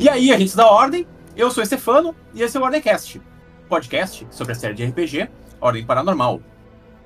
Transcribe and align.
E 0.00 0.08
aí, 0.08 0.32
a 0.32 0.38
gente 0.38 0.56
dá 0.56 0.66
ordem. 0.66 1.06
Eu 1.36 1.50
sou 1.50 1.62
o 1.62 1.66
Stefano 1.66 2.16
e 2.32 2.40
esse 2.40 2.56
é 2.56 2.60
o 2.60 2.62
Ordemcast, 2.62 3.20
podcast 3.68 4.26
sobre 4.30 4.54
a 4.54 4.56
série 4.56 4.72
de 4.72 4.82
RPG 4.82 5.28
Ordem 5.60 5.84
Paranormal. 5.84 6.40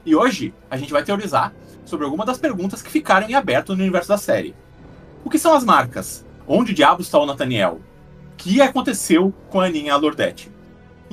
E 0.07 0.15
hoje 0.15 0.55
a 0.71 0.77
gente 0.77 0.93
vai 0.93 1.03
teorizar 1.03 1.53
sobre 1.85 2.05
algumas 2.05 2.25
das 2.25 2.39
perguntas 2.39 2.83
que 2.83 2.91
ficaram 2.93 3.29
em 3.29 3.35
aberto 3.35 3.75
no 3.75 3.83
universo 3.83 4.11
da 4.11 4.17
série. 4.17 4.55
O 5.25 5.29
que 5.29 5.41
são 5.41 5.55
as 5.55 5.65
marcas? 5.65 6.25
Onde 6.47 6.73
diabos 6.73 7.07
está 7.07 7.19
o 7.19 7.27
Nathaniel? 7.27 7.81
O 8.33 8.37
que 8.37 8.61
aconteceu 8.61 9.35
com 9.51 9.61
a 9.61 9.65
Aninha 9.65 9.97
Lordete? 9.97 10.49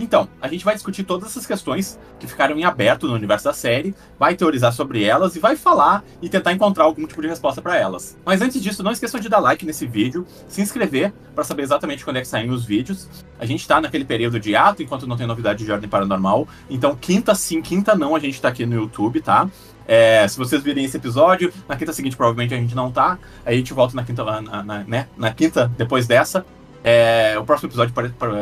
Então, 0.01 0.27
a 0.41 0.47
gente 0.47 0.65
vai 0.65 0.73
discutir 0.73 1.03
todas 1.03 1.29
essas 1.29 1.45
questões 1.45 1.99
que 2.19 2.25
ficaram 2.25 2.57
em 2.57 2.63
aberto 2.63 3.07
no 3.07 3.13
universo 3.13 3.45
da 3.45 3.53
série, 3.53 3.93
vai 4.17 4.35
teorizar 4.35 4.73
sobre 4.73 5.03
elas 5.03 5.35
e 5.35 5.39
vai 5.39 5.55
falar 5.55 6.03
e 6.19 6.27
tentar 6.27 6.51
encontrar 6.51 6.85
algum 6.85 7.05
tipo 7.05 7.21
de 7.21 7.27
resposta 7.27 7.61
para 7.61 7.77
elas. 7.77 8.17
Mas 8.25 8.41
antes 8.41 8.59
disso, 8.63 8.81
não 8.81 8.91
esqueçam 8.91 9.19
de 9.19 9.29
dar 9.29 9.37
like 9.37 9.63
nesse 9.63 9.85
vídeo, 9.85 10.25
se 10.47 10.59
inscrever 10.59 11.13
para 11.35 11.43
saber 11.43 11.61
exatamente 11.61 12.03
quando 12.03 12.17
é 12.17 12.21
que 12.21 12.27
saem 12.27 12.49
os 12.49 12.65
vídeos. 12.65 13.07
A 13.37 13.45
gente 13.45 13.67
tá 13.67 13.79
naquele 13.79 14.03
período 14.03 14.39
de 14.39 14.55
ato 14.55 14.81
enquanto 14.81 15.05
não 15.05 15.15
tem 15.15 15.27
novidade 15.27 15.63
de 15.63 15.71
ordem 15.71 15.87
paranormal. 15.87 16.47
Então, 16.67 16.95
quinta 16.95 17.35
sim, 17.35 17.61
quinta 17.61 17.93
não, 17.93 18.15
a 18.15 18.19
gente 18.19 18.41
tá 18.41 18.47
aqui 18.47 18.65
no 18.65 18.73
YouTube, 18.73 19.21
tá? 19.21 19.47
É, 19.87 20.27
se 20.27 20.35
vocês 20.35 20.63
virem 20.63 20.83
esse 20.83 20.97
episódio, 20.97 21.53
na 21.67 21.75
quinta 21.75 21.93
seguinte 21.93 22.15
provavelmente 22.15 22.55
a 22.55 22.57
gente 22.57 22.73
não 22.73 22.91
tá. 22.91 23.19
Aí 23.45 23.53
a 23.53 23.57
gente 23.57 23.73
volta 23.73 23.95
na 23.95 24.03
quinta, 24.03 24.23
na, 24.23 24.63
na, 24.63 24.83
né? 24.83 25.07
na 25.15 25.31
quinta 25.31 25.71
depois 25.77 26.07
dessa. 26.07 26.43
É, 26.83 27.37
o 27.37 27.43
próximo 27.45 27.69
episódio 27.69 27.93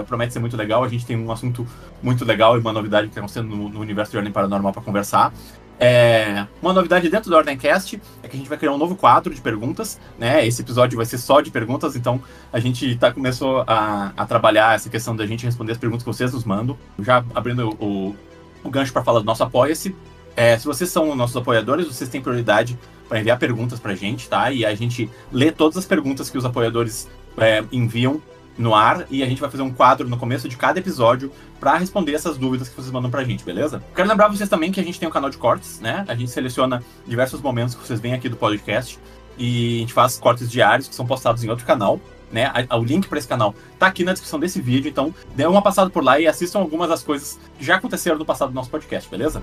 promete 0.08 0.34
ser 0.34 0.40
muito 0.40 0.56
legal. 0.56 0.84
A 0.84 0.88
gente 0.88 1.06
tem 1.06 1.18
um 1.18 1.32
assunto 1.32 1.68
muito 2.02 2.24
legal 2.24 2.58
e 2.58 2.60
uma 2.60 2.72
novidade 2.72 3.08
que 3.08 3.12
está 3.12 3.22
acontecendo 3.22 3.50
no, 3.50 3.70
no, 3.70 3.80
universo 3.80 4.12
de 4.12 4.18
Ordem 4.18 4.32
Paranormal 4.32 4.72
para 4.72 4.82
conversar. 4.82 5.34
É, 5.82 6.46
uma 6.62 6.74
novidade 6.74 7.10
dentro 7.10 7.30
do 7.30 7.38
Ordemcast 7.38 8.02
é 8.22 8.28
que 8.28 8.36
a 8.36 8.40
gente 8.40 8.50
vai 8.50 8.58
criar 8.58 8.74
um 8.74 8.78
novo 8.78 8.96
quadro 8.96 9.34
de 9.34 9.42
perguntas. 9.42 10.00
Né? 10.18 10.46
Esse 10.46 10.62
episódio 10.62 10.98
vai 10.98 11.06
ser 11.06 11.18
só 11.18 11.42
de 11.42 11.52
perguntas, 11.52 11.96
então 11.96 12.22
a 12.52 12.60
gente 12.60 12.96
tá, 12.96 13.12
começou 13.12 13.64
a, 13.68 14.12
a 14.16 14.26
trabalhar 14.26 14.76
essa 14.76 14.90
questão 14.90 15.16
da 15.16 15.26
gente 15.26 15.46
responder 15.46 15.74
as 15.74 15.78
perguntas 15.78 16.04
que 16.04 16.10
vocês 16.10 16.34
nos 16.34 16.44
mandam. 16.44 16.78
Já 17.00 17.24
abrindo 17.34 17.70
o, 17.80 18.16
o 18.64 18.70
gancho 18.70 18.94
para 18.94 19.04
falar 19.04 19.20
do 19.20 19.26
nosso 19.26 19.44
Apoia-se. 19.44 19.96
É, 20.36 20.58
se 20.58 20.66
vocês 20.66 20.90
são 20.90 21.14
nossos 21.16 21.36
apoiadores, 21.36 21.88
vocês 21.88 22.10
têm 22.10 22.22
prioridade 22.22 22.78
para 23.10 23.20
enviar 23.20 23.38
perguntas 23.38 23.80
para 23.80 23.92
a 23.92 23.96
gente, 23.96 24.30
tá? 24.30 24.52
E 24.52 24.66
a 24.66 24.74
gente 24.76 25.10
lê 25.32 25.52
todas 25.52 25.78
as 25.78 25.86
perguntas 25.86 26.30
que 26.30 26.38
os 26.38 26.46
apoiadores 26.46 27.10
é, 27.38 27.64
enviam 27.72 28.22
no 28.60 28.76
ar 28.76 29.06
e 29.10 29.24
a 29.24 29.26
gente 29.26 29.40
vai 29.40 29.50
fazer 29.50 29.64
um 29.64 29.72
quadro 29.72 30.08
no 30.08 30.18
começo 30.18 30.50
de 30.50 30.58
cada 30.58 30.80
episódio 30.80 31.32
para 31.62 31.78
responder 31.78 32.14
essas 32.14 32.38
dúvidas 32.38 32.68
que 32.68 32.76
vocês 32.76 32.92
mandam 32.92 33.10
pra 33.10 33.24
gente, 33.24 33.44
beleza? 33.44 33.82
Quero 33.96 34.08
lembrar 34.08 34.28
vocês 34.28 34.50
também 34.50 34.70
que 34.70 34.82
a 34.82 34.84
gente 34.84 35.00
tem 35.00 35.08
um 35.08 35.12
canal 35.12 35.30
de 35.30 35.38
cortes, 35.38 35.80
né? 35.80 36.04
A 36.10 36.14
gente 36.14 36.30
seleciona 36.30 36.84
diversos 37.08 37.42
momentos 37.42 37.74
que 37.74 37.88
vocês 37.88 38.02
vêm 38.02 38.14
aqui 38.14 38.28
do 38.28 38.36
podcast 38.36 39.00
e 39.38 39.78
a 39.78 39.80
gente 39.80 39.94
faz 39.94 40.20
cortes 40.20 40.52
diários 40.52 40.90
que 40.90 40.94
são 40.94 41.08
postados 41.08 41.42
em 41.44 41.50
outro 41.50 41.66
canal. 41.66 42.00
Né, 42.32 42.46
o 42.78 42.84
link 42.84 43.08
para 43.08 43.18
esse 43.18 43.28
canal 43.28 43.56
tá 43.80 43.88
aqui 43.88 44.04
na 44.04 44.12
descrição 44.12 44.40
desse 44.40 44.62
vídeo, 44.62 44.88
então 44.88 45.12
dê 45.36 45.48
uma 45.48 45.64
passada 45.64 45.90
por 45.90 46.04
lá 46.04 46.20
e 46.20 46.28
assistam 46.28 46.60
algumas 46.60 46.88
das 46.88 47.02
coisas 47.02 47.40
que 47.58 47.66
já 47.66 47.78
aconteceram 47.78 48.20
no 48.20 48.26
passado 48.26 48.50
do 48.50 48.54
nosso 48.54 48.70
podcast, 48.70 49.10
beleza? 49.10 49.42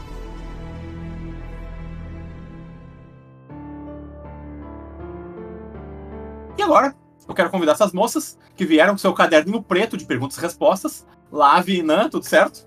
E 6.56 6.62
agora, 6.62 6.94
eu 7.28 7.34
quero 7.34 7.50
convidar 7.50 7.72
essas 7.72 7.92
moças 7.92 8.38
que 8.54 8.64
vieram 8.64 8.92
com 8.94 8.98
seu 8.98 9.12
caderninho 9.12 9.62
preto 9.62 9.96
de 9.96 10.04
perguntas 10.04 10.38
e 10.38 10.40
respostas. 10.40 11.06
Lave, 11.30 11.82
Nan, 11.82 12.08
tudo 12.08 12.24
certo? 12.24 12.66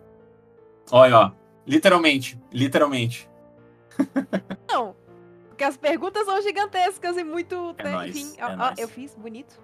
Olha, 0.92 1.18
ó. 1.18 1.32
Literalmente. 1.66 2.40
Literalmente. 2.52 3.30
Não. 4.70 4.96
Porque 5.48 5.64
as 5.64 5.78
perguntas 5.78 6.26
são 6.26 6.42
gigantescas 6.42 7.18
e 7.18 7.24
muito. 7.24 7.76
É 7.78 7.92
nóis, 7.92 8.16
Enfim, 8.16 8.34
é 8.38 8.46
ó, 8.46 8.74
eu 8.78 8.88
fiz 8.88 9.14
bonito. 9.16 9.60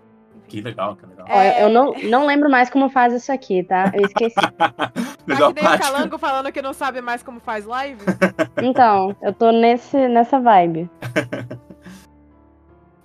Que 0.48 0.62
legal, 0.62 0.96
que 0.96 1.06
legal. 1.06 1.26
É. 1.28 1.64
Eu 1.64 1.70
não, 1.70 1.94
não 2.04 2.26
lembro 2.26 2.50
mais 2.50 2.70
como 2.70 2.90
faz 2.90 3.14
isso 3.14 3.32
aqui, 3.32 3.64
tá? 3.64 3.92
Eu 3.94 4.06
esqueci. 4.06 4.36
Tá 4.36 4.92
Melhor 5.26 5.54
que 5.54 5.62
nem 5.62 5.74
o. 5.74 5.80
Calango 5.80 6.18
falando 6.18 6.52
que 6.52 6.62
não 6.62 6.74
sabe 6.74 7.02
mais 7.02 7.24
como 7.24 7.40
faz 7.40 7.66
live. 7.66 8.02
Então, 8.62 9.16
eu 9.22 9.34
tô 9.34 9.52
nesse, 9.52 10.08
nessa 10.08 10.40
vibe. 10.40 10.90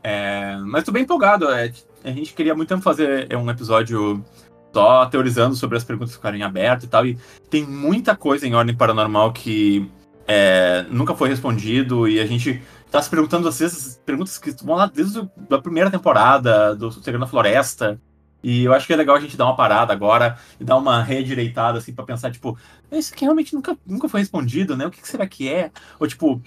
É, 0.03 0.57
mas 0.65 0.85
tô 0.85 0.93
bem 0.93 1.03
empolgado. 1.03 1.51
é, 1.51 1.73
a 2.05 2.11
gente 2.11 2.33
queria 2.33 2.55
muito 2.55 2.69
tempo 2.69 2.83
fazer 2.83 3.29
um 3.37 3.51
episódio 3.51 4.25
só 4.73 5.07
teorizando 5.07 5.55
sobre 5.57 5.77
as 5.77 5.85
perguntas 5.85 6.11
que 6.11 6.17
ficaram 6.17 6.37
em 6.37 6.43
aberto 6.43 6.85
e 6.85 6.89
tal. 6.89 7.07
E 7.07 7.19
tem 7.49 7.67
muita 7.67 8.17
coisa 8.17 8.47
em 8.47 8.55
ordem 8.55 8.75
paranormal 8.75 9.33
que 9.33 9.91
é, 10.27 10.87
nunca 10.91 11.15
foi 11.15 11.29
respondido. 11.29 12.09
E 12.09 12.21
a 12.21 12.27
gente 12.27 12.63
tá 12.91 13.01
se 13.03 13.11
perguntando, 13.11 13.49
às 13.49 13.59
vezes, 13.59 14.01
perguntas 14.05 14.39
que 14.39 14.51
vão 14.65 14.77
lá 14.77 14.87
desde 14.87 15.29
da 15.49 15.61
primeira 15.61 15.91
temporada, 15.91 16.75
do 16.75 16.91
Segredo 16.91 17.21
na 17.21 17.27
Floresta. 17.27 18.01
E 18.43 18.65
eu 18.65 18.73
acho 18.73 18.87
que 18.87 18.93
é 18.93 18.97
legal 18.97 19.17
a 19.17 19.21
gente 19.21 19.37
dar 19.37 19.45
uma 19.45 19.57
parada 19.57 19.93
agora 19.93 20.39
e 20.59 20.65
dar 20.65 20.77
uma 20.77 21.03
redireitada, 21.03 21.79
assim, 21.79 21.93
pra 21.93 22.07
pensar, 22.07 22.31
tipo, 22.31 22.57
isso 22.91 23.13
aqui 23.13 23.25
realmente 23.25 23.55
nunca, 23.55 23.77
nunca 23.87 24.09
foi 24.09 24.21
respondido, 24.21 24.75
né? 24.77 24.87
O 24.87 24.91
que, 24.91 25.03
que 25.03 25.09
será 25.09 25.27
que 25.27 25.47
é? 25.47 25.71
Ou, 25.99 26.07
tipo, 26.07 26.41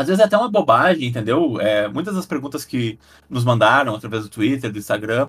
às 0.00 0.06
vezes 0.08 0.20
é 0.20 0.24
até 0.24 0.36
uma 0.36 0.50
bobagem, 0.50 1.08
entendeu? 1.08 1.60
É, 1.60 1.88
muitas 1.88 2.14
das 2.14 2.26
perguntas 2.26 2.64
que 2.64 2.98
nos 3.28 3.44
mandaram 3.44 3.94
através 3.94 4.24
do 4.24 4.28
Twitter, 4.30 4.72
do 4.72 4.78
Instagram, 4.78 5.28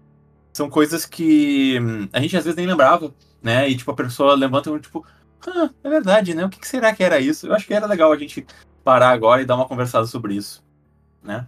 são 0.54 0.70
coisas 0.70 1.06
que 1.06 1.80
hum, 1.80 2.09
a 2.12 2.20
gente 2.20 2.36
às 2.38 2.44
vezes 2.44 2.58
nem 2.58 2.68
lembrava, 2.68 3.14
né? 3.42 3.70
E, 3.70 3.76
tipo, 3.76 3.92
a 3.92 3.96
pessoa 3.96 4.34
levanta 4.36 4.70
e, 4.70 4.80
tipo, 4.80 5.06
ah, 5.48 5.70
é 5.84 5.90
verdade, 5.90 6.34
né? 6.34 6.46
O 6.46 6.50
que, 6.50 6.66
será 6.68 6.94
que 6.94 7.04
era 7.04 7.20
isso? 7.20 7.48
Eu 7.48 7.54
acho 7.54 7.66
que 7.68 7.74
era 7.74 7.86
legal 7.86 8.12
a 8.12 8.18
gente 8.18 8.46
parar 8.84 9.09
agora 9.09 9.42
e 9.42 9.46
dar 9.46 9.56
uma 9.56 9.68
conversada 9.68 10.06
sobre 10.08 10.36
isso, 10.36 10.64
né? 11.22 11.48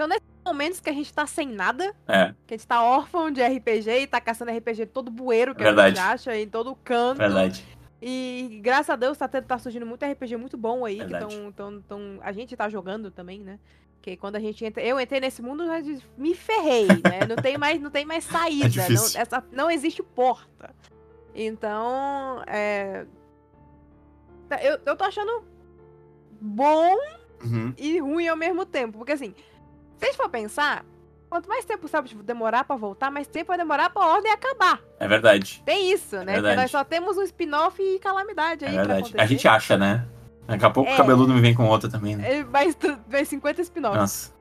São 0.00 0.08
nesses 0.08 0.24
momentos 0.46 0.80
que 0.80 0.88
a 0.88 0.94
gente 0.94 1.12
tá 1.12 1.26
sem 1.26 1.46
nada, 1.46 1.94
É, 2.08 2.32
que 2.46 2.54
a 2.54 2.56
gente 2.56 2.66
tá 2.66 2.82
órfão 2.82 3.30
de 3.30 3.42
RPG 3.42 3.90
e 3.90 4.06
tá 4.06 4.18
caçando 4.18 4.50
RPG 4.50 4.86
todo 4.86 5.10
bueiro 5.10 5.54
que 5.54 5.62
Verdade. 5.62 5.98
a 5.98 6.02
gente 6.02 6.12
acha, 6.14 6.36
em 6.38 6.48
todo 6.48 6.74
canto. 6.76 7.18
verdade. 7.18 7.62
E 8.02 8.60
graças 8.62 8.90
a 8.90 8.96
Deus 8.96 9.18
tá, 9.18 9.28
tá 9.28 9.58
surgindo 9.58 9.84
muito 9.84 10.04
RPG 10.04 10.36
muito 10.36 10.56
bom 10.56 10.84
aí, 10.84 10.98
Verdade. 10.98 11.26
que 11.26 11.34
tão, 11.36 11.52
tão, 11.52 11.82
tão, 11.82 12.18
a 12.22 12.32
gente 12.32 12.56
tá 12.56 12.68
jogando 12.68 13.10
também, 13.10 13.40
né? 13.40 13.58
Porque 13.96 14.16
quando 14.16 14.36
a 14.36 14.40
gente 14.40 14.64
entra. 14.64 14.82
Eu 14.82 14.98
entrei 14.98 15.20
nesse 15.20 15.42
mundo, 15.42 15.66
já 15.66 15.78
me 16.16 16.34
ferrei, 16.34 16.86
né? 17.04 17.26
Não 17.28 17.36
tem 17.36 17.58
mais, 17.58 17.78
não 17.80 17.90
tem 17.90 18.06
mais 18.06 18.24
saída. 18.24 18.64
não, 18.64 18.70
difícil. 18.70 19.20
essa, 19.20 19.44
não 19.52 19.70
existe 19.70 20.02
porta. 20.02 20.74
Então, 21.34 22.42
é. 22.46 23.06
Eu, 24.62 24.80
eu 24.86 24.96
tô 24.96 25.04
achando 25.04 25.44
bom 26.40 26.96
Uhum. 27.44 27.72
e 27.78 27.98
ruim 28.00 28.28
ao 28.28 28.36
mesmo 28.36 28.64
tempo. 28.66 28.98
Porque 28.98 29.12
assim, 29.12 29.34
se 29.98 30.04
a 30.04 30.06
gente 30.06 30.16
for 30.16 30.28
pensar, 30.28 30.84
quanto 31.30 31.48
mais 31.48 31.64
tempo 31.64 31.86
sabe, 31.88 32.08
tipo, 32.08 32.22
demorar 32.22 32.64
pra 32.64 32.74
voltar, 32.76 33.10
mais 33.10 33.26
tempo 33.28 33.46
vai 33.48 33.56
demorar 33.56 33.88
pra 33.90 34.04
ordem 34.04 34.30
acabar. 34.32 34.80
É 34.98 35.06
verdade. 35.06 35.62
Tem 35.64 35.90
isso, 35.92 36.16
né? 36.16 36.24
Porque 36.24 36.32
verdade. 36.32 36.56
nós 36.60 36.70
só 36.70 36.82
temos 36.84 37.16
um 37.16 37.22
spin-off 37.22 37.80
e 37.80 37.98
calamidade 38.00 38.64
É 38.64 38.68
aí 38.68 38.74
pra 38.74 38.82
verdade. 38.94 39.14
A 39.16 39.24
gente 39.26 39.46
acha, 39.48 39.78
né? 39.78 40.06
Daqui 40.46 40.64
a 40.64 40.70
pouco 40.70 40.90
É. 40.90 40.94
o 40.94 40.96
cabeludo 40.96 41.32
me 41.32 41.40
vem 41.40 41.54
com 41.54 41.66
outra 41.68 41.88
também, 41.88 42.16
né? 42.16 42.38
É, 42.40 42.44
Mais, 42.44 42.76
mais 43.10 43.28
50 43.28 43.62
spin-offs. 43.62 43.98
Nossa. 44.00 44.40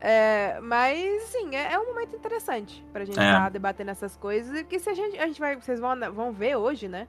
É, 0.00 0.58
mas, 0.62 1.24
sim, 1.24 1.54
é, 1.54 1.74
é 1.74 1.78
um 1.78 1.84
momento 1.88 2.16
interessante 2.16 2.82
pra 2.90 3.04
gente 3.04 3.20
É. 3.20 3.22
estar 3.22 3.50
debatendo 3.50 3.90
essas 3.90 4.16
coisas. 4.16 4.58
E 4.58 4.64
que 4.64 4.78
se 4.78 4.88
a 4.88 4.94
gente, 4.94 5.18
a 5.18 5.26
gente 5.26 5.38
vai. 5.38 5.56
Vocês 5.56 5.78
vão, 5.78 5.94
vão 6.14 6.32
ver 6.32 6.56
hoje, 6.56 6.88
né? 6.88 7.06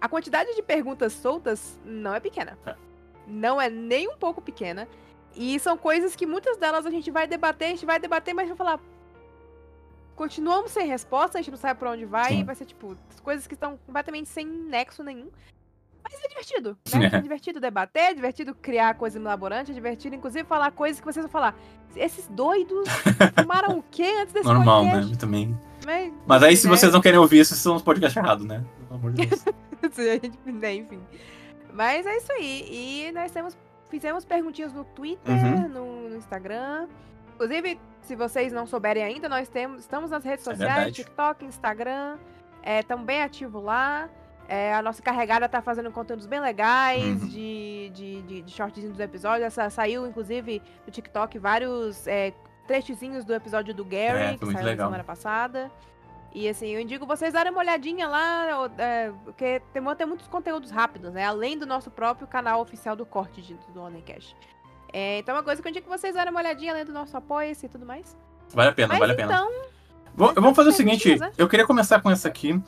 A 0.00 0.08
quantidade 0.08 0.52
de 0.56 0.62
perguntas 0.62 1.12
soltas 1.12 1.78
não 1.84 2.12
é 2.12 2.18
pequena. 2.18 2.58
É. 2.66 2.74
Não 3.28 3.60
é 3.60 3.70
nem 3.70 4.08
um 4.08 4.16
pouco 4.16 4.40
pequena. 4.42 4.88
E 5.36 5.58
são 5.60 5.76
coisas 5.76 6.16
que 6.16 6.26
muitas 6.26 6.56
delas 6.56 6.86
a 6.86 6.90
gente 6.90 7.10
vai 7.10 7.26
debater, 7.26 7.68
a 7.68 7.70
gente 7.70 7.84
vai 7.86 7.98
debater, 8.00 8.34
mas 8.34 8.48
vai 8.48 8.56
falar. 8.56 8.80
Continuamos 10.14 10.70
sem 10.70 10.86
resposta, 10.86 11.36
a 11.38 11.42
gente 11.42 11.50
não 11.50 11.58
sabe 11.58 11.78
pra 11.78 11.90
onde 11.90 12.06
vai, 12.06 12.30
Sim. 12.32 12.44
vai 12.44 12.54
ser 12.54 12.64
tipo, 12.64 12.96
coisas 13.22 13.46
que 13.46 13.52
estão 13.52 13.78
completamente 13.86 14.28
sem 14.30 14.46
nexo 14.46 15.02
nenhum. 15.04 15.28
Mas 16.02 16.14
é 16.24 16.28
divertido, 16.28 16.78
né? 16.94 17.10
É 17.12 17.20
divertido 17.20 17.60
debater, 17.60 18.02
é 18.04 18.14
divertido 18.14 18.54
criar 18.54 18.94
coisa 18.94 19.18
elaborante, 19.18 19.72
é 19.72 19.74
divertido, 19.74 20.14
inclusive, 20.16 20.44
falar 20.48 20.70
coisas 20.70 21.00
que 21.00 21.04
vocês 21.06 21.22
vão 21.24 21.30
falar. 21.30 21.54
Esses 21.94 22.26
doidos 22.28 22.88
fumaram 23.38 23.78
o 23.78 23.82
quê 23.90 24.10
antes 24.20 24.32
desse 24.32 24.46
Normal, 24.46 24.84
podcast? 24.84 25.10
né? 25.12 25.16
Também. 25.18 25.60
Mas, 25.84 26.12
Mas 26.26 26.42
aí, 26.42 26.56
se 26.56 26.66
né? 26.66 26.76
vocês 26.76 26.92
não 26.92 27.00
querem 27.02 27.18
ouvir 27.18 27.40
isso, 27.40 27.50
vocês 27.50 27.58
estão 27.58 27.74
nos 27.74 27.82
podcasts 27.82 28.16
errados, 28.16 28.46
né? 28.46 28.64
Pelo 28.88 28.98
amor 29.00 29.12
de 29.12 29.26
Deus. 29.26 29.44
Se 29.92 30.00
a 30.10 30.14
gente- 30.14 30.38
né, 30.46 30.74
enfim. 30.74 31.00
Mas 31.72 32.06
é 32.06 32.16
isso 32.16 32.32
aí. 32.32 32.66
E 33.08 33.12
nós 33.12 33.30
temos, 33.30 33.56
fizemos 33.88 34.24
perguntinhas 34.24 34.72
no 34.72 34.84
Twitter, 34.84 35.34
Uhum. 35.34 35.68
no, 35.68 36.08
no 36.10 36.16
Instagram. 36.16 36.88
Inclusive, 37.34 37.78
se 38.02 38.16
vocês 38.16 38.52
não 38.52 38.66
souberem 38.66 39.02
ainda, 39.04 39.28
nós 39.28 39.48
temos, 39.48 39.80
estamos 39.80 40.10
nas 40.10 40.24
redes 40.24 40.46
É 40.46 40.50
sociais, 40.50 40.74
verdade. 40.74 40.92
TikTok, 40.92 41.44
Instagram. 41.44 42.16
É, 42.62 42.82
também 42.82 43.22
ativo 43.22 43.60
lá. 43.60 44.08
É, 44.48 44.72
a 44.74 44.80
nossa 44.80 45.02
carregada 45.02 45.48
tá 45.48 45.60
fazendo 45.60 45.90
conteúdos 45.90 46.24
bem 46.26 46.40
legais 46.40 47.04
Uhum. 47.22 47.28
de, 47.28 47.90
de, 47.92 48.22
de, 48.22 48.42
de 48.42 48.52
shortzinhos 48.52 48.90
dos 48.92 49.00
episódios. 49.00 49.44
Essa, 49.46 49.68
saiu, 49.70 50.06
inclusive, 50.06 50.62
no 50.86 50.92
TikTok 50.92 51.38
vários 51.38 52.06
é, 52.06 52.32
trechozinhos 52.66 53.24
do 53.24 53.34
episódio 53.34 53.74
do 53.74 53.84
Gary, 53.84 54.18
É, 54.18 54.36
que 54.38 54.44
saiu 54.46 54.52
na 54.58 54.60
legal. 54.62 54.86
semana 54.88 55.04
passada. 55.04 55.70
E 56.36 56.46
assim, 56.50 56.66
eu 56.68 56.78
indico 56.78 57.06
vocês 57.06 57.32
darem 57.32 57.50
uma 57.50 57.62
olhadinha 57.62 58.06
lá, 58.06 58.68
é, 58.76 59.10
porque 59.24 59.62
tem, 59.72 59.82
tem 59.96 60.06
muitos 60.06 60.28
conteúdos 60.28 60.70
rápidos, 60.70 61.10
né? 61.14 61.24
Além 61.24 61.56
do 61.58 61.64
nosso 61.64 61.90
próprio 61.90 62.26
canal 62.26 62.60
oficial 62.60 62.94
do 62.94 63.06
corte 63.06 63.40
de, 63.40 63.58
do 63.72 63.80
Onencast. 63.80 64.36
É, 64.92 65.20
então 65.20 65.34
é 65.34 65.38
uma 65.38 65.42
coisa 65.42 65.62
que 65.62 65.66
eu 65.66 65.70
indico 65.70 65.88
vocês 65.88 66.14
darem 66.14 66.30
uma 66.30 66.38
olhadinha 66.40 66.72
além 66.72 66.84
do 66.84 66.92
nosso 66.92 67.16
apoio 67.16 67.50
e 67.50 67.68
tudo 67.70 67.86
mais. 67.86 68.14
Vale 68.50 68.68
a 68.68 68.72
pena, 68.74 68.88
Mas 68.88 68.98
vale 68.98 69.12
a 69.12 69.14
pena. 69.16 69.32
então, 69.32 69.50
Vou- 70.14 70.34
vamos 70.34 70.54
fazer 70.54 70.68
o 70.68 70.72
seguinte, 70.72 71.16
eu 71.38 71.48
queria 71.48 71.66
começar 71.66 72.02
com 72.02 72.10
essa 72.10 72.28
aqui, 72.28 72.62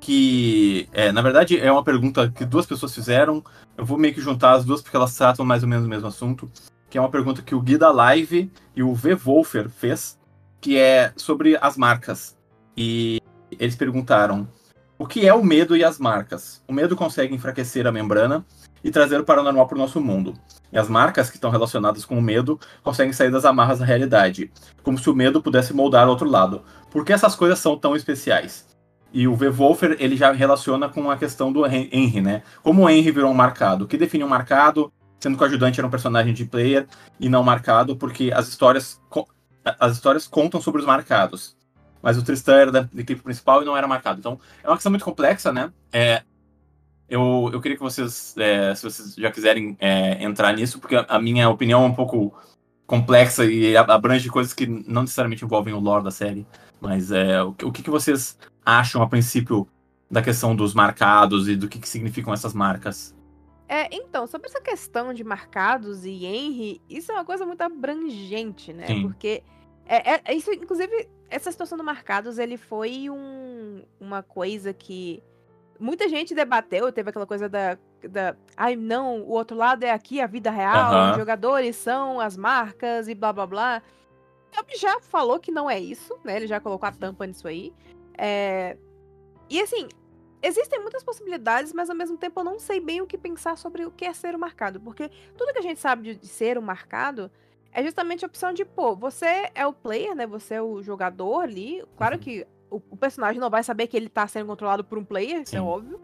que 0.00 0.88
é, 0.92 1.12
na 1.12 1.22
verdade 1.22 1.60
é 1.60 1.70
uma 1.70 1.84
pergunta 1.84 2.28
que 2.28 2.44
duas 2.44 2.66
pessoas 2.66 2.92
fizeram. 2.92 3.40
Eu 3.76 3.84
vou 3.86 3.96
meio 3.98 4.12
que 4.12 4.20
juntar 4.20 4.54
as 4.54 4.64
duas 4.64 4.82
porque 4.82 4.96
elas 4.96 5.16
tratam 5.16 5.44
mais 5.44 5.62
ou 5.62 5.68
menos 5.68 5.86
o 5.86 5.88
mesmo 5.88 6.08
assunto. 6.08 6.50
Que 6.90 6.98
é 6.98 7.00
uma 7.00 7.08
pergunta 7.08 7.40
que 7.40 7.54
o 7.54 7.60
Gui 7.60 7.78
da 7.78 7.92
Live 7.92 8.50
e 8.74 8.82
o 8.82 8.92
V 8.92 9.14
Wolfer 9.14 9.70
fez, 9.70 10.18
que 10.60 10.76
é 10.76 11.12
sobre 11.16 11.56
as 11.60 11.76
marcas. 11.76 12.36
E 12.76 13.20
eles 13.58 13.76
perguntaram: 13.76 14.48
o 14.98 15.06
que 15.06 15.26
é 15.26 15.34
o 15.34 15.44
medo 15.44 15.76
e 15.76 15.84
as 15.84 15.98
marcas? 15.98 16.62
O 16.68 16.72
medo 16.72 16.96
consegue 16.96 17.34
enfraquecer 17.34 17.86
a 17.86 17.92
membrana 17.92 18.44
e 18.84 18.90
trazer 18.90 19.20
o 19.20 19.24
paranormal 19.24 19.66
para 19.66 19.76
o 19.76 19.78
nosso 19.78 20.00
mundo. 20.00 20.34
E 20.72 20.78
as 20.78 20.88
marcas 20.88 21.28
que 21.28 21.36
estão 21.36 21.50
relacionadas 21.50 22.04
com 22.04 22.18
o 22.18 22.22
medo 22.22 22.58
conseguem 22.82 23.12
sair 23.12 23.30
das 23.30 23.44
amarras 23.44 23.78
da 23.78 23.84
realidade, 23.84 24.50
como 24.82 24.98
se 24.98 25.08
o 25.10 25.14
medo 25.14 25.42
pudesse 25.42 25.74
moldar 25.74 26.06
o 26.06 26.10
outro 26.10 26.28
lado. 26.28 26.62
Por 26.90 27.04
que 27.04 27.12
essas 27.12 27.34
coisas 27.34 27.58
são 27.58 27.76
tão 27.76 27.94
especiais? 27.94 28.66
E 29.12 29.28
o 29.28 29.36
V. 29.36 29.50
Wolfer, 29.50 29.96
ele 30.00 30.16
já 30.16 30.32
relaciona 30.32 30.88
com 30.88 31.10
a 31.10 31.16
questão 31.18 31.52
do 31.52 31.66
Hen- 31.66 31.90
Henry, 31.92 32.22
né? 32.22 32.42
Como 32.62 32.82
o 32.82 32.88
Henry 32.88 33.10
virou 33.10 33.30
um 33.30 33.34
marcado? 33.34 33.84
O 33.84 33.86
que 33.86 33.98
define 33.98 34.24
um 34.24 34.28
marcado, 34.28 34.90
sendo 35.20 35.36
que 35.36 35.42
o 35.42 35.46
ajudante 35.46 35.78
era 35.78 35.86
um 35.86 35.90
personagem 35.90 36.32
de 36.32 36.46
player 36.46 36.86
e 37.20 37.28
não 37.28 37.42
marcado, 37.42 37.94
porque 37.94 38.32
as 38.34 38.48
histórias, 38.48 38.98
as 39.78 39.92
histórias 39.92 40.26
contam 40.26 40.60
sobre 40.60 40.80
os 40.80 40.86
marcados. 40.86 41.54
Mas 42.02 42.18
o 42.18 42.22
Tristan 42.24 42.54
era 42.56 42.72
da, 42.72 42.80
da 42.82 43.00
equipe 43.00 43.22
principal 43.22 43.62
e 43.62 43.64
não 43.64 43.76
era 43.76 43.86
marcado. 43.86 44.18
Então, 44.18 44.38
é 44.62 44.66
uma 44.68 44.74
questão 44.76 44.90
muito 44.90 45.04
complexa, 45.04 45.52
né? 45.52 45.72
É, 45.92 46.22
eu, 47.08 47.50
eu 47.52 47.60
queria 47.60 47.76
que 47.76 47.82
vocês, 47.82 48.34
é, 48.38 48.74
se 48.74 48.82
vocês 48.82 49.14
já 49.14 49.30
quiserem 49.30 49.76
é, 49.78 50.22
entrar 50.24 50.52
nisso, 50.54 50.80
porque 50.80 50.96
a, 50.96 51.06
a 51.08 51.20
minha 51.20 51.48
opinião 51.48 51.84
é 51.84 51.86
um 51.86 51.94
pouco 51.94 52.34
complexa 52.86 53.44
e 53.44 53.76
ab- 53.76 53.90
abrange 53.90 54.28
coisas 54.28 54.52
que 54.52 54.66
não 54.66 55.02
necessariamente 55.02 55.44
envolvem 55.44 55.72
o 55.74 55.78
lore 55.80 56.04
da 56.04 56.10
série. 56.10 56.46
Mas 56.80 57.12
é, 57.12 57.42
o, 57.42 57.52
que- 57.52 57.64
o 57.64 57.72
que, 57.72 57.82
que 57.82 57.90
vocês 57.90 58.36
acham 58.64 59.02
a 59.02 59.08
princípio 59.08 59.68
da 60.10 60.20
questão 60.20 60.54
dos 60.56 60.74
marcados 60.74 61.48
e 61.48 61.56
do 61.56 61.68
que, 61.68 61.78
que 61.78 61.88
significam 61.88 62.32
essas 62.34 62.52
marcas? 62.52 63.14
É, 63.68 63.88
então, 63.94 64.26
sobre 64.26 64.48
essa 64.48 64.60
questão 64.60 65.14
de 65.14 65.24
marcados 65.24 66.04
e 66.04 66.26
Henry, 66.26 66.80
isso 66.90 67.10
é 67.10 67.14
uma 67.14 67.24
coisa 67.24 67.46
muito 67.46 67.62
abrangente, 67.62 68.72
né? 68.72 68.86
Sim. 68.86 69.02
Porque 69.02 69.42
é- 69.86 70.20
é 70.24 70.34
isso, 70.34 70.50
inclusive, 70.52 71.08
essa 71.34 71.50
situação 71.50 71.78
do 71.78 71.82
marcados, 71.84 72.38
ele 72.38 72.56
foi 72.56 73.08
um- 73.08 73.82
uma 73.98 74.22
coisa 74.22 74.72
que 74.72 75.22
muita 75.80 76.08
gente 76.08 76.34
debateu, 76.34 76.92
teve 76.92 77.10
aquela 77.10 77.26
coisa 77.26 77.48
da, 77.48 77.78
da 78.08 78.36
ai 78.56 78.76
não, 78.76 79.20
o 79.22 79.30
outro 79.30 79.56
lado 79.56 79.82
é 79.82 79.90
aqui 79.90 80.20
a 80.20 80.26
vida 80.26 80.50
real, 80.50 80.92
Aham. 80.92 81.10
os 81.12 81.16
jogadores 81.16 81.74
são 81.76 82.20
as 82.20 82.36
marcas 82.36 83.08
e 83.08 83.14
blá 83.14 83.32
blá 83.32 83.46
blá. 83.46 83.82
Ele 84.68 84.76
já 84.78 85.00
falou 85.00 85.40
que 85.40 85.50
não 85.50 85.68
é 85.70 85.80
isso, 85.80 86.14
né? 86.22 86.36
Ele 86.36 86.46
já 86.46 86.60
colocou 86.60 86.86
a 86.86 86.92
tampa 86.92 87.26
nisso 87.26 87.48
aí. 87.48 87.72
É, 88.18 88.76
E 89.48 89.60
assim, 89.60 89.88
existem 90.42 90.80
muitas 90.80 91.02
possibilidades, 91.02 91.72
mas 91.72 91.88
ao 91.88 91.96
mesmo 91.96 92.18
tempo 92.18 92.40
eu 92.40 92.44
não 92.44 92.58
sei 92.58 92.78
bem 92.78 93.00
o 93.00 93.06
que 93.06 93.16
pensar 93.16 93.56
sobre 93.56 93.86
o 93.86 93.90
que 93.90 94.04
é 94.04 94.12
ser 94.12 94.34
o 94.34 94.38
marcado. 94.38 94.78
Porque 94.80 95.10
tudo 95.36 95.52
que 95.54 95.58
a 95.58 95.62
gente 95.62 95.80
sabe 95.80 96.02
de, 96.02 96.14
de 96.20 96.26
ser 96.28 96.58
o 96.58 96.62
marcado 96.62 97.30
é 97.72 97.82
justamente 97.82 98.24
a 98.24 98.28
opção 98.28 98.52
de, 98.52 98.64
pô, 98.64 98.94
você 98.94 99.50
é 99.54 99.66
o 99.66 99.72
player, 99.72 100.14
né? 100.14 100.26
Você 100.26 100.54
é 100.54 100.62
o 100.62 100.82
jogador 100.82 101.40
ali. 101.40 101.82
Claro 101.96 102.16
Uhum. 102.16 102.20
que 102.20 102.46
o, 102.70 102.76
o 102.90 102.96
personagem 102.96 103.40
não 103.40 103.50
vai 103.50 103.62
saber 103.62 103.86
que 103.86 103.96
ele 103.96 104.08
tá 104.08 104.26
sendo 104.28 104.46
controlado 104.46 104.84
por 104.84 104.98
um 104.98 105.04
player, 105.04 105.42
isso 105.42 105.56
é 105.56 105.58
Sim. 105.58 105.64
óbvio. 105.64 106.00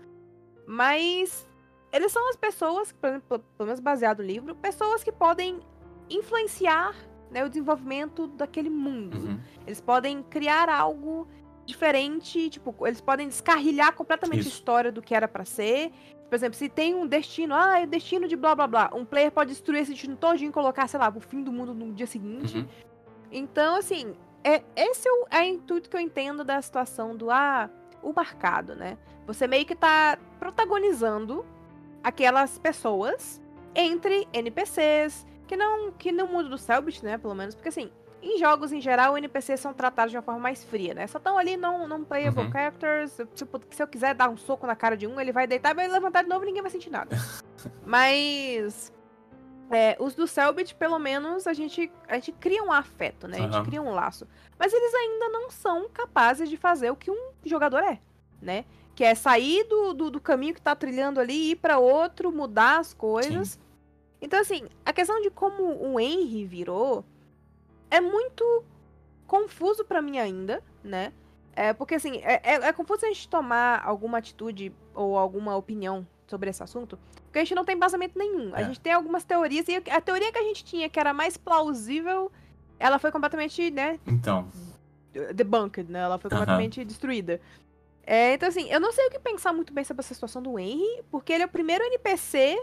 Mas 0.67 1.47
eles 1.93 2.13
são 2.13 2.29
as 2.31 2.37
pessoas, 2.37 2.93
por 2.93 3.09
exemplo, 3.09 3.39
pelo 3.57 3.67
menos 3.67 3.81
baseado 3.81 4.19
no 4.21 4.27
livro, 4.27 4.55
pessoas 4.57 5.03
que 5.03 5.11
podem 5.13 5.61
influenciar 6.11 6.95
né, 7.31 7.45
o 7.45 7.49
desenvolvimento 7.49 8.27
daquele 8.29 8.71
mundo. 8.71 9.17
Uhum. 9.19 9.41
Eles 9.67 9.81
podem 9.81 10.23
criar 10.23 10.69
algo 10.69 11.27
diferente, 11.67 12.49
tipo, 12.49 12.75
eles 12.87 13.01
podem 13.01 13.29
descarrilhar 13.29 13.95
completamente 13.95 14.41
Isso. 14.41 14.49
a 14.49 14.53
história 14.53 14.93
do 14.93 15.03
que 15.03 15.15
era 15.15 15.29
pra 15.29 15.45
ser. 15.45 15.93
Por 16.29 16.35
exemplo, 16.35 16.57
se 16.59 16.69
tem 16.69 16.95
um 16.95 17.07
destino, 17.07 17.55
ah, 17.55 17.81
é 17.81 17.85
o 17.85 17.87
destino 17.87 18.29
de 18.29 18.37
blá 18.37 18.55
blá 18.55 18.67
blá, 18.67 18.91
um 18.93 19.05
player 19.05 19.33
pode 19.33 19.51
destruir 19.51 19.81
esse 19.81 19.93
destino 19.93 20.17
todinho 20.17 20.51
e 20.51 20.53
colocar, 20.53 20.87
sei 20.87 21.01
lá, 21.01 21.09
o 21.15 21.21
fim 21.21 21.43
do 21.43 21.51
mundo 21.51 21.75
no 21.75 21.93
dia 21.93 22.07
seguinte. 22.07 22.59
Uhum. 22.59 22.69
Então, 23.33 23.77
assim, 23.77 24.15
é, 24.45 24.63
esse 24.77 25.09
é 25.09 25.13
o, 25.13 25.27
é 25.31 25.41
o 25.41 25.45
intuito 25.45 25.89
que 25.89 25.97
eu 25.97 26.01
entendo 26.01 26.45
da 26.45 26.61
situação 26.61 27.17
do, 27.17 27.31
ah, 27.31 27.71
o 28.03 28.13
marcado, 28.13 28.75
né? 28.75 28.99
Você 29.27 29.47
meio 29.47 29.65
que 29.65 29.75
tá 29.75 30.19
protagonizando 30.39 31.45
aquelas 32.03 32.59
pessoas 32.59 33.41
entre 33.75 34.27
NPCs, 34.33 35.27
que 35.47 35.57
não 35.57 35.93
que 35.93 36.13
no 36.13 36.27
mundo 36.27 36.49
do 36.49 36.59
Selbit, 36.59 37.05
né, 37.05 37.19
pelo 37.19 37.35
menos, 37.35 37.55
porque 37.55 37.69
assim, 37.69 37.91
em 38.23 38.39
jogos 38.39 38.73
em 38.73 38.81
geral, 38.81 39.17
NPCs 39.17 39.61
são 39.61 39.73
tratados 39.73 40.11
de 40.11 40.17
uma 40.17 40.23
forma 40.23 40.41
mais 40.41 40.65
fria, 40.65 40.93
né? 40.95 41.07
Só 41.07 41.19
estão 41.19 41.39
ali 41.39 41.57
não 41.57 41.87
não 41.87 42.05
playable 42.05 42.45
Uhum. 42.45 42.51
characters, 42.51 43.17
tipo, 43.35 43.61
se 43.71 43.83
eu 43.83 43.87
quiser 43.87 44.15
dar 44.15 44.29
um 44.29 44.37
soco 44.37 44.67
na 44.67 44.75
cara 44.77 44.97
de 44.97 45.07
um, 45.07 45.21
ele 45.21 45.33
vai 45.33 45.47
deitar, 45.47 45.75
vai 45.75 45.87
levantar 45.89 46.23
de 46.23 46.29
novo 46.29 46.45
e 46.45 46.47
ninguém 46.47 46.63
vai 46.63 46.71
sentir 46.71 46.91
nada. 46.91 47.17
Mas 47.87 48.93
é, 49.71 49.97
os 50.01 50.15
do 50.15 50.27
Selbit, 50.27 50.75
pelo 50.75 50.99
menos, 50.99 51.47
a 51.47 51.53
gente, 51.53 51.91
a 52.09 52.15
gente 52.15 52.33
cria 52.33 52.63
um 52.63 52.73
afeto, 52.73 53.29
né? 53.29 53.39
A 53.39 53.41
gente 53.43 53.55
Aham. 53.55 53.65
cria 53.65 53.83
um 53.83 53.93
laço. 53.93 54.27
Mas 54.59 54.73
eles 54.73 54.95
ainda 54.95 55.29
não 55.29 55.51
são 55.51 55.89
capazes 55.89 56.49
de 56.49 56.57
fazer 56.57 56.91
o 56.91 56.97
que 56.97 57.11
um 57.11 57.31
jogador 57.45 57.79
é, 57.83 58.01
né? 58.41 58.65
Que 58.95 59.05
é 59.05 59.15
sair 59.15 59.65
do, 59.65 59.93
do, 59.95 60.11
do 60.11 60.21
caminho 60.21 60.55
que 60.55 60.61
tá 60.63 60.75
trilhando 60.75 61.21
ali, 61.21 61.51
ir 61.53 61.57
pra 61.57 61.79
outro, 61.79 62.33
mudar 62.33 62.79
as 62.81 62.93
coisas. 62.95 63.59
Então, 64.21 64.41
assim, 64.41 64.67
a 64.85 64.93
questão 64.93 65.21
de 65.21 65.31
como 65.31 65.63
o 65.93 66.01
Henry 66.01 66.45
virou 66.45 67.05
é 67.91 68.01
muito 68.01 68.65
confuso 69.27 69.85
pra 69.85 70.01
mim 70.03 70.19
ainda, 70.19 70.63
né? 70.83 71.13
É, 71.55 71.73
porque, 71.73 71.97
assim, 71.97 72.19
é, 72.19 72.41
é, 72.45 72.55
é 72.69 72.73
confuso 72.73 73.05
a 73.05 73.09
gente 73.09 73.29
tomar 73.29 73.83
alguma 73.85 74.19
atitude 74.19 74.73
ou 74.95 75.19
alguma 75.19 75.57
opinião 75.57 76.07
sobre 76.27 76.51
esse 76.51 76.63
assunto, 76.63 76.99
porque 77.25 77.39
a 77.39 77.43
gente 77.45 77.55
não 77.55 77.65
tem 77.65 77.75
embasamento 77.75 78.19
nenhum. 78.19 78.55
A 78.55 78.61
É. 78.61 78.65
gente 78.65 78.79
tem 78.81 78.93
algumas 78.93 79.25
teorias, 79.25 79.67
e 79.69 79.77
a 79.91 80.01
teoria 80.01 80.31
que 80.31 80.39
a 80.39 80.43
gente 80.43 80.65
tinha, 80.65 80.89
que 80.89 81.01
era 81.01 81.13
mais 81.13 81.37
plausível, 81.37 82.31
ela 82.79 82.99
foi 82.99 83.11
completamente, 83.11 83.71
né, 83.71 83.99
Então, 84.07 84.47
debunked, 85.35 85.91
né? 85.91 86.01
Ela 86.01 86.19
foi 86.19 86.31
completamente 86.31 86.85
destruída. 86.85 87.41
É, 88.05 88.35
então, 88.35 88.49
assim, 88.49 88.71
eu 88.71 88.79
não 88.81 88.93
sei 88.93 89.07
o 89.07 89.11
que 89.11 89.19
pensar 89.19 89.53
muito 89.53 89.73
bem 89.73 89.85
sobre 89.85 90.01
essa 90.01 90.15
situação 90.15 90.41
do 90.41 90.59
Henry, 90.59 91.03
porque 91.11 91.33
ele 91.33 91.43
é 91.43 91.47
o 91.47 91.49
primeiro 91.51 91.83
NPC, 91.85 92.59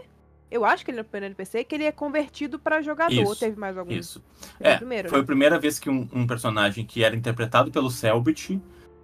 eu 0.50 0.64
acho 0.64 0.84
que 0.84 0.90
ele 0.90 0.98
é 0.98 1.02
o 1.02 1.04
primeiro 1.04 1.26
NPC, 1.32 1.64
que 1.64 1.74
ele 1.74 1.84
é 1.84 1.92
convertido 1.92 2.58
pra 2.58 2.80
jogador. 2.82 3.12
Isso, 3.12 3.36
Teve 3.36 3.58
mais 3.58 3.76
algum? 3.76 3.92
isso. 3.92 4.22
Ele 4.60 4.68
É, 4.70 4.76
primeiro, 4.76 5.08
Foi 5.08 5.18
né? 5.18 5.22
a 5.22 5.26
primeira 5.26 5.58
vez 5.58 5.78
que 5.78 5.90
um, 5.90 6.08
um 6.12 6.26
personagem 6.26 6.84
que 6.84 7.02
era 7.02 7.14
interpretado 7.16 7.70
pelo 7.70 7.90
Selbit 7.90 8.60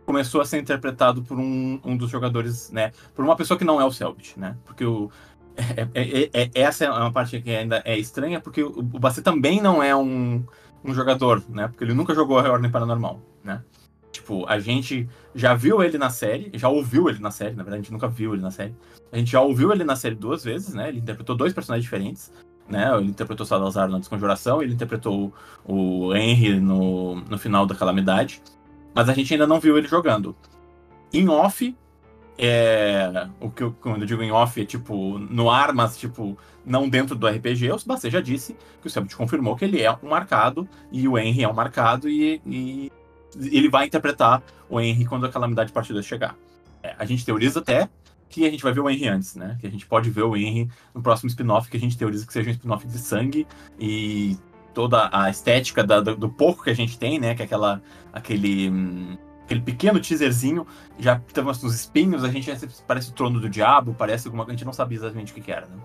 começou 0.07 0.41
a 0.41 0.45
ser 0.45 0.59
interpretado 0.59 1.23
por 1.23 1.39
um, 1.39 1.81
um 1.85 1.97
dos 1.97 2.11
jogadores, 2.11 2.71
né? 2.71 2.93
Por 3.15 3.25
uma 3.25 3.37
pessoa 3.37 3.59
que 3.59 3.65
não 3.65 3.81
é 3.81 3.85
o 3.85 3.93
Selbit, 3.93 4.39
né? 4.39 4.57
Porque 4.65 4.85
o. 4.85 5.11
é- 5.57 5.89
é- 5.95 6.23
é- 6.23 6.31
é- 6.45 6.51
essa 6.55 6.85
é 6.85 6.91
uma 6.91 7.13
parte 7.13 7.41
que 7.41 7.51
ainda 7.51 7.83
é 7.85 7.99
estranha, 7.99 8.41
porque 8.41 8.63
o, 8.63 8.79
o 8.79 9.23
também 9.23 9.61
não 9.61 9.83
é 9.83 9.95
um, 9.95 10.45
um 10.85 10.95
jogador, 10.95 11.43
né? 11.49 11.69
Porque 11.69 11.85
ele 11.85 11.95
nunca 11.95 12.15
jogou 12.15 12.39
a 12.39 12.51
Ordem 12.51 12.71
Paranormal, 12.71 13.21
né? 13.45 13.63
Tipo, 14.13 14.47
a 14.47 14.59
gente 14.59 15.09
já 15.35 15.55
viu 15.55 15.83
ele 15.83 15.97
na 15.97 16.11
série, 16.11 16.51
já 16.53 16.69
ouviu 16.69 17.09
ele 17.09 17.19
na 17.19 17.31
série, 17.31 17.57
na 17.57 17.63
verdade, 17.63 17.81
a 17.81 17.83
gente 17.83 17.93
nunca 17.93 18.09
viu 18.09 18.35
ele 18.35 18.43
na 18.43 18.51
série. 18.51 18.75
A 19.11 19.17
gente 19.17 19.33
já 19.33 19.41
ouviu 19.41 19.73
ele 19.73 19.85
na 19.85 19.97
série 19.97 20.15
duas 20.15 20.45
vezes, 20.45 20.75
né? 20.75 20.91
Ele 20.91 20.99
interpretou 20.99 21.35
dois 21.35 21.55
personagens 21.55 21.83
diferentes, 21.83 22.31
né? 22.69 22.95
Ele 22.95 23.09
interpretou 23.09 23.47
Salazar 23.47 23.89
na 23.89 23.99
Desconjuração, 23.99 24.63
ele 24.63 24.75
interpretou 24.75 25.33
o 25.65 26.15
Henry 26.15 26.61
no, 26.61 27.17
no 27.17 27.39
final 27.39 27.65
da 27.65 27.75
Calamidade. 27.75 28.43
Mas 28.95 29.09
a 29.09 29.15
gente 29.15 29.33
ainda 29.33 29.47
não 29.47 29.59
viu 29.59 29.79
ele 29.79 29.89
jogando. 29.89 30.37
Em 31.11 31.27
off, 31.29 31.75
é, 32.37 33.29
o 33.41 33.51
que 33.51 33.63
eu, 33.63 33.73
quando 33.73 34.03
eu 34.03 34.07
digo 34.07 34.23
em 34.23 34.31
off 34.31 34.61
é 34.61 34.65
tipo 34.65 35.19
no 35.19 35.51
ar, 35.51 35.73
mas 35.73 35.97
tipo 35.97 36.37
não 36.65 36.89
dentro 36.89 37.15
do 37.15 37.27
RPG, 37.27 37.73
o 37.73 37.79
Sebastien 37.79 38.11
já 38.11 38.21
disse 38.21 38.57
que 38.81 38.87
o 38.87 38.91
Selbit 38.91 39.17
confirmou 39.17 39.57
que 39.57 39.65
ele 39.65 39.81
é 39.81 39.91
um 40.03 40.09
marcado 40.09 40.69
e 40.91 41.09
o 41.09 41.19
Henry 41.19 41.45
é 41.45 41.49
um 41.49 41.53
marcado 41.53 42.09
e, 42.09 42.41
e 42.47 42.93
ele 43.41 43.69
vai 43.69 43.87
interpretar 43.87 44.43
o 44.69 44.81
Henry 44.81 45.05
quando 45.05 45.27
a 45.27 45.29
Calamidade 45.31 45.73
Parte 45.73 45.93
2 45.93 46.05
chegar. 46.05 46.37
É, 46.83 46.95
a 46.99 47.05
gente 47.05 47.25
teoriza 47.25 47.61
até 47.61 47.89
que 48.29 48.47
a 48.47 48.51
gente 48.51 48.63
vai 48.63 48.73
ver 48.73 48.81
o 48.81 48.89
Henry 48.89 49.09
antes, 49.09 49.37
né? 49.37 49.57
Que 49.61 49.67
a 49.67 49.71
gente 49.71 49.87
pode 49.87 50.09
ver 50.11 50.23
o 50.23 50.37
Henry 50.37 50.69
no 50.95 51.03
próximo 51.03 51.29
spin-off, 51.29 51.71
que 51.71 51.77
a 51.77 51.81
gente 51.81 51.97
teoriza 51.99 52.27
que 52.27 52.33
seja 52.33 52.49
um 52.51 52.53
spin-off 52.53 52.87
de 52.87 52.99
sangue 52.99 53.47
e 53.79 54.37
toda 54.73 55.11
a 55.13 55.29
estética 55.29 55.85
da- 55.85 56.01
do, 56.01 56.17
do 56.17 56.29
pouco 56.31 56.65
que 56.65 56.71
a 56.71 56.75
gente 56.75 56.99
tem, 56.99 57.19
né? 57.19 57.35
Que 57.35 57.43
é 57.43 57.45
aquela, 57.45 57.83
aquele, 58.13 58.71
hum, 58.71 59.19
aquele 59.45 59.61
pequeno 59.61 60.01
teaserzinho, 60.01 60.67
já 60.99 61.19
temos 61.33 61.63
uns 61.63 61.75
espinhos, 61.75 62.25
a 62.25 62.29
gente 62.31 62.47
já 62.47 62.57
parece 62.87 63.11
o 63.11 63.13
trono 63.13 63.39
do 63.39 63.51
diabo, 63.51 63.95
parece 63.99 64.27
alguma 64.29 64.45
coisa, 64.45 64.55
a 64.55 64.57
gente 64.57 64.65
não 64.67 64.73
sabia 64.73 64.97
exatamente 64.97 65.31
o 65.33 65.35
que, 65.35 65.43
que 65.43 65.53
era, 65.53 65.67
né? 65.67 65.77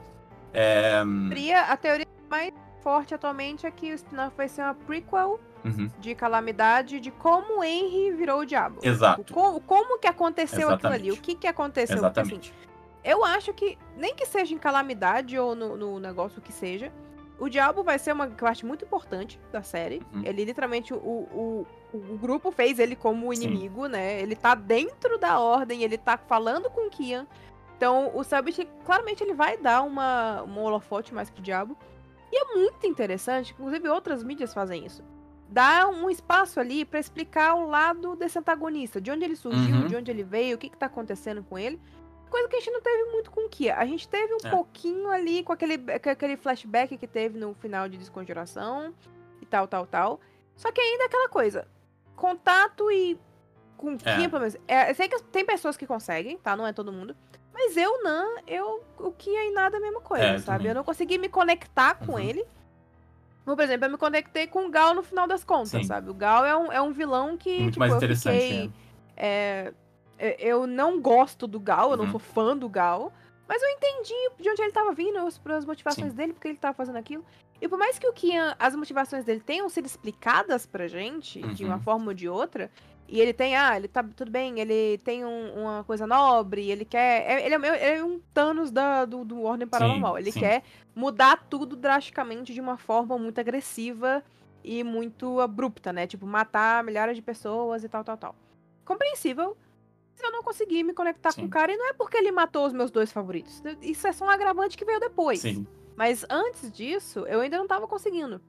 É, 0.54 1.04
hum, 1.06 1.30
A 1.68 1.76
teoria 1.78 2.08
mais 2.30 2.54
forte 2.82 3.14
atualmente 3.14 3.66
é 3.66 3.72
que 3.72 3.92
o 3.92 3.96
spin-off 3.96 4.36
vai 4.38 4.48
ser 4.48 4.62
uma 4.62 4.74
prequel 4.74 5.38
uhum, 5.68 5.90
de 6.00 6.16
calamidade 6.16 7.00
de 7.00 7.12
como 7.12 7.60
o 7.60 7.64
Henry 7.64 8.12
virou 8.12 8.42
o 8.42 8.46
diabo. 8.46 8.80
Exato. 8.84 9.34
Como, 9.34 9.60
como 9.62 10.00
que 10.00 10.08
aconteceu 10.08 10.70
aquilo 10.70 10.94
ali? 10.94 11.10
Exatamente. 11.10 11.20
O 11.20 11.22
que 11.22 11.36
que 11.36 11.48
aconteceu? 11.48 12.00
Porque, 12.00 12.20
assim, 12.20 12.36
exatamente. 12.36 12.54
Eu 13.04 13.24
acho 13.24 13.54
que, 13.54 13.78
nem 13.96 14.16
que 14.16 14.26
seja 14.26 14.54
em 14.54 14.58
calamidade 14.58 15.38
ou 15.38 15.56
no, 15.56 15.78
no 15.78 16.00
negócio 16.00 16.42
que 16.42 16.52
seja, 16.52 16.92
o 17.40 17.48
Diabo 17.50 17.84
vai 17.84 18.00
ser 18.00 18.12
uma 18.12 18.28
parte 18.28 18.66
muito 18.66 18.84
importante 18.84 19.40
da 19.52 19.62
série. 19.62 20.02
Uhum. 20.14 20.24
Ele 20.26 20.44
literalmente, 20.44 20.94
o, 20.94 20.98
o, 20.98 21.68
o 21.94 22.18
grupo 22.18 22.52
fez 22.52 22.80
ele 22.80 22.96
como 22.96 23.34
Sim. 23.34 23.44
inimigo, 23.44 23.88
né? 23.88 24.20
Ele 24.22 24.36
tá 24.36 24.56
dentro 24.56 25.18
da 25.18 25.40
ordem, 25.40 25.84
ele 25.84 25.98
tá 25.98 26.18
falando 26.18 26.70
com 26.70 26.88
o 26.88 26.90
Kian. 26.90 27.28
Então, 27.78 28.12
o 28.16 28.24
Selbit, 28.24 28.68
claramente, 28.84 29.24
ele 29.24 29.36
vai 29.36 29.56
dar 29.56 29.84
uma, 29.84 30.42
uma 30.42 30.62
holofote 30.62 31.14
mais 31.14 31.30
pro 31.30 31.44
Diabo. 31.44 31.78
E 32.32 32.42
é 32.42 32.56
muito 32.56 32.86
interessante, 32.88 33.54
inclusive 33.54 33.88
outras 33.88 34.24
mídias 34.24 34.54
fazem 34.54 34.86
isso. 34.86 35.04
Dá 35.50 35.88
um 35.88 36.10
espaço 36.10 36.60
ali 36.60 36.84
pra 36.84 37.00
explicar 37.00 37.56
o 37.56 37.68
lado 37.68 38.16
desse 38.16 38.38
antagonista, 38.38 39.00
de 39.00 39.10
onde 39.12 39.24
ele 39.24 39.36
surgiu, 39.36 39.76
Uhum. 39.78 39.88
de 39.88 39.96
onde 39.96 40.12
ele 40.12 40.24
veio, 40.24 40.56
o 40.56 40.60
que, 40.60 40.70
que 40.70 40.78
tá 40.78 40.88
acontecendo 40.88 41.42
com 41.44 41.58
ele. 41.58 41.80
Coisa 42.30 42.50
que 42.50 42.58
a 42.58 42.60
gente 42.60 42.72
não 42.72 42.82
teve 42.82 43.12
muito 43.12 43.32
com 43.32 43.46
o 43.46 43.50
Kia. 43.50 43.78
A 43.78 43.86
gente 43.86 44.08
teve 44.10 44.34
um 44.34 44.46
É. 44.46 44.50
pouquinho 44.50 45.10
ali 45.10 45.44
com 45.44 45.54
aquele, 45.54 45.78
com 45.78 46.10
aquele 46.10 46.36
flashback 46.36 46.98
que 46.98 47.08
teve 47.08 47.40
no 47.40 47.54
final 47.54 47.88
de 47.88 47.98
Desconjuração 47.98 48.94
e 49.42 49.46
tal, 49.46 49.66
tal, 49.68 49.86
tal. 49.88 50.20
Só 50.56 50.70
que 50.72 50.82
ainda 50.82 51.04
é 51.04 51.08
aquela 51.08 51.30
coisa. 51.30 51.66
Contato 52.16 52.92
e. 52.92 53.18
Com 53.78 53.92
o 53.92 53.98
É. 54.04 54.16
Kia, 54.16 54.28
pelo 54.30 54.40
menos. 54.42 54.58
É, 54.68 54.90
eu 54.92 54.96
sei 54.96 55.08
que 55.08 55.22
tem 55.24 55.46
pessoas 55.46 55.78
que 55.78 55.86
conseguem, 55.88 56.38
tá? 56.40 56.56
Não 56.58 56.66
é 56.68 56.74
todo 56.74 56.92
mundo. 56.92 57.16
Mas 57.54 57.78
eu 57.78 58.04
não, 58.04 58.38
eu. 58.48 58.84
O 59.00 59.12
Kia 59.12 59.46
e 59.46 59.52
nada 59.52 59.78
é 59.78 59.80
a 59.80 59.82
mesma 59.82 60.02
coisa, 60.02 60.26
É, 60.26 60.38
sabe? 60.40 60.58
também. 60.58 60.68
Eu 60.72 60.76
não 60.76 60.84
consegui 60.84 61.18
me 61.18 61.30
conectar 61.30 61.94
com 61.96 62.14
Uhum. 62.14 62.20
ele. 62.20 62.46
Por 63.56 63.64
exemplo, 63.64 63.86
eu 63.86 63.92
me 63.92 63.98
conectei 63.98 64.46
com 64.48 64.66
o 64.68 64.70
Gal 64.70 64.94
no 64.94 65.02
final 65.04 65.28
das 65.28 65.44
contas, 65.44 65.70
Sim. 65.70 65.84
sabe? 65.84 66.10
O 66.10 66.14
Gal 66.14 66.46
é 66.46 66.56
um, 66.58 66.72
é 66.72 66.82
um 66.82 66.92
vilão 66.92 67.38
que. 67.38 67.50
Muito 67.60 67.74
tipo, 67.74 67.80
mais 67.80 67.92
eu 67.92 67.98
interessante. 67.98 68.42
fiquei- 68.42 68.72
é. 69.16 69.74
é, 70.18 70.34
é, 70.36 70.38
eu 70.48 70.68
não 70.68 71.00
gosto 71.02 71.48
do 71.48 71.60
Gal, 71.60 71.92
eu 71.92 71.98
não 71.98 72.06
Uhum. 72.06 72.12
sou 72.12 72.20
fã 72.20 72.58
do 72.58 72.68
Gal, 72.68 73.12
mas 73.48 73.62
eu 73.62 73.70
entendi 73.70 74.14
de 74.40 74.50
onde 74.50 74.62
ele 74.62 74.72
tava 74.72 74.92
vindo, 74.94 75.18
as, 75.20 75.40
as 75.46 75.66
motivações 75.66 76.12
Sim. 76.12 76.16
dele, 76.18 76.34
porque 76.34 76.48
ele 76.50 76.58
tava 76.58 76.74
fazendo 76.74 76.98
aquilo. 76.98 77.24
E 77.62 77.68
por 77.68 77.80
mais 77.80 77.98
que 77.98 78.08
o 78.08 78.14
Kian, 78.14 78.56
as 78.60 78.76
motivações 78.76 79.24
dele 79.26 79.40
tenham 79.40 79.68
sido 79.70 79.86
explicadas 79.86 80.66
pra 80.66 80.88
gente, 80.88 81.42
de 81.54 81.64
Uhum. 81.64 81.70
uma 81.72 81.80
forma 81.80 82.08
ou 82.08 82.14
de 82.14 82.28
outra, 82.30 82.70
e 83.08 83.22
ele 83.22 83.34
tem, 83.34 83.56
ah, 83.56 83.78
ele 83.78 83.88
tá 83.88 84.04
tudo 84.04 84.30
bem, 84.30 84.60
ele 84.60 84.98
tem 85.00 85.24
um- 85.26 85.62
uma 85.62 85.84
coisa 85.84 86.06
nobre, 86.06 86.70
ele 86.70 86.84
quer. 86.86 87.24
é- 87.30 87.46
ele, 87.46 87.56
é, 87.56 87.88
ele 87.92 88.00
é 88.00 88.04
um 88.04 88.20
Thanos 88.34 88.70
da, 88.72 89.06
do, 89.06 89.24
do 89.24 89.42
Ordem 89.44 89.68
Paranormal. 89.68 90.18
Ele 90.18 90.32
sim. 90.32 90.40
quer 90.42 90.64
mudar 90.96 91.46
tudo 91.50 91.76
drasticamente 91.76 92.54
de 92.54 92.60
uma 92.62 92.78
forma 92.78 93.18
muito 93.18 93.40
agressiva 93.40 94.24
e 94.64 94.84
muito 94.84 95.40
abrupta, 95.40 95.94
né? 95.94 96.06
Tipo, 96.06 96.26
matar 96.26 96.84
milhares 96.84 97.16
de 97.16 97.22
pessoas 97.22 97.84
e 97.84 97.90
tal, 97.90 98.04
tal, 98.04 98.18
tal. 98.18 98.36
Compreensível. 98.84 99.56
Eu 100.22 100.32
não 100.32 100.42
consegui 100.42 100.84
me 100.84 100.94
conectar 100.94 101.30
com 101.30 101.42
Sim. 101.42 101.46
o 101.46 101.50
cara 101.50 101.72
e 101.72 101.78
não 101.78 101.90
é 101.90 101.94
porque 101.94 102.18
ele 102.18 102.32
matou 102.32 102.66
os 102.66 102.74
meus 102.74 102.90
dois 102.90 103.12
favoritos. 103.12 103.62
Isso 103.82 104.08
é 104.08 104.12
só 104.12 104.26
um 104.26 104.30
agravante 104.30 104.76
que 104.76 104.84
veio 104.84 105.00
depois. 105.00 105.40
Sim. 105.42 105.66
Mas 105.96 106.26
antes 106.30 106.72
disso, 106.72 107.20
eu 107.28 107.40
ainda 107.40 107.58
não 107.58 107.68
tava 107.68 107.88
conseguindo. 107.88 108.42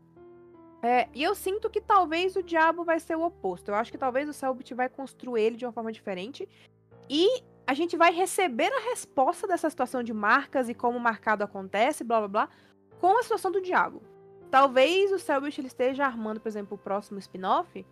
É, 0.82 1.08
e 1.14 1.22
eu 1.22 1.34
sinto 1.34 1.68
que 1.68 1.80
talvez 1.80 2.36
o 2.36 2.42
diabo 2.42 2.84
vai 2.84 3.00
ser 3.00 3.16
o 3.16 3.22
oposto. 3.24 3.68
Eu 3.70 3.74
acho 3.74 3.90
que 3.90 3.98
talvez 3.98 4.28
o 4.28 4.32
Selbit 4.32 4.72
vai 4.74 4.88
construir 4.88 5.42
ele 5.42 5.56
de 5.56 5.66
uma 5.66 5.72
forma 5.72 5.90
diferente. 5.90 6.48
E 7.10 7.42
a 7.66 7.74
gente 7.74 7.96
vai 7.96 8.12
receber 8.12 8.72
a 8.72 8.80
resposta 8.90 9.46
dessa 9.46 9.68
situação 9.68 10.02
de 10.02 10.12
marcas 10.12 10.68
e 10.68 10.74
como 10.74 10.96
o 10.96 11.00
marcado 11.00 11.42
acontece, 11.42 12.04
blá 12.04 12.18
blá 12.20 12.28
blá, 12.28 12.48
com 13.00 13.18
a 13.18 13.22
situação 13.22 13.50
do 13.50 13.60
diabo. 13.60 14.02
Talvez 14.50 15.12
o 15.12 15.18
Selbit 15.18 15.60
esteja 15.66 16.04
armando, 16.06 16.40
por 16.40 16.48
exemplo, 16.48 16.76
o 16.76 16.78
próximo 16.78 17.18
spin-off 17.18 17.84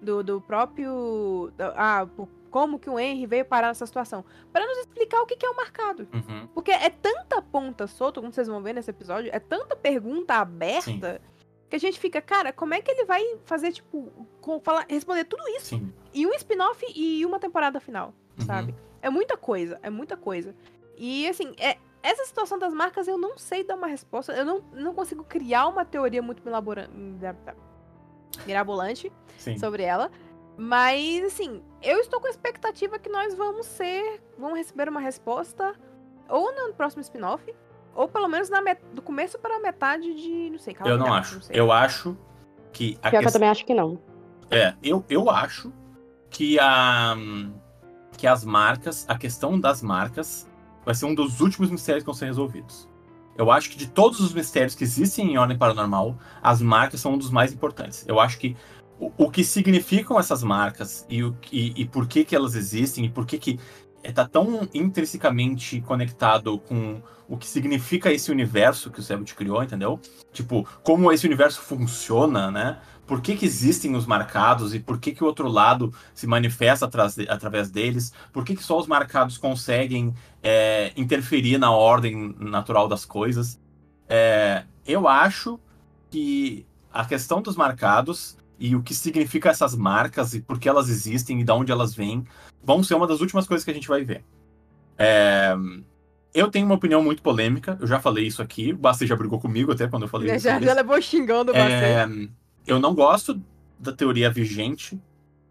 do, 0.00 0.22
do 0.22 0.40
próprio. 0.40 1.50
da- 1.56 1.72
Ah, 1.76 2.06
como 2.50 2.78
que 2.78 2.88
o 2.88 2.98
Henry 3.00 3.26
veio 3.26 3.44
parar 3.44 3.68
nessa 3.68 3.84
situação. 3.86 4.24
Para 4.52 4.64
nos 4.66 4.78
explicar 4.78 5.20
o 5.22 5.26
que 5.26 5.34
que 5.34 5.44
é 5.46 5.50
o 5.50 5.56
marcado. 5.56 6.06
Uhum. 6.12 6.46
Porque 6.54 6.70
é 6.70 6.88
tanta 6.90 7.42
ponta 7.42 7.86
solta, 7.88 8.20
como 8.20 8.32
vocês 8.32 8.46
vão 8.46 8.62
ver 8.62 8.74
nesse 8.74 8.90
episódio, 8.90 9.30
é 9.34 9.40
tanta 9.40 9.74
pergunta 9.74 10.34
aberta 10.34 11.20
que 11.80 11.86
a 11.86 11.88
gente 11.90 11.98
fica, 11.98 12.20
cara, 12.22 12.52
como 12.52 12.72
é 12.74 12.80
que 12.80 12.90
ele 12.90 13.04
vai 13.04 13.22
fazer, 13.44 13.72
tipo, 13.72 14.10
com- 14.40 14.60
falar, 14.60 14.86
responder 14.88 15.24
tudo 15.24 15.42
isso 15.56 15.66
Sim. 15.76 15.92
em 16.12 16.26
um 16.26 16.32
spin-off 16.34 16.84
e 16.94 17.24
uma 17.26 17.38
temporada 17.40 17.80
final, 17.80 18.14
Uhum. 18.38 18.46
sabe? 18.46 18.74
É 19.02 19.10
muita 19.10 19.36
coisa, 19.36 19.78
é 19.82 19.90
muita 19.90 20.16
coisa. 20.16 20.54
E 20.96 21.26
assim, 21.28 21.52
é, 21.58 21.76
essa 22.02 22.24
situação 22.24 22.58
das 22.58 22.72
marcas 22.72 23.08
eu 23.08 23.18
não 23.18 23.36
sei 23.36 23.64
dar 23.64 23.74
uma 23.76 23.86
resposta, 23.88 24.32
eu 24.32 24.44
não, 24.44 24.60
não 24.72 24.94
consigo 24.94 25.24
criar 25.24 25.66
uma 25.68 25.84
teoria 25.84 26.22
muito 26.22 26.42
mirabolante 28.46 29.12
Sim. 29.38 29.58
sobre 29.58 29.82
ela. 29.82 30.10
Mas, 30.56 31.24
assim, 31.24 31.62
eu 31.82 31.98
estou 31.98 32.20
com 32.20 32.28
a 32.28 32.30
expectativa 32.30 32.98
que 32.98 33.08
nós 33.08 33.34
vamos 33.34 33.66
ser. 33.66 34.22
Vamos 34.38 34.56
receber 34.58 34.88
uma 34.88 35.00
resposta 35.00 35.74
ou 36.28 36.54
no 36.54 36.72
próximo 36.74 37.02
spin-off, 37.02 37.44
ou 37.94 38.08
pelo 38.08 38.28
menos 38.28 38.48
na 38.50 38.60
met- 38.60 38.82
do 38.92 39.00
começo 39.02 39.38
para 39.38 39.56
a 39.56 39.60
metade 39.60 40.12
de. 40.14 40.50
Não 40.50 40.58
sei, 40.58 40.76
Eu 40.84 40.98
não 40.98 41.12
acho. 41.12 41.40
sei. 41.42 41.58
Eu 41.58 41.70
acho 41.72 42.16
que 42.72 42.98
a 43.02 43.10
Pior 43.10 43.20
que 43.22 43.28
eu 43.28 43.32
também 43.32 43.48
acho 43.48 43.64
que 43.64 43.74
não. 43.74 43.98
É, 44.50 44.74
eu, 44.82 45.04
eu 45.08 45.30
acho 45.30 45.72
que 46.30 46.58
a 46.58 47.16
que 48.16 48.26
as 48.26 48.44
marcas, 48.44 49.04
a 49.08 49.18
questão 49.18 49.58
das 49.58 49.82
marcas, 49.82 50.48
vai 50.84 50.94
ser 50.94 51.06
um 51.06 51.14
dos 51.14 51.40
últimos 51.40 51.70
mistérios 51.70 52.02
que 52.04 52.06
vão 52.06 52.14
ser 52.14 52.26
resolvidos. 52.26 52.88
Eu 53.36 53.50
acho 53.50 53.68
que 53.70 53.76
de 53.76 53.88
todos 53.88 54.20
os 54.20 54.32
mistérios 54.32 54.76
que 54.76 54.84
existem 54.84 55.32
em 55.32 55.36
Ordem 55.38 55.58
Paranormal, 55.58 56.16
as 56.40 56.62
marcas 56.62 57.00
são 57.00 57.14
um 57.14 57.18
dos 57.18 57.30
mais 57.30 57.52
importantes. 57.52 58.04
Eu 58.06 58.20
acho 58.20 58.38
que 58.38 58.56
o, 59.00 59.10
o 59.18 59.28
que 59.30 59.42
significam 59.42 60.18
essas 60.20 60.44
marcas 60.44 61.04
e, 61.08 61.24
o, 61.24 61.36
e, 61.50 61.82
e 61.82 61.84
por 61.84 62.06
que, 62.06 62.24
que 62.24 62.36
elas 62.36 62.54
existem 62.54 63.04
e 63.06 63.08
por 63.08 63.26
que, 63.26 63.36
que 63.38 63.58
está 64.04 64.26
tão 64.26 64.68
intrinsecamente 64.74 65.80
conectado 65.80 66.58
com 66.58 67.00
o 67.28 67.36
que 67.36 67.46
significa 67.46 68.12
esse 68.12 68.30
universo 68.30 68.90
que 68.90 69.00
o 69.00 69.02
Sebut 69.02 69.34
criou, 69.34 69.62
entendeu? 69.62 69.98
Tipo, 70.32 70.66
como 70.82 71.10
esse 71.10 71.26
universo 71.26 71.60
funciona, 71.60 72.50
né? 72.50 72.78
Por 73.06 73.20
que, 73.20 73.36
que 73.36 73.44
existem 73.44 73.94
os 73.94 74.06
marcados 74.06 74.74
e 74.74 74.80
por 74.80 74.98
que, 74.98 75.12
que 75.12 75.22
o 75.22 75.26
outro 75.26 75.46
lado 75.48 75.92
se 76.14 76.26
manifesta 76.26 76.86
através 77.28 77.70
deles? 77.70 78.12
Por 78.32 78.44
que, 78.44 78.56
que 78.56 78.62
só 78.62 78.78
os 78.78 78.86
marcados 78.86 79.36
conseguem 79.36 80.14
é, 80.42 80.92
interferir 80.96 81.58
na 81.58 81.70
ordem 81.70 82.34
natural 82.38 82.88
das 82.88 83.04
coisas? 83.04 83.60
É, 84.08 84.64
eu 84.86 85.06
acho 85.06 85.60
que 86.10 86.66
a 86.92 87.04
questão 87.04 87.42
dos 87.42 87.56
marcados 87.56 88.38
e 88.58 88.74
o 88.76 88.82
que 88.82 88.94
significa 88.94 89.50
essas 89.50 89.74
marcas 89.74 90.34
e 90.34 90.40
por 90.40 90.58
que 90.58 90.68
elas 90.68 90.88
existem 90.88 91.40
e 91.40 91.44
de 91.44 91.52
onde 91.52 91.72
elas 91.72 91.94
vêm 91.94 92.24
vão 92.62 92.82
ser 92.82 92.94
uma 92.94 93.06
das 93.06 93.20
últimas 93.20 93.46
coisas 93.46 93.64
que 93.64 93.70
a 93.70 93.74
gente 93.74 93.88
vai 93.88 94.04
ver. 94.04 94.24
É, 94.96 95.54
eu 96.32 96.50
tenho 96.50 96.66
uma 96.66 96.74
opinião 96.74 97.02
muito 97.02 97.22
polêmica, 97.22 97.76
eu 97.80 97.86
já 97.86 98.00
falei 98.00 98.26
isso 98.26 98.42
aqui, 98.42 98.72
o 98.72 98.76
Basti 98.76 99.06
já 99.06 99.16
brigou 99.16 99.40
comigo 99.40 99.72
até 99.72 99.86
quando 99.88 100.04
eu 100.04 100.08
falei 100.08 100.28
Já, 100.28 100.34
isso. 100.36 100.44
já, 100.44 100.60
já 100.60 100.74
levou 100.74 101.00
xingando 101.00 101.52
bastante. 101.52 101.72
É, 102.24 102.28
eu 102.66 102.78
não 102.78 102.94
gosto 102.94 103.40
da 103.78 103.92
teoria 103.92 104.30
vigente, 104.30 105.00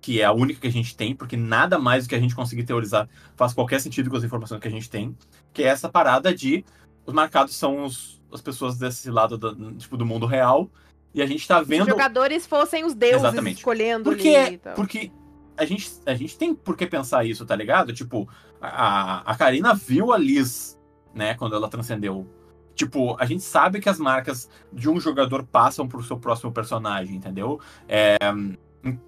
que 0.02 0.20
é 0.20 0.26
a 0.26 0.32
única 0.34 0.60
que 0.62 0.68
a 0.68 0.72
gente 0.72 0.96
tem, 0.98 1.16
porque 1.16 1.38
nada 1.38 1.78
mais 1.80 2.06
do 2.06 2.10
que 2.10 2.16
a 2.16 2.20
gente 2.20 2.36
conseguir 2.36 2.64
teorizar 2.64 3.08
faz 3.36 3.54
qualquer 3.54 3.80
sentido 3.80 4.10
com 4.10 4.18
as 4.18 4.24
informações 4.24 4.60
que 4.60 4.68
a 4.68 4.72
gente 4.72 4.90
tem, 4.90 5.16
que 5.54 5.64
é 5.64 5.68
essa 5.68 5.88
parada 5.88 6.34
de 6.34 6.66
os 7.06 7.14
marcados 7.14 7.56
são 7.56 7.84
os- 7.86 8.22
as 8.32 8.42
pessoas 8.42 8.78
desse 8.78 9.10
lado 9.12 9.38
do, 9.38 9.74
tipo, 9.74 9.96
do 9.96 10.06
mundo 10.06 10.26
real, 10.26 10.70
e 11.14 11.22
a 11.22 11.26
gente 11.26 11.48
tá 11.48 11.58
Se 11.58 11.62
os 11.64 11.68
vendo... 11.68 11.90
jogadores 11.90 12.46
fossem 12.46 12.84
os 12.84 12.94
deuses 12.94 13.20
Exatamente. 13.20 13.58
escolhendo 13.58 14.04
Porque, 14.04 14.36
ali 14.36 14.56
e 14.56 14.58
tal. 14.58 14.74
porque 14.74 15.12
a, 15.56 15.66
gente, 15.66 15.92
a 16.06 16.14
gente 16.16 16.38
tem 16.38 16.54
por 16.54 16.76
que 16.76 16.88
pensar 16.88 17.24
isso, 17.26 17.46
tá 17.46 17.56
ligado? 17.56 17.94
Tipo, 17.94 18.28
a, 18.62 19.32
a 19.32 19.36
Karina 19.36 19.74
viu 19.74 20.12
a 20.12 20.18
Liz, 20.18 20.80
né, 21.14 21.36
quando 21.36 21.56
ela 21.56 21.70
transcendeu. 21.70 22.28
Tipo, 22.76 23.16
a 23.20 23.26
gente 23.26 23.44
sabe 23.44 23.80
que 23.80 23.88
as 23.88 24.00
marcas 24.00 24.50
de 24.72 24.90
um 24.90 25.00
jogador 25.00 25.44
passam 25.44 25.88
pro 25.88 26.02
seu 26.02 26.18
próximo 26.18 26.52
personagem, 26.52 27.16
entendeu? 27.16 27.60
É, 27.88 28.18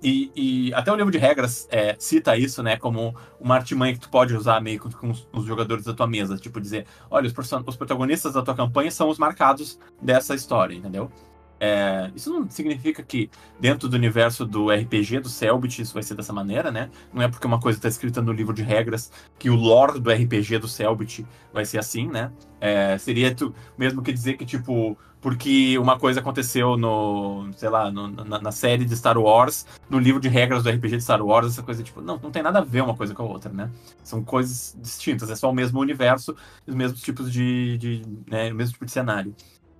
e, 0.03 0.31
e 0.35 0.73
até 0.73 0.91
o 0.91 0.95
livro 0.95 1.11
de 1.11 1.17
regras 1.17 1.67
é, 1.71 1.95
cita 1.97 2.37
isso, 2.37 2.61
né, 2.61 2.77
como 2.77 3.15
uma 3.39 3.55
artimanha 3.55 3.93
que 3.93 3.99
tu 3.99 4.09
pode 4.09 4.35
usar 4.35 4.61
meio 4.61 4.79
com, 4.79 4.91
com 4.91 5.09
os, 5.09 5.27
os 5.33 5.45
jogadores 5.45 5.83
da 5.83 5.93
tua 5.93 6.05
mesa. 6.05 6.37
Tipo, 6.37 6.61
dizer, 6.61 6.85
olha, 7.09 7.27
os, 7.27 7.33
os 7.67 7.75
protagonistas 7.75 8.33
da 8.33 8.43
tua 8.43 8.55
campanha 8.55 8.91
são 8.91 9.09
os 9.09 9.17
marcados 9.17 9.79
dessa 10.01 10.35
história, 10.35 10.75
entendeu? 10.75 11.11
É, 11.59 12.11
isso 12.15 12.31
não 12.33 12.49
significa 12.49 13.01
que 13.01 13.29
dentro 13.59 13.87
do 13.87 13.95
universo 13.95 14.45
do 14.45 14.69
RPG, 14.69 15.19
do 15.21 15.29
Selbit, 15.29 15.81
isso 15.81 15.93
vai 15.93 16.03
ser 16.03 16.13
dessa 16.15 16.33
maneira, 16.33 16.69
né? 16.71 16.89
Não 17.13 17.21
é 17.21 17.27
porque 17.29 17.47
uma 17.47 17.59
coisa 17.59 17.77
está 17.79 17.87
escrita 17.87 18.21
no 18.21 18.31
livro 18.33 18.53
de 18.53 18.61
regras 18.61 19.11
que 19.39 19.49
o 19.49 19.55
lore 19.55 19.99
do 19.99 20.11
RPG 20.11 20.59
do 20.59 20.67
Selbit 20.67 21.25
vai 21.53 21.65
ser 21.65 21.77
assim, 21.79 22.07
né? 22.07 22.31
É, 22.59 22.97
seria 22.97 23.33
tu, 23.33 23.53
mesmo 23.77 24.01
que 24.01 24.11
dizer 24.11 24.33
que, 24.37 24.45
tipo, 24.45 24.97
porque 25.21 25.77
uma 25.79 25.97
coisa 25.97 26.19
aconteceu 26.19 26.77
no, 26.77 27.49
sei 27.55 27.69
lá, 27.69 27.89
no- 27.91 28.07
na, 28.09 28.39
na 28.41 28.51
série 28.51 28.85
de 28.85 28.95
Star 28.95 29.17
Wars, 29.17 29.65
no 29.89 29.97
livro 29.97 30.19
de 30.19 30.27
regras 30.27 30.63
do 30.63 30.69
RPG 30.69 30.97
de 30.97 31.03
Star 31.03 31.21
Wars, 31.25 31.47
essa 31.53 31.63
coisa, 31.63 31.81
tipo, 31.83 32.01
não, 32.01 32.17
não 32.21 32.31
tem 32.31 32.43
nada 32.43 32.59
a 32.59 32.63
ver 32.63 32.81
uma 32.81 32.95
coisa 32.95 33.13
com 33.13 33.23
a 33.23 33.25
outra, 33.25 33.51
né? 33.51 33.71
São 34.03 34.23
coisas 34.23 34.75
distintas, 34.79 35.29
é 35.29 35.35
só 35.35 35.49
o 35.49 35.53
mesmo 35.53 35.79
universo, 35.79 36.35
os 36.67 36.75
mesmos 36.75 37.01
tipos 37.01 37.31
de, 37.31 37.77
de 37.77 38.01
né, 38.29 38.51
o 38.51 38.55
mesmo 38.55 38.73
tipo 38.73 38.85
de 38.85 38.91
cenário. 38.91 39.35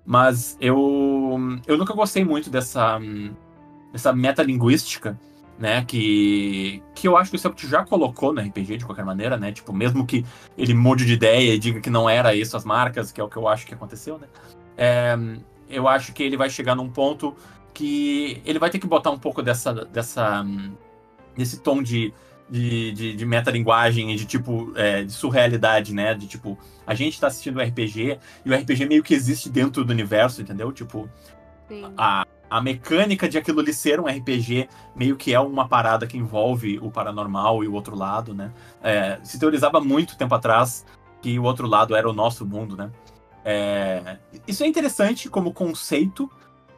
Mas 0.06 0.56
eu, 0.62 1.40
eu 1.66 1.78
nunca 1.78 1.94
gostei 1.94 2.24
muito 2.24 2.50
dessa, 2.50 3.00
dessa 3.92 4.14
metalinguística, 4.14 5.20
né? 5.58 5.84
Que, 5.84 6.84
que 6.94 7.08
eu 7.08 7.18
acho 7.18 7.32
que 7.32 7.38
o 7.38 7.40
Celtic 7.40 7.68
já 7.68 7.84
colocou 7.84 8.32
no 8.32 8.42
RPG 8.42 8.78
de 8.78 8.86
qualquer 8.86 9.06
maneira, 9.06 9.36
né? 9.38 9.52
Tipo, 9.52 9.74
mesmo 9.74 10.06
que 10.06 10.24
ele 10.58 10.74
mude 10.74 11.06
de 11.06 11.14
ideia 11.14 11.56
e 11.56 11.60
diga 11.60 11.82
que 11.82 11.90
não 11.90 12.10
era 12.10 12.36
isso 12.36 12.56
as 12.56 12.64
marcas, 12.64 13.12
que 13.12 13.20
é 13.20 13.24
o 13.24 13.30
que 13.30 13.38
eu 13.38 13.48
acho 13.48 13.66
que 13.66 13.74
aconteceu, 13.74 14.20
né? 14.20 14.28
É, 14.78 15.18
eu 15.70 15.88
acho 15.88 16.14
que 16.14 16.22
ele 16.22 16.38
vai 16.38 16.50
chegar 16.50 16.76
num 16.76 16.90
ponto 16.90 17.36
que 17.74 18.42
ele 18.46 18.60
vai 18.60 18.70
ter 18.70 18.80
que 18.80 18.88
botar 18.88 19.10
um 19.10 19.20
pouco 19.20 19.42
dessa, 19.42 19.74
dessa 19.74 20.46
desse 21.36 21.60
tom 21.60 21.84
de, 21.84 22.14
de, 22.50 22.92
de, 22.92 23.16
de 23.16 23.26
metalinguagem 23.26 24.12
e 24.12 24.16
de 24.16 24.26
tipo 24.26 24.72
é, 24.76 25.04
de 25.04 25.12
surrealidade, 25.12 25.94
né? 25.94 26.14
De 26.14 26.28
tipo, 26.28 26.58
a 26.86 26.94
gente 26.94 27.20
tá 27.20 27.28
assistindo 27.28 27.60
um 27.60 27.64
RPG 27.64 28.20
e 28.46 28.50
o 28.50 28.56
RPG 28.56 28.86
meio 28.86 29.04
que 29.04 29.14
existe 29.14 29.50
dentro 29.50 29.84
do 29.84 29.92
universo, 29.92 30.42
entendeu? 30.42 30.72
Tipo, 30.72 31.10
Sim. 31.68 31.92
a, 31.98 32.26
a 32.50 32.62
mecânica 32.62 33.28
de 33.28 33.38
aquilo 33.38 33.60
ali 33.60 33.74
ser 33.74 34.00
um 34.00 34.06
RPG 34.06 34.70
meio 34.96 35.16
que 35.16 35.34
é 35.34 35.40
uma 35.40 35.68
parada 35.68 36.06
que 36.06 36.18
envolve 36.18 36.80
o 36.80 36.92
paranormal 36.92 37.64
e 37.64 37.68
o 37.68 37.74
outro 37.74 37.96
lado, 37.96 38.34
né? 38.34 38.52
É, 38.84 39.20
se 39.24 39.40
teorizava 39.40 39.82
muito 39.82 40.18
tempo 40.18 40.36
atrás 40.36 40.86
que 41.22 41.40
o 41.40 41.44
outro 41.44 41.68
lado 41.68 41.96
era 41.96 42.08
o 42.08 42.14
nosso 42.14 42.46
mundo, 42.46 42.78
né? 42.78 42.92
É, 43.44 44.18
isso 44.48 44.64
é 44.64 44.68
interessante 44.68 45.30
como 45.30 45.54
conceito. 45.54 46.32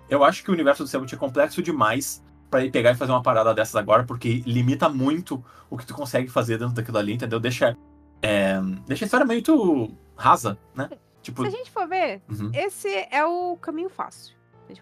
Eu 0.09 0.23
acho 0.23 0.43
que 0.43 0.49
o 0.49 0.53
universo 0.53 0.83
do 0.83 0.89
Cellbit 0.89 1.13
é 1.13 1.17
complexo 1.17 1.61
demais 1.61 2.23
para 2.49 2.61
ele 2.61 2.71
pegar 2.71 2.91
e 2.91 2.95
fazer 2.95 3.11
uma 3.11 3.21
parada 3.21 3.53
dessas 3.53 3.75
agora, 3.75 4.03
porque 4.03 4.41
limita 4.45 4.87
muito 4.89 5.43
o 5.69 5.77
que 5.77 5.85
tu 5.85 5.93
consegue 5.93 6.29
fazer 6.29 6.57
dentro 6.57 6.73
daquilo 6.73 6.97
ali, 6.97 7.13
entendeu? 7.13 7.39
Deixa, 7.39 7.77
é, 8.21 8.59
deixa 8.85 9.05
a 9.05 9.07
história 9.07 9.25
muito 9.25 9.91
rasa, 10.15 10.57
né? 10.73 10.89
Tipo, 11.21 11.41
Se 11.43 11.47
a 11.49 11.51
gente 11.51 11.71
for 11.71 11.87
ver, 11.87 12.21
uhum. 12.29 12.51
esse 12.53 12.87
é 13.11 13.25
o 13.25 13.57
caminho 13.57 13.89
fácil. 13.89 14.35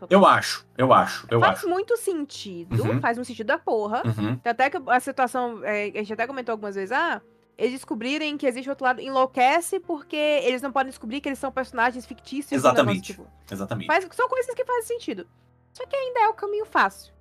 Eu 0.09 0.25
acho, 0.25 0.65
eu 0.77 0.91
acho, 0.91 1.27
eu 1.29 1.39
faz 1.39 1.59
acho. 1.59 1.69
muito 1.69 1.95
sentido, 1.95 2.83
Uhum. 2.83 2.99
faz 2.99 3.17
um 3.19 3.23
sentido 3.23 3.47
da 3.47 3.57
porra. 3.59 4.01
Uhum. 4.03 4.39
Até 4.43 4.67
que 4.69 4.77
a 4.87 4.99
situação, 4.99 5.63
é, 5.63 5.85
a 5.93 5.97
gente 5.99 6.13
até 6.13 6.25
comentou 6.25 6.53
algumas 6.53 6.73
vezes, 6.73 6.91
ah, 6.91 7.21
eles 7.57 7.73
descobrirem 7.73 8.35
que 8.35 8.47
existe 8.47 8.67
outro 8.69 8.83
lado, 8.83 8.99
enlouquece 8.99 9.79
porque 9.79 10.15
eles 10.15 10.61
não 10.61 10.71
podem 10.71 10.89
descobrir 10.89 11.21
que 11.21 11.29
eles 11.29 11.39
são 11.39 11.51
personagens 11.51 12.05
fictícios. 12.05 12.51
Exatamente. 12.51 13.11
negócio, 13.11 13.25
tipo, 13.25 13.53
Exatamente. 13.53 13.87
faz, 13.87 14.07
são 14.11 14.27
coisas 14.27 14.53
que 14.55 14.65
fazem 14.65 14.83
sentido. 14.83 15.27
Só 15.71 15.85
que 15.85 15.95
ainda 15.95 16.19
é 16.21 16.29
o 16.29 16.33
caminho 16.33 16.65
fácil. 16.65 17.13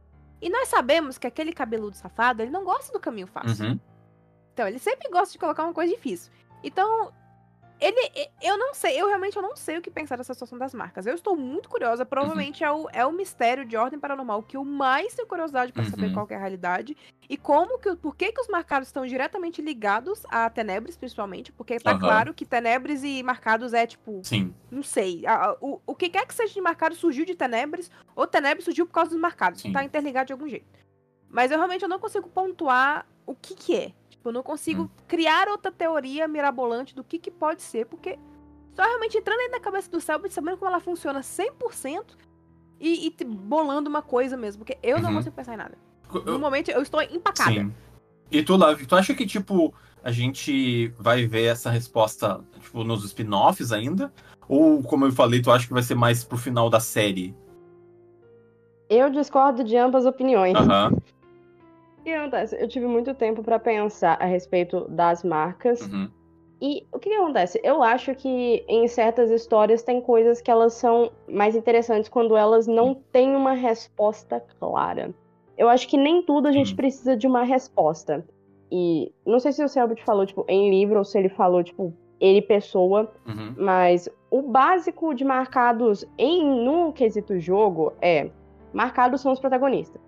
E 0.44 0.50
nós 0.50 0.68
sabemos 0.68 1.16
que 1.16 1.26
aquele 1.26 1.54
cabeludo 1.54 1.96
safado, 1.96 2.42
ele 2.42 2.50
não 2.50 2.64
gosta 2.64 2.92
do 2.92 3.00
caminho 3.00 3.26
fácil. 3.26 3.64
Uhum. 3.64 3.80
Então, 4.52 4.68
ele 4.68 4.78
sempre 4.78 5.08
gosta 5.08 5.32
de 5.32 5.38
colocar 5.38 5.64
uma 5.64 5.72
coisa 5.72 5.90
difícil. 5.90 6.30
Então, 6.62 7.10
ele. 7.86 8.28
Eu 8.42 8.56
não 8.58 8.72
sei, 8.74 9.00
eu 9.00 9.06
realmente 9.06 9.36
eu 9.36 9.42
não 9.42 9.54
sei 9.56 9.78
o 9.78 9.82
que 9.82 9.90
pensar 9.90 10.16
dessa 10.16 10.32
situação 10.34 10.58
das 10.58 10.72
marcas. 10.74 11.06
Eu 11.06 11.14
estou 11.14 11.36
muito 11.36 11.68
curiosa. 11.68 12.04
Provavelmente 12.06 12.62
é, 12.64 12.70
o, 12.70 12.88
é 12.92 13.04
o 13.06 13.12
mistério 13.12 13.64
de 13.64 13.76
ordem 13.76 13.98
paranormal 13.98 14.42
que 14.42 14.56
eu 14.56 14.64
mais 14.64 15.14
tenho 15.14 15.28
curiosidade 15.28 15.72
para 15.72 15.84
saber 15.84 16.06
Uhum. 16.06 16.14
qual 16.14 16.26
que 16.26 16.34
é 16.34 16.36
a 16.36 16.40
realidade. 16.40 16.96
E 17.28 17.36
como 17.36 17.78
que. 17.78 17.94
Por 17.96 18.14
que, 18.16 18.32
que 18.32 18.40
os 18.40 18.48
marcados 18.48 18.88
estão 18.88 19.06
diretamente 19.06 19.60
ligados 19.62 20.22
a 20.28 20.48
Tenebres, 20.50 20.96
principalmente? 20.96 21.52
Porque 21.52 21.78
tá 21.78 21.90
Aham. 21.92 22.00
claro 22.00 22.34
que 22.34 22.44
Tenebres 22.44 23.02
e 23.02 23.22
marcados 23.22 23.72
é 23.72 23.86
tipo. 23.86 24.20
Sim. 24.24 24.54
Não 24.70 24.82
sei. 24.82 25.26
a- 25.26 25.46
a- 25.50 25.56
o, 25.60 25.80
o 25.86 25.94
que 25.94 26.08
quer 26.08 26.26
que 26.26 26.34
seja 26.34 26.52
de 26.54 26.60
marcado 26.60 26.94
surgiu 26.94 27.24
de 27.24 27.34
Tenebres, 27.34 27.90
ou 28.14 28.26
Tenebres 28.26 28.64
surgiu 28.64 28.86
por 28.86 28.92
causa 28.92 29.10
dos 29.10 29.20
marcados. 29.20 29.60
Sim. 29.60 29.72
Tá 29.72 29.82
interligado 29.84 30.26
de 30.28 30.32
algum 30.32 30.48
jeito. 30.48 30.66
Mas 31.28 31.50
eu 31.50 31.56
realmente 31.58 31.82
eu 31.82 31.88
não 31.88 31.98
consigo 31.98 32.28
pontuar 32.28 33.06
o 33.26 33.34
que 33.34 33.54
que 33.54 33.74
é. 33.76 33.92
Tipo, 34.24 34.30
eu 34.30 34.32
não 34.32 34.42
consigo 34.42 34.84
Hum. 34.84 34.88
criar 35.06 35.48
outra 35.48 35.70
teoria 35.70 36.26
mirabolante 36.26 36.94
do 36.94 37.04
que 37.04 37.18
que 37.18 37.30
pode 37.30 37.60
ser, 37.60 37.84
porque 37.84 38.18
só 38.72 38.82
realmente 38.82 39.18
entrando 39.18 39.38
aí 39.38 39.48
na 39.48 39.60
cabeça 39.60 39.90
do 39.90 40.00
Selbit, 40.00 40.32
sabendo 40.32 40.56
como 40.56 40.70
ela 40.70 40.80
funciona 40.80 41.20
100% 41.20 42.16
e, 42.80 43.06
e 43.06 43.24
bolando 43.24 43.90
uma 43.90 44.00
coisa 44.00 44.34
mesmo, 44.34 44.64
porque 44.64 44.78
eu 44.82 44.98
não 44.98 45.10
Uhum. 45.10 45.16
consigo 45.16 45.36
pensar 45.36 45.52
em 45.52 45.58
nada. 45.58 45.76
No 46.10 46.22
Eu- 46.26 46.38
momento 46.38 46.70
eu 46.70 46.80
estou 46.80 47.02
empacada. 47.02 47.50
Sim. 47.52 47.70
E 48.30 48.42
tu, 48.42 48.56
Lavi, 48.56 48.86
tu 48.86 48.96
acha 48.96 49.12
que, 49.14 49.26
tipo, 49.26 49.74
a 50.02 50.10
gente 50.10 50.88
vai 50.98 51.26
ver 51.26 51.44
essa 51.44 51.68
resposta, 51.70 52.42
tipo, 52.62 52.82
nos 52.82 53.04
spin-offs 53.04 53.72
ainda? 53.72 54.10
Ou, 54.48 54.82
como 54.82 55.04
eu 55.04 55.12
falei, 55.12 55.42
tu 55.42 55.50
acha 55.50 55.66
que 55.66 55.72
vai 55.74 55.82
ser 55.82 55.94
mais 55.96 56.24
pro 56.24 56.38
final 56.38 56.70
da 56.70 56.80
série? 56.80 57.34
Eu 58.88 59.10
discordo 59.10 59.62
de 59.62 59.76
ambas 59.76 60.06
opiniões. 60.06 60.56
Aham. 60.56 60.92
O 62.04 62.06
que 62.06 62.12
acontece? 62.12 62.54
Eu 62.60 62.68
tive 62.68 62.86
muito 62.86 63.14
tempo 63.14 63.42
pra 63.42 63.58
pensar 63.58 64.18
a 64.20 64.26
respeito 64.26 64.86
das 64.90 65.24
marcas. 65.24 65.80
Uhum. 65.86 66.10
E 66.60 66.86
o 66.92 66.98
que, 66.98 67.08
que 67.08 67.14
acontece? 67.16 67.58
Eu 67.64 67.82
acho 67.82 68.14
que 68.14 68.62
em 68.68 68.86
certas 68.86 69.30
histórias 69.30 69.82
tem 69.82 70.02
coisas 70.02 70.42
que 70.42 70.50
elas 70.50 70.74
são 70.74 71.10
mais 71.26 71.56
interessantes 71.56 72.10
quando 72.10 72.36
elas 72.36 72.66
não 72.66 72.94
têm 72.94 73.34
uma 73.34 73.52
resposta 73.54 74.38
clara. 74.60 75.14
Eu 75.56 75.66
acho 75.70 75.88
que 75.88 75.96
nem 75.96 76.20
tudo 76.22 76.46
a 76.46 76.52
gente 76.52 76.70
Sim. 76.70 76.76
precisa 76.76 77.16
de 77.16 77.26
uma 77.26 77.42
resposta. 77.42 78.22
E 78.70 79.10
não 79.24 79.38
sei 79.40 79.52
se 79.52 79.64
o 79.64 79.68
Selbit 79.68 80.04
falou, 80.04 80.26
tipo, 80.26 80.44
em 80.46 80.68
livro 80.68 80.98
ou 80.98 81.04
se 81.06 81.18
ele 81.18 81.30
falou, 81.30 81.64
tipo, 81.64 81.90
ele 82.20 82.42
pessoa, 82.42 83.10
Uhum. 83.26 83.54
mas 83.56 84.10
o 84.30 84.42
básico 84.42 85.14
de 85.14 85.24
marcados 85.24 86.04
em 86.18 86.44
no 86.64 86.92
quesito 86.92 87.40
jogo 87.40 87.94
é 88.02 88.28
marcados 88.74 89.22
são 89.22 89.32
os 89.32 89.40
protagonistas. 89.40 90.02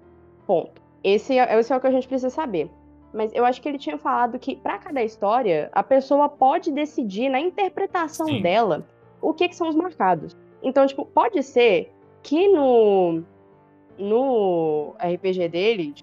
Ponto. 0.46 0.84
Esse 1.06 1.38
é, 1.38 1.56
esse 1.56 1.72
é 1.72 1.76
o 1.76 1.80
que 1.80 1.86
a 1.86 1.90
gente 1.92 2.08
precisa 2.08 2.30
saber. 2.30 2.68
Mas 3.12 3.32
eu 3.32 3.44
acho 3.44 3.62
que 3.62 3.68
ele 3.68 3.78
tinha 3.78 3.96
falado 3.96 4.40
que 4.40 4.56
pra 4.56 4.76
cada 4.76 5.04
história 5.04 5.70
a 5.72 5.80
pessoa 5.80 6.28
pode 6.28 6.72
decidir 6.72 7.28
na 7.28 7.38
interpretação 7.38 8.26
Sim. 8.26 8.42
dela 8.42 8.84
o 9.22 9.32
que, 9.32 9.48
que 9.48 9.54
são 9.54 9.68
os 9.68 9.76
marcados. 9.76 10.36
Então, 10.60 10.84
tipo, 10.84 11.06
pode 11.06 11.40
ser 11.44 11.92
que 12.24 12.48
no 12.48 13.22
no 13.96 14.96
RPG 14.98 15.48
dele, 15.48 15.94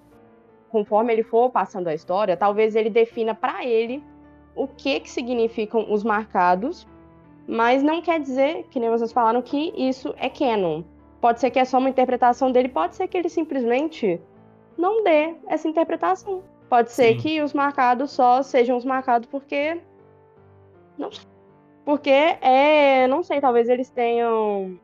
conforme 0.69 1.11
ele 1.11 1.23
for 1.23 1.51
passando 1.51 1.89
a 1.89 1.93
história, 1.93 2.37
talvez 2.37 2.73
ele 2.73 2.89
defina 2.89 3.35
pra 3.35 3.65
ele 3.65 4.01
o 4.55 4.69
que 4.69 5.01
que 5.01 5.09
significam 5.09 5.85
os 5.91 6.01
marcados, 6.01 6.87
mas 7.45 7.83
não 7.83 8.01
quer 8.01 8.21
dizer, 8.21 8.67
que 8.71 8.79
nem 8.79 8.89
vocês 8.89 9.11
falaram, 9.11 9.41
que 9.41 9.73
isso 9.75 10.15
é 10.17 10.29
canon. 10.29 10.81
Pode 11.19 11.41
ser 11.41 11.51
que 11.51 11.59
é 11.59 11.65
só 11.65 11.77
uma 11.77 11.89
interpretação 11.89 12.53
dele, 12.53 12.69
pode 12.69 12.95
ser 12.95 13.07
que 13.09 13.17
ele 13.17 13.29
simplesmente 13.29 14.19
não 14.77 15.03
dê 15.03 15.35
essa 15.47 15.67
interpretação. 15.67 16.43
Pode 16.69 16.91
ser 16.91 17.13
Sim. 17.13 17.17
que 17.17 17.41
os 17.41 17.53
marcados 17.53 18.11
só 18.11 18.41
sejam 18.41 18.75
os 18.77 18.85
marcados 18.85 19.27
porque. 19.29 19.79
Não 20.97 21.11
sei. 21.11 21.25
Porque 21.85 22.09
é. 22.09 23.07
Não 23.07 23.21
sei, 23.23 23.39
talvez 23.41 23.69
eles 23.69 23.89
tenham. 23.89 24.79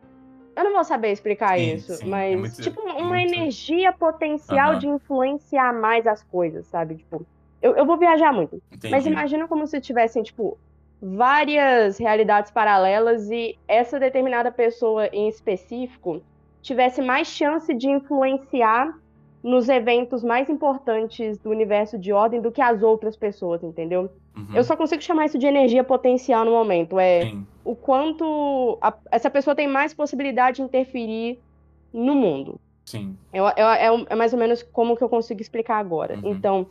Eu 0.56 0.64
não 0.66 0.74
vou 0.74 0.84
saber 0.84 1.12
explicar 1.12 1.58
Sim, 1.58 1.74
isso, 1.76 1.94
sim, 1.94 2.06
é 2.06 2.10
mas. 2.10 2.40
muito- 2.40 2.62
tipo, 2.62 2.82
uma 2.82 3.04
muito- 3.18 3.34
energia 3.34 3.94
potencial 3.94 4.72
Aham. 4.72 4.80
de 4.80 4.88
influenciar 4.88 5.74
mais 5.74 6.06
as 6.06 6.22
coisas, 6.24 6.68
sabe? 6.68 6.96
Tipo. 6.96 7.26
Eu, 7.62 7.76
eu 7.76 7.86
vou 7.86 7.98
viajar 7.98 8.32
muito. 8.34 8.62
Entendi. 8.72 8.90
Mas 8.92 9.06
imagina 9.06 9.48
como 9.48 9.66
se 9.68 9.80
tivessem, 9.82 10.22
tipo, 10.24 10.58
várias 11.02 11.98
realidades 11.98 12.52
paralelas 12.52 13.30
e 13.30 13.58
essa 13.68 14.00
determinada 14.00 14.52
pessoa 14.52 15.08
em 15.08 15.28
específico 15.28 16.22
tivesse 16.62 17.02
mais 17.02 17.28
chance 17.28 17.74
de 17.74 17.90
influenciar 17.90 18.94
nos 19.42 19.70
eventos 19.70 20.24
mais 20.24 20.50
importantes 20.50 21.38
do 21.38 21.50
universo 21.50 21.98
de 21.98 22.12
ordem 22.12 22.42
do 22.42 22.52
que 22.52 22.62
as 22.62 22.84
outras 22.84 23.16
pessoas, 23.16 23.64
entendeu? 23.64 24.10
Uhum. 24.36 24.48
Eu 24.54 24.64
só 24.64 24.76
consigo 24.76 25.02
chamar 25.02 25.26
isso 25.26 25.38
de 25.38 25.48
energia 25.48 25.84
potencial 25.84 26.44
no 26.44 26.52
momento. 26.52 27.00
É 27.00 27.22
Sim. 27.22 27.46
o 27.64 27.74
quanto 27.76 28.78
a- 28.82 28.94
essa 29.12 29.30
pessoa 29.30 29.56
tem 29.56 29.68
mais 29.68 29.94
possibilidade 29.94 30.58
de 30.58 30.64
interferir 30.64 31.40
no 31.94 32.16
mundo. 32.16 32.60
Sim. 32.86 33.16
Eu, 33.34 33.46
eu- 33.46 33.68
é, 33.68 34.06
é 34.10 34.16
mais 34.16 34.34
ou 34.34 34.40
menos 34.40 34.62
como 34.62 34.98
que 34.98 35.04
eu 35.04 35.10
consigo 35.10 35.42
explicar 35.42 35.78
agora. 35.78 36.16
Uhum. 36.16 36.32
Então, 36.32 36.68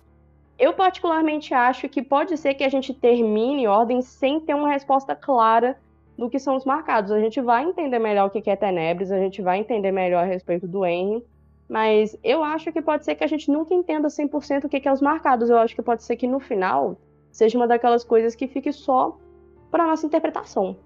eu 0.59 0.73
particularmente 0.75 1.55
acho 1.55 1.89
que 1.89 2.03
pode 2.03 2.37
ser 2.37 2.53
que 2.55 2.65
a 2.65 2.69
gente 2.69 2.93
termine 2.93 3.67
ordem 3.67 4.03
sem 4.03 4.41
ter 4.41 4.55
uma 4.55 4.69
resposta 4.69 5.15
clara 5.15 5.77
do 6.19 6.29
que 6.29 6.39
são 6.39 6.57
os 6.57 6.65
marcados. 6.65 7.13
A 7.13 7.21
gente 7.21 7.41
vai 7.41 7.65
entender 7.65 7.99
melhor 7.99 8.27
o 8.27 8.31
que 8.31 8.43
que 8.43 8.51
é 8.51 8.57
Tenebres, 8.57 9.11
a 9.13 9.19
gente 9.19 9.41
vai 9.41 9.59
entender 9.61 9.93
melhor 9.93 10.25
a 10.25 10.27
respeito 10.27 10.67
do 10.67 10.85
Henry, 10.85 11.23
mas 11.69 12.17
eu 12.25 12.43
acho 12.43 12.73
que 12.73 12.81
pode 12.81 13.05
ser 13.05 13.15
que 13.15 13.25
a 13.25 13.27
gente 13.27 13.51
nunca 13.51 13.75
entenda 13.75 14.09
100% 14.09 14.65
o 14.65 14.69
que 14.69 14.81
que 14.81 14.89
é 14.89 14.93
os 14.93 15.03
marcados. 15.03 15.51
Eu 15.51 15.59
acho 15.59 15.75
que 15.75 15.83
pode 15.83 16.03
ser 16.03 16.17
que 16.17 16.27
no 16.27 16.41
final 16.41 16.97
seja 17.31 17.59
uma 17.59 17.67
daquelas 17.67 18.03
coisas 18.03 18.35
que 18.35 18.49
fique 18.49 18.73
só 18.73 19.17
para 19.71 19.87
nossa 19.87 20.07
interpretação. 20.07 20.77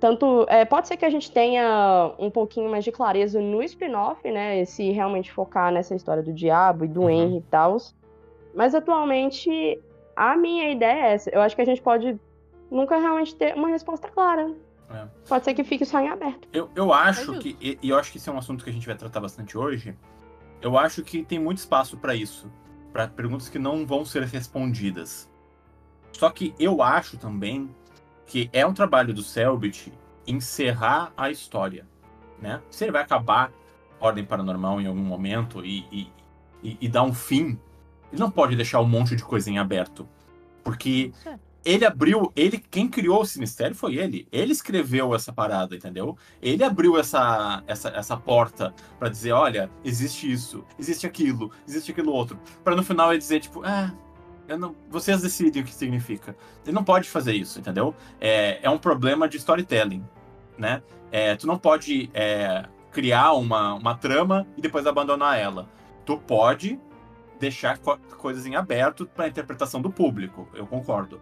Tanto 0.00 0.44
é, 0.48 0.64
pode 0.64 0.88
ser 0.88 0.96
que 0.96 1.04
a 1.04 1.10
gente 1.10 1.30
tenha 1.30 2.12
um 2.18 2.28
pouquinho 2.28 2.68
mais 2.68 2.82
de 2.82 2.90
clareza 2.90 3.40
no 3.40 3.62
spin-off, 3.62 4.28
né? 4.28 4.64
Se 4.64 4.90
realmente 4.90 5.30
focar 5.30 5.72
nessa 5.72 5.94
história 5.94 6.22
do 6.22 6.32
diabo 6.32 6.84
e 6.84 6.88
do 6.88 7.02
Uhum. 7.02 7.10
Henry 7.10 7.36
e 7.36 7.42
tal. 7.42 7.76
Mas 8.52 8.74
atualmente 8.74 9.80
a 10.16 10.36
minha 10.36 10.70
ideia 10.70 11.06
é 11.06 11.12
essa. 11.12 11.30
Eu 11.30 11.40
acho 11.40 11.54
que 11.54 11.62
a 11.62 11.64
gente 11.64 11.80
pode 11.80 12.18
nunca 12.68 12.98
realmente 12.98 13.36
ter 13.36 13.54
uma 13.54 13.68
resposta 13.68 14.08
clara. 14.08 14.52
É. 14.92 15.06
Pode 15.28 15.44
ser 15.44 15.54
que 15.54 15.64
fique 15.64 15.84
só 15.84 16.00
em 16.00 16.08
aberto. 16.08 16.48
Eu, 16.52 16.70
eu 16.74 16.92
acho 16.92 17.26
justo. 17.26 17.42
que. 17.42 17.56
E, 17.60 17.78
e 17.82 17.88
eu 17.90 17.98
acho 17.98 18.10
que 18.12 18.18
isso 18.18 18.28
é 18.28 18.32
um 18.32 18.38
assunto 18.38 18.62
que 18.64 18.70
a 18.70 18.72
gente 18.72 18.86
vai 18.86 18.96
tratar 18.96 19.20
bastante 19.20 19.56
hoje. 19.56 19.96
Eu 20.60 20.78
acho 20.78 21.02
que 21.02 21.24
tem 21.24 21.38
muito 21.38 21.58
espaço 21.58 21.96
para 21.96 22.14
isso. 22.14 22.50
para 22.92 23.08
perguntas 23.08 23.48
que 23.48 23.58
não 23.58 23.86
vão 23.86 24.04
ser 24.04 24.22
respondidas. 24.24 25.30
Só 26.12 26.30
que 26.30 26.54
eu 26.58 26.82
acho 26.82 27.16
também 27.16 27.74
que 28.26 28.48
é 28.52 28.64
um 28.66 28.74
trabalho 28.74 29.12
do 29.12 29.22
Selbit 29.22 29.92
encerrar 30.26 31.12
a 31.16 31.30
história. 31.30 31.86
Né? 32.40 32.60
Se 32.70 32.84
ele 32.84 32.92
vai 32.92 33.02
acabar 33.02 33.52
Ordem 34.00 34.24
Paranormal 34.24 34.80
em 34.80 34.86
algum 34.86 35.00
momento 35.00 35.64
e, 35.64 35.86
e, 35.90 36.12
e, 36.62 36.78
e 36.80 36.88
dar 36.88 37.02
um 37.02 37.14
fim, 37.14 37.58
ele 38.12 38.20
não 38.20 38.30
pode 38.30 38.56
deixar 38.56 38.80
um 38.80 38.88
monte 38.88 39.16
de 39.16 39.24
coisa 39.24 39.50
em 39.50 39.58
aberto. 39.58 40.08
Porque 40.62 41.12
é. 41.24 41.38
Ele 41.64 41.84
abriu, 41.84 42.32
ele 42.34 42.58
quem 42.58 42.88
criou 42.88 43.22
esse 43.22 43.38
mistério 43.38 43.74
foi 43.74 43.96
ele. 43.96 44.26
Ele 44.32 44.52
escreveu 44.52 45.14
essa 45.14 45.32
parada, 45.32 45.76
entendeu? 45.76 46.16
Ele 46.40 46.64
abriu 46.64 46.98
essa 46.98 47.62
essa, 47.66 47.88
essa 47.90 48.16
porta 48.16 48.74
para 48.98 49.08
dizer, 49.08 49.32
olha, 49.32 49.70
existe 49.84 50.30
isso, 50.30 50.64
existe 50.78 51.06
aquilo, 51.06 51.50
existe 51.66 51.92
aquilo 51.92 52.12
outro, 52.12 52.38
para 52.64 52.74
no 52.74 52.82
final 52.82 53.10
ele 53.10 53.18
dizer 53.18 53.40
tipo, 53.40 53.62
ah, 53.64 53.92
não, 54.58 54.74
vocês 54.90 55.22
decidem 55.22 55.62
o 55.62 55.64
que 55.64 55.74
significa. 55.74 56.36
Ele 56.64 56.74
não 56.74 56.84
pode 56.84 57.08
fazer 57.08 57.32
isso, 57.32 57.58
entendeu? 57.58 57.94
É, 58.20 58.58
é 58.62 58.70
um 58.70 58.78
problema 58.78 59.28
de 59.28 59.36
storytelling, 59.36 60.04
né? 60.58 60.82
É, 61.10 61.36
tu 61.36 61.46
não 61.46 61.58
pode 61.58 62.10
é, 62.12 62.66
criar 62.90 63.32
uma, 63.32 63.74
uma 63.74 63.94
trama 63.94 64.46
e 64.56 64.60
depois 64.60 64.86
abandonar 64.86 65.38
ela. 65.38 65.68
Tu 66.04 66.18
pode 66.18 66.78
deixar 67.38 67.78
co 67.78 67.98
coisas 68.18 68.46
em 68.46 68.54
aberto 68.54 69.06
para 69.06 69.26
interpretação 69.26 69.80
do 69.82 69.90
público, 69.90 70.48
eu 70.54 70.64
concordo 70.66 71.20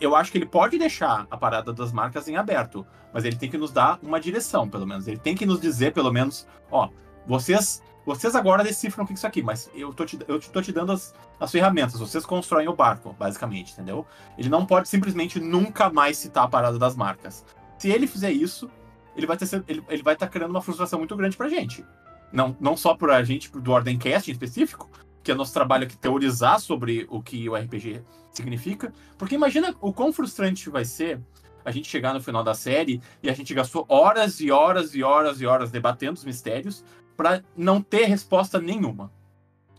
eu 0.00 0.16
acho 0.16 0.30
que 0.32 0.38
ele 0.38 0.46
pode 0.46 0.78
deixar 0.78 1.26
a 1.30 1.36
parada 1.36 1.72
das 1.72 1.92
marcas 1.92 2.28
em 2.28 2.36
aberto, 2.36 2.86
mas 3.12 3.24
ele 3.24 3.36
tem 3.36 3.50
que 3.50 3.58
nos 3.58 3.72
dar 3.72 3.98
uma 4.02 4.20
direção, 4.20 4.68
pelo 4.68 4.86
menos. 4.86 5.06
Ele 5.06 5.18
tem 5.18 5.34
que 5.34 5.46
nos 5.46 5.60
dizer, 5.60 5.92
pelo 5.92 6.12
menos, 6.12 6.46
ó, 6.70 6.88
vocês 7.26 7.82
vocês 8.04 8.34
agora 8.34 8.64
decifram 8.64 9.04
o 9.04 9.06
que 9.06 9.12
é 9.12 9.14
isso 9.14 9.26
aqui, 9.26 9.42
mas 9.42 9.70
eu 9.74 9.92
tô 9.92 10.04
te, 10.04 10.18
eu 10.26 10.40
tô 10.40 10.62
te 10.62 10.72
dando 10.72 10.92
as, 10.92 11.14
as 11.38 11.50
ferramentas, 11.50 12.00
vocês 12.00 12.24
constroem 12.24 12.66
o 12.66 12.74
barco, 12.74 13.14
basicamente, 13.18 13.72
entendeu? 13.72 14.06
Ele 14.38 14.48
não 14.48 14.64
pode 14.64 14.88
simplesmente 14.88 15.38
nunca 15.38 15.90
mais 15.90 16.16
citar 16.16 16.44
a 16.44 16.48
parada 16.48 16.78
das 16.78 16.96
marcas. 16.96 17.44
Se 17.78 17.88
ele 17.88 18.06
fizer 18.06 18.32
isso, 18.32 18.70
ele 19.14 19.26
vai 19.26 19.36
ter 19.36 19.46
ele, 19.68 19.84
ele 19.88 20.02
vai 20.02 20.14
estar 20.14 20.26
tá 20.26 20.32
criando 20.32 20.50
uma 20.50 20.62
frustração 20.62 20.98
muito 20.98 21.14
grande 21.14 21.36
pra 21.36 21.48
gente. 21.48 21.84
Não, 22.32 22.56
não 22.58 22.76
só 22.76 22.94
pra 22.94 23.22
gente 23.22 23.50
do 23.50 23.70
Ordencast 23.70 24.30
em 24.30 24.32
específico, 24.32 24.90
que 25.22 25.30
é 25.30 25.34
nosso 25.34 25.52
trabalho 25.52 25.84
aqui 25.84 25.96
teorizar 25.96 26.60
sobre 26.60 27.06
o 27.10 27.22
que 27.22 27.48
o 27.48 27.54
RPG 27.54 28.02
significa. 28.32 28.92
Porque 29.18 29.34
imagina 29.34 29.74
o 29.80 29.92
quão 29.92 30.12
frustrante 30.12 30.70
vai 30.70 30.84
ser 30.84 31.20
a 31.64 31.70
gente 31.70 31.88
chegar 31.88 32.14
no 32.14 32.20
final 32.20 32.42
da 32.42 32.54
série 32.54 33.02
e 33.22 33.28
a 33.28 33.34
gente 33.34 33.52
gastou 33.52 33.84
horas 33.88 34.40
e 34.40 34.50
horas 34.50 34.94
e 34.94 35.02
horas 35.02 35.40
e 35.40 35.46
horas 35.46 35.70
debatendo 35.70 36.14
os 36.14 36.24
mistérios 36.24 36.84
para 37.16 37.44
não 37.56 37.82
ter 37.82 38.06
resposta 38.06 38.58
nenhuma. 38.58 39.12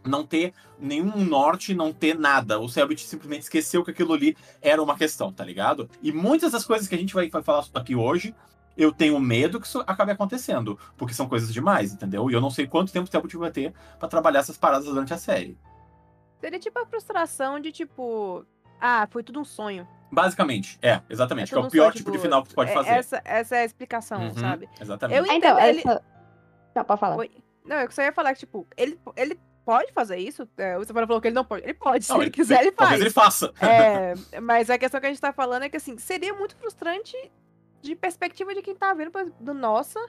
Não 0.06 0.26
ter 0.26 0.54
nenhum 0.80 1.24
norte, 1.24 1.76
não 1.76 1.94
ter 1.94 2.18
nada. 2.18 2.60
O 2.60 2.68
Selbit 2.68 3.04
simplesmente 3.04 3.44
esqueceu 3.44 3.84
que 3.84 3.92
aquilo 3.92 4.14
ali 4.14 4.36
era 4.62 4.82
uma 4.82 4.98
questão, 4.98 5.32
tá 5.32 5.44
ligado? 5.46 5.90
E 6.02 6.12
muitas 6.12 6.52
das 6.52 6.66
coisas 6.66 6.88
que 6.88 6.96
a 6.96 6.98
gente 6.98 7.14
vai, 7.14 7.30
vai 7.30 7.44
falar 7.44 7.66
aqui 7.76 7.96
hoje 7.96 8.34
eu 8.78 8.92
tenho 8.92 9.20
medo 9.20 9.60
que 9.60 9.68
isso 9.68 9.84
acabe 9.86 10.12
acontecendo, 10.12 10.78
porque 10.98 11.14
são 11.14 11.28
coisas 11.28 11.54
demais, 11.54 11.94
entendeu? 11.94 12.30
E 12.30 12.34
eu 12.34 12.42
não 12.42 12.50
sei 12.50 12.68
quanto 12.68 12.92
tempo 12.92 13.08
o 13.08 13.10
Tempo 13.10 13.40
vai 13.40 13.52
ter 13.52 13.74
para 14.00 14.08
trabalhar 14.08 14.40
essas 14.40 14.58
paradas 14.58 14.86
durante 14.86 15.14
a 15.14 15.18
série. 15.18 15.58
Seria 16.40 16.60
tipo 16.60 16.80
a 16.80 16.86
frustração 16.86 17.60
de 17.60 17.72
tipo, 17.72 18.46
ah, 18.80 19.08
foi 19.12 19.24
tudo 19.24 19.40
um 19.40 19.46
sonho. 19.46 19.88
Basicamente, 20.12 20.78
é, 20.82 21.02
exatamente. 21.10 21.54
É 21.54 21.56
que 21.56 21.64
é 21.64 21.68
o 21.68 21.70
pior 21.70 21.84
sonho, 21.84 21.92
tipo, 21.94 22.12
tipo, 22.12 22.12
de 22.12 22.20
final 22.20 22.42
que 22.44 22.50
você 22.50 22.56
pode 22.56 22.72
é, 22.72 22.74
fazer. 22.74 22.90
Essa, 22.90 23.22
essa 23.24 23.56
é 23.56 23.62
a 23.62 23.66
explicação, 23.66 24.22
uhum, 24.22 24.34
sabe? 24.34 24.70
Exatamente. 24.80 25.18
Eu 25.18 25.26
então, 25.26 25.38
entendo, 25.38 25.58
então, 25.58 25.68
ele... 25.68 25.80
essa... 25.80 26.04
Não, 26.76 26.84
pode 26.84 27.00
falar. 27.00 27.18
Não, 27.66 27.76
eu 27.78 27.92
só 27.92 28.02
ia 28.02 28.12
falar 28.12 28.34
que, 28.34 28.40
tipo, 28.40 28.68
ele, 28.76 29.00
ele 29.16 29.40
pode 29.64 29.92
fazer 29.94 30.18
isso. 30.18 30.48
É, 30.58 30.78
você 30.78 30.92
falou 30.92 31.22
que 31.22 31.28
ele 31.28 31.36
não 31.36 31.46
pode. 31.46 31.64
Ele 31.64 31.74
pode, 31.74 32.06
se 32.06 32.12
não, 32.12 32.22
ele, 32.22 32.32
quiser, 32.32 32.62
ele 32.62 32.72
faz. 32.72 32.90
Talvez 32.90 33.02
ele 33.02 33.10
faça. 33.10 33.54
É, 33.62 34.14
mas 34.42 34.70
a 34.70 34.78
questão 34.78 35.00
que 35.00 35.06
a 35.06 35.10
gente 35.10 35.22
tá 35.22 35.32
falando 35.32 35.64
é 35.64 35.70
que, 35.70 35.78
assim, 35.78 35.98
seria 35.98 36.34
muito 36.34 36.56
frustrante 36.56 37.16
de 37.82 37.96
perspectiva 37.96 38.54
de 38.54 38.62
quem 38.62 38.76
tá 38.76 38.94
vendo 38.94 39.12
do 39.40 39.54
nossa. 39.54 40.00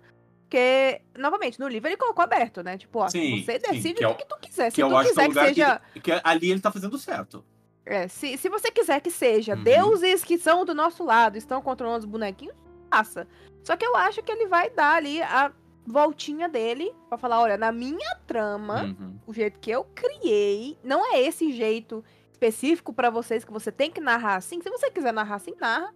Porque, 0.42 1.00
novamente, 1.16 1.58
no 1.58 1.66
livro 1.66 1.88
ele 1.88 1.96
colocou 1.96 2.22
aberto, 2.22 2.62
né? 2.62 2.76
Tipo, 2.76 2.98
ó, 2.98 3.08
sim, 3.08 3.42
você 3.42 3.58
decide 3.58 4.00
sim, 4.00 4.04
o 4.04 4.14
que, 4.14 4.22
é, 4.22 4.26
tu 4.26 4.36
quiser. 4.38 4.70
Se 4.70 4.82
que 4.82 4.88
tu 4.88 5.02
quiser 5.02 5.28
que, 5.28 5.34
que 5.34 5.46
seja. 5.46 5.80
Que, 5.94 6.00
que, 6.00 6.20
ali 6.22 6.50
ele 6.50 6.60
tá 6.60 6.70
fazendo 6.70 6.98
certo. 6.98 7.42
É, 7.86 8.06
se, 8.06 8.36
se 8.36 8.48
você 8.48 8.70
quiser 8.70 9.00
que 9.00 9.10
seja 9.10 9.56
uhum. 9.56 9.62
deuses 9.62 10.22
que 10.22 10.38
são 10.38 10.64
do 10.64 10.74
nosso 10.74 11.02
lado, 11.04 11.38
estão 11.38 11.62
controlando 11.62 12.00
os 12.00 12.04
bonequinhos, 12.04 12.54
faça. 12.90 13.26
Só 13.64 13.76
que 13.76 13.84
eu 13.84 13.96
acho 13.96 14.22
que 14.22 14.30
ele 14.30 14.46
vai 14.46 14.68
dar 14.68 14.96
ali 14.96 15.22
a 15.22 15.50
voltinha 15.86 16.48
dele 16.48 16.92
para 17.08 17.18
falar, 17.18 17.40
olha, 17.40 17.56
na 17.56 17.72
minha 17.72 18.14
trama, 18.26 18.84
uhum. 18.84 19.18
o 19.26 19.32
jeito 19.32 19.58
que 19.58 19.70
eu 19.70 19.84
criei, 19.94 20.78
não 20.84 21.14
é 21.14 21.20
esse 21.22 21.52
jeito 21.52 22.04
específico 22.30 22.92
para 22.92 23.10
vocês 23.10 23.44
que 23.44 23.52
você 23.52 23.72
tem 23.72 23.90
que 23.90 24.00
narrar 24.00 24.36
assim. 24.36 24.60
Se 24.60 24.70
você 24.70 24.90
quiser 24.90 25.12
narrar 25.12 25.36
assim, 25.36 25.54
narra. 25.60 25.92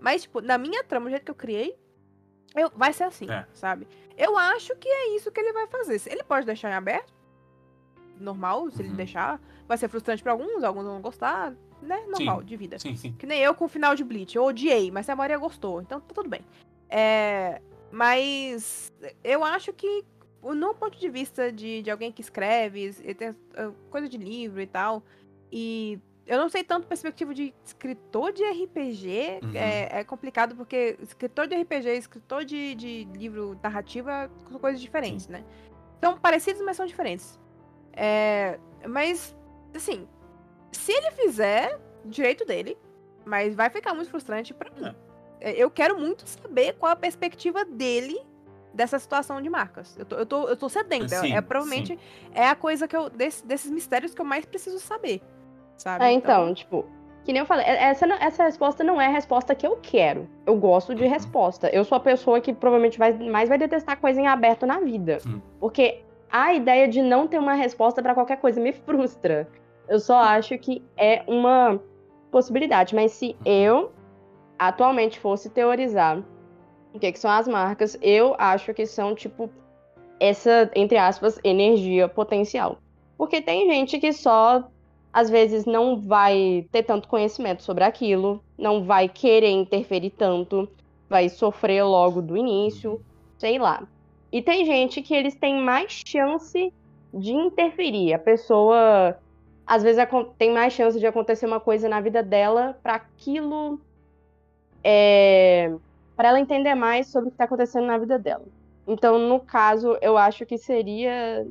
Mas, 0.00 0.22
tipo, 0.22 0.40
na 0.40 0.58
minha 0.58 0.84
trama, 0.84 1.06
o 1.06 1.10
jeito 1.10 1.24
que 1.24 1.30
eu 1.30 1.34
criei, 1.34 1.78
eu, 2.54 2.70
vai 2.74 2.92
ser 2.92 3.04
assim, 3.04 3.30
é. 3.30 3.46
sabe? 3.52 3.86
Eu 4.16 4.36
acho 4.36 4.74
que 4.76 4.88
é 4.88 5.16
isso 5.16 5.30
que 5.30 5.40
ele 5.40 5.52
vai 5.52 5.66
fazer. 5.66 6.00
Ele 6.06 6.22
pode 6.24 6.46
deixar 6.46 6.70
em 6.70 6.74
aberto, 6.74 7.12
normal, 8.18 8.70
se 8.70 8.80
uhum. 8.80 8.88
ele 8.88 8.94
deixar. 8.94 9.40
Vai 9.66 9.76
ser 9.76 9.88
frustrante 9.88 10.22
para 10.22 10.32
alguns, 10.32 10.64
alguns 10.64 10.84
vão 10.84 11.00
gostar, 11.00 11.54
né? 11.82 12.04
Normal, 12.08 12.40
sim. 12.40 12.46
de 12.46 12.56
vida. 12.56 12.78
Sim, 12.78 12.96
sim. 12.96 13.12
Que 13.12 13.26
nem 13.26 13.40
eu 13.40 13.54
com 13.54 13.66
o 13.66 13.68
final 13.68 13.94
de 13.94 14.02
Bleach. 14.02 14.34
Eu 14.34 14.44
odiei, 14.44 14.90
mas 14.90 15.08
a 15.08 15.16
Maria 15.16 15.38
gostou, 15.38 15.80
então 15.80 16.00
tá 16.00 16.14
tudo 16.14 16.28
bem. 16.28 16.40
É, 16.88 17.60
mas 17.90 18.92
eu 19.22 19.44
acho 19.44 19.72
que, 19.72 20.04
no 20.42 20.74
ponto 20.74 20.98
de 20.98 21.08
vista 21.08 21.52
de, 21.52 21.82
de 21.82 21.90
alguém 21.90 22.10
que 22.10 22.22
escreve, 22.22 22.90
uh, 22.90 23.74
coisa 23.90 24.08
de 24.08 24.16
livro 24.16 24.60
e 24.60 24.66
tal, 24.66 25.02
e 25.52 25.98
eu 26.28 26.38
não 26.38 26.50
sei 26.50 26.62
tanto 26.62 26.86
perspectiva 26.86 27.32
de 27.32 27.54
escritor 27.64 28.32
de 28.32 28.44
RPG. 28.44 29.40
Uhum. 29.42 29.50
É, 29.54 30.00
é, 30.00 30.04
complicado 30.04 30.54
porque 30.54 30.98
escritor 31.00 31.46
de 31.46 31.56
RPG 31.56 31.88
e 31.88 31.96
escritor 31.96 32.44
de, 32.44 32.74
de 32.74 33.08
livro 33.16 33.58
narrativa 33.62 34.30
são 34.50 34.60
coisas 34.60 34.78
diferentes, 34.78 35.24
Sim. 35.24 35.32
né? 35.32 35.44
São 36.00 36.18
parecidos, 36.18 36.60
mas 36.60 36.76
são 36.76 36.84
diferentes. 36.84 37.40
É, 37.94 38.58
mas, 38.86 39.34
assim, 39.74 40.06
se 40.70 40.92
ele 40.92 41.10
fizer, 41.12 41.80
direito 42.04 42.44
dele, 42.44 42.76
mas 43.24 43.54
vai 43.54 43.70
ficar 43.70 43.94
muito 43.94 44.10
frustrante 44.10 44.52
para 44.52 44.70
mim. 44.70 44.94
É. 45.40 45.52
Eu 45.52 45.70
quero 45.70 45.98
muito 45.98 46.28
saber 46.28 46.74
qual 46.74 46.92
a 46.92 46.96
perspectiva 46.96 47.64
dele 47.64 48.20
dessa 48.74 48.98
situação 48.98 49.40
de 49.40 49.48
marcas. 49.48 49.96
Eu 49.96 50.04
tô, 50.04 50.16
eu 50.16 50.26
tô, 50.26 50.48
eu 50.48 50.56
tô 50.56 50.68
sedenta. 50.68 51.08
Sim, 51.20 51.32
é, 51.32 51.40
provavelmente 51.40 51.94
sim. 51.94 52.30
é 52.34 52.46
a 52.46 52.54
coisa 52.54 52.86
que 52.86 52.94
eu. 52.94 53.08
Desse, 53.08 53.46
desses 53.46 53.70
mistérios 53.70 54.12
que 54.14 54.20
eu 54.20 54.26
mais 54.26 54.44
preciso 54.44 54.78
saber 54.78 55.22
sabe? 55.78 56.04
É, 56.04 56.12
então, 56.12 56.44
então, 56.44 56.54
tipo, 56.54 56.84
que 57.28 57.32
nem 57.32 57.40
eu 57.40 57.46
falei, 57.46 57.66
essa, 57.66 58.06
essa 58.06 58.44
resposta 58.44 58.82
não 58.82 58.98
é 58.98 59.06
a 59.06 59.10
resposta 59.10 59.54
que 59.54 59.66
eu 59.66 59.78
quero. 59.82 60.26
Eu 60.46 60.56
gosto 60.56 60.94
de 60.94 61.04
uhum. 61.04 61.10
resposta. 61.10 61.68
Eu 61.68 61.84
sou 61.84 61.96
a 61.96 62.00
pessoa 62.00 62.40
que 62.40 62.54
provavelmente 62.54 62.98
vai, 62.98 63.12
mais 63.12 63.50
vai 63.50 63.58
detestar 63.58 64.00
coisa 64.00 64.18
em 64.18 64.26
aberto 64.26 64.64
na 64.64 64.80
vida. 64.80 65.18
Porque 65.60 66.02
a 66.30 66.54
ideia 66.54 66.88
de 66.88 67.02
não 67.02 67.26
ter 67.26 67.38
uma 67.38 67.52
resposta 67.52 68.02
para 68.02 68.14
qualquer 68.14 68.38
coisa 68.38 68.58
me 68.58 68.72
frustra. 68.72 69.46
Eu 69.86 70.00
só 70.00 70.18
acho 70.18 70.56
que 70.56 70.82
é 70.96 71.22
uma 71.26 71.78
possibilidade. 72.30 72.94
Mas 72.94 73.12
se 73.12 73.36
uhum. 73.44 73.52
eu 73.52 73.92
atualmente 74.58 75.20
fosse 75.20 75.50
teorizar 75.50 76.22
o 76.94 76.98
que, 76.98 77.12
que 77.12 77.18
são 77.18 77.30
as 77.30 77.46
marcas, 77.46 77.98
eu 78.00 78.34
acho 78.38 78.72
que 78.72 78.86
são, 78.86 79.14
tipo, 79.14 79.50
essa, 80.18 80.70
entre 80.74 80.96
aspas, 80.96 81.38
energia 81.44 82.08
potencial. 82.08 82.78
Porque 83.18 83.42
tem 83.42 83.70
gente 83.70 83.98
que 83.98 84.14
só 84.14 84.66
às 85.12 85.30
vezes 85.30 85.64
não 85.64 86.00
vai 86.00 86.66
ter 86.70 86.82
tanto 86.82 87.08
conhecimento 87.08 87.62
sobre 87.62 87.84
aquilo, 87.84 88.42
não 88.56 88.84
vai 88.84 89.08
querer 89.08 89.50
interferir 89.50 90.10
tanto, 90.10 90.68
vai 91.08 91.28
sofrer 91.28 91.82
logo 91.82 92.20
do 92.20 92.36
início, 92.36 93.00
sei 93.38 93.58
lá. 93.58 93.86
E 94.30 94.42
tem 94.42 94.64
gente 94.64 95.00
que 95.00 95.14
eles 95.14 95.34
têm 95.34 95.62
mais 95.62 96.02
chance 96.06 96.72
de 97.12 97.32
interferir. 97.32 98.12
A 98.12 98.18
pessoa 98.18 99.16
às 99.66 99.82
vezes 99.82 100.02
tem 100.38 100.52
mais 100.52 100.72
chance 100.72 100.98
de 100.98 101.06
acontecer 101.06 101.46
uma 101.46 101.60
coisa 101.60 101.88
na 101.88 102.00
vida 102.00 102.22
dela 102.22 102.78
para 102.82 102.94
aquilo 102.94 103.78
é, 104.82 105.74
para 106.16 106.28
ela 106.30 106.40
entender 106.40 106.74
mais 106.74 107.06
sobre 107.08 107.28
o 107.28 107.30
que 107.30 107.34
está 107.34 107.44
acontecendo 107.44 107.86
na 107.86 107.98
vida 107.98 108.18
dela. 108.18 108.44
Então, 108.86 109.18
no 109.18 109.38
caso, 109.38 109.98
eu 110.00 110.16
acho 110.16 110.46
que 110.46 110.56
seria 110.56 111.46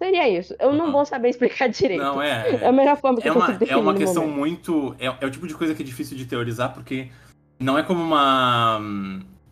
Seria 0.00 0.26
isso. 0.26 0.56
Eu 0.58 0.72
não 0.72 0.90
vou 0.90 1.04
saber 1.04 1.28
explicar 1.28 1.68
direito. 1.68 2.02
Não, 2.02 2.22
é. 2.22 2.58
É 2.62 2.66
a 2.66 2.72
melhor 2.72 2.96
forma 2.96 3.20
que 3.20 3.28
é 3.28 3.30
eu 3.30 3.34
uma, 3.34 3.58
É 3.68 3.76
uma 3.76 3.94
questão 3.94 4.26
muito. 4.26 4.96
É, 4.98 5.14
é, 5.20 5.26
o 5.26 5.30
tipo 5.30 5.46
de 5.46 5.54
coisa 5.54 5.74
que 5.74 5.82
é 5.82 5.84
difícil 5.84 6.16
de 6.16 6.24
teorizar, 6.24 6.72
porque 6.72 7.10
não 7.58 7.76
é 7.76 7.82
como 7.82 8.02
uma. 8.02 8.78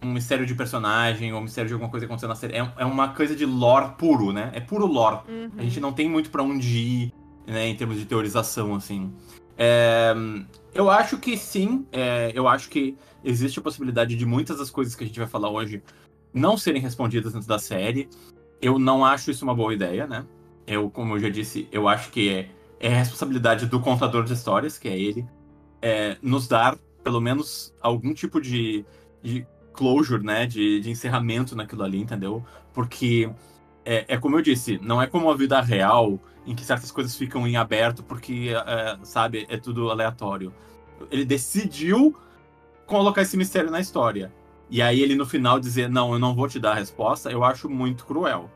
Um 0.01 0.13
mistério 0.13 0.47
de 0.47 0.55
personagem 0.55 1.35
ou 1.35 1.41
um 1.41 1.43
mistério 1.43 1.69
de 1.69 1.75
alguma 1.75 1.91
coisa 1.91 2.07
acontecendo 2.07 2.31
na 2.31 2.35
série. 2.35 2.57
É, 2.57 2.73
é 2.79 2.85
uma 2.87 3.09
coisa 3.09 3.37
de 3.37 3.45
lore 3.45 3.93
puro, 3.99 4.33
né? 4.33 4.51
É 4.55 4.61
puro 4.61 4.87
lore. 4.87 5.19
Uhum. 5.29 5.51
A 5.59 5.63
gente 5.63 5.81
não 5.81 5.93
tem 5.93 6.09
muito 6.09 6.31
para 6.31 6.43
onde 6.43 6.79
ir, 6.79 7.15
né, 7.47 7.67
em 7.67 7.77
termos 7.77 7.99
de 7.99 8.07
teorização, 8.07 8.75
assim. 8.75 9.13
É, 9.59 10.15
eu 10.73 10.89
acho 10.89 11.19
que 11.19 11.37
sim. 11.37 11.87
É, 11.93 12.33
eu 12.35 12.49
acho 12.49 12.71
que 12.71 12.97
existe 13.23 13.59
a 13.59 13.63
possibilidade 13.63 14.17
de 14.17 14.25
muitas 14.25 14.59
das 14.59 14.71
coisas 14.71 14.95
que 14.95 15.05
a 15.05 15.07
gente 15.07 15.19
vai 15.19 15.29
falar 15.29 15.51
hoje 15.51 15.83
não 16.33 16.57
serem 16.57 16.81
respondidas 16.81 17.35
dentro 17.35 17.49
da 17.49 17.59
série. 17.59 18.09
Eu 18.63 18.79
não 18.79 19.05
acho 19.05 19.31
isso 19.31 19.45
uma 19.45 19.55
boa 19.55 19.75
ideia, 19.75 20.07
né? 20.07 20.25
Eu, 20.69 20.91
como 20.91 21.17
eu 21.17 21.21
já 21.21 21.29
disse, 21.29 21.69
eu 21.73 21.89
acho 21.89 22.11
que 22.11 22.29
é, 22.29 22.51
é 22.79 22.89
responsabilidade 22.89 23.67
do 23.67 23.81
contador 23.81 24.25
de 24.25 24.33
histórias, 24.33 24.79
que 24.79 24.89
é 24.89 24.99
ele, 24.99 25.27
é, 25.81 26.17
nos 26.23 26.47
dar 26.47 26.77
pelo 27.03 27.21
menos 27.21 27.75
algum 27.81 28.13
tipo 28.13 28.41
de, 28.41 28.85
de 29.23 29.47
closure, 29.73 30.23
né? 30.23 30.47
De, 30.47 30.81
de 30.81 30.91
encerramento 30.91 31.57
naquilo 31.57 31.83
ali, 31.83 32.01
entendeu? 32.01 32.45
Porque 32.75 33.31
é, 33.85 34.05
é, 34.07 34.17
como 34.19 34.37
eu 34.37 34.43
disse, 34.43 34.79
não 34.83 35.01
é 35.01 35.07
como 35.07 35.31
a 35.31 35.35
vida 35.35 35.61
real 35.61 36.21
em 36.47 36.55
que 36.55 36.65
certas 36.65 36.91
coisas 36.91 37.17
ficam 37.17 37.47
em 37.47 37.57
aberto 37.57 38.03
porque, 38.03 38.51
é, 38.67 38.99
sabe, 39.03 39.47
é 39.49 39.57
tudo 39.57 39.91
aleatório. 39.91 40.53
Ele 41.11 41.25
decidiu 41.25 42.15
colocar 42.87 43.23
esse 43.23 43.37
mistério 43.37 43.71
na 43.71 43.81
história. 43.81 44.33
E 44.69 44.83
aí 44.83 45.01
ele 45.01 45.15
no 45.15 45.25
final 45.25 45.59
dizer, 45.59 45.89
não, 45.89 46.13
eu 46.13 46.19
não 46.19 46.35
vou 46.35 46.47
te 46.49 46.59
dar 46.59 46.73
a 46.73 46.75
resposta, 46.75 47.31
eu 47.31 47.43
acho 47.43 47.69
muito 47.69 48.05
cruel. 48.05 48.51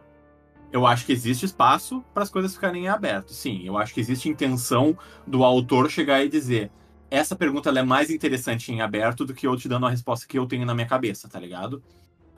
Eu 0.72 0.86
acho 0.86 1.04
que 1.04 1.12
existe 1.12 1.44
espaço 1.44 2.02
para 2.14 2.22
as 2.22 2.30
coisas 2.30 2.54
ficarem 2.54 2.84
em 2.84 2.88
aberto. 2.88 3.32
Sim, 3.32 3.62
eu 3.64 3.76
acho 3.76 3.92
que 3.92 4.00
existe 4.00 4.28
intenção 4.28 4.96
do 5.26 5.44
autor 5.44 5.90
chegar 5.90 6.24
e 6.24 6.28
dizer: 6.28 6.70
essa 7.10 7.36
pergunta 7.36 7.68
é 7.68 7.82
mais 7.82 8.08
interessante 8.08 8.72
em 8.72 8.80
aberto 8.80 9.26
do 9.26 9.34
que 9.34 9.46
eu 9.46 9.54
te 9.54 9.68
dando 9.68 9.84
a 9.84 9.90
resposta 9.90 10.26
que 10.26 10.38
eu 10.38 10.46
tenho 10.46 10.64
na 10.64 10.74
minha 10.74 10.86
cabeça, 10.86 11.28
tá 11.28 11.38
ligado? 11.38 11.82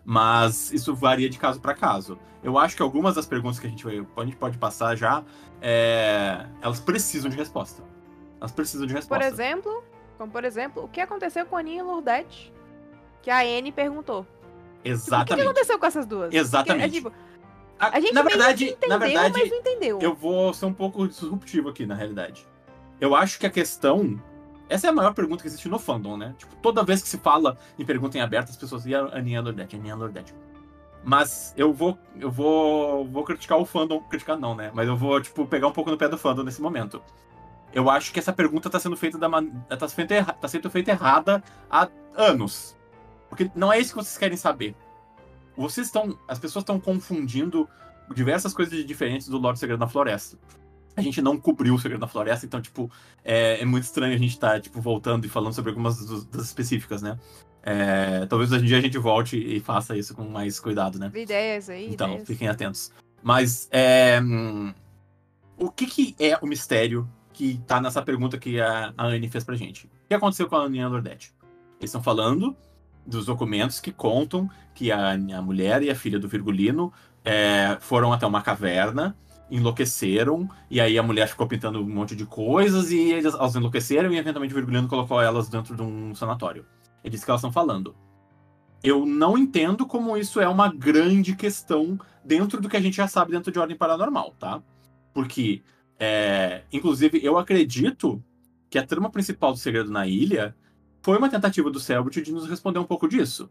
Mas 0.05 0.73
isso 0.73 0.95
varia 0.95 1.31
de 1.31 1.39
caso 1.39 1.61
para 1.61 1.75
caso. 1.75 2.19
Eu 2.43 2.59
acho 2.59 2.77
que 2.77 2.83
algumas 2.83 3.15
das 3.15 3.25
perguntas 3.25 3.61
que 3.61 3.69
a 3.69 3.71
gente, 3.71 3.85
vai, 3.85 4.05
a 4.17 4.25
gente 4.25 4.37
pode 4.37 4.59
passar 4.59 4.97
já, 4.97 5.25
é, 5.63 6.45
elas 6.61 6.81
precisam 6.81 7.31
de 7.31 7.37
resposta. 7.37 7.85
Elas 8.41 8.51
precisam 8.51 8.87
de 8.87 8.93
resposta. 8.93 9.25
Por 9.25 9.33
exemplo, 9.33 9.85
como 10.19 10.33
por 10.33 10.45
exemplo, 10.45 10.85
o 10.85 10.89
que 10.89 11.01
aconteceu 11.01 11.47
com 11.47 11.57
a 11.57 11.61
Aninha 11.61 11.79
e 11.79 11.83
Lourdete? 11.83 12.53
Que 13.23 13.31
a 13.31 13.41
Anne 13.41 13.73
perguntou. 13.73 14.27
Exatamente. 14.85 15.23
O 15.23 15.27
que, 15.29 15.35
que 15.37 15.41
aconteceu 15.41 15.79
com 15.79 15.87
essas 15.87 16.05
duas? 16.05 16.35
Exatamente. 16.35 17.01
Porque, 17.01 17.09
é, 17.09 17.13
tipo, 17.13 17.34
a, 17.79 18.01
gente 18.01 18.13
na 18.13 18.23
verdade, 18.23 18.65
entendeu, 18.71 18.89
na 18.89 18.99
verdade, 18.99 19.39
mas 19.39 19.51
não 19.51 19.59
entendeu. 19.59 19.99
eu 20.01 20.15
vou 20.15 20.55
ser 20.55 20.67
um 20.67 20.73
pouco 20.73 21.07
disruptivo 21.09 21.69
aqui, 21.69 21.85
na 21.87 21.95
realidade. 21.95 22.47
Eu 23.01 23.15
acho 23.15 23.39
que 23.39 23.47
a 23.47 23.51
questão. 23.51 24.21
Essa 24.69 24.87
é 24.87 24.91
a 24.91 24.93
maior 24.93 25.13
pergunta 25.13 25.43
que 25.43 25.49
existe 25.49 25.69
no 25.69 25.79
fandom, 25.79 26.17
né? 26.17 26.35
Tipo, 26.39 26.57
toda 26.57 26.83
vez 26.83 27.03
que 27.03 27.09
se 27.09 27.19
fala 27.19 27.59
em 27.79 27.85
pergunta 27.85 28.17
em 28.17 28.21
aberto, 28.21 28.51
as 28.51 28.57
pessoas. 28.57 28.87
E 28.87 28.95
a 28.95 29.01
Aninha 29.01 29.41
Lordete, 29.43 29.77
Aninha. 29.77 29.97
Mas 31.03 31.53
eu 31.57 31.73
vou. 31.73 31.99
Eu 32.19 32.31
vou. 32.31 33.07
Vou 33.07 33.25
criticar 33.25 33.59
o 33.59 33.67
fandom. 33.67 34.01
Criticar 34.03 34.39
não, 34.39 34.55
né? 34.55 34.71
Mas 34.73 34.89
eu 34.89 34.97
vou, 34.97 35.21
tipo, 35.21 35.47
pegar 35.47 35.69
um 35.69 35.73
pouco 35.73 35.91
no 35.91 35.99
pé 35.99 36.09
do 36.09 36.17
fandom 36.17 36.43
nesse 36.43 36.63
momento. 36.63 37.03
Eu 37.75 37.91
acho 37.91 38.13
que 38.13 38.19
essa 38.19 38.33
pergunta 38.33 38.71
tá 38.71 38.79
sendo 38.79 38.97
feita 38.97 39.19
da 39.19 39.29
man... 39.29 39.47
tá, 39.69 39.89
sendo 39.89 40.13
erra... 40.13 40.33
tá 40.33 40.47
sendo 40.47 40.71
feita 40.71 40.93
errada 40.93 41.43
há 41.69 41.89
anos. 42.17 42.77
Porque 43.29 43.51
não 43.55 43.73
é 43.73 43.79
isso 43.79 43.91
que 43.91 44.03
vocês 44.03 44.17
querem 44.17 44.37
saber. 44.37 44.77
Vocês 45.57 45.87
estão. 45.87 46.19
As 46.29 46.39
pessoas 46.39 46.63
estão 46.63 46.81
confundindo 46.81 47.69
diversas 48.15 48.53
coisas 48.53 48.85
diferentes 48.87 49.29
do 49.29 49.39
Lorde 49.39 49.59
Segredo 49.59 49.81
na 49.81 49.89
Floresta 49.89 50.37
a 50.97 51.03
gente 51.03 51.21
não 51.21 51.37
cobriu 51.37 51.75
o 51.75 51.79
Segredo 51.79 52.01
da 52.01 52.07
Floresta, 52.07 52.47
então, 52.47 52.61
tipo, 52.61 52.91
é, 53.25 53.61
é 53.61 53.65
muito 53.65 53.85
estranho 53.85 54.15
a 54.15 54.19
gente 54.19 54.31
estar, 54.31 54.53
tá, 54.53 54.61
tipo, 54.61 54.81
voltando 54.81 55.25
e 55.25 55.29
falando 55.29 55.53
sobre 55.53 55.71
algumas 55.71 56.05
das, 56.05 56.25
das 56.25 56.45
específicas, 56.45 57.03
né? 57.03 57.19
É, 57.63 58.27
talvez 58.27 58.53
hoje 58.53 58.65
em 58.65 58.67
dia 58.67 58.79
a 58.79 58.81
gente 58.81 58.99
volte 58.99 59.37
e 59.37 59.59
faça 59.59 59.97
isso 59.97 60.15
com 60.15 60.25
mais 60.29 60.61
cuidado, 60.61 60.99
né? 60.99 61.11
Ideias 61.15 61.69
aí. 61.69 61.93
Então, 61.93 62.11
ideias. 62.11 62.27
fiquem 62.27 62.49
atentos. 62.49 62.93
Mas, 63.23 63.69
é, 63.73 64.21
hum, 64.23 64.73
o 65.59 65.71
que, 65.71 65.87
que 65.87 66.15
é 66.19 66.39
o 66.41 66.47
mistério 66.47 67.09
que 67.33 67.61
tá 67.67 67.81
nessa 67.81 68.03
pergunta 68.03 68.39
que 68.39 68.61
a, 68.61 68.93
a 68.97 69.07
Anne 69.07 69.29
fez 69.29 69.43
pra 69.43 69.57
gente? 69.57 69.87
O 69.87 70.09
que 70.09 70.15
aconteceu 70.15 70.47
com 70.47 70.57
a 70.57 70.65
Aninha 70.65 70.87
Lordete? 70.87 71.35
Eles 71.81 71.91
estão 71.91 72.03
falando 72.03 72.57
dos 73.07 73.27
documentos 73.27 73.81
que 73.81 73.93
contam 73.93 74.49
que 74.75 74.91
a, 74.91 75.13
a 75.13 75.43
mulher 75.43 75.83
e 75.83 75.91
a 75.91 75.95
filha 75.95 76.19
do 76.19 76.29
Virgulino 76.29 76.93
é, 77.25 77.77
foram 77.81 78.13
até 78.13 78.27
uma 78.27 78.43
caverna 78.43 79.17
enlouqueceram, 79.51 80.49
e 80.71 80.81
aí 80.81 80.99
a 80.99 81.03
mulher 81.03 81.29
ficou 81.29 81.47
pintando 81.47 81.81
um 81.81 81.89
monte 81.89 82.17
de 82.17 82.25
coisas, 82.25 82.91
e 82.91 83.13
eles, 83.13 83.35
elas 83.35 83.55
enlouqueceram, 83.55 84.13
e 84.13 84.17
eventualmente 84.17 84.55
o 84.55 84.57
Virgulino 84.57 84.89
colocou 84.89 85.21
elas 85.21 85.49
dentro 85.49 85.77
de 85.77 85.83
um 85.83 86.15
sanatório. 86.15 86.67
É 87.03 87.09
disso 87.09 87.25
que 87.25 87.31
elas 87.31 87.41
estão 87.41 87.53
falando. 87.53 87.95
Eu 88.83 89.07
não 89.07 89.39
entendo 89.39 89.87
como 89.87 90.17
isso 90.17 90.41
é 90.41 90.49
uma 90.49 90.73
grande 90.73 91.37
questão 91.37 91.99
dentro 92.25 92.61
do 92.61 92.69
que 92.69 92.77
a 92.77 92.81
gente 92.81 92.97
já 92.97 93.07
sabe 93.07 93.33
dentro 93.33 93.53
de 93.53 93.59
Ordem 93.59 93.77
Paranormal, 93.77 94.35
tá? 94.39 94.63
Porque, 95.13 95.63
é, 95.99 96.63
inclusive, 96.73 97.21
eu 97.23 97.39
acredito 97.39 98.23
que 98.69 98.79
a 98.79 98.87
trama 98.87 99.11
principal 99.11 99.53
do 99.53 99.59
Segredo 99.59 99.91
na 99.91 100.07
Ilha 100.07 100.55
foi 101.05 101.19
uma 101.19 101.29
tentativa 101.29 101.71
do 101.71 101.79
Selbit 101.79 102.23
de 102.23 102.33
nos 102.33 102.49
responder 102.49 102.79
um 102.79 102.85
pouco 102.85 103.07
disso. 103.07 103.51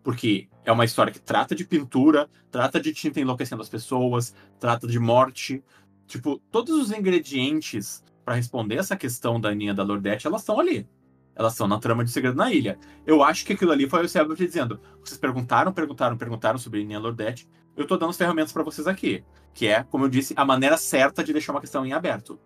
Porque 0.00 0.48
é 0.64 0.70
uma 0.70 0.84
história 0.84 1.12
que 1.12 1.18
trata 1.18 1.52
de 1.52 1.64
pintura, 1.64 2.30
trata 2.52 2.80
de 2.80 2.94
tinta 2.94 3.20
enlouquecendo 3.20 3.60
as 3.60 3.68
pessoas, 3.68 4.32
trata 4.60 4.86
de 4.86 4.96
morte. 4.96 5.60
Tipo, 6.06 6.40
todos 6.52 6.78
os 6.80 6.92
ingredientes 6.92 8.04
para 8.24 8.36
responder 8.36 8.76
essa 8.76 8.96
questão 8.96 9.40
da 9.40 9.48
Aninha 9.48 9.74
da 9.74 9.82
Lordete, 9.82 10.28
elas 10.28 10.42
estão 10.42 10.60
ali. 10.60 10.88
Elas 11.34 11.54
estão 11.54 11.66
na 11.66 11.80
trama 11.80 12.04
de 12.04 12.12
Segredo 12.12 12.36
na 12.36 12.52
Ilha. 12.52 12.78
Eu 13.04 13.24
acho 13.24 13.44
que 13.44 13.54
aquilo 13.54 13.72
ali 13.72 13.88
foi 13.88 14.04
o 14.04 14.08
Selbit 14.08 14.46
dizendo: 14.46 14.80
vocês 15.04 15.18
perguntaram, 15.18 15.72
perguntaram, 15.72 16.16
perguntaram 16.16 16.58
sobre 16.60 16.78
a 16.78 16.82
Aninha 16.84 17.00
Lordete. 17.00 17.48
Eu 17.76 17.88
tô 17.88 17.96
dando 17.96 18.10
as 18.10 18.16
ferramentas 18.16 18.52
para 18.52 18.62
vocês 18.62 18.86
aqui. 18.86 19.24
Que 19.52 19.66
é, 19.66 19.82
como 19.82 20.04
eu 20.04 20.08
disse, 20.08 20.32
a 20.36 20.44
maneira 20.44 20.76
certa 20.76 21.24
de 21.24 21.32
deixar 21.32 21.50
uma 21.50 21.60
questão 21.60 21.84
em 21.84 21.92
aberto. 21.92 22.38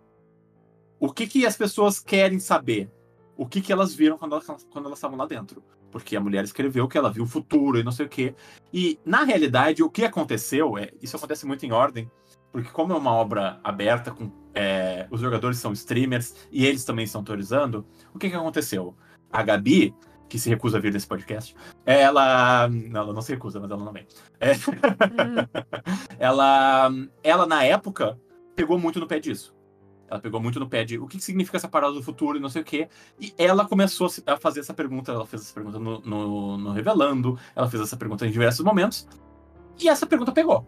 O 0.99 1.13
que, 1.13 1.27
que 1.27 1.45
as 1.45 1.55
pessoas 1.55 2.01
querem 2.01 2.39
saber? 2.39 2.91
O 3.37 3.47
que, 3.47 3.61
que 3.61 3.73
elas 3.73 3.95
viram 3.95 4.19
quando 4.19 4.33
elas, 4.33 4.67
quando 4.71 4.87
elas 4.87 4.99
estavam 4.99 5.17
lá 5.17 5.27
dentro? 5.27 5.63
porque 5.93 6.17
a 6.17 6.21
mulher 6.21 6.43
escreveu 6.43 6.89
que 6.89 6.97
ela 6.97 7.13
viu 7.13 7.25
o 7.25 7.27
futuro 7.27 7.79
e 7.79 7.85
não 7.85 7.93
sei 7.93 8.07
o 8.07 8.09
quê. 8.09 8.35
E, 8.73 8.99
na 9.05 9.23
realidade, 9.23 9.83
o 9.83 9.91
que 9.91 10.05
aconteceu, 10.05 10.79
é, 10.79 10.91
isso 11.01 11.15
acontece 11.15 11.47
muito 11.47 11.65
em 11.67 11.71
ordem, 11.71 12.11
porque 12.51 12.71
como 12.71 12.95
é 12.95 12.97
uma 12.97 13.13
obra 13.13 13.61
aberta, 13.63 14.11
com 14.11 14.33
é, 14.55 15.07
os 15.11 15.21
jogadores 15.21 15.59
são 15.59 15.73
streamers 15.73 16.35
e 16.51 16.67
eles 16.67 16.85
também 16.85 17.05
estão 17.05 17.21
autorizando, 17.21 17.87
o 18.13 18.19
que, 18.19 18.31
que 18.31 18.35
aconteceu? 18.35 18.97
A 19.31 19.43
Gabi, 19.43 19.95
que 20.29 20.39
se 20.39 20.49
recusa 20.49 20.79
a 20.79 20.81
vir 20.81 20.93
nesse 20.93 21.07
podcast, 21.07 21.55
ela. 21.85 22.69
Não, 22.69 23.03
ela 23.03 23.13
não 23.13 23.23
se 23.23 23.33
recusa, 23.33 23.61
mas 23.61 23.71
ela 23.71 23.85
não 23.85 23.93
vem. 23.93 24.07
É, 24.41 24.53
ela, 26.19 26.91
ela, 27.23 27.47
na 27.47 27.65
época, 27.65 28.19
pegou 28.57 28.79
muito 28.79 28.99
no 28.99 29.07
pé 29.07 29.21
disso. 29.21 29.55
Ela 30.13 30.21
pegou 30.21 30.39
muito 30.39 30.61
no 30.61 30.69
pé 30.69 30.85
de 30.85 30.99
o 30.99 31.07
que 31.07 31.19
significa 31.19 31.57
essa 31.57 31.67
parada 31.69 31.95
do 31.95 32.03
futuro 32.03 32.37
e 32.37 32.41
não 32.41 32.51
sei 32.51 32.61
o 32.61 32.65
quê. 32.67 32.87
E 33.19 33.33
ela 33.39 33.67
começou 33.67 34.11
a 34.27 34.37
fazer 34.37 34.61
essa 34.61 34.75
pergunta. 34.75 35.11
Ela 35.11 35.25
fez 35.25 35.41
essa 35.41 35.55
pergunta 35.55 35.79
no, 35.79 36.01
no, 36.01 36.59
no 36.59 36.73
Revelando, 36.73 37.39
ela 37.57 37.67
fez 37.67 37.83
essa 37.83 37.97
pergunta 37.97 38.27
em 38.27 38.31
diversos 38.31 38.63
momentos. 38.63 39.09
E 39.81 39.89
essa 39.89 40.05
pergunta 40.05 40.31
pegou. 40.31 40.67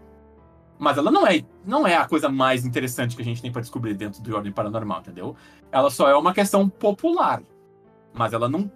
Mas 0.78 0.96
ela 0.96 1.10
não 1.10 1.26
é, 1.26 1.44
não 1.62 1.86
é 1.86 1.94
a 1.94 2.08
coisa 2.08 2.30
mais 2.30 2.64
interessante 2.64 3.14
que 3.14 3.20
a 3.20 3.24
gente 3.24 3.42
tem 3.42 3.52
para 3.52 3.60
descobrir 3.60 3.92
dentro 3.92 4.22
do 4.22 4.34
Ordem 4.34 4.50
Paranormal, 4.50 5.00
entendeu? 5.00 5.36
Ela 5.70 5.90
só 5.90 6.08
é 6.08 6.16
uma 6.16 6.32
questão 6.32 6.66
popular. 6.66 7.42
Mas 8.14 8.32
ela 8.32 8.48
não. 8.48 8.72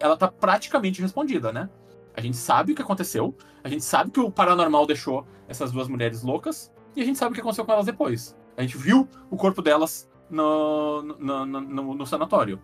Ela 0.00 0.16
tá 0.16 0.28
praticamente 0.28 1.02
respondida, 1.02 1.52
né? 1.52 1.68
A 2.16 2.22
gente 2.22 2.38
sabe 2.38 2.72
o 2.72 2.74
que 2.74 2.80
aconteceu, 2.80 3.36
a 3.62 3.68
gente 3.68 3.84
sabe 3.84 4.10
que 4.10 4.20
o 4.20 4.30
paranormal 4.30 4.86
deixou 4.86 5.26
essas 5.46 5.70
duas 5.70 5.86
mulheres 5.86 6.22
loucas, 6.22 6.72
e 6.96 7.02
a 7.02 7.04
gente 7.04 7.18
sabe 7.18 7.32
o 7.32 7.34
que 7.34 7.40
aconteceu 7.42 7.64
com 7.64 7.72
elas 7.72 7.84
depois. 7.84 8.37
A 8.58 8.62
gente 8.62 8.76
viu 8.76 9.08
o 9.30 9.36
corpo 9.36 9.62
delas 9.62 10.10
no, 10.28 11.00
no, 11.00 11.46
no, 11.46 11.94
no, 11.94 12.06
sanatório. 12.06 12.60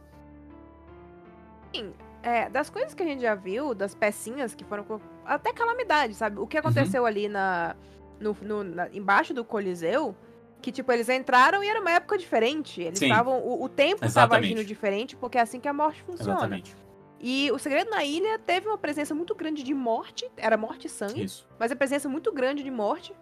Sim, 1.72 1.92
é, 2.20 2.50
das 2.50 2.68
coisas 2.68 2.92
que 2.94 3.02
a 3.04 3.06
gente 3.06 3.22
já 3.22 3.36
viu, 3.36 3.72
das 3.72 3.94
pecinhas 3.94 4.56
que 4.56 4.64
foram. 4.64 4.84
Até 5.24 5.52
calamidade, 5.52 6.14
sabe? 6.14 6.40
O 6.40 6.48
que 6.48 6.58
aconteceu 6.58 7.02
uhum. 7.02 7.06
ali 7.06 7.28
na, 7.28 7.76
no, 8.18 8.36
no 8.42 8.64
na, 8.64 8.88
embaixo 8.92 9.32
do 9.32 9.44
Coliseu. 9.44 10.16
Que, 10.60 10.72
tipo, 10.72 10.90
eles 10.90 11.08
entraram 11.08 11.62
e 11.62 11.68
era 11.68 11.80
uma 11.80 11.92
época 11.92 12.18
diferente. 12.18 12.80
Eles 12.80 13.00
estavam. 13.00 13.38
O, 13.38 13.62
o, 13.62 13.68
tempo 13.68 14.04
estava 14.04 14.36
agindo 14.36 14.64
diferente, 14.64 15.14
porque 15.14 15.38
é 15.38 15.42
assim 15.42 15.60
que 15.60 15.68
a 15.68 15.72
morte 15.72 16.02
funciona. 16.02 16.32
Exatamente. 16.32 16.74
E 17.20 17.52
o 17.52 17.58
Segredo 17.58 17.90
na 17.90 18.04
Ilha 18.04 18.36
teve 18.38 18.66
uma 18.66 18.78
presença 18.78 19.14
muito 19.14 19.32
grande 19.34 19.62
de 19.62 19.74
morte. 19.74 20.28
Era 20.36 20.56
morte 20.56 20.88
e 20.88 20.90
sangue. 20.90 21.22
Isso. 21.22 21.46
Mas 21.56 21.70
a 21.70 21.76
presença 21.76 22.08
muito 22.08 22.32
grande 22.32 22.64
de 22.64 22.70
morte 22.70 23.14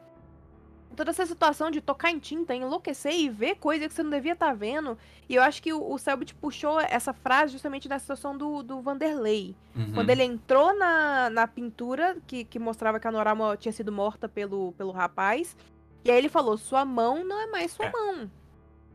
toda 0.92 1.10
essa 1.10 1.26
situação 1.26 1.70
de 1.70 1.80
tocar 1.80 2.10
em 2.10 2.18
tinta, 2.18 2.54
enlouquecer 2.54 3.12
e 3.12 3.28
ver 3.28 3.56
coisa 3.56 3.88
que 3.88 3.94
você 3.94 4.02
não 4.02 4.10
devia 4.10 4.32
estar 4.32 4.48
tá 4.48 4.52
vendo. 4.52 4.96
E 5.28 5.34
eu 5.34 5.42
acho 5.42 5.62
que 5.62 5.72
o, 5.72 5.92
o 5.92 5.98
Selbit 5.98 6.34
puxou 6.34 6.80
essa 6.80 7.12
frase 7.12 7.52
justamente 7.52 7.88
da 7.88 7.98
situação 7.98 8.36
do, 8.36 8.62
do 8.62 8.80
Vanderlei. 8.80 9.56
Uhum. 9.74 9.92
Quando 9.92 10.10
ele 10.10 10.22
entrou 10.22 10.76
na, 10.76 11.30
na 11.30 11.46
pintura 11.46 12.16
que, 12.26 12.44
que 12.44 12.58
mostrava 12.58 13.00
que 13.00 13.08
a 13.08 13.12
Norama 13.12 13.56
tinha 13.56 13.72
sido 13.72 13.90
morta 13.90 14.28
pelo, 14.28 14.72
pelo 14.72 14.92
rapaz. 14.92 15.56
E 16.04 16.10
aí 16.10 16.18
ele 16.18 16.28
falou: 16.28 16.56
sua 16.56 16.84
mão 16.84 17.24
não 17.24 17.40
é 17.40 17.46
mais 17.46 17.72
sua 17.72 17.86
é. 17.86 17.92
mão. 17.92 18.30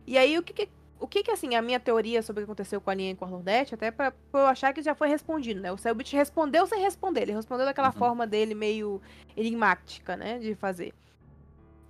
E 0.05 0.17
aí 0.17 0.37
o 0.37 0.43
que, 0.43 0.53
que 0.53 0.69
o 0.99 1.07
que 1.07 1.23
que, 1.23 1.31
assim, 1.31 1.55
a 1.55 1.61
minha 1.61 1.79
teoria 1.79 2.21
sobre 2.21 2.41
o 2.41 2.45
que 2.45 2.51
aconteceu 2.51 2.81
com 2.81 2.89
a 2.89 2.93
linha 2.93 3.11
e 3.11 3.15
com 3.15 3.25
a 3.25 3.27
Lordete, 3.27 3.75
até 3.75 3.91
pra, 3.91 4.11
pra, 4.11 4.41
eu 4.41 4.47
achar 4.47 4.73
que 4.73 4.81
já 4.81 4.95
foi 4.95 5.07
respondido, 5.07 5.61
né? 5.61 5.71
O 5.71 5.77
Selbit 5.77 6.15
respondeu 6.15 6.65
sem 6.65 6.81
responder. 6.81 7.21
Ele 7.23 7.33
respondeu 7.33 7.65
daquela 7.65 7.89
uhum. 7.89 7.93
forma 7.93 8.25
dele 8.25 8.55
meio 8.55 9.01
enigmática, 9.35 10.15
né? 10.15 10.39
De 10.39 10.55
fazer. 10.55 10.93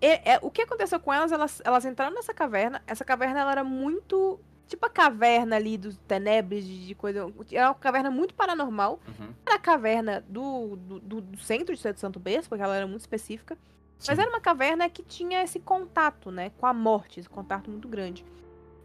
E, 0.01 0.07
é, 0.07 0.39
o 0.41 0.51
que 0.51 0.61
aconteceu 0.61 0.99
com 0.99 1.11
elas, 1.11 1.31
elas? 1.31 1.61
Elas 1.63 1.85
entraram 1.85 2.13
nessa 2.13 2.33
caverna. 2.33 2.81
Essa 2.85 3.03
caverna 3.03 3.39
ela 3.39 3.51
era 3.51 3.63
muito. 3.63 4.39
Tipo 4.67 4.85
a 4.85 4.89
caverna 4.89 5.55
ali 5.55 5.77
dos 5.77 5.97
Tenebres, 5.99 6.65
de, 6.65 6.87
de 6.87 6.95
coisa. 6.95 7.31
Era 7.51 7.69
uma 7.69 7.75
caverna 7.75 8.11
muito 8.11 8.33
paranormal. 8.33 8.99
Uhum. 9.07 9.33
Era 9.45 9.55
a 9.55 9.59
caverna 9.59 10.23
do, 10.27 10.75
do, 10.75 11.21
do, 11.21 11.37
centro 11.39 11.73
de 11.73 11.99
Santo 11.99 12.19
Berço, 12.19 12.49
porque 12.49 12.63
ela 12.63 12.75
era 12.75 12.85
muito 12.85 13.01
específica. 13.01 13.57
Sim. 13.97 14.11
Mas 14.11 14.19
era 14.19 14.29
uma 14.29 14.41
caverna 14.41 14.89
que 14.89 15.01
tinha 15.01 15.41
esse 15.41 15.59
contato, 15.59 16.29
né? 16.31 16.51
Com 16.57 16.65
a 16.65 16.73
morte, 16.73 17.19
esse 17.19 17.29
contato 17.29 17.71
muito 17.71 17.87
grande. 17.87 18.25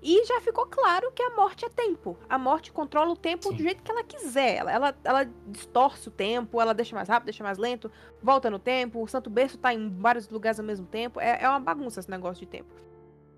E 0.03 0.25
já 0.27 0.41
ficou 0.41 0.67
claro 0.67 1.13
que 1.13 1.23
a 1.23 1.31
morte 1.31 1.65
é 1.65 1.69
tempo. 1.69 2.19
A 2.29 2.37
morte 2.37 2.73
controla 2.73 3.13
o 3.13 3.17
tempo 3.17 3.51
Sim. 3.51 3.55
do 3.57 3.63
jeito 3.63 3.83
que 3.85 3.91
ela 3.91 4.03
quiser. 4.03 4.57
Ela, 4.57 4.73
ela, 4.73 4.97
ela, 5.05 5.31
distorce 5.47 6.09
o 6.09 6.11
tempo, 6.11 6.61
ela 6.61 6.75
deixa 6.75 6.97
mais 6.97 7.09
rápido, 7.09 7.27
deixa 7.27 7.45
mais 7.45 7.57
lento, 7.57 7.89
volta 8.21 8.51
no 8.51 8.59
tempo. 8.59 9.01
O 9.01 9.07
Santo 9.07 9.31
Berço 9.31 9.57
tá 9.59 9.73
em 9.73 9.89
vários 9.89 10.29
lugares 10.29 10.59
ao 10.59 10.67
mesmo 10.67 10.87
tempo. 10.87 11.21
É, 11.21 11.43
é 11.45 11.49
uma 11.49 11.61
bagunça 11.61 12.01
esse 12.01 12.11
negócio 12.11 12.41
de 12.45 12.47
tempo. 12.51 12.69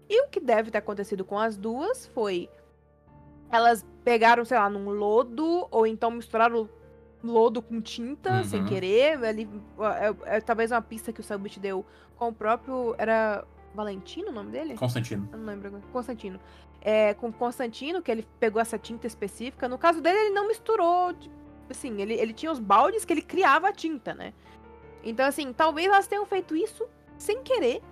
E 0.09 0.22
o 0.24 0.29
que 0.29 0.40
deve 0.40 0.70
ter 0.70 0.79
acontecido 0.79 1.24
com 1.24 1.38
as 1.38 1.57
duas 1.57 2.07
foi. 2.09 2.48
elas 3.50 3.85
pegaram, 4.03 4.44
sei 4.44 4.59
lá, 4.59 4.68
num 4.68 4.88
lodo, 4.90 5.68
ou 5.70 5.87
então 5.87 6.11
misturaram 6.11 6.68
lodo 7.22 7.62
com 7.62 7.81
tinta, 7.81 8.38
Uhum. 8.38 8.44
sem 8.44 8.64
querer. 8.64 9.22
Ali, 9.24 9.48
é, 10.27 10.37
é, 10.37 10.40
talvez 10.40 10.72
uma 10.72 10.83
pista 10.83 11.12
que 11.12 11.20
o 11.20 11.22
Selbit 11.24 11.61
deu 11.61 11.85
com 12.16 12.29
o 12.29 12.33
próprio. 12.33 12.94
Era 12.98 13.44
Valentino 13.74 14.28
o 14.28 14.32
nome 14.32 14.50
dele? 14.50 14.76
Constantino. 14.76 15.28
Eu 15.32 15.38
não 15.38 15.46
lembro 15.46 15.68
agora. 15.68 15.82
Constantino. 15.92 16.40
É, 16.80 17.14
com 17.14 17.32
Constantino, 17.32 18.00
que 18.00 18.10
ele 18.10 18.26
pegou 18.38 18.60
essa 18.60 18.78
tinta 18.78 19.06
específica. 19.06 19.68
No 19.68 19.76
caso 19.76 20.00
dele, 20.00 20.18
ele 20.18 20.30
não 20.30 20.46
misturou. 20.46 21.14
Assim, 21.68 22.00
ele, 22.00 22.14
ele 22.14 22.32
tinha 22.32 22.52
os 22.52 22.60
baldes 22.60 23.04
que 23.04 23.12
ele 23.12 23.22
criava 23.22 23.68
a 23.68 23.72
tinta, 23.72 24.14
né? 24.14 24.32
Então, 25.02 25.26
assim, 25.26 25.52
talvez 25.52 25.88
elas 25.88 26.06
tenham 26.06 26.24
feito 26.24 26.54
isso 26.54 26.87
sem 27.18 27.42
querer. 27.42 27.82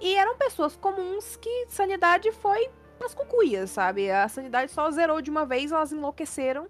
E 0.00 0.14
eram 0.14 0.36
pessoas 0.36 0.76
comuns 0.76 1.36
que 1.36 1.66
sanidade 1.68 2.30
foi 2.32 2.70
pras 2.98 3.14
cucuias, 3.14 3.70
sabe? 3.70 4.10
A 4.10 4.28
sanidade 4.28 4.72
só 4.72 4.90
zerou 4.90 5.22
de 5.22 5.30
uma 5.30 5.46
vez, 5.46 5.70
elas 5.72 5.92
enlouqueceram. 5.92 6.68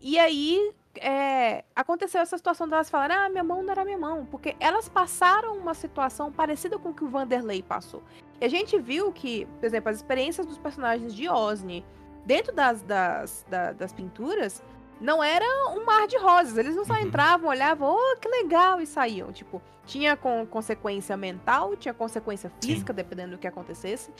E 0.00 0.18
aí, 0.18 0.72
é, 0.96 1.64
aconteceu 1.74 2.20
essa 2.20 2.36
situação 2.36 2.68
delas 2.68 2.90
falarem, 2.90 3.16
ah, 3.16 3.28
minha 3.28 3.44
mão 3.44 3.62
não 3.62 3.70
era 3.70 3.84
minha 3.84 3.98
mão. 3.98 4.26
Porque 4.26 4.56
elas 4.58 4.88
passaram 4.88 5.56
uma 5.56 5.74
situação 5.74 6.32
parecida 6.32 6.78
com 6.78 6.90
o 6.90 6.94
que 6.94 7.04
o 7.04 7.08
Vanderlei 7.08 7.62
passou. 7.62 8.02
E 8.40 8.44
a 8.44 8.48
gente 8.48 8.78
viu 8.78 9.12
que, 9.12 9.46
por 9.58 9.66
exemplo, 9.66 9.90
as 9.90 9.96
experiências 9.96 10.46
dos 10.46 10.58
personagens 10.58 11.14
de 11.14 11.28
Osni 11.28 11.84
dentro 12.24 12.52
das, 12.54 12.82
das, 12.82 13.44
da- 13.48 13.72
das 13.72 13.92
pinturas 13.92 14.62
não 15.00 15.22
era 15.22 15.44
um 15.74 15.84
mar 15.84 16.06
de 16.06 16.18
rosas. 16.18 16.58
Eles 16.58 16.74
não 16.76 16.84
só 16.84 16.94
Uhum. 16.94 17.00
entravam, 17.00 17.48
olhavam, 17.50 17.94
oh, 17.96 18.16
que 18.18 18.28
legal, 18.28 18.80
e 18.80 18.86
saíam. 18.86 19.32
Tipo, 19.32 19.62
tinha 19.86 20.16
com, 20.16 20.46
consequência 20.46 21.16
mental, 21.16 21.74
tinha 21.76 21.94
consequência 21.94 22.50
física, 22.62 22.92
dependendo 22.92 23.32
do 23.32 23.38
que 23.38 23.46
acontecesse. 23.46 24.12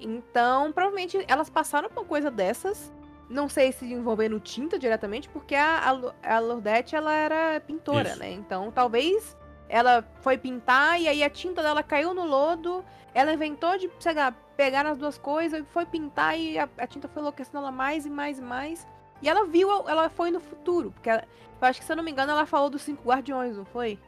Então, 0.00 0.72
provavelmente 0.72 1.22
elas 1.28 1.48
passaram 1.50 1.88
por 1.88 2.00
uma 2.00 2.06
coisa 2.06 2.30
dessas. 2.30 2.92
Não 3.28 3.48
sei 3.48 3.72
se 3.72 3.84
envolvendo 3.90 4.38
tinta 4.40 4.78
diretamente, 4.78 5.28
porque 5.28 5.54
a, 5.54 5.88
a, 6.22 6.38
Lourdette, 6.38 6.94
ela 6.94 7.12
era 7.14 7.60
pintora, 7.60 8.10
Isso. 8.10 8.18
né? 8.18 8.30
Então, 8.32 8.70
talvez 8.70 9.36
ela 9.68 10.04
foi 10.20 10.36
pintar 10.36 11.00
e 11.00 11.08
aí 11.08 11.22
a 11.24 11.30
tinta 11.30 11.62
dela 11.62 11.82
caiu 11.82 12.12
no 12.12 12.24
lodo. 12.26 12.84
Ela 13.14 13.32
inventou 13.32 13.78
de, 13.78 13.90
sei 13.98 14.12
lá, 14.14 14.32
pegar 14.56 14.84
as 14.86 14.98
duas 14.98 15.16
coisas 15.16 15.60
e 15.60 15.64
foi 15.64 15.86
pintar 15.86 16.38
e 16.38 16.58
a, 16.58 16.68
a 16.78 16.86
tinta 16.86 17.08
foi 17.08 17.20
enlouquecendo 17.20 17.58
ela 17.58 17.70
mais 17.72 18.04
e 18.04 18.10
mais 18.10 18.38
e 18.38 18.42
mais. 18.42 18.86
E 19.22 19.28
ela 19.28 19.46
viu, 19.46 19.70
ela 19.88 20.08
foi 20.10 20.30
no 20.30 20.40
futuro. 20.40 20.90
Porque 20.90 21.08
ela- 21.08 21.24
eu 21.60 21.68
acho 21.68 21.80
que, 21.80 21.86
se 21.86 21.92
eu 21.92 21.96
não 21.96 22.02
me 22.04 22.10
engano, 22.10 22.32
ela 22.32 22.44
falou 22.44 22.68
dos 22.68 22.82
cinco 22.82 23.08
guardiões, 23.08 23.56
não 23.56 23.64
foi? 23.64 23.98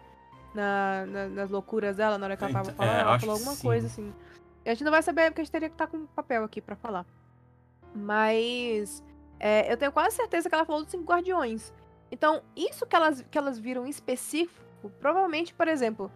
Na, 0.54 1.06
na- 1.06 1.28
nas 1.28 1.50
loucuras 1.50 1.96
dela, 1.96 2.18
na 2.18 2.26
hora 2.26 2.36
que 2.36 2.44
ela 2.44 2.52
tava 2.52 2.70
É, 2.70 2.74
falando, 2.74 2.94
ela 3.00 3.14
acho 3.14 3.20
falou 3.26 3.34
alguma 3.38 3.54
sim. 3.56 3.62
coisa 3.66 3.86
assim. 3.86 4.12
A 4.66 4.68
gente 4.70 4.84
não 4.84 4.90
vai 4.92 5.02
saber, 5.02 5.30
porque 5.30 5.40
a 5.40 5.44
gente 5.44 5.52
teria 5.52 5.68
que 5.68 5.74
estar 5.74 5.86
com 5.86 6.06
papel 6.06 6.44
aqui 6.44 6.60
pra 6.60 6.76
falar. 6.76 7.04
Mas 7.94 9.02
é, 9.38 9.70
eu 9.72 9.76
tenho 9.76 9.92
quase 9.92 10.16
certeza 10.16 10.48
que 10.48 10.54
ela 10.54 10.64
falou 10.64 10.82
dos 10.82 10.90
cinco 10.90 11.04
guardiões. 11.04 11.72
Então, 12.10 12.42
isso 12.56 12.86
que 12.86 12.94
elas, 12.94 13.24
que 13.30 13.38
elas 13.38 13.58
viram 13.58 13.86
em 13.86 13.90
específico, 13.90 14.62
provavelmente, 15.00 15.54
por 15.54 15.66
exemplo, 15.68 16.10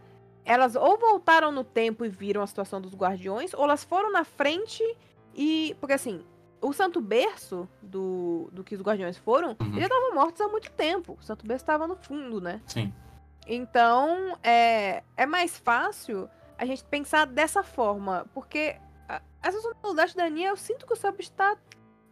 elas 0.44 0.76
ou 0.76 0.98
voltaram 0.98 1.50
no 1.50 1.64
tempo 1.64 2.04
e 2.04 2.08
viram 2.08 2.42
a 2.42 2.46
situação 2.46 2.80
dos 2.80 2.94
guardiões, 2.94 3.52
ou 3.54 3.64
elas 3.64 3.84
foram 3.84 4.10
na 4.12 4.24
frente 4.24 4.82
e. 5.34 5.76
Porque 5.80 5.94
assim, 5.94 6.24
o 6.60 6.72
Santo 6.72 7.00
Berço 7.00 7.68
do, 7.82 8.48
do 8.52 8.62
que 8.64 8.74
os 8.74 8.80
guardiões 8.82 9.16
foram, 9.16 9.50
Uhum. 9.60 9.66
eles 9.68 9.80
já 9.80 9.86
estavam 9.86 10.14
mortos 10.14 10.40
há 10.40 10.48
muito 10.48 10.70
tempo. 10.72 11.16
O 11.20 11.22
Santo 11.22 11.46
Berço 11.46 11.62
estava 11.62 11.86
no 11.86 11.96
fundo, 11.96 12.40
né? 12.40 12.60
Sim. 12.66 12.92
Então, 13.46 14.36
é, 14.42 15.02
é 15.16 15.26
mais 15.26 15.56
fácil 15.58 16.28
a 16.58 16.64
gente 16.66 16.84
pensar 16.84 17.24
dessa 17.26 17.62
forma, 17.62 18.26
porque 18.34 18.76
essa 19.42 19.60
sonoridade 19.60 20.14
da 20.14 20.24
Aninha, 20.24 20.48
eu 20.50 20.56
sinto 20.56 20.86
que 20.86 20.92
o 20.92 20.96
Sub 20.96 21.16
está 21.20 21.56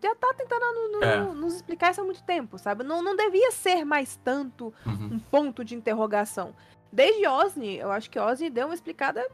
já 0.03 0.15
tá 0.15 0.33
tentando 0.35 0.61
no- 0.63 0.93
no- 1.01 1.05
É. 1.05 1.17
nos 1.35 1.55
explicar 1.55 1.91
isso 1.91 2.01
há 2.01 2.05
muito 2.05 2.23
tempo, 2.23 2.59
sabe? 2.59 2.85
Não, 2.85 3.03
não 3.03 3.17
devia 3.17 3.51
ser 3.51 3.85
mais 3.85 4.17
tanto 4.17 4.73
Uhum. 4.85 5.15
um 5.15 5.19
ponto 5.19 5.65
de 5.65 5.75
interrogação. 5.75 6.55
Desde 6.93 7.27
Osni, 7.27 7.79
eu 7.79 7.91
acho 7.91 8.11
que 8.11 8.19
Osni 8.19 8.51
deu 8.51 8.67
uma 8.67 8.75
explicada 8.75 9.27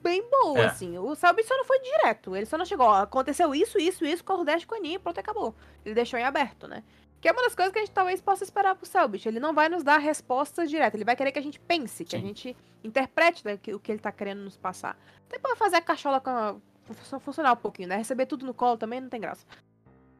bem 0.00 0.28
boa, 0.28 0.58
É. 0.60 0.64
assim. 0.66 0.98
O 0.98 1.14
Selbit 1.14 1.46
só 1.46 1.56
não 1.56 1.64
foi 1.64 1.78
direto. 1.80 2.34
Ele 2.34 2.46
só 2.46 2.56
não 2.58 2.64
chegou, 2.64 2.86
ó, 2.86 3.02
aconteceu 3.02 3.54
isso, 3.54 3.78
isso, 3.78 4.04
isso 4.04 4.24
com 4.24 4.32
o 4.32 4.36
Nordeste 4.38 4.66
com 4.66 4.74
a 4.74 4.78
Aninha 4.78 4.96
e 4.96 4.98
pronto, 4.98 5.20
acabou. 5.20 5.54
Ele 5.84 5.94
deixou 5.94 6.18
em 6.18 6.24
aberto, 6.24 6.66
né? 6.66 6.82
Que 7.20 7.28
é 7.28 7.32
uma 7.32 7.42
das 7.42 7.54
coisas 7.54 7.72
que 7.72 7.78
a 7.78 7.82
gente 7.82 7.94
talvez 7.94 8.20
possa 8.20 8.42
esperar 8.42 8.74
pro 8.74 8.84
Selbit. 8.86 9.28
Ele 9.28 9.38
não 9.38 9.54
vai 9.54 9.68
nos 9.68 9.84
dar 9.84 9.98
respostas 9.98 10.68
diretas. 10.68 10.94
Ele 10.94 11.04
vai 11.04 11.14
querer 11.14 11.30
que 11.30 11.38
a 11.38 11.42
gente 11.42 11.60
pense, 11.60 12.04
que 12.04 12.16
a 12.16 12.18
Sim. 12.18 12.26
gente 12.28 12.56
interprete 12.82 13.44
né, 13.44 13.54
o 13.54 13.78
que 13.78 13.92
ele 13.92 14.00
tá 14.00 14.10
querendo 14.10 14.40
nos 14.42 14.56
passar. 14.56 14.98
Até 15.28 15.38
pra 15.38 15.54
fazer 15.54 15.76
a 15.76 15.80
cachola 15.82 16.20
com 16.20 16.30
a- 16.30 16.56
fun- 16.84 17.20
funcionar 17.20 17.52
um 17.52 17.56
pouquinho, 17.56 17.88
né? 17.88 17.96
Receber 17.96 18.26
tudo 18.26 18.44
no 18.46 18.54
colo 18.54 18.76
também 18.76 19.00
não 19.00 19.08
tem 19.08 19.20
graça. 19.20 19.44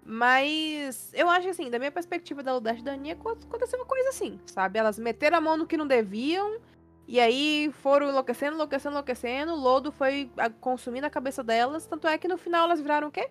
Mas 0.04 1.10
eu 1.14 1.30
acho 1.30 1.48
assim, 1.48 1.70
da 1.70 1.78
minha 1.78 1.92
perspectiva 1.92 2.42
da 2.42 2.52
Ludeste 2.54 2.80
e 2.82 2.84
da 2.84 2.92
Aninha, 2.92 3.14
acon- 3.14 3.30
aconteceu 3.48 3.78
uma 3.78 3.86
coisa 3.86 4.08
assim, 4.08 4.38
sabe? 4.46 4.78
Elas 4.78 4.98
meteram 4.98 5.38
a 5.38 5.40
mão 5.40 5.56
no 5.56 5.66
que 5.66 5.76
não 5.76 5.86
deviam, 5.86 6.58
e 7.06 7.20
aí 7.20 7.70
foram 7.82 8.08
enlouquecendo, 8.08 8.54
enlouquecendo, 8.56 8.94
enlouquecendo, 8.94 9.52
o 9.52 9.56
lodo 9.56 9.92
foi 9.92 10.30
consumindo 10.60 11.06
a 11.06 11.10
cabeça 11.10 11.42
delas, 11.44 11.86
tanto 11.86 12.08
é 12.08 12.18
que 12.18 12.26
no 12.26 12.36
final 12.36 12.64
elas 12.64 12.80
viraram 12.80 13.08
o 13.08 13.12
quê? 13.12 13.30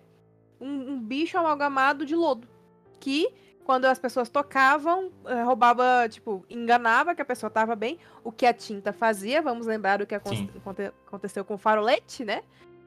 Um, 0.60 0.92
um 0.92 1.00
bicho 1.00 1.36
amalgamado 1.36 2.06
de 2.06 2.16
lodo. 2.16 2.48
Que, 2.98 3.28
quando 3.64 3.84
as 3.84 3.98
pessoas 3.98 4.28
tocavam, 4.28 5.10
eh, 5.26 5.42
roubava, 5.42 6.08
tipo, 6.08 6.44
enganava 6.48 7.14
que 7.14 7.20
a 7.22 7.24
pessoa 7.24 7.50
tava 7.50 7.74
bem, 7.76 7.98
o 8.24 8.30
que 8.32 8.46
a 8.46 8.54
tinta 8.54 8.92
fazia, 8.92 9.42
vamos 9.42 9.66
lembrar 9.66 9.98
do 9.98 10.06
que 10.06 10.14
aconte- 10.14 10.92
aconteceu 11.06 11.44
com 11.44 11.54
o 11.54 11.58
farolete, 11.58 12.24
né? 12.24 12.42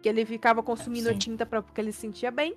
Que 0.05 0.09
ele 0.09 0.23
ficava 0.23 0.61
consumindo 0.61 1.09
a 1.09 1.13
sim. 1.13 1.17
tinta 1.17 1.47
pra, 1.47 1.63
porque 1.63 1.81
ele 1.81 1.91
se 1.91 2.01
sentia 2.01 2.29
bem. 2.29 2.55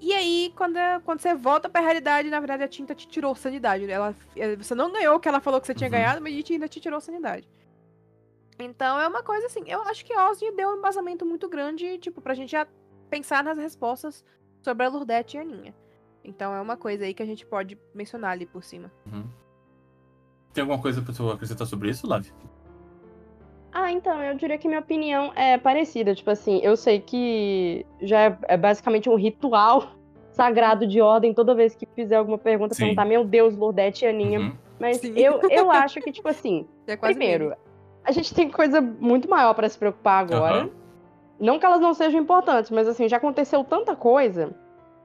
E 0.00 0.10
aí, 0.14 0.50
quando, 0.56 0.78
é- 0.78 0.98
quando 1.00 1.20
você 1.20 1.34
volta 1.34 1.68
pra 1.68 1.82
realidade, 1.82 2.30
na 2.30 2.40
verdade, 2.40 2.62
a 2.62 2.66
tinta 2.68 2.94
te 2.94 3.06
tirou 3.06 3.34
sanidade. 3.34 3.90
Ela, 3.90 4.14
eh, 4.34 4.56
você 4.56 4.74
não 4.74 4.90
ganhou 4.90 5.16
o 5.16 5.20
que 5.20 5.28
ela 5.28 5.38
falou 5.38 5.60
que 5.60 5.66
você 5.66 5.74
tinha 5.74 5.88
Uhum. 5.88 5.92
ganhado, 5.92 6.22
mas 6.22 6.34
a 6.34 6.42
tinta 6.42 6.66
te 6.66 6.80
tirou 6.80 6.98
sanidade. 6.98 7.46
Então 8.58 8.98
é 8.98 9.06
uma 9.06 9.22
coisa 9.22 9.48
assim, 9.48 9.64
eu 9.66 9.82
acho 9.82 10.02
que 10.02 10.16
Ozzy 10.16 10.50
deu 10.52 10.70
um 10.70 10.78
embasamento 10.78 11.26
muito 11.26 11.46
grande, 11.46 11.98
tipo, 11.98 12.22
pra 12.22 12.32
gente 12.32 12.52
já 12.52 12.66
pensar 13.10 13.44
nas 13.44 13.58
respostas 13.58 14.24
sobre 14.62 14.86
a 14.86 14.88
Lourdette 14.88 15.36
e 15.36 15.40
a 15.40 15.42
Aninha. 15.42 15.74
Então 16.24 16.54
é 16.54 16.60
uma 16.62 16.78
coisa 16.78 17.04
aí 17.04 17.12
que 17.12 17.22
a 17.22 17.26
gente 17.26 17.44
pode 17.44 17.78
mencionar 17.94 18.30
ali 18.30 18.46
por 18.46 18.64
cima. 18.64 18.90
Uhum. 19.12 19.28
Tem 20.54 20.62
alguma 20.62 20.80
coisa 20.80 21.02
pra 21.02 21.12
tu 21.12 21.30
acrescentar 21.30 21.66
sobre 21.66 21.90
isso, 21.90 22.06
Lavi? 22.06 22.32
Ah, 23.72 23.90
então, 23.90 24.22
eu 24.22 24.34
diria 24.34 24.58
que 24.58 24.68
minha 24.68 24.80
opinião 24.80 25.32
é 25.34 25.56
parecida. 25.56 26.14
Tipo 26.14 26.30
assim, 26.30 26.60
eu 26.62 26.76
sei 26.76 27.00
que 27.00 27.86
já 28.00 28.20
é, 28.20 28.38
é 28.48 28.56
basicamente 28.56 29.08
um 29.08 29.14
ritual 29.14 29.92
sagrado 30.32 30.86
de 30.86 31.00
ordem 31.00 31.32
toda 31.32 31.54
vez 31.54 31.74
que 31.74 31.86
fizer 31.86 32.16
alguma 32.16 32.38
pergunta, 32.38 32.74
Sim. 32.74 32.82
perguntar, 32.82 33.04
meu 33.04 33.24
Deus, 33.24 33.56
Lourdette 33.56 34.04
e 34.04 34.08
Aninha. 34.08 34.40
Uhum. 34.40 34.52
Mas 34.78 34.98
Sim. 34.98 35.14
eu, 35.16 35.40
eu 35.50 35.70
acho 35.70 36.00
que, 36.00 36.12
tipo 36.12 36.28
assim, 36.28 36.66
É 36.86 36.96
quase 36.96 37.14
primeiro, 37.14 37.44
meme. 37.44 37.56
a 38.04 38.12
gente 38.12 38.34
tem 38.34 38.50
coisa 38.50 38.80
muito 38.80 39.28
maior 39.28 39.54
pra 39.54 39.68
se 39.68 39.78
preocupar 39.78 40.22
agora. 40.24 40.54
Aham. 40.62 40.70
Não 41.40 41.58
que 41.58 41.66
elas 41.66 41.80
não 41.80 41.92
sejam 41.94 42.20
importantes, 42.20 42.70
mas 42.70 42.86
assim, 42.86 43.08
já 43.08 43.16
aconteceu 43.16 43.64
tanta 43.64 43.96
coisa 43.96 44.54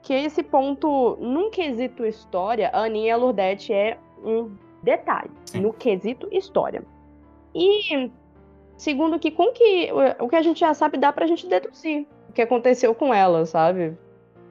que 0.03 0.13
esse 0.13 0.43
ponto, 0.43 1.17
num 1.19 1.49
quesito 1.49 2.06
história, 2.06 2.69
a 2.71 2.84
Aninha 2.84 3.08
e 3.08 3.12
a 3.12 3.17
Lourdette 3.17 3.73
é 3.73 3.97
um 4.23 4.51
detalhe. 4.84 5.32
Sim. 5.45 5.62
No 5.62 5.73
quesito 5.73 6.27
história. 6.32 6.84
E 7.56 8.12
segundo 8.78 9.20
que 9.20 9.32
com 9.32 9.52
que 9.52 9.90
o 10.20 10.30
que 10.30 10.36
a 10.36 10.42
gente 10.42 10.60
já 10.62 10.74
sabe 10.74 10.98
dá 10.98 11.12
pra 11.12 11.28
gente 11.28 11.48
deduzir 11.48 12.06
o 12.30 12.34
que 12.34 12.42
aconteceu 12.42 12.94
com 12.96 13.13
elas, 13.13 13.50
sabe? 13.50 13.98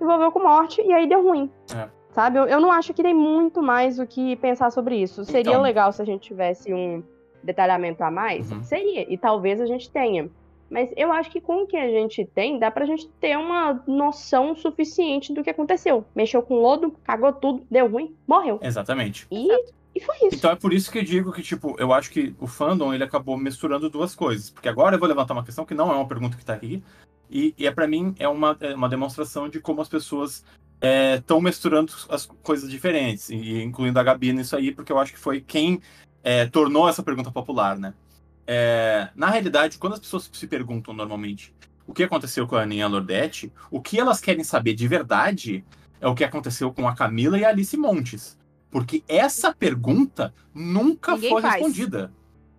Envolveu 0.00 0.30
com 0.32 0.40
morte 0.40 0.82
e 0.82 0.92
aí 0.92 1.08
deu 1.08 1.22
ruim. 1.22 1.50
É. 1.74 1.88
Sabe? 2.10 2.38
Eu, 2.38 2.44
eu 2.46 2.60
não 2.60 2.72
acho 2.72 2.92
que 2.92 3.02
tem 3.02 3.14
muito 3.14 3.62
mais 3.62 3.98
o 3.98 4.06
que 4.06 4.36
pensar 4.36 4.70
sobre 4.70 4.96
isso. 4.96 5.24
Seria 5.24 5.52
Então. 5.52 5.62
legal 5.62 5.92
se 5.92 6.02
a 6.02 6.04
gente 6.04 6.22
tivesse 6.22 6.72
um 6.72 7.02
detalhamento 7.42 8.02
a 8.02 8.10
mais? 8.10 8.50
Uhum. 8.50 8.62
Seria, 8.62 9.06
e 9.12 9.16
talvez 9.16 9.60
a 9.60 9.66
gente 9.66 9.90
tenha. 9.90 10.28
Mas 10.68 10.90
eu 10.96 11.12
acho 11.12 11.30
que 11.30 11.40
com 11.40 11.62
o 11.62 11.66
que 11.66 11.76
a 11.76 11.88
gente 11.88 12.24
tem, 12.24 12.58
dá 12.58 12.70
pra 12.72 12.84
gente 12.86 13.06
ter 13.20 13.38
uma 13.38 13.80
noção 13.86 14.56
suficiente 14.56 15.32
do 15.32 15.44
que 15.44 15.50
aconteceu. 15.50 16.04
Mexeu 16.14 16.42
com 16.42 16.56
lodo, 16.56 16.92
cagou 17.04 17.32
tudo, 17.32 17.62
deu 17.70 17.86
ruim, 17.88 18.16
morreu. 18.26 18.58
Exatamente. 18.60 19.28
E, 19.30 19.48
e 19.96 20.00
foi 20.00 20.16
isso. 20.16 20.36
Então 20.36 20.50
é 20.50 20.54
por 20.54 20.74
isso 20.74 20.92
que 20.92 20.98
eu 20.98 21.02
digo 21.02 21.32
que, 21.32 21.42
tipo, 21.42 21.74
eu 21.78 21.90
acho 21.90 22.10
que 22.10 22.36
o 22.38 22.46
fandom 22.46 22.92
ele 22.92 23.02
acabou 23.02 23.38
misturando 23.38 23.88
duas 23.88 24.14
coisas. 24.14 24.50
Porque 24.50 24.68
agora 24.68 24.94
eu 24.94 25.00
vou 25.00 25.08
levantar 25.08 25.32
uma 25.32 25.42
questão 25.42 25.64
que 25.64 25.72
não 25.72 25.90
é 25.90 25.94
uma 25.94 26.06
pergunta 26.06 26.36
que 26.36 26.44
tá 26.44 26.52
aqui. 26.52 26.84
E, 27.30 27.54
e 27.56 27.66
é 27.66 27.70
para 27.70 27.88
mim 27.88 28.14
é 28.18 28.28
uma, 28.28 28.54
é 28.60 28.74
uma 28.74 28.90
demonstração 28.90 29.48
de 29.48 29.58
como 29.58 29.80
as 29.80 29.88
pessoas 29.88 30.44
estão 31.16 31.40
misturando 31.40 31.90
as 32.10 32.26
coisas 32.26 32.70
diferentes. 32.70 33.30
E 33.30 33.62
incluindo 33.62 33.98
a 33.98 34.02
Gabi 34.02 34.34
nisso 34.34 34.54
aí, 34.54 34.70
porque 34.70 34.92
eu 34.92 34.98
acho 34.98 35.14
que 35.14 35.18
foi 35.18 35.40
quem 35.40 35.80
é, 36.22 36.44
tornou 36.44 36.86
essa 36.86 37.02
pergunta 37.02 37.30
popular, 37.30 37.78
né? 37.78 37.94
É, 38.46 39.08
na 39.16 39.30
realidade, 39.30 39.78
quando 39.78 39.94
as 39.94 39.98
pessoas 39.98 40.28
se 40.30 40.46
perguntam 40.46 40.92
normalmente 40.92 41.54
o 41.86 41.94
que 41.94 42.02
aconteceu 42.02 42.46
com 42.46 42.56
a 42.56 42.62
Aninha 42.62 42.86
Lordete, 42.86 43.50
o 43.70 43.80
que 43.80 43.98
elas 43.98 44.20
querem 44.20 44.44
saber 44.44 44.74
de 44.74 44.86
verdade 44.86 45.64
é 46.02 46.06
o 46.06 46.14
que 46.14 46.22
aconteceu 46.22 46.70
com 46.70 46.86
a 46.86 46.94
Camila 46.94 47.38
e 47.38 47.44
a 47.46 47.48
Alice 47.48 47.76
Montes. 47.78 48.36
Porque 48.70 49.02
essa 49.08 49.54
pergunta 49.54 50.34
nunca 50.54 51.12
Ninguém 51.14 51.30
foi 51.30 51.42
faz. 51.42 51.54
respondida. 51.54 52.12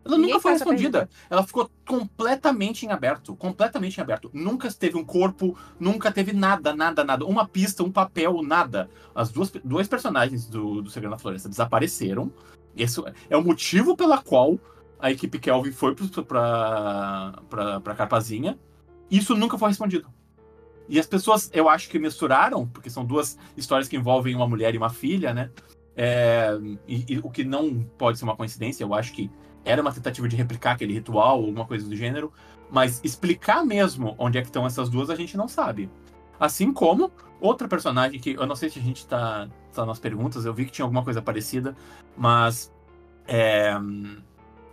Ela 0.05 0.15
Ninguém 0.15 0.33
nunca 0.33 0.41
foi 0.41 0.51
respondida. 0.53 1.09
Ela 1.29 1.43
ficou 1.45 1.69
completamente 1.85 2.85
em 2.85 2.91
aberto. 2.91 3.35
Completamente 3.35 3.97
em 3.97 4.01
aberto. 4.01 4.31
Nunca 4.33 4.71
teve 4.71 4.97
um 4.97 5.03
corpo, 5.03 5.57
nunca 5.77 6.11
teve 6.11 6.31
nada, 6.31 6.73
nada, 6.73 7.03
nada. 7.03 7.25
Uma 7.25 7.45
pista, 7.45 7.83
um 7.83 7.91
papel, 7.91 8.41
nada. 8.41 8.89
As 9.13 9.29
duas, 9.29 9.51
dois 9.63 9.87
personagens 9.87 10.45
do, 10.45 10.81
do 10.81 10.89
Segredo 10.89 11.11
na 11.11 11.17
Floresta 11.17 11.49
desapareceram. 11.49 12.31
Esse 12.75 13.01
é 13.29 13.35
o 13.35 13.43
motivo 13.43 13.97
pela 13.97 14.19
qual 14.19 14.57
a 14.99 15.11
equipe 15.11 15.39
Kelvin 15.39 15.71
foi 15.71 15.93
pra, 16.23 17.33
pra 17.83 17.95
Carpazinha. 17.95 18.57
Isso 19.11 19.35
nunca 19.35 19.57
foi 19.57 19.69
respondido. 19.69 20.07
E 20.89 20.99
as 20.99 21.05
pessoas, 21.05 21.49
eu 21.53 21.67
acho 21.67 21.89
que 21.89 21.99
misturaram, 21.99 22.65
porque 22.67 22.89
são 22.89 23.03
duas 23.03 23.37
histórias 23.57 23.89
que 23.89 23.97
envolvem 23.97 24.35
uma 24.35 24.47
mulher 24.47 24.73
e 24.73 24.77
uma 24.77 24.89
filha, 24.89 25.33
né? 25.33 25.49
É, 25.99 26.55
e, 26.87 27.15
e 27.15 27.17
o 27.17 27.29
que 27.31 27.43
não 27.43 27.81
pode 27.97 28.19
ser 28.19 28.23
uma 28.23 28.35
coincidência, 28.35 28.83
eu 28.83 28.93
acho 28.93 29.11
que 29.13 29.31
era 29.65 29.81
uma 29.81 29.91
tentativa 29.91 30.27
de 30.29 30.35
replicar 30.35 30.73
aquele 30.73 30.93
ritual, 30.93 31.37
alguma 31.37 31.65
coisa 31.65 31.89
do 31.89 31.95
gênero, 31.95 32.31
mas 32.69 33.01
explicar 33.03 33.65
mesmo 33.65 34.15
onde 34.19 34.37
é 34.37 34.41
que 34.41 34.47
estão 34.47 34.65
essas 34.65 34.89
duas 34.89 35.09
a 35.09 35.15
gente 35.15 35.35
não 35.35 35.47
sabe. 35.47 35.89
Assim 36.39 36.71
como 36.71 37.11
outra 37.41 37.67
personagem 37.67 38.19
que 38.19 38.33
eu 38.33 38.45
não 38.45 38.55
sei 38.55 38.69
se 38.69 38.77
a 38.77 38.81
gente 38.81 39.07
tá, 39.07 39.49
tá 39.73 39.85
nas 39.85 39.99
perguntas, 39.99 40.45
eu 40.45 40.53
vi 40.53 40.65
que 40.65 40.71
tinha 40.71 40.85
alguma 40.85 41.03
coisa 41.03 41.21
parecida, 41.21 41.75
mas 42.15 42.71
é, 43.27 43.73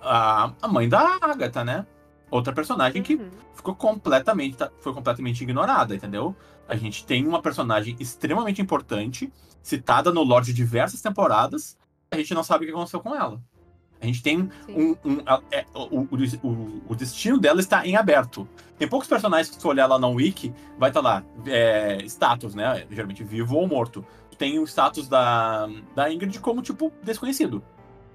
a, 0.02 0.52
a 0.60 0.68
mãe 0.68 0.88
da 0.88 1.18
Agatha, 1.22 1.64
né? 1.64 1.86
Outra 2.34 2.52
personagem 2.52 3.00
que 3.00 3.14
Uhum. 3.14 3.30
ficou 3.54 3.76
completamente 3.76 4.56
tá- 4.56 4.68
foi 4.80 4.92
completamente 4.92 5.42
ignorada, 5.44 5.94
entendeu? 5.94 6.34
A 6.68 6.74
gente 6.74 7.06
tem 7.06 7.24
uma 7.28 7.40
personagem 7.40 7.94
extremamente 8.00 8.60
importante, 8.60 9.32
citada 9.62 10.12
no 10.12 10.22
lore 10.24 10.46
de 10.46 10.52
diversas 10.52 11.00
temporadas, 11.00 11.78
a 12.10 12.16
gente 12.16 12.34
não 12.34 12.42
sabe 12.42 12.64
o 12.64 12.66
que 12.66 12.74
aconteceu 12.74 12.98
com 12.98 13.14
ela. 13.14 13.40
A 14.00 14.06
gente 14.06 14.20
tem 14.20 14.50
um. 14.68 14.96
um- 15.04 15.22
é, 15.52 15.64
o, 15.72 16.00
o, 16.00 16.82
o- 16.88 16.94
destino 16.96 17.38
dela 17.38 17.60
está 17.60 17.86
em 17.86 17.94
aberto. 17.94 18.48
Tem 18.76 18.88
poucos 18.88 19.08
personagens 19.08 19.48
que, 19.54 19.60
se 19.62 19.66
olhar 19.68 19.86
lá 19.86 19.96
na 19.96 20.08
Wiki, 20.08 20.52
vai 20.76 20.90
estar 20.90 21.00
lá. 21.00 21.22
É, 21.46 21.98
status, 22.04 22.54
né? 22.56 22.84
Geralmente 22.90 23.22
vivo 23.22 23.54
ou 23.56 23.68
morto. 23.68 24.04
Tem 24.36 24.58
o 24.58 24.64
status 24.66 25.08
da, 25.08 25.68
da 25.94 26.12
Ingrid 26.12 26.40
como, 26.40 26.60
tipo, 26.60 26.92
desconhecido. 27.00 27.62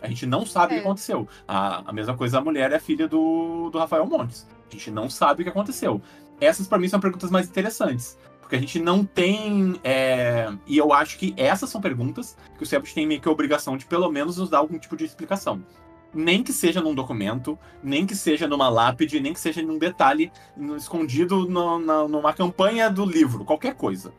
A 0.01 0.07
gente 0.07 0.25
não 0.25 0.45
sabe 0.45 0.73
o 0.73 0.75
É. 0.75 0.79
que 0.79 0.85
aconteceu. 0.85 1.27
A, 1.47 1.89
a 1.89 1.93
mesma 1.93 2.15
coisa, 2.15 2.37
a 2.37 2.41
mulher 2.41 2.71
é 2.71 2.75
a 2.75 2.79
filha 2.79 3.07
do, 3.07 3.69
do 3.69 3.77
Rafael 3.77 4.05
Montes. 4.05 4.47
A 4.69 4.71
gente 4.73 4.91
não 4.91 5.09
sabe 5.09 5.41
o 5.41 5.43
que 5.43 5.49
aconteceu. 5.49 6.01
Essas, 6.39 6.67
pra 6.67 6.77
mim, 6.79 6.87
são 6.87 6.99
perguntas 6.99 7.29
mais 7.29 7.47
interessantes. 7.49 8.17
Porque 8.39 8.55
a 8.55 8.59
gente 8.59 8.79
não 8.79 9.03
tem. 9.05 9.79
é, 9.83 10.49
E 10.65 10.77
eu 10.77 10.91
acho 10.93 11.17
que 11.19 11.33
essas 11.37 11.69
são 11.69 11.79
perguntas 11.81 12.35
que 12.57 12.63
o 12.63 12.65
Sebut 12.65 12.93
tem 12.95 13.05
meio 13.05 13.21
que 13.21 13.27
a 13.27 13.31
obrigação 13.31 13.77
de, 13.77 13.85
pelo 13.85 14.09
menos, 14.11 14.37
nos 14.37 14.49
dar 14.49 14.57
algum 14.59 14.79
tipo 14.79 14.95
de 14.97 15.03
explicação. 15.05 15.63
Nem 16.11 16.41
que 16.41 16.51
seja 16.51 16.81
num 16.81 16.95
documento, 16.95 17.59
nem 17.83 18.07
que 18.07 18.15
seja 18.15 18.47
numa 18.47 18.67
lápide, 18.67 19.19
nem 19.19 19.33
que 19.33 19.39
seja 19.39 19.61
num 19.61 19.77
detalhe 19.77 20.31
escondido 20.75 21.47
no- 21.47 21.77
na- 21.77 22.07
numa 22.07 22.33
campanha 22.33 22.89
do 22.89 23.05
livro, 23.05 23.45
qualquer 23.45 23.75
coisa. 23.75 24.11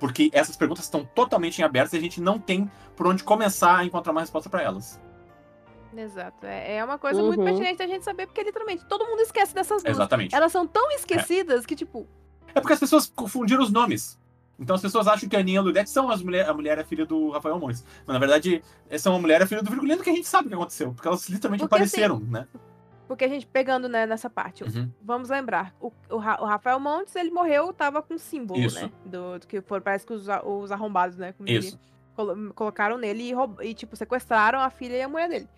Porque 0.00 0.30
essas 0.32 0.56
perguntas 0.56 0.84
estão 0.84 1.04
totalmente 1.04 1.58
em 1.60 1.64
aberto 1.64 1.92
e 1.94 1.96
a 1.96 2.00
gente 2.00 2.20
não 2.20 2.38
tem 2.38 2.68
por 2.96 3.06
onde 3.06 3.22
começar 3.22 3.76
a 3.78 3.84
encontrar 3.84 4.10
uma 4.12 4.20
resposta 4.20 4.48
para 4.50 4.62
elas. 4.62 5.00
Exato. 5.96 6.46
É, 6.46 6.76
é 6.76 6.84
uma 6.84 6.98
coisa 6.98 7.22
muito 7.22 7.38
Uhum. 7.40 7.44
pertinente 7.46 7.78
da 7.78 7.86
gente 7.86 8.04
saber, 8.04 8.26
porque 8.26 8.42
literalmente 8.42 8.84
todo 8.86 9.04
mundo 9.06 9.20
esquece 9.20 9.54
dessas 9.54 9.82
duas. 9.82 9.96
Exatamente. 9.96 10.34
Elas 10.34 10.52
são 10.52 10.66
tão 10.66 10.90
esquecidas 10.92 11.64
que, 11.66 11.74
tipo, 11.74 12.06
É 12.54 12.60
porque 12.60 12.72
as 12.72 12.80
pessoas 12.80 13.06
confundiram 13.14 13.62
os 13.62 13.70
nomes. 13.70 14.18
Então 14.58 14.74
as 14.74 14.82
pessoas 14.82 15.06
acham 15.06 15.28
que 15.28 15.36
a 15.36 15.38
Aninha 15.38 15.56
e 15.56 15.58
a 15.58 15.62
Ludete 15.62 15.88
são 15.90 16.10
as 16.10 16.20
mulher, 16.22 16.48
a 16.48 16.52
mulher 16.52 16.78
é 16.78 16.84
filha 16.84 17.06
do 17.06 17.30
Rafael 17.30 17.58
Montes. 17.60 17.84
Mas 18.06 18.14
na 18.14 18.18
verdade, 18.18 18.62
essa 18.90 19.08
é 19.08 19.12
uma 19.12 19.18
mulher 19.20 19.40
é 19.40 19.46
filha 19.46 19.62
do 19.62 19.70
Virgulino 19.70 20.02
que 20.02 20.10
a 20.10 20.12
gente 20.14 20.26
sabe 20.26 20.46
o 20.46 20.48
que 20.48 20.54
aconteceu. 20.56 20.92
Porque 20.92 21.06
elas 21.06 21.28
literalmente 21.28 21.60
Porque, 21.68 21.74
assim, 21.82 22.02
apareceram, 22.02 22.18
né? 22.20 22.46
porque 23.06 23.24
a 23.24 23.28
gente 23.28 23.46
pegando 23.46 23.88
né, 23.88 24.04
nessa 24.04 24.28
parte, 24.28 24.64
Uhum. 24.64 24.90
vamos 25.00 25.30
lembrar, 25.30 25.74
o, 25.80 25.90
o 26.10 26.16
Ra- 26.18 26.38
o 26.42 26.44
Rafael 26.44 26.78
Montes, 26.80 27.14
ele 27.16 27.30
morreu, 27.30 27.72
tava 27.72 28.02
com 28.02 28.18
símbolo, 28.18 28.60
Isso. 28.60 28.78
né? 28.82 28.90
Do, 29.04 29.38
do 29.38 29.46
que 29.46 29.62
for, 29.62 29.80
parece 29.80 30.04
que 30.04 30.12
os, 30.12 30.28
a- 30.28 30.42
os 30.44 30.70
arrombados, 30.72 31.16
né? 31.16 31.34
diria, 31.38 31.58
Isso. 31.60 31.80
colo- 32.16 32.52
colocaram 32.52 32.98
nele 32.98 33.22
e, 33.30 33.32
roub- 33.32 33.62
e, 33.62 33.72
tipo, 33.72 33.96
sequestraram 33.96 34.58
a 34.60 34.68
filha 34.68 34.96
e 34.96 35.02
a 35.02 35.08
mulher 35.08 35.28
dele. 35.28 35.48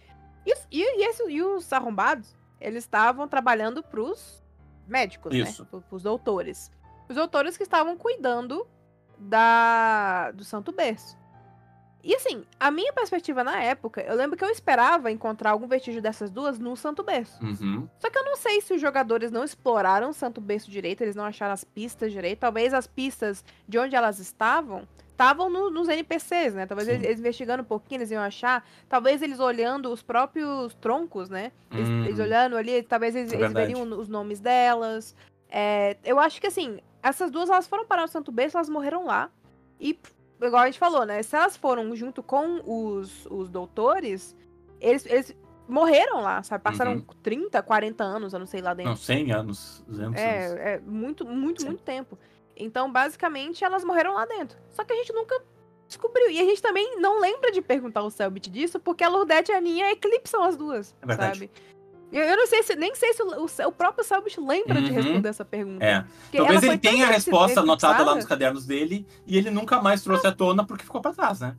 E, 0.51 0.55
os- 0.55 0.67
e, 0.71 0.83
e 1.03 1.05
esse- 1.09 1.31
e 1.31 1.43
os 1.43 1.73
arrombados, 1.73 2.35
eles 2.61 2.85
estavam 2.85 3.29
trabalhando 3.29 3.83
pros 3.83 4.43
médicos, 4.87 5.33
Isso. 5.35 5.63
né? 5.63 5.69
pro- 5.71 5.81
Pros 5.83 6.03
doutores. 6.03 6.71
Os 7.09 7.15
doutores 7.17 7.57
que 7.57 7.63
estavam 7.63 7.97
cuidando 7.97 8.67
da 9.19 10.31
do 10.33 10.45
Santo 10.45 10.73
Berço. 10.73 11.19
E 12.03 12.15
assim, 12.15 12.45
a 12.59 12.71
minha 12.71 12.95
perspectiva 12.95 13.45
na 13.45 13.63
época, 13.63 14.01
eu 14.01 14.15
lembro 14.17 14.35
que 14.35 14.43
eu 14.43 14.49
esperava 14.49 15.11
encontrar 15.11 15.51
algum 15.51 15.69
vestígio 15.69 16.01
dessas 16.01 16.31
duas 16.31 16.59
no 16.59 16.75
Santo 16.75 17.03
Berço. 17.03 17.39
Uhum. 17.45 17.87
Só 17.99 18.09
que 18.09 18.17
eu 18.19 18.25
não 18.25 18.37
sei 18.37 18.63
se 18.63 18.73
os 18.73 18.81
jogadores 18.81 19.31
não 19.31 19.45
exploraram 19.45 20.09
o 20.09 20.15
Santo 20.15 20.41
Berço 20.41 20.71
direito, 20.71 21.03
eles 21.03 21.15
não 21.15 21.25
acharam 21.25 21.53
as 21.53 21.63
pistas 21.63 22.11
direito. 22.11 22.39
Talvez 22.39 22.73
as 22.73 22.87
pistas 22.87 23.45
de 23.69 23.79
onde 23.79 23.95
elas 23.95 24.19
estavam 24.19 24.89
estavam 25.21 25.51
no- 25.51 25.69
nos 25.71 25.87
NPCs, 25.87 26.55
né? 26.55 26.65
Talvez 26.67 26.89
eles, 26.89 27.05
eles 27.05 27.19
investigando 27.21 27.63
um 27.63 27.67
pouquinho, 27.67 27.99
eles 27.99 28.11
iam 28.11 28.23
achar. 28.23 28.67
Talvez 28.89 29.21
eles 29.21 29.39
olhando 29.39 29.93
os 29.93 30.03
próprios 30.03 30.75
troncos, 30.77 31.29
né? 31.29 31.53
Eles, 31.71 31.89
Hum. 31.89 32.05
eles 32.07 32.19
olhando 32.19 32.57
ali, 32.57 32.83
talvez 32.83 33.15
eles, 33.15 33.31
É 33.33 33.37
eles 33.37 33.53
veriam 33.53 33.83
os 33.83 34.09
nomes 34.09 34.41
delas. 34.41 35.15
É, 35.51 35.99
eu 36.05 36.19
acho 36.19 36.41
que 36.41 36.47
assim, 36.47 36.79
essas 37.03 37.31
duas 37.31 37.51
elas 37.51 37.67
foram 37.69 37.85
parar 37.85 38.03
no 38.03 38.09
Santo 38.09 38.33
Berço, 38.33 38.57
elas 38.57 38.71
morreram 38.71 39.05
lá. 39.05 39.31
E, 39.79 39.99
igual 40.41 40.63
a 40.63 40.67
gente 40.67 40.79
falou, 40.79 41.05
né? 41.05 41.23
Se 41.23 41.37
elas 41.37 41.55
foram 41.55 41.95
junto 41.95 42.23
com 42.23 42.61
os, 42.65 43.27
os 43.27 43.51
doutores, 43.51 44.35
eles, 44.81 45.05
eles 45.05 45.37
morreram 45.69 46.23
lá, 46.23 46.43
sabe? 46.43 46.65
Passaram 46.65 46.93
Uhum. 46.95 47.05
30, 47.23 47.63
40 47.63 48.03
anos, 48.05 48.33
eu 48.33 48.39
não 48.39 48.47
sei 48.47 48.63
lá 48.63 48.73
dentro. 48.73 48.91
Não, 48.91 48.97
100 48.97 49.33
anos, 49.33 49.85
200 49.87 50.19
anos. 50.19 50.19
É, 50.19 50.75
é 50.77 50.81
muito, 50.81 51.27
muito, 51.27 51.61
Sim. 51.61 51.69
muito 51.69 51.83
tempo. 51.83 52.19
Então, 52.57 52.91
basicamente, 52.91 53.65
elas 53.65 53.83
morreram 53.85 54.15
lá 54.15 54.27
dentro. 54.27 54.59
Só 54.71 54.85
que 54.85 54.93
a 54.93 54.97
gente 54.97 55.13
nunca 55.13 55.41
descobriu. 55.87 56.31
E 56.31 56.39
a 56.41 56.45
gente 56.45 56.61
também 56.63 56.99
não 57.01 57.21
lembra 57.21 57.51
de 57.51 57.61
perguntar 57.63 58.01
ao 58.01 58.11
Selbit 58.11 58.51
disso, 58.51 58.79
porque 58.79 59.03
a 59.03 59.09
Lourdete 59.09 59.51
e 59.51 59.55
a 59.55 59.59
Aninha 59.59 59.91
eclipsam 59.93 60.43
as 60.45 60.57
duas, 60.57 60.95
É 61.03 61.07
verdade. 61.07 61.39
sabe? 61.39 61.51
Eu, 62.13 62.23
eu 62.25 62.37
não 62.37 62.47
sei 62.47 62.63
se, 62.65 62.75
nem 62.75 62.93
sei 62.95 63.13
se 63.15 63.23
o, 63.23 63.45
o, 63.45 63.69
o 63.69 63.73
próprio 63.73 64.05
Selbit 64.05 64.41
lembra 64.41 64.81
de 64.83 64.91
Uhum. 64.91 64.97
responder 64.97 65.29
essa 65.29 65.45
pergunta. 65.45 65.85
É. 65.85 66.05
Talvez 66.37 66.63
ele 66.65 66.77
tenha 66.79 67.07
a 67.07 67.11
resposta 67.11 67.61
anotada 67.61 68.05
lá 68.05 68.15
nos 68.17 68.25
cadernos 68.25 68.67
dele 68.67 69.07
e 69.27 69.39
ele 69.39 69.49
nunca 69.51 69.81
mais 69.81 70.03
trouxe 70.03 70.27
à 70.27 70.33
tona 70.33 70.65
porque 70.67 70.85
ficou 70.85 71.01
pra 71.01 71.13
trás, 71.13 71.39
né? 71.41 71.57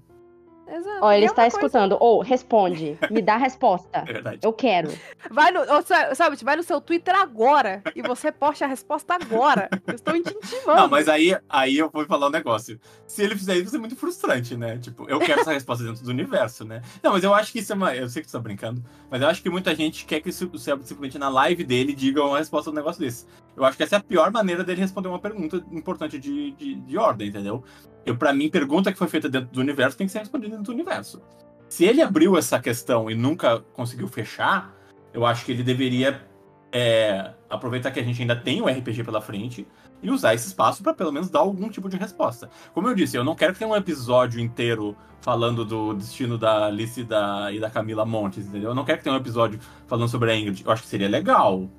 Exato. 0.73 0.97
Ó, 1.01 1.11
E 1.11 1.15
ele 1.17 1.25
é 1.25 1.27
está 1.27 1.41
coisa- 1.43 1.57
escutando. 1.57 1.97
Ou, 1.99 2.21
responde. 2.21 2.97
Me 3.11 3.21
dá 3.21 3.35
a 3.35 3.37
resposta. 3.37 3.89
É 4.07 4.13
verdade. 4.13 4.39
Eu 4.43 4.53
quero. 4.53 4.89
Vai 5.29 5.51
no, 5.51 5.61
ô, 5.61 5.81
Sa- 5.81 6.15
Selbit, 6.15 6.43
vai 6.45 6.55
no 6.55 6.63
seu 6.63 6.79
Twitter 6.79 7.13
agora 7.15 7.81
e 7.95 8.01
você 8.01 8.31
poste 8.31 8.63
a 8.63 8.67
resposta 8.67 9.13
agora. 9.15 9.69
Eu 9.87 9.95
estou 9.95 10.13
te 10.13 10.19
intimando. 10.19 10.81
Não, 10.81 10.87
mas 10.87 11.07
aí, 11.09 11.37
aí 11.49 11.77
eu 11.77 11.89
vou 11.91 12.05
falar 12.05 12.27
um 12.27 12.31
negócio. 12.31 12.79
Se 13.05 13.23
ele 13.23 13.35
fizer 13.35 13.53
isso, 13.55 13.63
vai 13.63 13.71
ser 13.71 13.77
muito 13.79 13.95
frustrante, 13.95 14.55
né? 14.55 14.77
Tipo, 14.77 15.09
eu 15.09 15.19
quero 15.19 15.41
essa 15.41 15.51
resposta 15.53 15.83
dentro 15.83 16.03
do 16.03 16.09
universo, 16.09 16.63
né? 16.63 16.81
Não, 17.03 17.11
mas 17.11 17.23
eu 17.23 17.33
acho 17.33 17.51
que 17.51 17.59
isso 17.59 17.71
é 17.73 17.75
uma. 17.75 17.95
Eu 17.95 18.07
sei 18.09 18.21
que 18.21 18.29
você 18.29 18.37
tá 18.37 18.41
brincando, 18.41 18.83
mas 19.09 19.21
eu 19.21 19.27
acho 19.27 19.41
que 19.41 19.49
muita 19.49 19.75
gente 19.75 20.05
quer 20.05 20.21
que 20.21 20.29
o 20.29 20.33
Céu 20.33 20.79
simplesmente 20.81 21.17
na 21.19 21.29
live 21.29 21.63
dele 21.63 21.93
diga 21.93 22.23
uma 22.23 22.37
resposta 22.37 22.71
do 22.71 22.75
negócio 22.75 23.01
desse. 23.01 23.25
Eu 23.55 23.65
acho 23.65 23.75
que 23.75 23.83
essa 23.83 23.97
é 23.97 23.99
a 23.99 24.01
pior 24.03 24.31
maneira 24.31 24.63
dele 24.63 24.79
responder 24.79 25.09
uma 25.09 25.19
pergunta 25.19 25.57
importante 25.71 26.17
de, 26.17 26.51
de, 26.51 26.75
de 26.75 26.97
ordem, 26.97 27.27
entendeu? 27.27 27.61
Eu, 28.05 28.17
pra 28.17 28.33
mim, 28.33 28.49
pergunta 28.49 28.91
que 28.91 28.97
foi 28.97 29.07
feita 29.07 29.29
dentro 29.29 29.49
do 29.51 29.59
universo 29.59 29.97
tem 29.97 30.07
que 30.07 30.13
ser 30.13 30.19
respondida 30.19 30.51
dentro 30.51 30.65
do 30.65 30.71
universo. 30.73 31.21
Se 31.69 31.85
ele 31.85 32.01
abriu 32.01 32.37
essa 32.37 32.59
questão 32.59 33.09
e 33.09 33.15
nunca 33.15 33.59
conseguiu 33.73 34.07
fechar, 34.07 34.75
eu 35.13 35.25
acho 35.25 35.45
que 35.45 35.51
ele 35.51 35.63
deveria 35.63 36.21
é, 36.71 37.33
aproveitar 37.49 37.91
que 37.91 37.99
a 37.99 38.03
gente 38.03 38.21
ainda 38.21 38.35
tem 38.35 38.61
o 38.61 38.67
RPG 38.67 39.03
pela 39.03 39.21
frente 39.21 39.67
e 40.01 40.09
usar 40.09 40.33
esse 40.33 40.47
espaço 40.47 40.81
para 40.81 40.93
pelo 40.93 41.11
menos 41.11 41.29
dar 41.29 41.39
algum 41.39 41.69
tipo 41.69 41.89
de 41.89 41.97
resposta. 41.97 42.49
Como 42.73 42.87
eu 42.87 42.95
disse, 42.95 43.17
eu 43.17 43.23
não 43.23 43.35
quero 43.35 43.53
que 43.53 43.59
tenha 43.59 43.69
um 43.69 43.75
episódio 43.75 44.39
inteiro 44.39 44.95
falando 45.21 45.63
do 45.63 45.93
destino 45.93 46.37
da 46.37 46.65
Alice 46.65 46.99
e 46.99 47.03
da, 47.03 47.51
e 47.51 47.59
da 47.59 47.69
Camila 47.69 48.05
Montes, 48.05 48.47
entendeu? 48.47 48.71
Eu 48.71 48.75
não 48.75 48.83
quero 48.83 48.97
que 48.97 49.03
tenha 49.03 49.15
um 49.15 49.19
episódio 49.19 49.59
falando 49.85 50.09
sobre 50.09 50.31
a 50.31 50.35
Ingrid. 50.35 50.63
Eu 50.65 50.71
acho 50.71 50.83
que 50.83 50.89
seria 50.89 51.07
legal. 51.07 51.69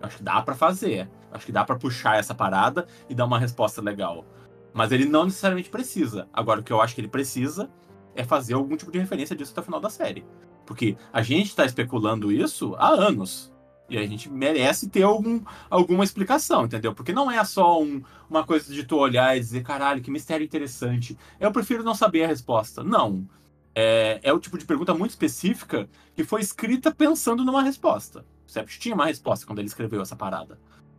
Eu 0.00 0.06
acho 0.06 0.18
que 0.18 0.22
dá 0.22 0.42
para 0.42 0.54
fazer. 0.54 1.08
Eu 1.30 1.36
acho 1.36 1.46
que 1.46 1.52
dá 1.52 1.64
para 1.64 1.76
puxar 1.76 2.18
essa 2.18 2.34
parada 2.34 2.86
e 3.08 3.14
dar 3.14 3.24
uma 3.24 3.38
resposta 3.38 3.80
legal. 3.80 4.26
Mas 4.72 4.92
ele 4.92 5.04
não 5.04 5.24
necessariamente 5.24 5.70
precisa. 5.70 6.28
Agora, 6.32 6.60
o 6.60 6.62
que 6.62 6.72
eu 6.72 6.80
acho 6.80 6.94
que 6.94 7.00
ele 7.00 7.08
precisa 7.08 7.70
é 8.14 8.24
fazer 8.24 8.54
algum 8.54 8.76
tipo 8.76 8.90
de 8.90 8.98
referência 8.98 9.34
disso 9.34 9.52
até 9.52 9.60
o 9.60 9.64
final 9.64 9.80
da 9.80 9.90
série. 9.90 10.24
Porque 10.66 10.96
a 11.12 11.22
gente 11.22 11.54
tá 11.54 11.64
especulando 11.64 12.30
isso 12.30 12.74
há 12.76 12.88
anos. 12.88 13.52
E 13.88 13.98
a 13.98 14.06
gente 14.06 14.30
merece 14.30 14.88
ter 14.88 15.02
algum, 15.02 15.42
alguma 15.68 16.04
explicação, 16.04 16.64
entendeu? 16.64 16.94
Porque 16.94 17.12
não 17.12 17.28
é 17.28 17.42
só 17.44 17.82
um, 17.82 18.00
uma 18.28 18.44
coisa 18.44 18.72
de 18.72 18.84
tu 18.84 18.96
olhar 18.96 19.36
e 19.36 19.40
dizer, 19.40 19.64
caralho, 19.64 20.00
que 20.00 20.12
mistério 20.12 20.44
interessante. 20.44 21.18
Eu 21.40 21.50
prefiro 21.50 21.82
não 21.82 21.94
saber 21.94 22.22
a 22.22 22.28
resposta. 22.28 22.84
Não. 22.84 23.26
É, 23.74 24.20
é 24.22 24.32
o 24.32 24.38
tipo 24.38 24.56
de 24.56 24.64
pergunta 24.64 24.94
muito 24.94 25.10
específica 25.10 25.88
que 26.14 26.22
foi 26.22 26.40
escrita 26.40 26.94
pensando 26.94 27.44
numa 27.44 27.62
resposta. 27.62 28.24
O 28.46 28.50
Sept 28.50 28.78
tinha 28.78 28.94
uma 28.94 29.06
resposta 29.06 29.44
quando 29.44 29.58
ele 29.58 29.68
escreveu 29.68 30.00
essa 30.00 30.14
parada. 30.14 30.56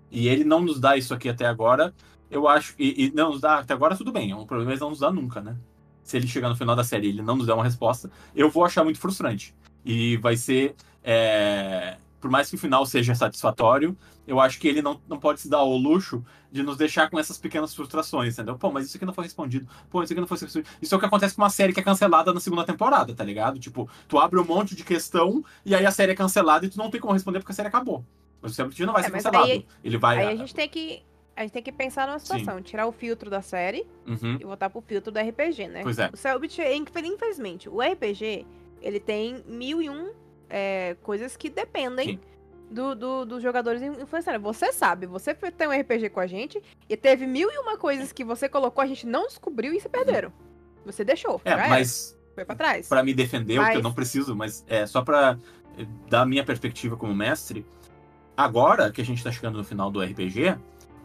E 0.09 0.27
ele 0.27 0.43
não 0.43 0.59
nos 0.59 0.77
dá 0.77 0.97
isso 0.97 1.13
aqui 1.13 1.29
até 1.29 1.45
agora. 1.45 1.93
Eu 2.31 2.47
acho. 2.47 2.73
E, 2.79 3.05
e 3.05 3.11
não 3.13 3.31
nos 3.31 3.41
dá 3.41 3.59
até 3.59 3.73
agora, 3.73 3.95
tudo 3.95 4.11
bem. 4.11 4.33
O 4.33 4.45
problema 4.45 4.71
é 4.71 4.73
ele 4.73 4.81
não 4.81 4.89
nos 4.89 4.99
dá 4.99 5.11
nunca, 5.11 5.41
né? 5.41 5.55
se 6.03 6.17
ele 6.17 6.25
chegar 6.27 6.49
no 6.49 6.55
final 6.55 6.75
da 6.75 6.83
série 6.83 7.07
e 7.07 7.09
ele 7.11 7.21
não 7.21 7.35
nos 7.37 7.45
der 7.45 7.53
uma 7.53 7.63
resposta, 7.63 8.09
eu 8.35 8.49
vou 8.49 8.65
achar 8.65 8.83
muito 8.83 8.99
frustrante. 8.99 9.53
E 9.85 10.17
vai 10.17 10.35
ser. 10.35 10.75
é, 11.03 11.97
Por 12.19 12.29
mais 12.29 12.49
que 12.49 12.55
o 12.55 12.59
final 12.59 12.85
seja 12.85 13.13
satisfatório, 13.15 13.95
eu 14.27 14.39
acho 14.39 14.59
que 14.59 14.67
ele 14.67 14.81
não, 14.81 14.99
não 15.07 15.19
pode 15.19 15.39
se 15.41 15.49
dar 15.49 15.61
o 15.61 15.77
luxo 15.77 16.23
de 16.51 16.63
nos 16.63 16.75
deixar 16.75 17.09
com 17.09 17.17
essas 17.19 17.37
pequenas 17.37 17.73
frustrações, 17.73 18.33
entendeu? 18.33 18.57
Pô, 18.57 18.71
mas 18.71 18.87
isso 18.87 18.97
aqui 18.97 19.05
não 19.05 19.13
foi 19.13 19.23
respondido. 19.25 19.67
Pô, 19.89 20.03
isso 20.03 20.11
aqui 20.11 20.19
não 20.19 20.27
foi 20.27 20.37
respondido. 20.39 20.69
Isso 20.81 20.93
é 20.93 20.97
o 20.97 20.99
que 20.99 21.05
acontece 21.05 21.35
com 21.35 21.41
uma 21.43 21.49
série 21.49 21.71
que 21.71 21.79
é 21.79 21.83
cancelada 21.83 22.33
na 22.33 22.39
segunda 22.39 22.63
temporada, 22.65 23.13
tá 23.13 23.23
ligado? 23.23 23.59
Tipo, 23.59 23.87
tu 24.07 24.19
abre 24.19 24.39
um 24.39 24.43
monte 24.45 24.75
de 24.75 24.83
questão 24.83 25.43
e 25.65 25.73
aí 25.73 25.85
a 25.85 25.91
série 25.91 26.11
é 26.11 26.15
cancelada 26.15 26.65
e 26.65 26.69
tu 26.69 26.77
não 26.77 26.89
tem 26.89 26.99
como 26.99 27.13
responder 27.13 27.39
porque 27.39 27.51
a 27.53 27.55
série 27.55 27.67
acabou. 27.69 28.03
Mas 28.41 28.51
o 28.51 28.55
Celebrity 28.55 28.85
não 28.85 28.93
vai 28.93 29.03
É, 29.03 29.05
ser 29.05 29.11
cancelado. 29.11 29.45
aí- 29.45 29.65
ele 29.83 29.97
vai. 29.97 30.17
Aí 30.19 30.33
a 30.33 30.35
gente 30.35 30.53
tem 30.53 30.67
que. 30.67 31.03
A 31.41 31.43
gente 31.43 31.53
tem 31.53 31.63
que 31.63 31.71
pensar 31.71 32.05
numa 32.07 32.19
situação, 32.19 32.61
tirar 32.61 32.85
o 32.85 32.91
filtro 32.91 33.27
da 33.27 33.41
série 33.41 33.87
Uhum. 34.05 34.37
e 34.39 34.43
voltar 34.43 34.69
pro 34.69 34.79
filtro 34.81 35.11
do 35.11 35.19
RPG, 35.19 35.67
né? 35.69 35.81
Pois 35.81 35.97
é. 35.97 36.07
O 36.13 36.15
Cellbit, 36.15 36.61
infelizmente, 36.61 37.67
o 37.67 37.81
RPG, 37.81 38.45
ele 38.79 38.99
tem 38.99 39.43
mil 39.47 39.81
e 39.81 39.89
um 39.89 40.11
é, 40.47 40.95
coisas 41.01 41.35
que 41.35 41.49
dependem 41.49 42.09
Sim. 42.09 42.19
do, 42.69 42.93
do- 42.93 43.25
dos 43.25 43.41
jogadores 43.41 43.81
influenciarem. 43.81 44.39
Você 44.41 44.71
sabe, 44.71 45.07
você 45.07 45.33
tem 45.33 45.67
um 45.67 45.71
RPG 45.71 46.09
com 46.09 46.19
a 46.19 46.27
gente 46.27 46.61
e 46.87 46.95
teve 46.95 47.25
mil 47.25 47.49
e 47.51 47.57
uma 47.57 47.75
coisas 47.75 48.11
que 48.11 48.23
você 48.23 48.47
colocou, 48.47 48.83
a 48.83 48.87
gente 48.87 49.07
não 49.07 49.25
descobriu 49.25 49.73
e 49.73 49.79
se 49.79 49.89
perderam. 49.89 50.31
Você 50.85 51.03
deixou. 51.03 51.41
É, 51.43 51.51
era, 51.53 51.69
mas 51.69 52.15
Foi 52.35 52.45
pra 52.45 52.53
trás. 52.55 52.87
Pra 52.87 53.01
me 53.01 53.13
defender, 53.15 53.57
o 53.59 53.63
que 53.63 53.69
eu 53.71 53.73
Mas- 53.75 53.83
não 53.83 53.93
preciso, 53.93 54.35
mas 54.35 54.63
é 54.67 54.85
só 54.85 55.01
pra 55.01 55.39
eh, 55.79 55.85
dar 56.07 56.21
a 56.21 56.25
minha 56.25 56.43
perspectiva 56.43 56.95
como 56.95 57.15
mestre. 57.15 57.65
Agora 58.37 58.91
que 58.91 59.01
a 59.01 59.05
gente 59.05 59.23
tá 59.23 59.31
chegando 59.31 59.57
no 59.57 59.63
final 59.63 59.89
do 59.91 60.01
RPG, 60.01 60.55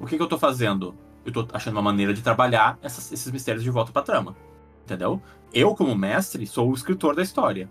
o 0.01 0.07
que, 0.07 0.17
que 0.17 0.23
eu 0.23 0.27
tô 0.29 0.39
fazendo? 0.39 0.95
Eu 1.25 1.33
tô 1.33 1.47
achando 1.53 1.75
uma 1.75 1.83
maneira 1.83 2.15
de 2.15 2.23
trabalhar 2.23 2.79
essas- 2.83 3.11
esses 3.13 3.31
mistérios 3.33 3.63
de 3.65 3.71
volta 3.71 3.93
pra 3.93 4.03
trama. 4.03 4.37
Entendeu? 4.85 5.21
Eu, 5.53 5.75
como 5.75 5.95
mestre, 5.97 6.47
sou 6.47 6.71
o 6.71 6.75
escritor 6.75 7.15
da 7.17 7.23
história. 7.23 7.71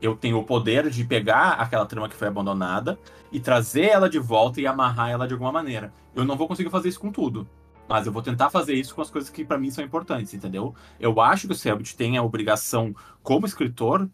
Eu 0.00 0.16
tenho 0.16 0.38
o 0.38 0.44
poder 0.44 0.88
de 0.90 1.04
pegar 1.04 1.52
aquela 1.52 1.86
trama 1.86 2.08
que 2.08 2.14
foi 2.16 2.28
abandonada 2.28 2.98
e 3.30 3.40
trazer 3.40 3.86
ela 3.86 4.08
de 4.08 4.18
volta 4.18 4.60
e 4.60 4.66
amarrar 4.66 5.10
ela 5.10 5.26
de 5.26 5.34
alguma 5.34 5.52
maneira. 5.52 5.92
Eu 6.14 6.24
não 6.24 6.36
vou 6.36 6.48
conseguir 6.48 6.70
fazer 6.70 6.88
isso 6.88 7.00
com 7.00 7.10
tudo. 7.12 7.46
Mas 7.86 8.06
eu 8.06 8.12
vou 8.12 8.22
tentar 8.22 8.48
fazer 8.48 8.74
isso 8.74 8.94
com 8.94 9.02
as 9.02 9.10
coisas 9.10 9.28
que 9.28 9.44
pra 9.44 9.58
mim 9.58 9.70
são 9.70 9.84
importantes, 9.84 10.32
entendeu? 10.32 10.74
Eu 10.98 11.20
acho 11.20 11.46
que 11.46 11.52
o 11.52 11.56
Selbit 11.56 11.94
tem 11.96 12.16
a 12.16 12.22
obrigação, 12.22 12.94
como 13.22 13.44
escritor, 13.46 14.08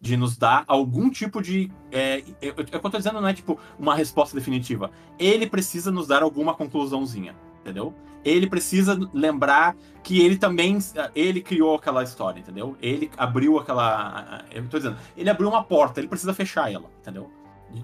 de 0.00 0.16
nos 0.16 0.36
dar 0.36 0.64
algum 0.66 1.10
tipo 1.10 1.42
de. 1.42 1.70
É, 1.90 2.20
eu, 2.40 2.54
eu, 2.56 2.66
eu 2.70 2.80
tô 2.80 2.90
dizendo 2.90 3.20
não 3.20 3.28
é 3.28 3.34
tipo 3.34 3.58
uma 3.78 3.94
resposta 3.94 4.36
definitiva. 4.36 4.90
Ele 5.18 5.46
precisa 5.46 5.90
nos 5.90 6.06
dar 6.06 6.22
alguma 6.22 6.54
conclusãozinha, 6.54 7.34
entendeu? 7.60 7.94
Ele 8.24 8.48
precisa 8.48 8.98
lembrar 9.12 9.76
que 10.02 10.20
ele 10.20 10.36
também. 10.36 10.78
Ele 11.14 11.40
criou 11.40 11.76
aquela 11.76 12.02
história, 12.02 12.40
entendeu? 12.40 12.76
Ele 12.82 13.10
abriu 13.16 13.58
aquela. 13.58 14.44
Eu 14.50 14.68
tô 14.68 14.78
dizendo, 14.78 14.96
ele 15.16 15.30
abriu 15.30 15.48
uma 15.48 15.64
porta, 15.64 16.00
ele 16.00 16.08
precisa 16.08 16.34
fechar 16.34 16.72
ela, 16.72 16.90
entendeu? 17.00 17.30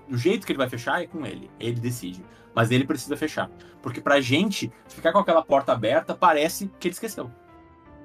Do 0.09 0.17
jeito 0.17 0.47
que 0.47 0.53
ele 0.53 0.59
vai 0.59 0.69
fechar 0.69 1.03
é 1.03 1.07
com 1.07 1.25
ele. 1.25 1.51
Ele 1.59 1.81
decide. 1.81 2.25
Mas 2.55 2.71
ele 2.71 2.85
precisa 2.85 3.17
fechar. 3.17 3.51
Porque 3.81 4.01
pra 4.01 4.21
gente, 4.21 4.71
ficar 4.89 5.13
com 5.13 5.19
aquela 5.19 5.43
porta 5.43 5.73
aberta 5.73 6.15
parece 6.15 6.71
que 6.79 6.89
ele 6.89 6.93
esqueceu. 6.93 7.31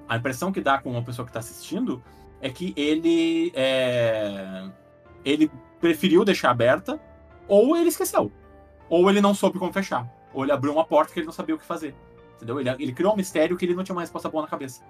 A 0.07 0.15
impressão 0.17 0.51
que 0.51 0.61
dá 0.61 0.77
com 0.77 0.91
uma 0.91 1.03
pessoa 1.03 1.25
que 1.25 1.33
tá 1.33 1.39
assistindo 1.39 2.01
é 2.41 2.49
que 2.49 2.73
ele 2.75 3.51
é, 3.55 4.69
ele 5.25 5.51
preferiu 5.79 6.23
deixar 6.25 6.51
aberta 6.51 6.99
ou 7.47 7.75
ele 7.77 7.89
esqueceu. 7.89 8.31
Ou 8.89 9.09
ele 9.09 9.21
não 9.21 9.33
soube 9.33 9.59
como 9.59 9.71
fechar. 9.73 10.07
Ou 10.33 10.43
ele 10.43 10.51
abriu 10.51 10.71
uma 10.73 10.85
porta 10.85 11.11
que 11.13 11.19
ele 11.19 11.25
não 11.25 11.33
sabia 11.33 11.55
o 11.55 11.57
que 11.57 11.65
fazer. 11.65 11.95
Entendeu? 12.35 12.59
Ele, 12.59 12.69
ele 12.69 12.91
criou 12.93 13.13
um 13.13 13.17
mistério 13.17 13.57
que 13.57 13.65
ele 13.65 13.73
não 13.75 13.83
tinha 13.83 13.95
uma 13.95 14.01
resposta 14.01 14.29
boa 14.29 14.43
na 14.43 14.47
cabeça. 14.47 14.81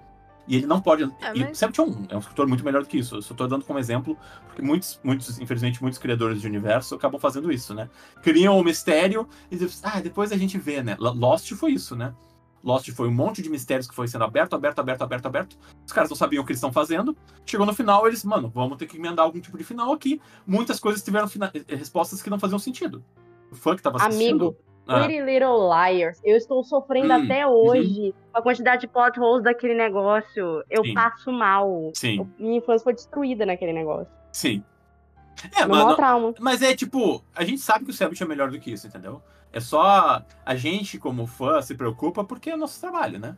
E 0.46 0.56
ele 0.56 0.66
não 0.66 0.80
pode 0.80 1.04
Ah, 1.20 1.32
e 1.34 1.40
mas- 1.40 1.58
sempre 1.58 1.74
tinha 1.74 1.86
um 1.86 2.06
é 2.08 2.16
um 2.16 2.20
escritor 2.20 2.46
muito 2.46 2.64
melhor 2.64 2.82
do 2.82 2.88
que 2.88 2.98
isso. 2.98 3.16
Eu 3.16 3.22
só 3.22 3.34
tô 3.34 3.46
dando 3.46 3.64
como 3.66 3.78
exemplo 3.78 4.16
porque 4.46 4.62
muitos 4.62 4.98
muitos 5.04 5.38
infelizmente 5.38 5.82
muitos 5.82 5.98
criadores 5.98 6.40
de 6.40 6.46
universo 6.46 6.94
acabam 6.94 7.20
fazendo 7.20 7.52
isso 7.52 7.74
né? 7.74 7.88
Criam 8.22 8.58
um 8.58 8.64
mistério 8.64 9.28
e 9.50 9.56
depois, 9.56 9.80
ah 9.84 10.00
depois 10.00 10.32
a 10.32 10.38
gente 10.38 10.56
vê 10.56 10.82
né? 10.82 10.96
Lost 10.98 11.52
foi 11.52 11.72
isso 11.72 11.94
né 11.94 12.14
Lost 12.62 12.90
foi 12.92 13.08
um 13.08 13.12
monte 13.12 13.40
de 13.42 13.48
mistérios 13.48 13.86
que 13.88 13.94
foi 13.94 14.08
sendo 14.08 14.24
aberto, 14.24 14.54
aberto, 14.54 14.78
aberto, 14.80 15.02
aberto, 15.02 15.26
aberto. 15.26 15.58
Os 15.86 15.92
caras 15.92 16.10
não 16.10 16.16
sabiam 16.16 16.42
o 16.42 16.46
que 16.46 16.52
eles 16.52 16.58
estão 16.58 16.72
fazendo. 16.72 17.16
Chegou 17.46 17.64
no 17.66 17.72
final, 17.74 18.06
eles, 18.06 18.24
mano, 18.24 18.50
vamos 18.54 18.76
ter 18.78 18.86
que 18.86 18.96
emendar 18.96 19.24
algum 19.24 19.40
tipo 19.40 19.56
de 19.56 19.64
final 19.64 19.92
aqui. 19.92 20.20
Muitas 20.46 20.78
coisas 20.80 21.02
tiveram 21.02 21.28
fina- 21.28 21.50
eh, 21.54 21.74
respostas 21.76 22.20
que 22.22 22.28
não 22.30 22.38
faziam 22.38 22.58
sentido. 22.58 23.02
O 23.50 23.54
fã 23.56 23.74
que 23.76 23.82
tava 23.82 23.96
assistindo. 23.98 24.46
Amigo, 24.46 24.56
Ah, 24.90 25.04
Pretty 25.04 25.20
Little 25.22 25.68
Liars. 25.68 26.18
Eu 26.24 26.34
estou 26.34 26.64
sofrendo 26.64 27.12
Hum, 27.12 27.24
até 27.24 27.46
hoje 27.46 28.14
com 28.32 28.38
a 28.38 28.42
quantidade 28.42 28.80
de 28.80 28.88
plot 28.88 29.20
holes 29.20 29.44
daquele 29.44 29.74
negócio. 29.74 30.64
Eu 30.70 30.82
Sim. 30.82 30.94
passo 30.94 31.30
mal. 31.30 31.90
sim, 31.94 32.16
Eu- 32.20 32.28
minha 32.38 32.56
infância 32.56 32.84
foi 32.84 32.94
destruída 32.94 33.44
naquele 33.44 33.74
negócio. 33.74 34.10
sim. 34.32 34.64
É, 35.56 35.64
mano, 35.66 35.94
trauma. 35.94 36.34
mas 36.40 36.62
é 36.62 36.74
tipo, 36.74 37.22
a 37.36 37.44
gente 37.44 37.58
sabe 37.60 37.84
que 37.84 37.90
o 37.90 37.94
Selbit 37.94 38.20
é 38.22 38.26
melhor 38.26 38.50
do 38.50 38.58
que 38.58 38.72
isso, 38.72 38.86
entendeu? 38.88 39.22
É 39.52 39.60
só 39.60 40.22
a 40.44 40.54
gente, 40.56 40.98
como 40.98 41.26
fã, 41.26 41.60
se 41.62 41.74
preocupa 41.74 42.22
porque 42.24 42.50
é 42.50 42.54
o 42.54 42.58
nosso 42.58 42.78
trabalho, 42.80 43.18
né? 43.18 43.36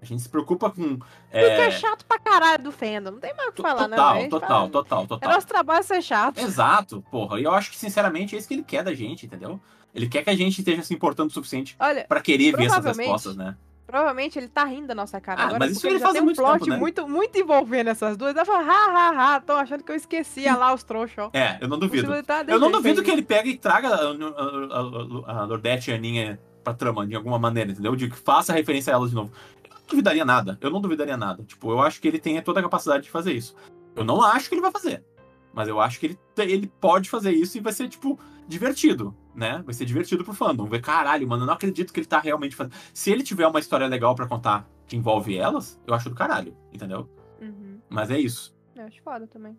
A 0.00 0.04
gente 0.04 0.20
se 0.22 0.28
preocupa 0.28 0.68
com. 0.68 0.96
Porque 0.98 1.06
É, 1.30 1.66
é 1.66 1.70
chato 1.70 2.04
pra 2.04 2.18
caralho 2.18 2.64
do 2.64 2.72
fandom. 2.72 3.12
Não 3.12 3.20
tem 3.20 3.32
mais 3.36 3.50
o 3.50 3.52
que 3.52 3.62
falar, 3.62 3.86
né? 3.86 3.96
total, 3.96 4.14
velho? 4.14 4.30
total, 4.30 4.48
Fala- 4.48 4.68
total, 4.70 5.02
É 5.04 5.06
total. 5.06 5.32
nosso 5.32 5.46
trabalho 5.46 5.84
ser 5.84 6.02
chato. 6.02 6.38
Exato, 6.38 7.02
porra. 7.10 7.38
E 7.38 7.44
eu 7.44 7.52
acho 7.52 7.70
que, 7.70 7.76
sinceramente, 7.76 8.34
é 8.34 8.38
isso 8.38 8.48
que 8.48 8.54
ele 8.54 8.64
quer 8.64 8.82
da 8.82 8.92
gente, 8.92 9.26
entendeu? 9.26 9.60
Ele 9.94 10.08
quer 10.08 10.24
que 10.24 10.30
a 10.30 10.34
gente 10.36 10.58
esteja 10.58 10.82
se 10.82 10.92
importando 10.92 11.28
o 11.30 11.32
suficiente 11.32 11.76
pra 12.08 12.20
querer 12.20 12.56
ver 12.56 12.64
essas 12.66 12.84
respostas, 12.96 13.36
né? 13.36 13.56
Provavelmente 13.92 14.38
ele 14.38 14.48
tá 14.48 14.64
rindo 14.64 14.86
da 14.86 14.94
nossa 14.94 15.20
cara 15.20 15.42
Ah, 15.42 15.44
agora. 15.44 15.58
mas 15.58 15.72
isso 15.72 15.86
ele 15.86 15.98
já 15.98 16.06
faz 16.06 16.14
tem 16.14 16.22
um 16.22 16.32
plot 16.34 16.60
tempo, 16.60 16.70
né? 16.70 16.76
muito, 16.78 17.06
muito 17.06 17.38
envolvendo 17.38 17.88
essas 17.88 18.16
duas. 18.16 18.34
Ela 18.34 18.46
fala, 18.46 18.60
ha, 18.60 18.86
ha, 18.86 19.34
ha, 19.34 19.40
tão 19.40 19.54
achando 19.56 19.84
que 19.84 19.92
eu 19.92 19.96
esquecia 19.96 20.56
lá 20.56 20.72
os 20.72 20.82
trouxas, 20.82 21.26
ó. 21.26 21.30
É, 21.34 21.58
eu 21.60 21.68
não 21.68 21.78
duvido. 21.78 22.10
Ele 22.10 22.22
tá 22.22 22.42
Eu 22.48 22.58
não 22.58 22.70
duvido 22.70 22.94
jeito 22.94 23.02
que 23.02 23.10
ele 23.10 23.20
pegue 23.20 23.50
e 23.50 23.58
traga 23.58 23.88
a, 23.88 24.00
a, 24.00 25.32
a, 25.34 25.40
a 25.42 25.44
Lordete 25.44 25.90
e 25.90 25.92
a 25.92 25.96
Aninha 25.96 26.40
pra 26.64 26.72
trama 26.72 27.06
de 27.06 27.14
alguma 27.14 27.38
maneira, 27.38 27.70
entendeu? 27.70 27.94
De 27.94 28.08
que 28.08 28.16
faça 28.16 28.54
referência 28.54 28.94
a 28.94 28.96
elas 28.96 29.10
de 29.10 29.14
novo. 29.16 29.30
Eu 29.62 29.74
não 29.74 29.86
duvidaria 29.86 30.24
nada. 30.24 30.58
Eu 30.62 30.70
não 30.70 30.80
duvidaria 30.80 31.16
nada. 31.18 31.42
Tipo, 31.44 31.70
eu 31.70 31.82
acho 31.82 32.00
que 32.00 32.08
ele 32.08 32.18
tem 32.18 32.40
toda 32.40 32.60
a 32.60 32.62
capacidade 32.62 33.02
de 33.02 33.10
fazer 33.10 33.34
isso. 33.34 33.54
Eu 33.94 34.04
não 34.04 34.22
acho 34.22 34.48
que 34.48 34.54
ele 34.54 34.62
vai 34.62 34.72
fazer. 34.72 35.04
Mas 35.52 35.68
eu 35.68 35.78
acho 35.78 36.00
que 36.00 36.06
ele, 36.06 36.18
ele 36.38 36.72
pode 36.80 37.10
fazer 37.10 37.32
isso 37.32 37.58
e 37.58 37.60
vai 37.60 37.74
ser, 37.74 37.88
tipo, 37.88 38.18
divertido, 38.48 39.14
né? 39.34 39.62
Vai 39.64 39.74
ser 39.74 39.84
divertido 39.84 40.24
pro 40.24 40.32
fandom. 40.34 40.64
Ver, 40.66 40.80
caralho, 40.80 41.26
mano, 41.28 41.42
eu 41.42 41.46
não 41.46 41.54
acredito 41.54 41.92
que 41.92 42.00
ele 42.00 42.06
tá 42.06 42.18
realmente 42.18 42.54
fazendo. 42.56 42.74
Se 42.92 43.10
ele 43.10 43.22
tiver 43.22 43.46
uma 43.46 43.60
história 43.60 43.86
legal 43.86 44.14
pra 44.14 44.26
contar 44.26 44.68
que 44.86 44.96
envolve 44.96 45.36
elas, 45.36 45.80
eu 45.86 45.94
acho 45.94 46.08
do 46.08 46.14
caralho, 46.14 46.56
entendeu? 46.72 47.08
Uhum. 47.40 47.78
Mas 47.88 48.10
é 48.10 48.18
isso. 48.18 48.54
Eu 48.76 48.84
acho 48.84 49.02
foda 49.02 49.26
também. 49.26 49.56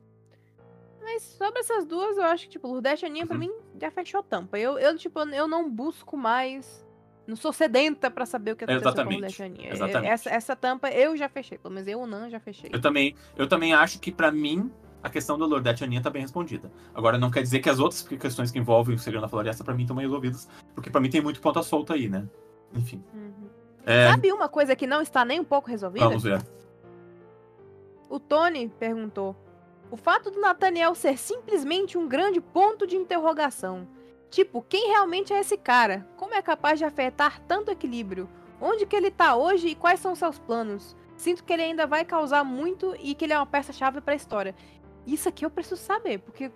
Mas 1.01 1.21
sobre 1.23 1.59
essas 1.59 1.85
duas, 1.85 2.17
eu 2.17 2.23
acho 2.23 2.45
que, 2.45 2.51
tipo, 2.51 2.67
Lourdes 2.67 3.01
e 3.01 3.05
Aninha, 3.05 3.25
pra 3.27 3.35
Uhum. 3.35 3.41
mim, 3.41 3.51
já 3.79 3.91
fechou 3.91 4.23
tampa. 4.23 4.57
Eu, 4.57 4.79
eu, 4.79 4.95
tipo, 4.97 5.19
eu 5.19 5.47
não 5.47 5.69
busco 5.69 6.15
mais. 6.15 6.83
Não 7.27 7.35
sou 7.35 7.51
sedenta 7.53 8.09
pra 8.11 8.25
saber 8.25 8.51
o 8.51 8.55
que 8.55 8.63
aconteceu 8.65 8.83
com 8.83 8.99
Exatamente, 8.99 9.19
Lourdes 9.21 9.39
e 9.39 9.43
Aninha. 9.43 9.73
exatamente. 9.73 10.11
Essa, 10.11 10.29
essa 10.29 10.55
tampa 10.55 10.89
eu 10.89 11.15
já 11.17 11.27
fechei. 11.27 11.57
Pelo 11.57 11.73
menos 11.73 11.87
eu, 11.87 11.99
o 11.99 12.07
Nan, 12.07 12.29
já 12.29 12.39
fechei. 12.39 12.69
Eu 12.73 12.79
também, 12.81 13.15
eu 13.35 13.47
também 13.47 13.73
acho 13.73 13.99
que, 13.99 14.11
pra 14.11 14.31
mim, 14.31 14.71
a 15.03 15.09
questão 15.09 15.37
da 15.37 15.45
Lordete 15.45 15.83
e 15.83 15.85
Aninha 15.85 16.01
tá 16.01 16.09
bem 16.09 16.21
respondida. 16.21 16.71
Agora, 16.95 17.17
não 17.17 17.29
quer 17.29 17.41
dizer 17.41 17.59
que 17.59 17.69
as 17.69 17.77
outras 17.77 18.01
questões 18.01 18.49
que 18.49 18.57
envolvem 18.57 18.95
o 18.95 18.99
Segredo 18.99 19.21
da 19.21 19.27
Floresta, 19.27 19.63
pra 19.63 19.73
mim, 19.73 19.83
estão 19.83 19.95
bem 19.95 20.05
resolvidas. 20.05 20.47
Porque 20.73 20.89
pra 20.89 21.01
mim 21.01 21.09
tem 21.09 21.21
muito 21.21 21.41
ponta 21.41 21.61
solta 21.61 21.93
aí, 21.93 22.07
né? 22.07 22.25
Enfim. 22.73 23.03
Uhum. 23.13 23.49
É, 23.85 24.09
Sabe 24.09 24.31
uma 24.31 24.47
coisa 24.47 24.75
que 24.75 24.87
não 24.87 25.01
está 25.01 25.25
nem 25.25 25.41
um 25.41 25.43
pouco 25.43 25.69
resolvida? 25.69 26.05
vamos 26.07 26.23
ver. 26.23 26.41
O 28.09 28.17
Tony 28.17 28.69
perguntou: 28.79 29.35
O 29.91 29.97
fato 29.97 30.31
do 30.31 30.39
Nathaniel 30.39 30.95
ser 30.95 31.17
simplesmente 31.17 31.97
um 31.97 32.07
grande 32.07 32.39
ponto 32.39 32.87
de 32.87 32.95
interrogação. 32.95 33.85
Tipo, 34.29 34.65
quem 34.67 34.87
realmente 34.87 35.33
é 35.33 35.39
esse 35.39 35.57
cara? 35.57 36.07
Como 36.15 36.33
é 36.33 36.41
capaz 36.41 36.79
de 36.79 36.85
afetar 36.85 37.39
tanto 37.41 37.69
equilíbrio? 37.69 38.29
Onde 38.59 38.85
que 38.85 38.95
ele 38.95 39.11
tá 39.11 39.35
hoje 39.35 39.67
e 39.67 39.75
quais 39.75 39.99
são 39.99 40.15
seus 40.15 40.39
planos? 40.39 40.95
Sinto 41.15 41.43
que 41.43 41.53
ele 41.53 41.61
ainda 41.61 41.85
vai 41.85 42.03
causar 42.03 42.43
muito 42.43 42.95
e 42.99 43.13
que 43.13 43.25
ele 43.25 43.33
é 43.33 43.37
uma 43.37 43.45
peça-chave 43.45 44.01
pra 44.01 44.15
história. 44.15 44.55
Isso 45.05 45.27
aqui 45.29 45.45
eu 45.45 45.49
preciso 45.49 45.81
saber, 45.81 46.19
porque 46.19 46.51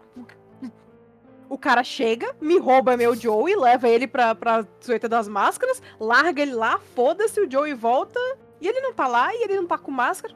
o 1.49 1.57
cara 1.57 1.83
chega, 1.83 2.35
me 2.41 2.57
rouba 2.57 2.97
meu 2.97 3.15
Joey, 3.15 3.55
leva 3.55 3.87
ele 3.87 4.07
pra, 4.07 4.35
pra 4.35 4.65
Sueta 4.79 5.07
das 5.07 5.27
Máscaras, 5.27 5.81
larga 5.99 6.41
ele 6.41 6.53
lá, 6.53 6.77
foda-se, 6.93 7.39
o 7.39 7.49
Joey 7.49 7.73
volta 7.73 8.19
e 8.59 8.67
ele 8.67 8.81
não 8.81 8.93
tá 8.93 9.07
lá 9.07 9.33
e 9.33 9.43
ele 9.43 9.55
não 9.55 9.65
tá 9.67 9.77
com 9.77 9.91
máscara. 9.91 10.33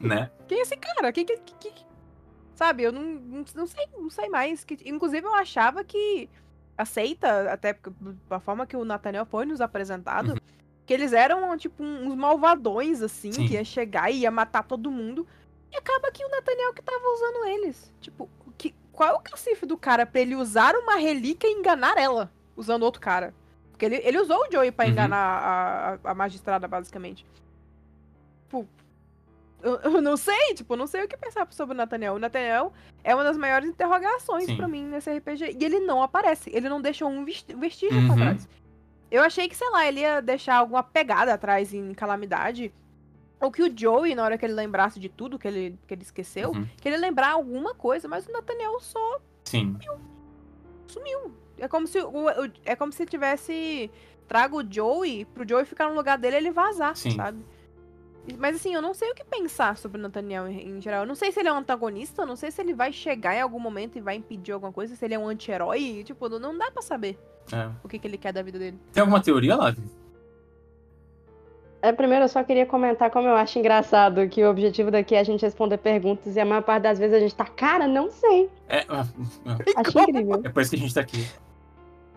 Né? 0.00 0.30
Quem 0.48 0.58
é 0.58 0.62
esse 0.62 0.76
cara? 0.76 1.12
Quem 1.12 1.24
que. 1.24 1.36
que- 1.38 1.54
que- 1.72 1.84
Sabe, 2.54 2.84
eu 2.84 2.92
não, 2.92 3.02
não, 3.02 3.66
sei, 3.66 3.84
não 3.98 4.08
sei 4.08 4.28
mais. 4.28 4.62
Que, 4.62 4.78
inclusive, 4.88 5.26
eu 5.26 5.34
achava 5.34 5.82
que 5.82 6.28
aceita, 6.78 7.50
até 7.52 7.72
porque 7.72 7.90
a 8.30 8.38
forma 8.38 8.64
que 8.64 8.76
o 8.76 8.84
Nathaniel 8.84 9.26
foi 9.26 9.44
nos 9.44 9.60
apresentado, 9.60 10.30
Uhum. 10.30 10.36
que 10.86 10.94
eles 10.94 11.12
eram, 11.12 11.56
tipo, 11.56 11.82
uns 11.82 12.14
malvadões, 12.14 13.02
assim, 13.02 13.32
Sim. 13.32 13.48
que 13.48 13.54
ia 13.54 13.64
chegar 13.64 14.08
e 14.08 14.18
ia 14.20 14.30
matar 14.30 14.62
todo 14.62 14.88
mundo. 14.88 15.26
E 15.74 15.76
acaba 15.76 16.10
que 16.12 16.24
o 16.24 16.28
Nathaniel 16.28 16.72
que 16.72 16.82
tava 16.82 17.04
usando 17.14 17.44
eles. 17.46 17.92
Tipo, 18.00 18.30
que, 18.56 18.72
qual 18.92 19.08
é 19.08 19.12
o 19.14 19.18
cacife 19.20 19.66
do 19.66 19.76
cara 19.76 20.06
pra 20.06 20.20
ele 20.20 20.36
usar 20.36 20.74
uma 20.76 20.94
relíquia 20.96 21.48
e 21.48 21.52
enganar 21.52 21.98
ela, 21.98 22.30
usando 22.56 22.84
outro 22.84 23.00
cara? 23.00 23.34
Porque 23.72 23.84
ele, 23.84 23.96
ele 24.04 24.20
usou 24.20 24.38
o 24.46 24.52
Joey 24.52 24.70
pra 24.70 24.84
Uhum. 24.84 24.92
enganar 24.92 25.98
a, 26.04 26.10
a, 26.10 26.14
magistrada, 26.14 26.68
basicamente. 26.68 27.26
Tipo, 28.44 28.68
eu, 29.60 29.76
eu 29.80 30.00
não 30.00 30.16
sei, 30.16 30.54
tipo, 30.54 30.74
eu 30.74 30.76
não 30.76 30.86
sei 30.86 31.02
o 31.02 31.08
que 31.08 31.16
pensar 31.16 31.46
sobre 31.52 31.74
o 31.74 31.76
Nathaniel. 31.76 32.14
O 32.14 32.18
Nathaniel 32.20 32.72
é 33.02 33.12
uma 33.14 33.24
das 33.24 33.36
maiores 33.36 33.68
interrogações 33.68 34.48
pra 34.52 34.68
mim 34.68 34.84
nesse 34.84 35.10
RPG. 35.12 35.56
E 35.58 35.64
ele 35.64 35.80
não 35.80 36.00
aparece, 36.04 36.50
ele 36.54 36.68
não 36.68 36.80
deixou 36.80 37.08
um 37.08 37.24
vestígio 37.24 37.98
Uhum. 37.98 38.06
pra 38.06 38.14
trás. 38.16 38.48
Eu 39.10 39.22
achei 39.24 39.48
que, 39.48 39.56
sei 39.56 39.68
lá, 39.70 39.86
ele 39.88 40.00
ia 40.00 40.20
deixar 40.22 40.56
alguma 40.56 40.84
pegada 40.84 41.34
atrás 41.34 41.74
em 41.74 41.92
Calamidade. 41.94 42.72
Ou 43.40 43.50
que 43.50 43.62
o 43.62 43.72
Joey, 43.76 44.14
na 44.14 44.24
hora 44.24 44.38
que 44.38 44.44
ele 44.46 44.54
lembrasse 44.54 44.98
de 44.98 45.08
tudo 45.08 45.38
que 45.38 45.46
ele, 45.46 45.78
que 45.86 45.94
ele 45.94 46.02
esqueceu, 46.02 46.50
Uhum. 46.50 46.66
que 46.80 46.88
ele 46.88 46.96
lembrar 46.96 47.32
alguma 47.32 47.74
coisa, 47.74 48.08
mas 48.08 48.26
o 48.26 48.32
Nathaniel 48.32 48.78
só 48.80 49.20
Sim. 49.44 49.76
sumiu. 50.86 51.32
É 51.58 51.68
como 51.68 51.86
se 51.86 51.98
o, 52.00 52.08
o- 52.26 52.50
é 52.64 52.74
como 52.74 52.92
se 52.92 53.04
tivesse 53.06 53.90
trago 54.28 54.60
o 54.62 54.64
Joey 54.72 55.24
pro 55.26 55.46
Joey 55.48 55.64
ficar 55.64 55.88
no 55.88 55.94
lugar 55.94 56.16
dele 56.18 56.36
e 56.36 56.38
ele 56.38 56.50
vazar, 56.50 56.96
Sim. 56.96 57.10
sabe? 57.16 57.44
Mas 58.38 58.56
assim, 58.56 58.74
eu 58.74 58.80
não 58.80 58.94
sei 58.94 59.10
o 59.10 59.14
que 59.14 59.22
pensar 59.22 59.76
sobre 59.76 59.98
o 59.98 60.02
Nathaniel 60.02 60.48
em, 60.48 60.78
em 60.78 60.80
geral. 60.80 61.02
Eu 61.02 61.06
não 61.06 61.14
sei 61.14 61.30
se 61.30 61.40
ele 61.40 61.48
é 61.48 61.52
um 61.52 61.58
antagonista, 61.58 62.22
eu 62.22 62.26
não 62.26 62.36
sei 62.36 62.50
se 62.50 62.58
ele 62.62 62.72
vai 62.72 62.90
chegar 62.90 63.34
em 63.34 63.40
algum 63.42 63.58
momento 63.60 63.98
e 63.98 64.00
vai 64.00 64.14
impedir 64.16 64.52
alguma 64.52 64.72
coisa, 64.72 64.96
se 64.96 65.04
ele 65.04 65.12
é 65.12 65.18
um 65.18 65.28
anti-herói. 65.28 66.02
Tipo, 66.04 66.28
não, 66.30 66.38
não 66.38 66.56
dá 66.58 66.70
pra 66.70 66.80
saber 66.80 67.18
É. 67.52 67.68
o 67.84 67.88
que, 67.88 67.98
que 67.98 68.06
ele 68.08 68.16
quer 68.16 68.32
da 68.32 68.40
vida 68.42 68.58
dele. 68.58 68.78
Tem 68.94 69.02
alguma 69.02 69.20
teoria, 69.22 69.54
Lavi? 69.56 69.82
É, 71.84 71.92
primeiro, 71.92 72.24
eu 72.24 72.28
só 72.28 72.42
queria 72.42 72.64
comentar 72.64 73.10
como 73.10 73.28
eu 73.28 73.34
acho 73.36 73.58
engraçado 73.58 74.26
que 74.28 74.42
o 74.42 74.48
objetivo 74.48 74.90
daqui 74.90 75.14
é 75.14 75.20
a 75.20 75.24
gente 75.24 75.42
responder 75.42 75.76
perguntas 75.76 76.34
e 76.34 76.40
a 76.40 76.44
maior 76.44 76.62
parte 76.62 76.84
das 76.84 76.98
vezes 76.98 77.14
a 77.14 77.20
gente 77.20 77.34
tá, 77.34 77.44
cara, 77.44 77.86
não 77.86 78.10
sei. 78.10 78.48
É, 78.68 78.86
ah, 78.88 79.04
ah, 79.44 79.56
Acho 79.76 80.00
incrível. 80.00 80.40
é 80.44 80.48
por 80.48 80.62
isso 80.62 80.70
que 80.70 80.76
a 80.76 80.78
gente 80.80 80.94
tá 80.94 81.00
aqui. 81.02 81.26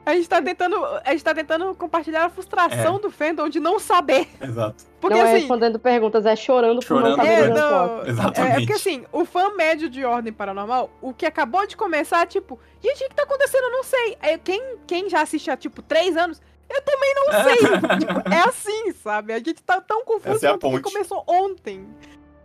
A 0.06 0.14
gente 0.14 0.30
tá 0.30 0.42
tentando, 0.42 0.78
a 1.04 1.12
gente 1.12 1.22
tá 1.22 1.36
tentando 1.36 1.76
compartilhar 1.76 2.24
a 2.24 2.30
frustração 2.30 2.98
do 2.98 3.12
fandom 3.12 3.50
de 3.50 3.60
não 3.60 3.78
saber. 3.78 4.26
Exato. 4.42 4.86
Porque 5.02 5.18
não 5.18 5.26
é 5.26 5.32
assim, 5.32 5.40
respondendo 5.40 5.78
perguntas, 5.80 6.26
é 6.26 6.34
chorando, 6.34 6.80
por 6.80 6.86
Chorando 6.88 7.10
não 7.10 7.16
saber 7.18 7.30
É, 7.30 7.48
por- 7.50 7.54
não, 7.58 8.08
Exatamente. 8.08 8.54
é 8.54 8.56
porque 8.60 8.72
assim, 8.74 9.04
o 9.12 9.26
fã 9.26 9.54
médio 9.54 9.90
de 9.90 10.06
Ordem 10.06 10.32
Paranormal, 10.32 10.90
o 11.02 11.14
que 11.14 11.26
acabou 11.26 11.68
de 11.68 11.76
começar, 11.76 12.26
tipo, 12.26 12.58
gente, 12.82 13.04
o 13.04 13.10
que 13.10 13.16
tá 13.16 13.24
acontecendo? 13.24 13.66
Eu 13.66 13.72
não 13.72 13.84
sei. 13.84 14.18
Aí, 14.22 14.38
quem, 14.38 14.78
quem 14.88 15.10
já 15.10 15.22
assiste 15.24 15.52
há, 15.52 15.58
tipo, 15.58 15.82
três 15.82 16.16
anos, 16.16 16.42
eu 16.70 16.82
também 16.82 17.14
não 17.16 17.26
sei. 17.44 17.98
tipo, 18.00 18.34
é 18.34 18.40
assim, 18.48 18.92
sabe? 18.94 19.34
A 19.34 19.38
gente 19.38 19.62
tá 19.64 19.80
tão 19.82 20.04
confuso 20.06 20.36
Essa 20.36 20.48
é 20.48 20.50
a 20.52 20.58
ponte. 20.58 20.82
começou 20.82 21.24
ontem. 21.28 21.88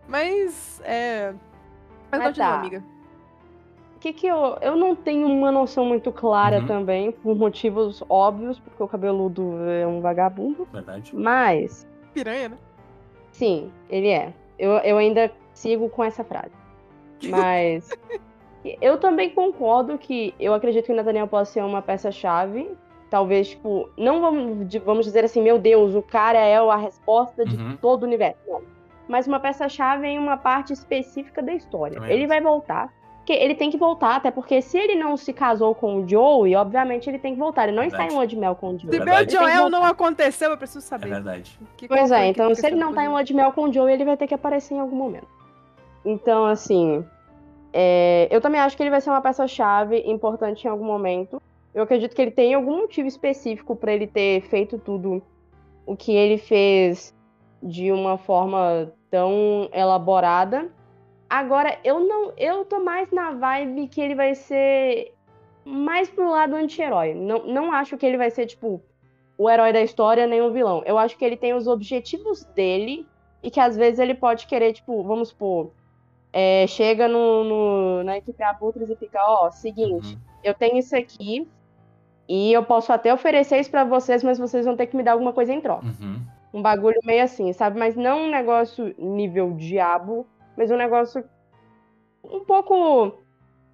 Mas, 0.09 0.81
é... 0.85 1.33
Mas 2.11 2.21
Mas 2.21 2.25
continua, 2.29 2.49
tá. 2.49 2.59
amiga. 2.61 2.85
O 3.97 3.99
que 3.99 4.13
que 4.13 4.27
eu... 4.27 4.59
Eu 4.61 4.77
não 4.77 4.95
tenho 4.97 5.27
uma 5.29 5.51
noção 5.53 5.85
muito 5.85 6.11
clara 6.13 6.59
Uhum. 6.61 6.67
também, 6.67 7.13
por 7.13 7.37
motivos 7.37 8.03
óbvios, 8.09 8.59
porque 8.59 8.83
o 8.83 8.89
cabeludo 8.89 9.59
é 9.69 9.87
um 9.87 10.01
vagabundo. 10.01 10.67
Verdade. 10.73 11.15
Mas, 11.15 11.87
Piranha, 12.13 12.49
né? 12.51 12.59
sim, 13.31 13.73
ele 13.89 14.09
é. 14.09 14.33
Eu, 14.59 14.73
eu 14.79 14.99
ainda 14.99 15.31
sigo 15.55 15.89
com 15.89 16.03
essa 16.05 16.25
frase. 16.25 16.51
Mas... 17.31 17.89
eu 18.81 18.99
também 18.99 19.31
concordo 19.31 19.97
que 19.99 20.35
eu 20.39 20.53
acredito 20.53 20.87
que 20.87 20.93
o 20.93 20.97
Nathaniel 20.97 21.27
possa 21.29 21.53
ser 21.53 21.65
uma 21.65 21.81
peça-chave. 21.81 22.71
Talvez, 23.13 23.51
tipo, 23.51 23.91
não 23.95 24.23
vamos, 24.23 24.75
vamos 24.87 25.05
dizer 25.05 25.23
assim, 25.23 25.43
meu 25.43 25.59
Deus, 25.59 25.95
o 25.95 26.01
cara 26.01 26.39
é 26.39 26.57
a 26.57 26.77
resposta 26.77 27.45
de 27.45 27.57
Uhum. 27.57 27.77
todo 27.77 28.05
o 28.05 28.07
universo. 28.07 28.39
Não. 28.49 28.63
Mas 29.07 29.27
uma 29.27 29.39
peça-chave 29.39 30.07
em 30.07 30.19
uma 30.19 30.39
parte 30.39 30.73
específica 30.73 31.43
da 31.43 31.53
história. 31.53 31.97
Também 32.01 32.11
ele 32.17 32.27
vai 32.27 32.41
voltar. 32.41 32.91
Porque 33.19 33.35
ele 33.35 33.55
tem 33.55 33.71
que 33.71 33.77
voltar, 33.77 34.17
até 34.17 34.31
porque 34.31 34.63
se 34.63 34.79
ele 34.79 34.95
não 34.97 35.15
se 35.19 35.31
casou 35.31 35.75
com 35.75 35.97
o 36.03 36.09
Joey, 36.09 36.57
obviamente 36.57 37.11
ele 37.11 37.19
tem 37.19 37.35
que 37.35 37.39
voltar. 37.39 37.69
Ele 37.69 37.77
não 37.77 37.83
está 37.85 37.99
em 37.99 38.09
Verdade. 38.09 38.15
lua 38.17 38.27
de 38.27 38.37
mel 38.39 38.55
com 38.57 38.69
o 38.69 38.79
Joey. 38.79 38.81
Se 38.81 38.87
É 38.87 38.91
meu 38.91 39.05
verdade. 39.05 39.21
Ele 39.21 39.27
tem 39.27 39.39
que 39.39 39.45
Joel 39.53 39.63
voltar. 39.65 39.79
não 39.79 39.85
aconteceu, 39.87 40.51
eu 40.51 40.57
preciso 40.57 40.79
É 40.79 40.89
saber. 40.89 41.09
verdade. 41.11 41.61
Que- 41.77 41.87
Pois 41.89 42.11
é, 42.11 42.23
que 42.25 42.29
então 42.31 42.55
se 42.55 42.67
ele 42.67 42.77
não 42.77 42.95
tá 42.95 43.05
em 43.05 43.09
lua 43.09 43.23
de 43.23 43.35
mel 43.35 43.53
com 43.53 43.65
o 43.69 43.73
Joey, 43.73 43.93
ele 43.93 44.07
vai 44.07 44.17
ter 44.17 44.27
que 44.27 44.35
aparecer 44.35 44.75
em 44.75 44.81
algum 44.81 44.97
momento. 44.97 45.29
Então, 46.03 46.47
assim, 46.47 47.05
é, 47.75 48.27
eu 48.31 48.41
também 48.41 48.59
acho 48.61 48.75
que 48.75 48.83
ele 48.83 48.91
vai 48.91 49.03
ser 49.03 49.11
uma 49.11 49.21
peça-chave 49.21 50.03
importante 50.07 50.65
em 50.65 50.71
algum 50.71 50.85
momento. 50.87 51.41
Eu 51.75 51.83
acredito 51.85 52.15
que 52.15 52.21
ele 52.23 52.31
tem 52.31 52.55
algum 52.55 52.79
motivo 52.79 53.09
específico 53.09 53.75
pra 53.75 53.93
ele 53.93 54.07
ter 54.07 54.43
feito 54.43 54.79
tudo 54.79 55.23
o 55.87 55.97
que 55.97 56.13
ele 56.15 56.37
fez 56.39 57.15
de 57.63 57.91
uma 57.91 58.19
forma 58.19 58.93
tão 59.11 59.69
elaborada. 59.73 60.71
Agora, 61.31 61.79
eu 61.83 62.01
não, 62.01 62.33
eu 62.37 62.65
tô 62.65 62.81
mais 62.81 63.11
na 63.11 63.33
vibe 63.33 63.89
que 63.89 64.01
ele 64.01 64.15
vai 64.15 64.35
ser 64.35 65.15
mais 65.65 66.11
pro 66.11 66.31
lado 66.31 66.55
anti-herói. 66.57 67.15
Não, 67.15 67.47
não 67.47 67.73
acho 67.73 67.97
que 67.97 68.05
ele 68.05 68.19
vai 68.19 68.31
ser, 68.31 68.47
tipo, 68.47 68.83
o 69.39 69.49
herói 69.49 69.73
da 69.73 69.81
história 69.81 70.27
nem 70.27 70.43
o 70.43 70.53
vilão. 70.53 70.83
Eu 70.85 70.99
acho 70.99 71.17
que 71.17 71.25
ele 71.25 71.37
tem 71.37 71.55
os 71.55 71.67
objetivos 71.67 72.45
dele 72.55 73.07
e 73.43 73.51
que 73.51 73.59
às 73.61 73.77
vezes 73.77 73.99
ele 73.99 74.15
pode 74.15 74.47
querer, 74.47 74.73
tipo, 74.75 75.03
vamos 75.03 75.31
supor, 75.31 75.73
é, 76.33 76.67
chega 76.67 77.09
no, 77.09 77.45
no- 77.45 78.05
na 78.05 78.19
equipe 78.19 78.43
Abutres 78.43 78.89
e 78.91 78.97
fica, 78.97 79.19
ó, 79.27 79.51
seguinte, 79.51 80.15
Uhum. 80.15 80.21
eu 80.45 80.55
tenho 80.55 80.77
isso 80.79 80.95
aqui 80.95 81.49
e 82.29 82.53
eu 82.53 82.65
posso 82.65 82.93
até 82.93 83.13
oferecer 83.13 83.59
isso 83.59 83.71
pra 83.71 83.85
vocês, 83.85 84.23
mas 84.23 84.39
vocês 84.39 84.65
vão 84.65 84.77
ter 84.77 84.87
que 84.87 84.97
me 84.97 85.03
dar 85.03 85.13
alguma 85.13 85.33
coisa 85.33 85.53
em 85.53 85.61
troca. 85.61 85.87
Uhum. 85.87 86.21
Um 86.55 86.63
bagulho 86.63 86.99
meio 87.05 87.25
assim, 87.25 87.53
sabe? 87.53 87.79
Mas 87.79 87.97
não 87.97 88.25
um 88.25 88.31
negócio 88.31 88.95
nível 88.99 89.53
diabo, 89.53 90.27
mas 90.57 90.71
um 90.71 90.77
negócio 90.77 91.25
um 92.25 92.45
pouco. 92.45 93.19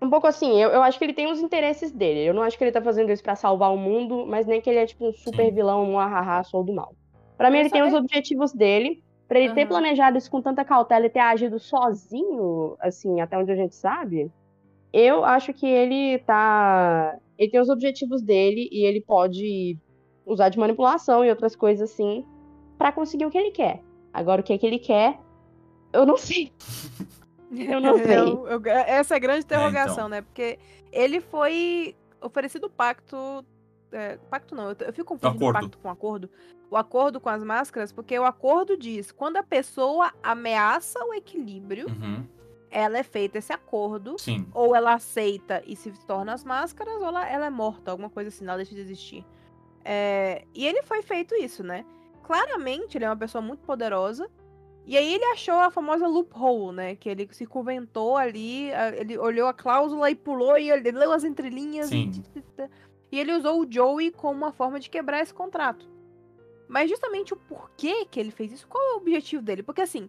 Um 0.00 0.08
pouco 0.08 0.28
assim, 0.28 0.60
eu, 0.62 0.70
eu 0.70 0.82
acho 0.82 0.96
que 0.96 1.04
ele 1.04 1.12
tem 1.12 1.30
os 1.30 1.40
interesses 1.40 1.90
dele. 1.90 2.20
Eu 2.20 2.32
não 2.32 2.42
acho 2.42 2.56
que 2.56 2.62
ele 2.62 2.70
tá 2.70 2.80
fazendo 2.80 3.10
isso 3.10 3.22
pra 3.22 3.34
salvar 3.34 3.72
o 3.72 3.76
mundo, 3.76 4.24
mas 4.28 4.46
nem 4.46 4.60
que 4.60 4.70
ele 4.70 4.78
é 4.78 4.86
tipo 4.86 5.08
um 5.08 5.12
super 5.12 5.46
Sim. 5.46 5.54
vilão, 5.54 5.82
um 5.84 5.98
ahaha, 5.98 6.44
sou 6.44 6.62
do 6.62 6.72
mal. 6.72 6.94
Pra 7.36 7.50
mim, 7.50 7.58
ele 7.58 7.70
tem 7.70 7.82
os 7.82 7.92
objetivos 7.92 8.52
dele. 8.52 9.02
Pra 9.26 9.38
ele 9.38 9.52
ter 9.52 9.62
Aham. 9.62 9.68
planejado 9.68 10.16
isso 10.16 10.30
com 10.30 10.40
tanta 10.40 10.64
cautela 10.64 11.04
e 11.04 11.10
ter 11.10 11.18
agido 11.18 11.58
sozinho, 11.58 12.76
assim, 12.80 13.20
até 13.20 13.36
onde 13.36 13.52
a 13.52 13.56
gente 13.56 13.76
sabe, 13.76 14.32
eu 14.90 15.22
acho 15.22 15.52
que 15.52 15.66
ele 15.66 16.18
tá. 16.20 17.14
Ele 17.38 17.50
tem 17.50 17.60
os 17.60 17.68
objetivos 17.68 18.20
dele 18.20 18.68
e 18.72 18.84
ele 18.84 19.00
pode 19.00 19.78
usar 20.26 20.48
de 20.48 20.58
manipulação 20.58 21.24
e 21.24 21.30
outras 21.30 21.54
coisas 21.56 21.90
assim 21.90 22.24
pra 22.76 22.90
conseguir 22.92 23.24
o 23.26 23.30
que 23.30 23.38
ele 23.38 23.50
quer. 23.52 23.82
Agora, 24.12 24.40
o 24.40 24.44
que, 24.44 24.52
é 24.52 24.58
que 24.58 24.66
ele 24.66 24.78
quer, 24.78 25.18
eu 25.92 26.04
não 26.04 26.16
sei. 26.16 26.52
Eu 27.50 27.80
não 27.80 27.96
sei. 27.96 28.14
Eu- 28.18 28.46
eu- 28.46 28.66
essa 28.66 29.14
é 29.14 29.16
a 29.16 29.18
grande 29.18 29.42
interrogação, 29.46 29.94
então. 29.94 30.08
né? 30.10 30.20
Porque 30.20 30.58
ele 30.92 31.18
foi 31.18 31.96
oferecido 32.20 32.64
o 32.66 32.70
pacto. 32.70 33.16
é, 33.90 34.18
pacto 34.28 34.54
não, 34.54 34.68
eu, 34.68 34.76
eu 34.80 34.92
fico 34.92 35.06
confundindo 35.14 35.46
Acordo. 35.46 35.60
pacto 35.62 35.78
com 35.78 35.88
acordo. 35.88 36.30
O 36.70 36.76
acordo 36.76 37.18
com 37.18 37.30
as 37.30 37.42
máscaras, 37.42 37.90
porque 37.90 38.18
o 38.18 38.24
acordo 38.26 38.76
diz: 38.76 39.10
quando 39.10 39.38
a 39.38 39.42
pessoa 39.42 40.12
ameaça 40.22 41.02
o 41.06 41.14
equilíbrio, 41.14 41.86
Uhum. 41.88 42.22
Ela 42.70 42.98
é 42.98 43.02
feito 43.02 43.36
esse 43.36 43.52
acordo. 43.52 44.18
Sim. 44.18 44.46
Ou 44.52 44.74
ela 44.74 44.94
aceita 44.94 45.62
e 45.66 45.76
se 45.76 45.90
torna 46.06 46.32
as 46.32 46.44
máscaras, 46.44 46.94
ou 47.00 47.06
ela, 47.06 47.28
ela 47.28 47.46
é 47.46 47.50
morta, 47.50 47.90
alguma 47.90 48.10
coisa 48.10 48.28
assim, 48.28 48.44
ela 48.44 48.56
deixa 48.56 48.74
de 48.74 48.80
existir. 48.80 49.24
É, 49.84 50.44
e 50.54 50.66
ele 50.66 50.82
foi 50.82 51.02
feito 51.02 51.34
isso, 51.34 51.62
né? 51.62 51.84
Claramente 52.22 52.98
ele 52.98 53.04
é 53.04 53.08
uma 53.08 53.16
pessoa 53.16 53.40
muito 53.40 53.60
poderosa. 53.60 54.28
E 54.84 54.96
aí 54.96 55.14
ele 55.14 55.24
achou 55.26 55.54
a 55.54 55.70
famosa 55.70 56.06
loophole, 56.06 56.74
né? 56.74 56.96
Que 56.96 57.10
ele 57.10 57.28
se 57.32 57.44
conventou 57.44 58.16
ali, 58.16 58.70
ele 58.96 59.18
olhou 59.18 59.46
a 59.46 59.52
cláusula 59.52 60.10
e 60.10 60.14
pulou 60.14 60.56
e 60.56 60.70
ele 60.70 60.90
leu 60.92 61.12
as 61.12 61.24
entrelinhas. 61.24 61.88
Sim. 61.88 62.10
E, 62.34 63.16
e 63.16 63.20
ele 63.20 63.34
usou 63.34 63.60
o 63.60 63.70
Joey 63.70 64.10
como 64.10 64.38
uma 64.38 64.52
forma 64.52 64.80
de 64.80 64.88
quebrar 64.88 65.20
esse 65.20 65.32
contrato. 65.32 65.88
Mas 66.68 66.90
justamente 66.90 67.32
o 67.32 67.36
porquê 67.36 68.04
que 68.04 68.20
ele 68.20 68.30
fez 68.30 68.52
isso, 68.52 68.68
qual 68.68 68.82
é 68.82 68.94
o 68.94 68.96
objetivo 68.98 69.42
dele? 69.42 69.62
Porque 69.62 69.80
assim, 69.80 70.08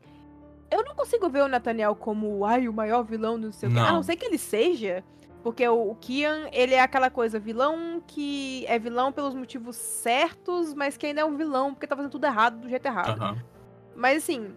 eu 0.71 0.83
não 0.83 0.95
consigo 0.95 1.29
ver 1.29 1.41
o 1.43 1.47
Nathaniel 1.47 1.95
como 1.95 2.45
ai, 2.45 2.67
o 2.67 2.73
maior 2.73 3.03
vilão 3.03 3.39
do 3.39 3.51
seu 3.51 3.69
A 3.69 3.73
Não. 3.73 3.93
não 3.95 4.03
ser 4.03 4.15
que 4.15 4.25
ele 4.25 4.37
seja. 4.37 5.03
Porque 5.41 5.65
o, 5.67 5.91
o 5.91 5.95
Kian, 5.95 6.49
ele 6.51 6.75
é 6.75 6.81
aquela 6.81 7.09
coisa, 7.09 7.39
vilão 7.39 8.03
que 8.05 8.65
é 8.67 8.77
vilão 8.77 9.09
pelos 9.11 9.33
motivos 9.33 9.77
certos, 9.77 10.73
mas 10.73 10.97
que 10.97 11.05
ainda 11.05 11.21
é 11.21 11.25
um 11.25 11.37
vilão 11.37 11.73
porque 11.73 11.87
tá 11.87 11.95
fazendo 11.95 12.11
tudo 12.11 12.25
errado 12.25 12.59
do 12.59 12.69
jeito 12.69 12.85
errado. 12.85 13.21
Aham. 13.21 13.37
Mas 13.95 14.17
assim, 14.23 14.53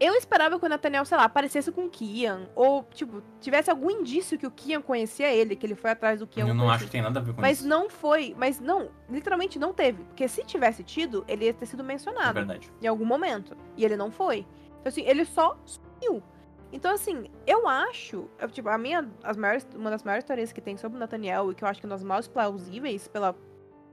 eu 0.00 0.14
esperava 0.14 0.58
que 0.60 0.64
o 0.64 0.68
Nathaniel, 0.68 1.04
sei 1.04 1.18
lá, 1.18 1.24
aparecesse 1.24 1.72
com 1.72 1.86
o 1.86 1.90
Kian. 1.90 2.48
Ou, 2.54 2.84
tipo, 2.94 3.20
tivesse 3.40 3.68
algum 3.70 3.90
indício 3.90 4.38
que 4.38 4.46
o 4.46 4.50
Kian 4.50 4.80
conhecia 4.80 5.30
ele, 5.32 5.56
que 5.56 5.66
ele 5.66 5.74
foi 5.74 5.90
atrás 5.90 6.20
do 6.20 6.26
Kian. 6.26 6.44
Eu 6.46 6.54
não 6.54 6.60
coisa 6.64 6.70
acho 6.70 6.78
que 6.78 6.84
assim. 6.84 6.92
tem 6.92 7.02
nada 7.02 7.18
a 7.18 7.22
ver 7.22 7.34
com 7.34 7.40
Mas 7.40 7.58
isso. 7.58 7.68
não 7.68 7.90
foi. 7.90 8.34
Mas 8.38 8.60
não, 8.60 8.90
literalmente 9.10 9.58
não 9.58 9.72
teve. 9.74 10.04
Porque 10.04 10.28
se 10.28 10.44
tivesse 10.44 10.84
tido, 10.84 11.24
ele 11.26 11.46
ia 11.46 11.52
ter 11.54 11.66
sido 11.66 11.82
É 11.82 11.86
mencionado 11.86 12.32
verdade. 12.34 12.70
em 12.80 12.86
algum 12.86 13.04
momento. 13.04 13.56
E 13.76 13.84
ele 13.84 13.96
não 13.96 14.10
foi. 14.10 14.46
Então, 14.80 14.88
assim, 14.90 15.02
ele 15.02 15.24
só 15.24 15.56
sumiu. 15.64 16.22
Então, 16.72 16.92
assim, 16.92 17.30
eu 17.46 17.66
acho. 17.66 18.28
eu, 18.38 18.48
tipo, 18.50 18.68
a 18.68 18.76
minha. 18.78 19.08
As 19.22 19.36
maiores, 19.36 19.66
uma 19.74 19.90
das 19.90 20.02
maiores 20.02 20.24
teorias 20.24 20.52
que 20.52 20.60
tem 20.60 20.76
sobre 20.76 20.96
o 20.96 21.00
Nathaniel, 21.00 21.50
e 21.50 21.54
que 21.54 21.64
eu 21.64 21.68
acho 21.68 21.80
que 21.80 21.86
é 21.86 21.88
uma 21.88 21.94
das 21.96 22.04
mais 22.04 22.28
plausíveis 22.28 23.08
pela 23.08 23.34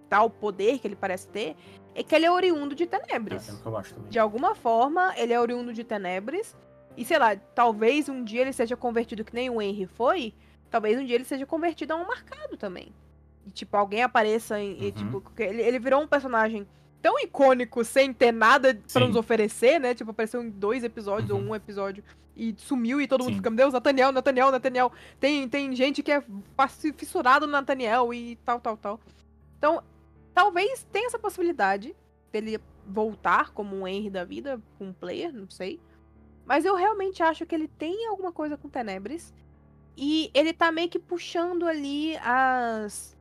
tal 0.10 0.30
poder 0.30 0.78
que 0.80 0.88
ele 0.88 0.96
parece 0.96 1.28
ter, 1.30 1.56
é 1.96 2.04
que 2.04 2.14
ele 2.14 2.26
é 2.26 2.32
oriundo 2.32 2.76
de 2.76 2.84
É, 2.84 2.86
Tenebres. 2.88 3.50
é 3.50 3.54
o 3.54 3.58
que 3.60 3.66
eu 3.66 3.78
acho 3.78 3.94
também. 3.96 4.10
De 4.10 4.20
alguma 4.20 4.54
forma, 4.54 5.14
ele 5.18 5.34
é 5.34 5.40
oriundo 5.40 5.74
de 5.74 5.84
Tenebres. 5.84 6.56
E 6.98 7.04
sei 7.04 7.18
lá, 7.18 7.36
talvez 7.36 8.08
um 8.08 8.24
dia 8.24 8.42
ele 8.42 8.54
seja 8.54 8.78
convertido 8.78 9.24
que 9.24 9.34
nem 9.34 9.50
o 9.50 9.62
Henry 9.62 9.86
foi. 9.88 10.34
Talvez 10.70 11.00
um 11.00 11.06
dia 11.06 11.16
ele 11.16 11.24
seja 11.26 11.46
convertido 11.46 11.94
a 11.94 11.96
um 11.96 12.06
marcado 12.06 12.56
também. 12.58 12.94
E, 13.46 13.52
tipo, 13.52 13.76
alguém 13.78 14.04
apareça 14.04 14.60
em- 14.60 14.78
e, 14.82 14.86
Uhum. 14.86 14.92
tipo, 14.92 15.22
porque 15.22 15.44
ele, 15.44 15.62
ele 15.62 15.80
virou 15.80 16.02
um 16.02 16.08
personagem 16.08 16.68
tão 17.06 17.20
icônico 17.20 17.84
sem 17.84 18.12
ter 18.12 18.32
nada 18.32 18.74
pra 18.74 19.02
Sim. 19.02 19.08
nos 19.10 19.16
oferecer, 19.16 19.80
né? 19.80 19.94
Tipo, 19.94 20.10
apareceu 20.10 20.42
em 20.42 20.50
dois 20.50 20.84
episódios 20.84 21.30
Uhum. 21.30 21.38
ou 21.38 21.44
um 21.52 21.56
episódio 21.56 22.04
e 22.36 22.56
sumiu 22.58 23.00
e 23.00 23.08
todo 23.08 23.22
mundo 23.22 23.34
Sim. 23.34 23.36
fica, 23.36 23.50
meu 23.52 23.58
Deus, 23.58 23.74
Nathaniel, 23.74 24.12
Nathaniel, 24.12 24.50
Nathaniel. 24.50 24.92
Tem, 25.20 25.48
tem 25.48 25.76
gente 25.76 26.02
que 26.02 26.12
é 26.12 26.24
fissurado 26.98 27.46
no 27.46 27.52
Nathaniel 27.52 28.12
e 28.12 28.38
tal, 28.38 28.60
tal, 28.60 28.76
tal. 28.76 29.00
Então, 29.56 29.84
talvez 30.34 30.84
tenha 30.92 31.06
essa 31.06 31.20
possibilidade 31.20 31.96
dele 32.32 32.60
voltar 32.88 33.52
como 33.52 33.76
um 33.76 33.88
Henry 33.88 34.10
da 34.10 34.24
vida, 34.24 34.60
com 34.80 34.88
um 34.88 34.94
player, 34.94 35.32
não 35.32 35.48
sei. 35.48 35.80
Mas 36.44 36.66
eu 36.66 36.74
realmente 36.74 37.22
acho 37.22 37.46
que 37.46 37.54
ele 37.54 37.68
tem 37.68 38.08
alguma 38.08 38.32
coisa 38.32 38.58
com 38.58 38.68
Tenebres. 38.68 39.32
E 39.96 40.32
ele 40.34 40.54
tá 40.54 40.72
meio 40.72 40.90
que 40.90 40.98
puxando 40.98 41.68
ali 41.68 42.18
as. 42.18 43.15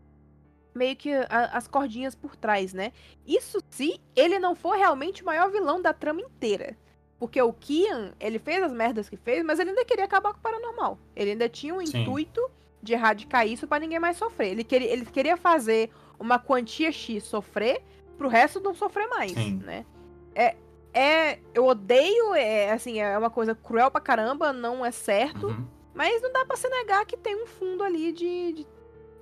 Meio 0.75 0.97
que 0.97 1.13
a- 1.13 1.51
as 1.53 1.69
cordinhas 1.69 2.15
por 2.15 2.35
trás, 2.35 2.73
né? 2.75 2.93
Isso 3.27 3.59
se 3.71 4.01
ele 4.17 4.39
não 4.39 4.55
for 4.57 4.77
realmente 4.77 5.23
o 5.23 5.27
maior 5.27 5.51
vilão 5.51 5.81
da 5.81 5.93
trama 5.93 6.21
inteira. 6.21 6.77
Porque 7.19 7.41
o 7.41 7.53
Kian, 7.53 8.13
ele 8.19 8.39
fez 8.39 8.63
as 8.63 8.73
merdas 8.73 9.09
que 9.09 9.17
fez, 9.17 9.45
mas 9.45 9.59
ele 9.61 9.71
ainda 9.71 9.85
queria 9.85 10.05
acabar 10.05 10.33
com 10.33 10.39
o 10.39 10.43
paranormal. 10.43 10.99
Ele 11.15 11.31
ainda 11.31 11.49
tinha 11.49 11.73
um 11.75 11.85
Sim. 11.87 12.03
intuito 12.03 12.51
de 12.83 12.93
erradicar 12.93 13.47
isso 13.47 13.67
pra 13.69 13.79
ninguém 13.79 14.01
mais 14.01 14.17
sofrer. 14.17 14.49
Ele 14.49 14.65
queria, 14.65 14.89
ele 14.93 15.07
queria 15.07 15.37
fazer 15.37 15.91
uma 16.19 16.39
quantia 16.39 16.91
X 16.93 17.23
sofrer 17.25 17.81
pro 18.19 18.29
resto 18.29 18.61
não 18.61 18.75
sofrer 18.75 19.09
mais, 19.09 19.33
Sim. 19.33 19.61
né? 19.65 19.87
É, 20.35 20.57
é, 20.93 21.39
eu 21.55 21.65
odeio, 21.67 22.35
é 22.35 22.73
assim, 22.73 23.01
é 23.01 23.17
uma 23.17 23.31
coisa 23.31 23.55
cruel 23.55 23.91
pra 23.91 24.01
caramba, 24.01 24.53
não 24.53 24.85
é 24.85 24.91
certo. 24.91 25.47
Uhum. 25.47 25.67
Mas 25.95 26.21
não 26.21 26.33
dá 26.33 26.45
pra 26.45 26.57
se 26.57 26.69
negar 26.69 27.07
que 27.07 27.17
tem 27.17 27.41
um 27.41 27.47
fundo 27.47 27.85
ali 27.85 28.11
de. 28.13 28.53
de 28.53 28.67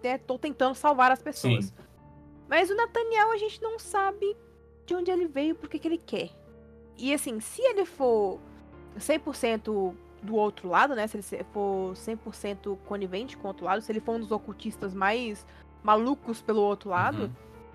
né, 0.03 0.18
tô 0.18 0.38
tentando 0.38 0.74
salvar 0.74 1.11
as 1.12 1.22
pessoas. 1.22 1.66
Sim. 1.66 1.72
Mas 2.48 2.70
o 2.70 2.74
Nathaniel 2.74 3.32
a 3.32 3.36
gente 3.36 3.61
não 3.62 3.78
sabe 3.78 4.36
de 4.84 4.94
onde 4.94 5.11
ele 5.11 5.26
veio, 5.26 5.55
por 5.55 5.68
que 5.68 5.86
ele 5.86 5.98
quer. 5.98 6.30
E 6.98 7.14
assim, 7.14 7.40
se 7.40 7.62
ele 7.62 7.84
for 7.84 8.38
100% 8.98 9.94
do 10.22 10.36
outro 10.36 10.68
lado, 10.68 10.94
né? 10.94 11.07
Se 11.07 11.16
ele 11.16 11.44
for 11.53 11.94
100% 11.94 12.76
conivente 12.86 13.36
com 13.36 13.44
o 13.44 13.48
outro 13.48 13.64
lado, 13.64 13.80
se 13.82 13.90
ele 13.90 14.00
for 14.00 14.12
um 14.16 14.20
dos 14.20 14.30
ocultistas 14.30 14.94
mais 14.94 15.44
malucos 15.82 16.40
pelo 16.40 16.61
outro 16.61 16.90
lado, 16.90 17.24
Uhum. 17.24 17.30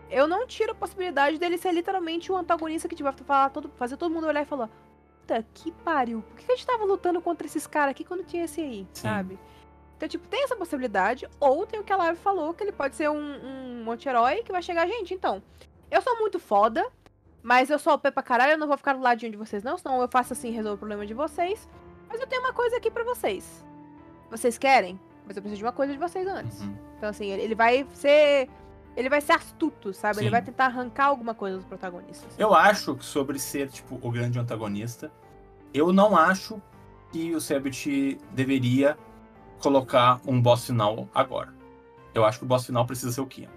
eu 0.09 0.27
não 0.27 0.47
tiro 0.47 0.71
a 0.71 0.75
possibilidade 0.75 1.37
dele 1.37 1.57
ser 1.57 1.73
literalmente 1.73 2.31
o 2.31 2.37
antagonista 2.37 2.87
que 2.87 2.95
tipo, 2.95 3.09
vai 3.09 3.17
falar 3.25 3.49
todo, 3.49 3.69
fazer 3.75 3.97
todo 3.97 4.13
mundo 4.13 4.27
olhar 4.27 4.43
e 4.43 4.45
falar: 4.45 4.69
Puta 5.21 5.45
que 5.53 5.71
pariu, 5.71 6.21
por 6.21 6.37
que 6.37 6.45
que 6.45 6.51
a 6.51 6.55
gente 6.55 6.65
tava 6.65 6.85
lutando 6.85 7.21
contra 7.21 7.45
esses 7.45 7.67
caras 7.67 7.91
aqui 7.91 8.05
quando 8.05 8.23
tinha 8.23 8.45
esse 8.45 8.61
aí, 8.61 8.87
Sim. 8.93 9.01
sabe? 9.01 9.39
Então, 9.97 10.07
tipo, 10.07 10.27
tem 10.27 10.43
essa 10.43 10.55
possibilidade, 10.55 11.27
ou 11.39 11.65
tem 11.65 11.79
o 11.79 11.83
que 11.83 11.91
a 11.91 11.97
Live 11.97 12.19
falou, 12.19 12.53
que 12.53 12.63
ele 12.63 12.71
pode 12.71 12.95
ser 12.95 13.09
um, 13.09 13.83
um 13.83 13.91
anti-herói 13.91 14.43
que 14.43 14.51
vai 14.51 14.61
chegar, 14.61 14.87
gente, 14.87 15.11
então, 15.11 15.41
eu 15.89 16.01
sou 16.03 16.19
muito 16.19 16.39
foda, 16.39 16.87
mas 17.41 17.71
eu 17.71 17.79
sou 17.79 17.93
OP 17.93 18.11
pra 18.11 18.21
caralho, 18.21 18.51
eu 18.51 18.57
não 18.59 18.67
vou 18.67 18.77
ficar 18.77 18.93
do 18.93 19.01
ladinho 19.01 19.31
de 19.31 19.37
vocês, 19.37 19.63
não, 19.63 19.75
senão 19.75 19.99
eu 19.99 20.07
faço 20.07 20.33
assim, 20.33 20.51
resolvo 20.51 20.75
o 20.75 20.77
problema 20.77 21.05
de 21.05 21.15
vocês. 21.15 21.67
Mas 22.07 22.21
eu 22.21 22.27
tenho 22.27 22.41
uma 22.41 22.53
coisa 22.53 22.77
aqui 22.77 22.91
pra 22.91 23.03
vocês. 23.03 23.65
Vocês 24.29 24.57
querem? 24.57 24.99
Mas 25.25 25.35
eu 25.35 25.41
preciso 25.41 25.59
de 25.59 25.65
uma 25.65 25.71
coisa 25.71 25.93
de 25.93 25.99
vocês 25.99 26.27
antes. 26.27 26.61
Uhum. 26.61 26.77
Então, 26.97 27.09
assim, 27.09 27.27
ele, 27.31 27.41
ele 27.41 27.55
vai 27.55 27.85
ser. 27.93 28.49
Ele 28.95 29.09
vai 29.09 29.21
ser 29.21 29.33
astuto, 29.33 29.93
sabe? 29.93 30.19
Ele 30.19 30.27
Sim. 30.27 30.31
vai 30.31 30.41
tentar 30.41 30.65
arrancar 30.65 31.05
alguma 31.05 31.35
coisa 31.35 31.57
dos 31.57 31.65
protagonistas. 31.65 32.33
Eu 32.37 32.55
acho 32.55 32.95
que 32.95 33.05
sobre 33.05 33.37
ser, 33.37 33.69
tipo, 33.69 33.99
o 34.01 34.09
grande 34.09 34.39
antagonista, 34.39 35.11
eu 35.71 35.93
não 35.93 36.17
acho 36.17 36.59
que 37.11 37.35
o 37.35 37.39
Sebit 37.39 38.17
deveria 38.31 38.97
colocar 39.59 40.19
um 40.25 40.41
boss 40.41 40.65
final 40.65 41.07
agora. 41.13 41.53
Eu 42.13 42.25
acho 42.25 42.39
que 42.39 42.45
o 42.45 42.47
boss 42.47 42.65
final 42.65 42.85
precisa 42.85 43.11
ser 43.11 43.21
o 43.21 43.25
Kian. 43.25 43.49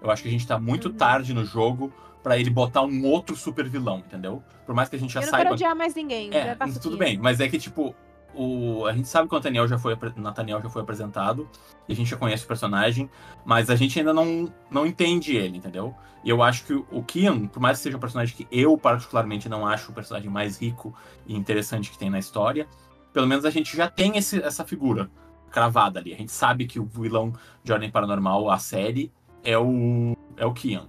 Eu 0.00 0.10
acho 0.10 0.22
que 0.22 0.28
a 0.28 0.32
gente 0.32 0.46
tá 0.46 0.58
muito 0.58 0.88
Uhum. 0.88 0.94
tarde 0.94 1.34
no 1.34 1.44
jogo 1.44 1.92
pra 2.22 2.38
ele 2.38 2.50
botar 2.50 2.82
um 2.82 3.04
outro 3.04 3.34
super 3.36 3.68
vilão, 3.68 3.98
entendeu? 3.98 4.42
Por 4.66 4.74
mais 4.74 4.88
que 4.88 4.96
a 4.96 4.98
gente 4.98 5.12
já 5.12 5.20
eu 5.20 5.26
não 5.26 5.30
quero 5.30 5.42
saiba. 5.42 5.54
odiar 5.54 5.74
mais 5.76 5.94
ninguém. 5.94 6.30
É, 6.32 6.56
o 6.60 6.80
tudo 6.80 6.96
bem, 6.96 7.18
mas 7.18 7.40
é 7.40 7.48
que, 7.48 7.58
tipo, 7.58 7.94
o... 8.34 8.84
a 8.86 8.92
gente 8.92 9.08
sabe 9.08 9.28
que 9.28 9.34
o 9.34 9.38
Nathaniel 9.38 9.66
já 9.66 9.78
foi, 9.78 9.96
Nathaniel 10.16 10.60
já 10.62 10.68
foi 10.68 10.82
apresentado, 10.82 11.48
e 11.88 11.92
a 11.92 11.96
gente 11.96 12.10
já 12.10 12.16
conhece 12.16 12.44
o 12.44 12.48
personagem, 12.48 13.08
mas 13.44 13.70
a 13.70 13.76
gente 13.76 13.98
ainda 13.98 14.12
não, 14.12 14.52
não 14.70 14.86
entende 14.86 15.36
ele, 15.36 15.56
entendeu? 15.58 15.94
E 16.22 16.30
eu 16.30 16.42
acho 16.42 16.64
que 16.64 16.74
o 16.74 17.02
Kian, 17.02 17.46
por 17.46 17.60
mais 17.60 17.78
que 17.78 17.84
seja 17.84 17.96
um 17.96 18.00
personagem 18.00 18.36
que 18.36 18.46
eu, 18.50 18.76
particularmente, 18.76 19.48
não 19.48 19.66
acho 19.66 19.90
o 19.90 19.94
personagem 19.94 20.28
mais 20.28 20.60
rico 20.60 20.94
e 21.26 21.34
interessante 21.34 21.90
que 21.90 21.98
tem 21.98 22.10
na 22.10 22.18
história, 22.18 22.68
pelo 23.12 23.26
menos 23.26 23.44
a 23.44 23.50
gente 23.50 23.76
já 23.76 23.88
tem 23.88 24.16
esse- 24.18 24.42
essa 24.42 24.64
figura 24.64 25.10
cravada 25.50 25.98
ali. 25.98 26.14
A 26.14 26.16
gente 26.16 26.32
sabe 26.32 26.66
que 26.66 26.78
o 26.78 26.84
vilão 26.84 27.32
de 27.62 27.72
Ordem 27.72 27.90
Paranormal, 27.90 28.50
a 28.50 28.58
série, 28.58 29.12
é 29.42 29.58
o, 29.58 30.16
é 30.36 30.44
o 30.44 30.52
Kian. 30.52 30.86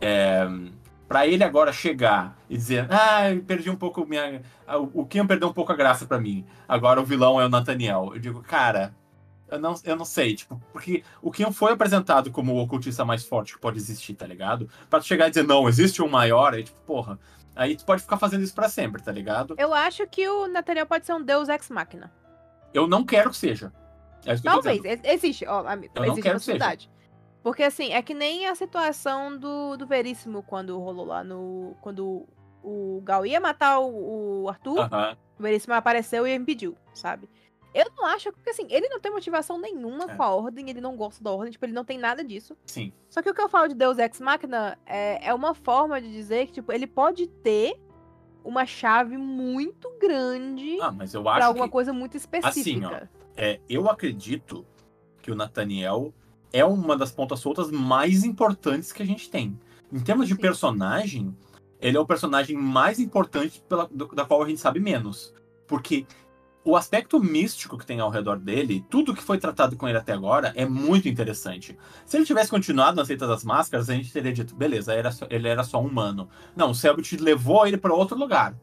É, 0.00 0.46
Pra 1.08 1.24
ele 1.24 1.44
agora 1.44 1.72
chegar 1.72 2.36
e 2.50 2.56
dizer, 2.56 2.88
ah, 2.90 3.30
eu 3.30 3.40
perdi 3.42 3.70
um 3.70 3.76
pouco 3.76 4.04
minha. 4.04 4.42
O 4.66 5.02
o 5.02 5.06
Kian 5.06 5.24
perdeu 5.24 5.48
um 5.48 5.52
pouco 5.52 5.70
a 5.70 5.76
graça 5.76 6.04
pra 6.04 6.18
mim. 6.18 6.44
Agora 6.66 7.00
o 7.00 7.04
vilão 7.04 7.40
é 7.40 7.46
o 7.46 7.48
Nathaniel. 7.48 8.10
Eu 8.12 8.18
digo, 8.18 8.42
cara, 8.42 8.92
eu 9.48 9.60
não, 9.60 9.74
eu 9.84 9.94
não 9.94 10.04
sei, 10.04 10.34
tipo, 10.34 10.60
porque 10.72 11.04
o 11.22 11.30
Kian 11.30 11.52
foi 11.52 11.72
apresentado 11.72 12.32
como 12.32 12.54
o 12.54 12.60
ocultista 12.60 13.04
mais 13.04 13.24
forte 13.24 13.54
que 13.54 13.60
pode 13.60 13.78
existir, 13.78 14.14
tá 14.14 14.26
ligado? 14.26 14.68
Pra 14.90 14.98
tu 14.98 15.06
chegar 15.06 15.28
e 15.28 15.30
dizer, 15.30 15.44
não, 15.44 15.68
existe 15.68 16.02
um 16.02 16.08
maior, 16.08 16.54
aí, 16.54 16.64
tipo, 16.64 16.80
porra. 16.80 17.18
Aí 17.54 17.76
tu 17.76 17.84
pode 17.84 18.02
ficar 18.02 18.18
fazendo 18.18 18.42
isso 18.42 18.54
pra 18.54 18.68
sempre, 18.68 19.00
tá 19.00 19.12
ligado? 19.12 19.54
Eu 19.56 19.72
acho 19.72 20.06
que 20.08 20.28
o 20.28 20.48
Nathaniel 20.48 20.86
pode 20.86 21.06
ser 21.06 21.14
um 21.14 21.22
deus 21.22 21.48
ex 21.48 21.70
machina. 21.70 22.12
Eu 22.74 22.88
não 22.88 23.04
quero 23.04 23.30
que 23.30 23.36
seja. 23.36 23.72
É 24.26 24.36
Talvez, 24.36 24.80
existe, 25.04 25.46
ó, 25.46 25.66
amigo, 25.66 25.92
existe 26.04 26.28
a 26.28 26.32
possibilidade. 26.32 26.90
Porque 27.42 27.62
assim, 27.62 27.92
é 27.92 28.02
que 28.02 28.12
nem 28.12 28.46
a 28.46 28.54
situação 28.56 29.38
do, 29.38 29.76
do 29.76 29.86
Veríssimo 29.86 30.42
quando 30.42 30.78
rolou 30.78 31.06
lá 31.06 31.22
no. 31.22 31.76
Quando 31.80 32.26
o 32.62 33.00
Gal 33.04 33.24
ia 33.24 33.38
matar 33.38 33.78
o, 33.78 34.42
o 34.42 34.48
Arthur, 34.48 34.88
o 35.38 35.42
Veríssimo 35.42 35.72
apareceu 35.74 36.26
e 36.26 36.34
impediu, 36.34 36.76
sabe? 36.92 37.28
Eu 37.72 37.86
não 37.96 38.06
acho, 38.06 38.32
porque 38.32 38.50
assim, 38.50 38.66
ele 38.70 38.88
não 38.88 38.98
tem 38.98 39.12
motivação 39.12 39.60
nenhuma 39.60 40.04
É. 40.10 40.16
com 40.16 40.22
a 40.22 40.34
ordem, 40.34 40.68
ele 40.70 40.80
não 40.80 40.96
gosta 40.96 41.22
da 41.22 41.30
ordem, 41.30 41.52
tipo, 41.52 41.64
ele 41.64 41.74
não 41.74 41.84
tem 41.84 41.98
nada 41.98 42.24
disso. 42.24 42.56
Sim. 42.64 42.90
Só 43.08 43.20
que 43.22 43.28
o 43.30 43.34
que 43.34 43.40
eu 43.40 43.48
falo 43.50 43.68
de 43.68 43.74
Deus 43.74 43.98
Ex 43.98 44.18
Machina 44.18 44.78
é, 44.86 45.28
é 45.28 45.34
uma 45.34 45.54
forma 45.54 46.00
de 46.00 46.10
dizer 46.10 46.46
que, 46.46 46.54
tipo, 46.54 46.72
ele 46.72 46.86
pode 46.86 47.26
ter 47.28 47.78
uma 48.42 48.64
chave 48.64 49.16
muito 49.18 49.90
grande 50.00 50.78
Ah, 50.80 50.90
mas 50.90 51.12
eu 51.12 51.22
pra 51.22 51.32
acho 51.34 51.46
alguma 51.48 51.66
que. 51.66 51.72
coisa 51.72 51.92
muito 51.92 52.16
específica. 52.16 53.10
É, 53.36 53.60
eu 53.68 53.88
acredito 53.90 54.64
que 55.20 55.30
o 55.30 55.34
Nathaniel 55.34 56.14
é 56.52 56.64
uma 56.64 56.96
das 56.96 57.12
pontas 57.12 57.40
soltas 57.40 57.70
mais 57.70 58.24
importantes 58.24 58.92
que 58.92 59.02
a 59.02 59.06
gente 59.06 59.28
tem. 59.30 59.58
Em 59.92 60.00
termos 60.00 60.26
de 60.26 60.34
Sim. 60.34 60.40
personagem, 60.40 61.36
ele 61.80 61.96
é 61.96 62.00
o 62.00 62.06
personagem 62.06 62.56
mais 62.56 62.98
importante 62.98 63.62
pela, 63.68 63.86
do- 63.86 64.08
da 64.08 64.24
qual 64.24 64.42
a 64.42 64.48
gente 64.48 64.60
sabe 64.60 64.80
menos. 64.80 65.34
Porque 65.66 66.06
o 66.64 66.74
aspecto 66.76 67.20
místico 67.20 67.76
que 67.76 67.86
tem 67.86 68.00
ao 68.00 68.10
redor 68.10 68.38
dele, 68.38 68.84
tudo 68.88 69.14
que 69.14 69.22
foi 69.22 69.38
tratado 69.38 69.76
com 69.76 69.86
ele 69.86 69.98
até 69.98 70.12
agora, 70.12 70.52
é 70.56 70.64
muito 70.64 71.08
interessante. 71.08 71.76
Se 72.04 72.16
ele 72.16 72.24
tivesse 72.24 72.50
continuado 72.50 72.96
na 72.96 73.04
Seita 73.04 73.26
das 73.26 73.44
Máscaras, 73.44 73.90
a 73.90 73.94
gente 73.94 74.12
teria 74.12 74.32
dito, 74.32 74.54
beleza, 74.54 74.94
era 74.94 75.12
só- 75.12 75.26
ele 75.28 75.46
era 75.46 75.62
só 75.62 75.80
um 75.80 75.86
humano. 75.86 76.28
Não, 76.56 76.70
o 76.70 76.74
Selbit 76.74 77.16
levou 77.18 77.66
ele 77.66 77.76
para 77.76 77.94
outro 77.94 78.16
lugar. 78.18 78.56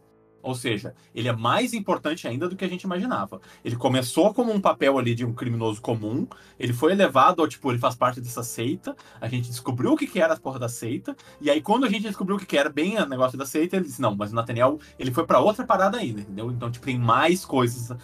Ou 0.44 0.54
seja, 0.54 0.94
ele 1.16 1.28
é 1.30 1.34
mais 1.34 1.74
importante 1.74 2.28
ainda 2.28 2.48
do 2.50 2.56
que 2.56 2.66
a 2.66 2.68
gente 2.68 2.84
imaginava. 2.84 3.40
Ele 3.64 3.78
começou 3.78 4.34
como 4.34 4.52
um 4.52 4.60
papel 4.60 4.98
ali 5.00 5.16
de 5.16 5.26
um 5.26 5.34
criminoso 5.34 5.82
comum, 5.82 6.28
ele 6.60 6.74
foi 6.74 6.92
elevado 6.92 7.42
ao 7.42 7.48
tipo, 7.48 7.72
ele 7.72 7.80
faz 7.80 7.96
parte 7.96 8.20
dessa 8.20 8.44
seita, 8.44 8.96
a 9.22 9.28
gente 9.30 9.48
descobriu 9.50 9.94
o 9.94 9.98
que, 9.98 10.06
que 10.06 10.20
era 10.20 10.34
a 10.34 10.40
porra 10.40 10.60
da 10.60 10.68
seita, 10.70 11.16
e 11.40 11.50
aí 11.50 11.62
quando 11.62 11.86
a 11.86 11.90
gente 11.90 12.04
descobriu 12.04 12.36
o 12.36 12.40
que, 12.40 12.46
que 12.46 12.58
era 12.58 12.70
bem 12.70 12.98
o 12.98 13.06
negócio 13.06 13.38
da 13.38 13.46
seita, 13.46 13.78
ele 13.78 13.86
disse, 13.86 14.02
não, 14.02 14.14
mas 14.16 14.32
o 14.34 14.36
Nathaniel, 14.36 14.78
ele 15.00 15.12
foi 15.12 15.26
pra 15.26 15.40
outra 15.40 15.66
parada 15.66 15.98
ainda, 15.98 16.20
entendeu? 16.22 16.52
Então, 16.52 16.70
tipo, 16.70 16.86
tem 16.86 17.00
mais 17.00 17.46
coisas 17.46 17.98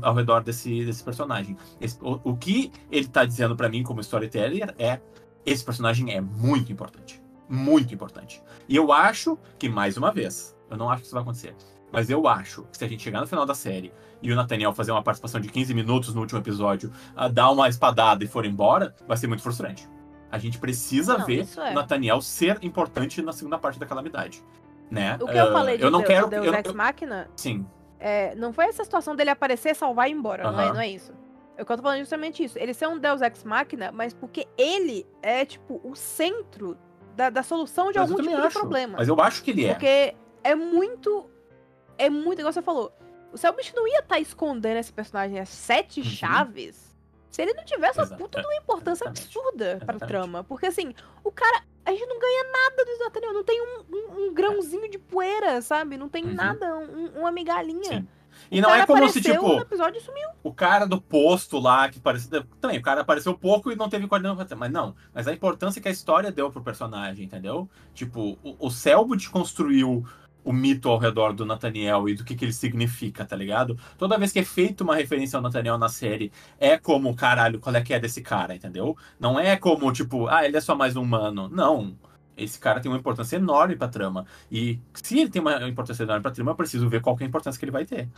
ao 0.00 0.14
redor 0.14 0.42
desse, 0.42 0.84
desse 0.86 1.04
personagem. 1.04 1.56
Esse- 1.78 1.98
o, 2.00 2.18
o 2.24 2.36
que 2.36 2.72
ele 2.90 3.06
tá 3.06 3.24
dizendo 3.26 3.54
pra 3.54 3.68
mim 3.68 3.82
como 3.82 4.00
storyteller 4.00 4.74
é, 4.78 4.98
esse 5.44 5.62
personagem 5.62 6.10
é 6.14 6.20
muito 6.22 6.72
importante. 6.72 7.20
Muito 7.48 7.92
importante. 7.92 8.42
E 8.66 8.74
eu 8.76 8.92
acho 8.92 9.36
que, 9.58 9.68
mais 9.68 9.98
uma 9.98 10.10
vez, 10.10 10.56
eu 10.70 10.76
não 10.76 10.88
acho 10.88 11.02
que 11.02 11.06
isso 11.06 11.14
vai 11.14 11.22
acontecer, 11.22 11.54
mas 11.92 12.08
eu 12.10 12.26
acho 12.26 12.62
que 12.72 12.78
se 12.78 12.84
a 12.84 12.88
gente 12.88 13.02
chegar 13.02 13.20
no 13.20 13.26
final 13.26 13.44
da 13.46 13.54
série 13.54 13.92
e 14.22 14.32
o 14.32 14.36
Nathaniel 14.36 14.72
fazer 14.72 14.90
uma 14.92 15.02
participação 15.02 15.40
de 15.40 15.48
15 15.48 15.74
minutos 15.74 16.14
no 16.14 16.20
último 16.20 16.38
episódio, 16.40 16.90
a 17.14 17.28
dar 17.28 17.50
uma 17.50 17.68
espadada 17.68 18.24
e 18.24 18.26
for 18.26 18.44
embora, 18.46 18.94
vai 19.06 19.16
ser 19.16 19.26
muito 19.26 19.42
frustrante. 19.42 19.88
A 20.30 20.38
gente 20.38 20.58
precisa 20.58 21.18
Não, 21.18 21.26
ver 21.26 21.46
é. 21.58 21.70
o 21.70 21.74
Nathaniel 21.74 22.20
ser 22.22 22.58
importante 22.62 23.20
na 23.20 23.32
segunda 23.32 23.58
parte 23.58 23.78
da 23.78 23.84
calamidade. 23.86 24.42
Né? 24.90 25.16
O 25.20 25.26
que 25.26 25.36
eu 25.36 25.48
Ah, 25.48 25.52
falei 25.52 25.76
de 25.78 25.82
eu 25.84 25.90
não 25.90 26.00
Deus, 26.00 26.10
quero 26.10 26.28
Deus 26.28 26.46
eu- 26.46 26.54
Ex 26.54 26.72
Machina 26.72 27.28
Sim, 27.36 27.66
é, 27.98 28.34
não 28.34 28.52
foi 28.52 28.66
essa 28.66 28.82
situação 28.84 29.14
dele 29.16 29.30
aparecer, 29.30 29.74
salvar 29.76 30.08
e 30.08 30.12
ir 30.12 30.14
embora. 30.14 30.50
Não, 30.50 30.60
é, 30.60 30.72
não 30.72 30.80
é 30.80 30.88
isso. 30.88 31.12
Eu 31.56 31.64
tô 31.66 31.76
falando 31.78 31.98
justamente 32.00 32.42
isso. 32.42 32.58
Ele 32.58 32.72
ser 32.74 32.88
um 32.88 32.98
Deus 32.98 33.20
Ex 33.22 33.44
Machina, 33.44 33.90
mas 33.92 34.12
porque 34.14 34.46
ele 34.56 35.06
é, 35.22 35.44
tipo, 35.44 35.80
o 35.84 35.94
centro 35.94 36.76
da, 37.14 37.28
da 37.30 37.42
solução 37.42 37.92
de 37.92 37.98
mas 37.98 38.10
algum 38.10 38.22
tipo 38.22 38.36
acho. 38.36 38.48
de 38.48 38.54
problema. 38.54 38.94
Mas 38.98 39.08
eu 39.08 39.20
acho 39.20 39.42
que 39.42 39.50
ele 39.50 39.66
é. 39.66 39.72
Porque 39.74 40.14
é 40.42 40.54
muito. 40.54 41.30
É 41.98 42.08
muito, 42.10 42.38
igual 42.40 42.52
você 42.52 42.62
falou. 42.62 42.92
O 43.32 43.38
Selbit 43.38 43.74
não 43.74 43.86
ia 43.88 44.00
estar 44.00 44.18
escondendo 44.20 44.76
esse 44.78 44.92
personagem 44.92 45.38
às 45.40 45.48
sete 45.48 46.00
Uhum. 46.00 46.06
chaves 46.06 46.92
Se 47.30 47.40
ele 47.40 47.54
não 47.54 47.64
tivesse 47.64 47.98
uma 47.98 48.04
Exato, 48.04 48.22
puta 48.22 48.38
é, 48.38 48.42
de 48.42 48.46
uma 48.46 48.56
importância 48.56 49.04
exatamente, 49.04 49.24
absurda 49.38 49.64
pra 49.64 49.74
exatamente. 49.94 50.06
trama. 50.06 50.44
Porque 50.44 50.66
assim, 50.66 50.94
o 51.24 51.32
cara. 51.32 51.62
A 51.84 51.90
gente 51.90 52.06
não 52.06 52.18
ganha 52.20 52.44
nada 52.44 52.84
do 52.84 52.98
Nathaniel. 53.04 53.32
Não 53.32 53.42
tem 53.42 53.60
um, 53.60 53.84
um- 53.90 54.26
um 54.28 54.34
grãozinho 54.34 54.88
de 54.88 54.98
poeira, 54.98 55.60
sabe? 55.62 55.96
Não 55.96 56.08
tem 56.08 56.24
Uhum. 56.24 56.34
nada, 56.34 56.76
um- 56.76 57.18
uma 57.20 57.32
migalhinha. 57.32 57.82
Sim. 57.82 58.08
O 58.50 58.54
E 58.54 58.60
não 58.60 58.68
cara 58.70 58.82
é 58.82 58.86
como 58.86 59.08
se, 59.08 59.20
tipo, 59.20 59.60
episódio 59.60 60.00
o 60.42 60.52
cara 60.52 60.86
do 60.86 61.00
posto 61.00 61.58
lá, 61.58 61.88
que 61.88 61.98
parecia. 62.00 62.46
Também, 62.60 62.78
o 62.78 62.82
cara 62.82 63.00
apareceu 63.02 63.32
pouco 63.36 63.70
e 63.72 63.76
não 63.76 63.88
teve 63.88 64.06
coordenação. 64.06 64.58
Mas 64.58 64.70
não. 64.70 64.94
Mas 65.12 65.26
a 65.28 65.32
importância 65.32 65.80
que 65.80 65.88
a 65.88 65.90
história 65.90 66.30
deu 66.32 66.50
pro 66.50 66.62
personagem, 66.62 67.24
entendeu? 67.24 67.68
Tipo, 67.94 68.38
o, 68.42 68.66
o 68.66 68.70
Selbit 68.70 69.28
construiu 69.30 70.04
o 70.44 70.52
mito 70.52 70.88
ao 70.88 70.98
redor 70.98 71.32
do 71.32 71.46
Nathaniel 71.46 72.08
e 72.08 72.14
do 72.14 72.24
que, 72.24 72.34
que 72.34 72.44
ele 72.44 72.52
significa, 72.52 73.24
tá 73.24 73.36
ligado? 73.36 73.78
Toda 73.98 74.18
vez 74.18 74.32
que 74.32 74.40
é 74.40 74.44
feita 74.44 74.84
uma 74.84 74.96
referência 74.96 75.36
ao 75.36 75.42
Nathaniel 75.42 75.78
na 75.78 75.88
série, 75.88 76.32
é 76.58 76.78
como, 76.78 77.14
caralho, 77.14 77.60
qual 77.60 77.74
é 77.74 77.80
que 77.82 77.94
é 77.94 78.00
desse 78.00 78.22
cara, 78.22 78.54
entendeu? 78.54 78.96
Não 79.18 79.38
é 79.38 79.56
como, 79.56 79.92
tipo, 79.92 80.26
ah, 80.28 80.44
ele 80.44 80.56
é 80.56 80.60
só 80.60 80.74
mais 80.74 80.96
um 80.96 81.02
humano. 81.02 81.48
Não. 81.48 81.96
Esse 82.36 82.58
cara 82.58 82.80
tem 82.80 82.90
uma 82.90 82.98
importância 82.98 83.36
enorme 83.36 83.76
pra 83.76 83.88
trama. 83.88 84.24
E 84.50 84.78
se 84.94 85.18
ele 85.18 85.30
tem 85.30 85.40
uma 85.42 85.68
importância 85.68 86.02
enorme 86.02 86.22
pra 86.22 86.30
trama, 86.30 86.50
eu 86.52 86.54
preciso 86.56 86.88
ver 86.88 87.00
qual 87.00 87.16
é 87.20 87.24
a 87.24 87.26
importância 87.26 87.58
que 87.58 87.64
ele 87.64 87.72
vai 87.72 87.84
ter. 87.84 88.08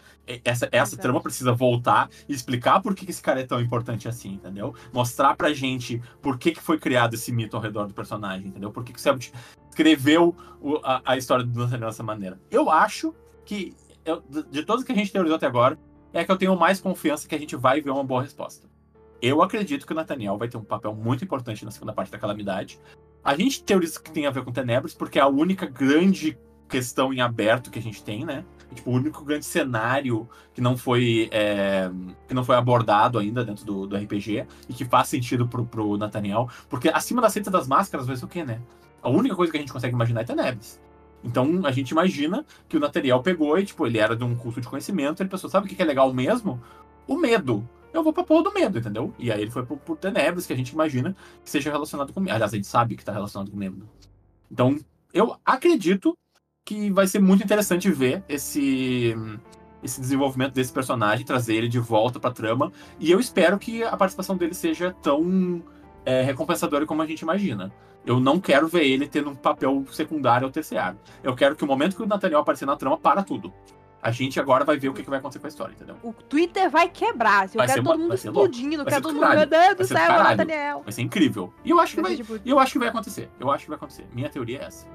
Essa, 0.44 0.68
essa 0.70 0.96
trama 0.96 1.20
precisa 1.20 1.52
voltar 1.52 2.08
e 2.28 2.32
explicar 2.32 2.80
por 2.80 2.94
que, 2.94 3.10
esse 3.10 3.20
cara 3.22 3.40
é 3.40 3.46
tão 3.46 3.60
importante 3.60 4.08
assim, 4.08 4.34
entendeu? 4.34 4.74
Mostrar 4.92 5.36
pra 5.36 5.52
gente 5.52 6.00
por 6.22 6.38
que, 6.38 6.52
que 6.52 6.60
foi 6.60 6.78
criado 6.78 7.14
esse 7.14 7.32
mito 7.32 7.56
ao 7.56 7.62
redor 7.62 7.86
do 7.86 7.94
personagem, 7.94 8.48
entendeu? 8.48 8.70
Por 8.70 8.84
que, 8.84 8.92
que 8.92 8.98
o 8.98 9.02
Selbit 9.02 9.32
escreveu 9.68 10.34
o- 10.60 10.80
a, 10.84 11.02
a 11.04 11.16
história 11.16 11.44
do 11.44 11.58
Nathaniel 11.58 11.88
dessa 11.88 12.02
maneira. 12.02 12.40
Eu 12.50 12.70
acho 12.70 13.12
que, 13.44 13.74
eu- 14.04 14.22
de 14.28 14.42
de 14.44 14.62
todos 14.64 14.84
que 14.84 14.92
a 14.92 14.94
gente 14.94 15.10
teorizou 15.12 15.36
até 15.36 15.46
agora, 15.46 15.76
é 16.12 16.24
que 16.24 16.30
eu 16.30 16.36
tenho 16.38 16.56
mais 16.56 16.80
confiança 16.80 17.26
que 17.26 17.34
a 17.34 17.38
gente 17.38 17.56
vai 17.56 17.80
ver 17.80 17.90
uma 17.90 18.04
boa 18.04 18.22
resposta. 18.22 18.68
Eu 19.20 19.42
acredito 19.42 19.84
que 19.86 19.92
o 19.92 19.96
Nathaniel 19.96 20.36
vai 20.38 20.48
ter 20.48 20.56
um 20.56 20.62
papel 20.64 20.94
muito 20.94 21.24
importante 21.24 21.64
na 21.64 21.70
segunda 21.70 21.92
parte 21.92 22.12
da 22.12 22.18
Calamidade. 22.18 22.78
A 23.24 23.34
gente 23.34 23.62
teoriza 23.62 23.98
que 24.00 24.10
tem 24.10 24.26
a 24.26 24.30
ver 24.30 24.44
com 24.44 24.52
Tenebres, 24.52 24.94
porque 24.94 25.18
é 25.18 25.22
a 25.22 25.26
única 25.26 25.64
grande 25.66 26.36
questão 26.68 27.12
em 27.12 27.20
aberto 27.20 27.70
que 27.70 27.78
a 27.78 27.82
gente 27.82 28.02
tem, 28.02 28.24
né? 28.24 28.44
Tipo, 28.74 28.90
o 28.90 28.94
único 28.94 29.24
grande 29.24 29.44
cenário 29.44 30.28
que 30.52 30.60
não 30.60 30.76
foi 30.76 31.28
é, 31.30 31.90
que 32.26 32.34
não 32.34 32.44
foi 32.44 32.56
abordado 32.56 33.18
ainda 33.18 33.44
dentro 33.44 33.64
do, 33.64 33.86
do 33.86 33.96
RPG 33.96 34.46
e 34.68 34.74
que 34.74 34.84
faz 34.84 35.08
sentido 35.08 35.46
pro, 35.46 35.64
pro 35.64 35.96
Nathaniel. 35.96 36.48
Porque 36.68 36.88
acima 36.88 37.22
da 37.22 37.30
seita 37.30 37.50
das 37.50 37.66
máscaras 37.66 38.06
vai 38.06 38.16
ser 38.16 38.24
o 38.24 38.28
quê, 38.28 38.44
né? 38.44 38.60
A 39.02 39.08
única 39.08 39.36
coisa 39.36 39.52
que 39.52 39.56
a 39.56 39.60
gente 39.60 39.72
consegue 39.72 39.94
imaginar 39.94 40.22
é 40.22 40.24
Tenebres. 40.24 40.80
Então 41.22 41.62
a 41.64 41.70
gente 41.70 41.90
imagina 41.90 42.44
que 42.68 42.76
o 42.76 42.80
Nathaniel 42.80 43.22
pegou 43.22 43.58
e, 43.58 43.64
tipo, 43.64 43.86
ele 43.86 43.98
era 43.98 44.14
de 44.14 44.24
um 44.24 44.34
culto 44.34 44.60
de 44.60 44.68
conhecimento, 44.68 45.22
ele 45.22 45.30
pensou, 45.30 45.48
sabe 45.48 45.66
o 45.66 45.68
que 45.68 45.80
é 45.80 45.84
legal 45.84 46.12
mesmo? 46.12 46.60
O 47.06 47.16
medo. 47.16 47.66
Eu 47.94 48.02
vou 48.02 48.12
pra 48.12 48.24
porra 48.24 48.42
do 48.42 48.52
medo, 48.52 48.78
entendeu? 48.78 49.14
E 49.18 49.30
aí 49.30 49.40
ele 49.40 49.50
foi 49.52 49.64
pro, 49.64 49.76
pro 49.76 49.94
Tenebres, 49.94 50.46
que 50.46 50.52
a 50.52 50.56
gente 50.56 50.70
imagina 50.70 51.16
que 51.44 51.48
seja 51.48 51.70
relacionado 51.70 52.12
com 52.12 52.20
medo. 52.20 52.34
Aliás, 52.34 52.52
a 52.52 52.56
gente 52.56 52.66
sabe 52.66 52.96
que 52.96 53.04
tá 53.04 53.12
relacionado 53.12 53.52
com 53.52 53.56
medo. 53.56 53.88
Então, 54.50 54.76
eu 55.12 55.36
acredito 55.44 56.18
que 56.64 56.90
vai 56.90 57.06
ser 57.06 57.20
muito 57.20 57.44
interessante 57.44 57.90
ver 57.90 58.24
esse 58.28 59.14
esse 59.82 60.00
desenvolvimento 60.00 60.54
desse 60.54 60.72
personagem, 60.72 61.26
trazer 61.26 61.56
ele 61.56 61.68
de 61.68 61.78
volta 61.78 62.18
pra 62.18 62.30
trama. 62.30 62.72
E 62.98 63.10
eu 63.10 63.20
espero 63.20 63.58
que 63.58 63.84
a 63.84 63.94
participação 63.94 64.34
dele 64.34 64.54
seja 64.54 64.94
tão 65.02 65.62
é, 66.06 66.22
recompensadora 66.22 66.86
como 66.86 67.02
a 67.02 67.06
gente 67.06 67.20
imagina. 67.20 67.70
Eu 68.06 68.18
não 68.18 68.40
quero 68.40 68.66
ver 68.66 68.86
ele 68.86 69.06
tendo 69.06 69.30
um 69.30 69.34
papel 69.34 69.84
secundário 69.92 70.46
ou 70.46 70.50
terciário. 70.50 70.98
Eu 71.22 71.34
quero 71.34 71.54
que 71.54 71.62
o 71.62 71.66
momento 71.66 71.96
que 71.96 72.02
o 72.02 72.06
Nathaniel 72.06 72.40
aparecer 72.40 72.64
na 72.64 72.76
trama, 72.76 72.96
para 72.96 73.22
tudo. 73.22 73.52
A 74.04 74.10
gente 74.10 74.38
agora 74.38 74.66
vai 74.66 74.76
ver 74.76 74.90
o 74.90 74.92
que, 74.92 75.02
que 75.02 75.08
vai 75.08 75.18
acontecer 75.18 75.38
com 75.38 75.46
a 75.46 75.48
história, 75.48 75.72
entendeu? 75.72 75.96
O 76.02 76.12
Twitter 76.12 76.68
vai 76.68 76.90
quebrar. 76.90 77.46
Eu 77.46 77.54
Vai 77.54 77.66
quero 77.66 77.80
ser 77.80 77.82
todo 77.82 77.98
mundo 77.98 78.14
explodindo. 78.14 78.84
Vai 78.84 78.92
Quero 78.92 78.96
ser 78.96 79.00
todo 79.00 79.14
do 79.14 79.20
mundo. 79.26 79.34
Meu. 79.34 79.46
Deus 79.46 79.64
Vai 79.64 79.74
do 79.76 79.86
céu. 79.86 80.22
Nathaniel. 80.22 80.82
Vai 80.82 80.92
ser 80.92 81.00
incrível. 81.00 81.54
E 81.64 81.70
eu 81.70 81.80
acho 81.80 81.94
que 81.94 82.02
Vai 82.02 82.18
eu 82.44 82.58
acho 82.58 82.72
que 82.72 82.78
vai 82.78 82.88
acontecer. 82.88 83.30
Eu 83.40 83.50
acho 83.50 83.64
que 83.64 83.70
vai 83.70 83.76
acontecer. 83.78 84.06
Minha 84.12 84.28
teoria 84.28 84.58
é 84.58 84.64
essa. 84.64 84.86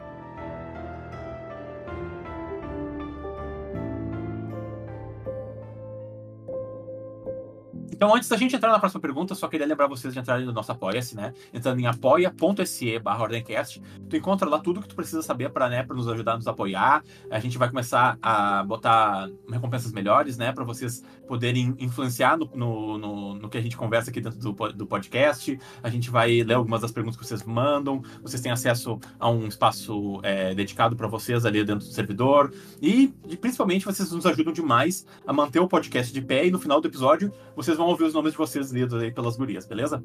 Então, 8.00 8.16
antes 8.16 8.30
da 8.30 8.38
gente 8.38 8.56
entrar 8.56 8.72
na 8.72 8.80
próxima 8.80 9.02
pergunta, 9.02 9.36
só 9.36 9.46
queria 9.50 9.68
lembrar 9.68 9.86
vocês 9.86 10.14
de 10.14 10.20
entrarem 10.22 10.46
no 10.46 10.54
nosso 10.54 10.72
Apoia-se, 10.72 11.18
né? 11.18 11.34
Entrando 11.54 11.82
em 11.82 11.86
apoia.se 11.86 12.98
barra 12.98 13.24
Ordemcast, 13.24 13.82
tu 14.10 14.16
encontra 14.16 14.48
lá 14.48 14.58
tudo 14.58 14.80
que 14.82 14.88
tu 14.88 14.96
precisa 14.96 15.22
saber 15.22 15.50
para 15.50 15.68
né, 15.68 15.86
nos 15.90 16.08
ajudar 16.08 16.32
a 16.32 16.36
nos 16.38 16.48
apoiar. 16.48 17.04
A 17.30 17.40
gente 17.40 17.58
vai 17.58 17.68
começar 17.68 18.18
a 18.22 18.64
botar 18.64 19.30
recompensas 19.52 19.92
melhores, 19.92 20.38
né? 20.38 20.54
Para 20.54 20.64
vocês 20.64 21.04
poderem 21.28 21.76
influenciar 21.78 22.38
no, 22.38 22.50
no, 22.56 22.98
no, 22.98 23.36
no 23.36 23.50
que 23.50 23.58
a 23.58 23.62
gente 23.62 23.76
conversa 23.76 24.12
aqui 24.12 24.22
dentro 24.22 24.40
do, 24.40 24.54
do 24.72 24.88
podcast. 24.88 25.60
A 25.84 25.90
gente 25.90 26.10
vai 26.10 26.42
ler 26.42 26.54
algumas 26.54 26.80
das 26.80 26.94
perguntas 26.94 27.20
que 27.20 27.28
vocês 27.28 27.44
mandam. 27.44 28.02
Vocês 28.22 28.42
têm 28.42 28.54
acesso 28.54 28.98
a 29.20 29.30
um 29.30 29.46
espaço 29.46 30.22
é, 30.24 30.56
dedicado 30.56 30.96
para 30.96 31.10
vocês 31.10 31.46
ali 31.46 31.66
dentro 31.66 31.86
do 31.86 31.94
servidor. 31.94 32.54
E 32.82 33.10
principalmente 33.42 33.84
vocês 33.84 34.10
nos 34.10 34.26
ajudam 34.26 34.54
demais 34.54 35.06
a 35.28 35.34
manter 35.34 35.60
o 35.60 35.68
podcast 35.68 36.14
de 36.14 36.22
pé. 36.22 36.46
E 36.46 36.52
no 36.52 36.60
final 36.60 36.80
do 36.80 36.88
episódio, 36.88 37.30
vocês 37.58 37.76
vão 37.76 37.89
ouvir 37.90 38.06
os 38.06 38.14
nomes 38.14 38.32
de 38.32 38.38
vocês 38.38 38.72
lidos 38.72 39.02
aí 39.02 39.12
pelas 39.12 39.36
gurias, 39.38 39.66
beleza? 39.66 40.04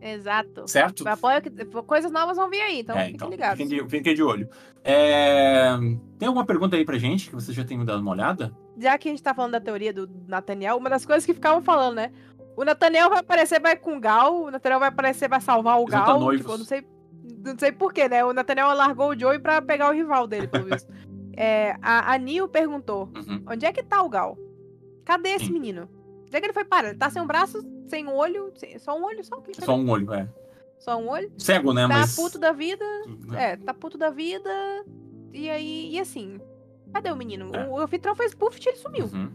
Exato. 0.00 0.66
Certo? 0.66 1.06
Apoia 1.06 1.40
que 1.40 1.50
coisas 1.86 2.10
novas 2.10 2.36
vão 2.36 2.50
vir 2.50 2.60
aí, 2.60 2.80
então 2.80 2.96
é, 2.96 3.02
fiquem 3.02 3.14
então, 3.14 3.30
ligados. 3.30 3.62
fiquem 3.62 3.78
de, 3.84 3.88
fiquem 3.88 4.14
de 4.14 4.22
olho. 4.22 4.48
É, 4.82 5.76
Tem 6.18 6.26
alguma 6.26 6.44
pergunta 6.44 6.74
aí 6.76 6.84
pra 6.84 6.98
gente 6.98 7.28
que 7.28 7.34
vocês 7.36 7.56
já 7.56 7.64
tenham 7.64 7.84
dado 7.84 8.00
uma 8.00 8.10
olhada? 8.10 8.52
Já 8.76 8.98
que 8.98 9.08
a 9.08 9.12
gente 9.12 9.22
tá 9.22 9.32
falando 9.32 9.52
da 9.52 9.60
teoria 9.60 9.92
do 9.92 10.10
Nathaniel, 10.26 10.76
uma 10.76 10.90
das 10.90 11.06
coisas 11.06 11.24
que 11.24 11.32
ficavam 11.32 11.62
falando, 11.62 11.96
né? 11.96 12.10
O 12.56 12.64
Nathaniel 12.64 13.08
vai 13.10 13.20
aparecer, 13.20 13.60
vai 13.60 13.76
com 13.76 13.96
o 13.96 14.00
Gal, 14.00 14.42
o 14.42 14.50
Nathaniel 14.50 14.80
vai 14.80 14.88
aparecer, 14.88 15.28
vai 15.28 15.40
salvar 15.40 15.78
o 15.78 15.82
Eles 15.82 15.92
Gal. 15.92 16.36
Tipo, 16.36 16.58
não 16.58 16.64
sei. 16.64 16.84
Não 17.44 17.58
sei 17.58 17.72
porquê, 17.72 18.08
né? 18.08 18.24
O 18.24 18.32
Nathaniel 18.32 18.74
largou 18.74 19.10
o 19.10 19.18
Joey 19.18 19.38
pra 19.38 19.62
pegar 19.62 19.88
o 19.88 19.92
rival 19.92 20.26
dele, 20.26 20.48
pelo 20.48 20.64
visto. 20.66 20.92
É, 21.34 21.74
a, 21.80 22.12
a 22.12 22.18
Nil 22.18 22.46
perguntou: 22.46 23.08
Uhum. 23.16 23.42
onde 23.48 23.64
é 23.64 23.72
que 23.72 23.82
tá 23.82 24.02
o 24.02 24.08
Gal? 24.10 24.36
Cadê 25.02 25.30
esse 25.30 25.46
Sim. 25.46 25.52
menino? 25.52 25.88
Onde 26.32 26.36
é 26.38 26.40
que 26.40 26.46
ele 26.46 26.52
foi 26.54 26.64
parar? 26.64 26.88
Ele 26.88 26.98
tá 26.98 27.10
sem 27.10 27.20
um 27.20 27.26
braço, 27.26 27.62
sem 27.88 28.06
um 28.06 28.14
olho, 28.14 28.50
sem- 28.56 28.78
só 28.78 28.98
um 28.98 29.04
olho, 29.04 29.22
só? 29.22 29.36
Que 29.42 29.54
Só 29.62 29.76
um 29.76 29.90
olho, 29.90 30.14
é. 30.14 30.26
Só 30.78 30.96
um 30.96 31.08
olho? 31.10 31.30
Cego, 31.36 31.74
né? 31.74 31.82
Tá 31.82 31.88
Mas. 31.88 32.16
puto 32.16 32.38
da 32.38 32.52
vida. 32.52 32.84
É, 33.36 33.56
tá 33.56 33.74
puto 33.74 33.98
da 33.98 34.08
vida. 34.08 34.50
E 35.32 35.50
aí, 35.50 35.90
e 35.92 36.00
assim. 36.00 36.40
Cadê 36.92 37.10
o 37.10 37.16
menino? 37.16 37.54
É. 37.54 37.68
O 37.68 37.78
anfitrião 37.78 38.14
fez 38.16 38.34
puff 38.34 38.58
e 38.58 38.68
ele 38.68 38.76
sumiu. 38.78 39.04
Uhum. 39.12 39.30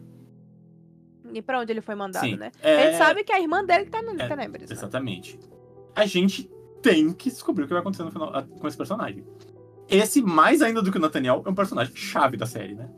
E 1.34 1.42
pra 1.42 1.60
onde 1.60 1.72
ele 1.72 1.82
foi 1.82 1.94
mandado, 1.96 2.26
Sim. 2.26 2.36
né? 2.38 2.52
É, 2.62 2.76
A 2.78 2.86
gente 2.88 2.98
sabe 2.98 3.24
que 3.24 3.32
a 3.32 3.40
irmã 3.40 3.64
dele 3.64 3.86
tá 3.86 4.02
no 4.02 4.20
É, 4.20 4.28
Tenebres. 4.28 4.70
né? 4.70 4.76
Exatamente. 4.76 5.40
A 5.96 6.06
gente 6.06 6.50
tem 6.82 7.12
que 7.14 7.30
descobrir 7.30 7.64
o 7.64 7.68
que 7.68 7.74
vai 7.74 7.82
acontecer 7.82 8.04
no 8.04 8.12
final, 8.12 8.32
com 8.60 8.68
esse 8.68 8.78
personagem. 8.78 9.24
Esse, 9.90 10.22
mais 10.22 10.62
ainda 10.62 10.82
do 10.82 10.92
que 10.92 10.98
o 10.98 11.02
Nathaniel, 11.02 11.44
é 11.46 11.50
um 11.50 11.56
personagem 11.56 11.96
chave 11.96 12.38
da 12.38 12.46
série, 12.46 12.76
né? 12.76 12.90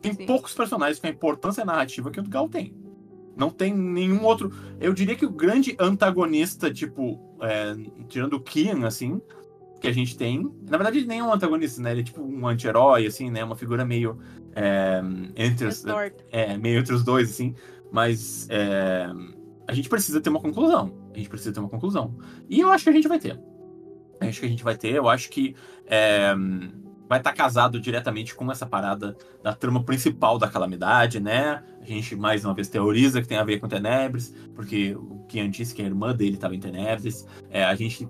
Tem 0.00 0.12
Sim. 0.14 0.26
poucos 0.26 0.52
personagens 0.54 0.98
com 1.00 1.06
a 1.06 1.10
importância 1.10 1.64
narrativa 1.64 2.10
que 2.10 2.20
o 2.20 2.22
Gal 2.28 2.48
tem. 2.48 2.74
Não 3.36 3.50
tem 3.50 3.74
nenhum 3.74 4.24
outro. 4.24 4.50
Eu 4.80 4.92
diria 4.94 5.14
que 5.14 5.26
o 5.26 5.30
grande 5.30 5.76
antagonista, 5.78 6.72
tipo, 6.72 7.20
é, 7.42 7.76
tirando 8.08 8.34
o 8.34 8.40
Kian, 8.40 8.86
assim, 8.86 9.20
que 9.80 9.86
a 9.86 9.92
gente 9.92 10.16
tem. 10.16 10.50
Na 10.68 10.78
verdade, 10.78 10.98
ele 10.98 11.06
nem 11.06 11.18
é 11.18 11.22
um 11.22 11.32
antagonista, 11.32 11.82
né? 11.82 11.92
Ele 11.92 12.00
é 12.00 12.04
tipo 12.04 12.22
um 12.22 12.48
anti-herói, 12.48 13.06
assim, 13.06 13.30
né? 13.30 13.44
Uma 13.44 13.56
figura 13.56 13.84
meio. 13.84 14.18
é, 14.54 15.02
entre 15.36 15.66
os, 15.66 15.84
é, 16.30 16.56
meio 16.56 16.80
entre 16.80 16.94
os 16.94 17.04
dois, 17.04 17.30
assim. 17.30 17.54
Mas 17.92 18.48
é, 18.50 19.06
a 19.68 19.74
gente 19.74 19.88
precisa 19.88 20.20
ter 20.20 20.30
uma 20.30 20.40
conclusão. 20.40 20.96
A 21.12 21.18
gente 21.18 21.28
precisa 21.28 21.52
ter 21.52 21.60
uma 21.60 21.68
conclusão. 21.68 22.16
E 22.48 22.60
eu 22.60 22.70
acho 22.70 22.84
que 22.84 22.90
a 22.90 22.92
gente 22.94 23.08
vai 23.08 23.18
ter. 23.18 23.38
Eu 24.20 24.28
acho 24.28 24.40
que 24.40 24.46
a 24.46 24.48
gente 24.48 24.64
vai 24.64 24.76
ter. 24.76 24.94
Eu 24.94 25.08
acho 25.08 25.28
que 25.28 25.54
é, 25.86 26.34
vai 27.08 27.18
estar 27.18 27.32
casado 27.32 27.80
diretamente 27.80 28.34
com 28.34 28.50
essa 28.50 28.66
parada 28.66 29.16
da 29.42 29.54
trama 29.54 29.82
principal 29.82 30.38
da 30.38 30.48
calamidade, 30.48 31.20
né? 31.20 31.62
A 31.80 31.84
gente, 31.84 32.16
mais 32.16 32.44
uma 32.44 32.54
vez, 32.54 32.68
teoriza 32.68 33.22
que 33.22 33.28
tem 33.28 33.38
a 33.38 33.44
ver 33.44 33.60
com 33.60 33.68
Tenebres, 33.68 34.34
porque 34.54 34.94
o 34.94 35.24
Kian 35.28 35.48
disse 35.50 35.74
que 35.74 35.82
a 35.82 35.84
irmã 35.84 36.14
dele 36.14 36.34
estava 36.34 36.54
em 36.54 36.60
Tenebres. 36.60 37.26
É, 37.50 37.64
a 37.64 37.74
gente 37.74 38.08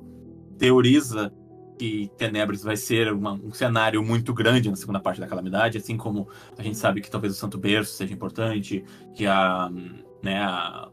teoriza 0.59 1.33
que 1.79 2.11
Tenebres 2.17 2.63
vai 2.63 2.77
ser 2.77 3.13
uma- 3.13 3.35
um 3.35 3.53
cenário 3.53 4.03
muito 4.03 4.33
grande 4.33 4.71
na 4.71 4.77
segunda 4.77 4.99
parte 4.99 5.21
da 5.21 5.27
calamidade, 5.27 5.77
assim 5.77 5.97
como 5.97 6.27
a 6.57 6.63
gente 6.63 6.79
sabe 6.79 7.03
que 7.03 7.11
talvez 7.11 7.35
o 7.35 7.37
Santo 7.37 7.59
Berço 7.59 7.93
seja 7.93 8.15
importante, 8.15 8.83
que 9.15 9.27
a, 9.27 9.71
né, 10.23 10.39
a- 10.43 10.89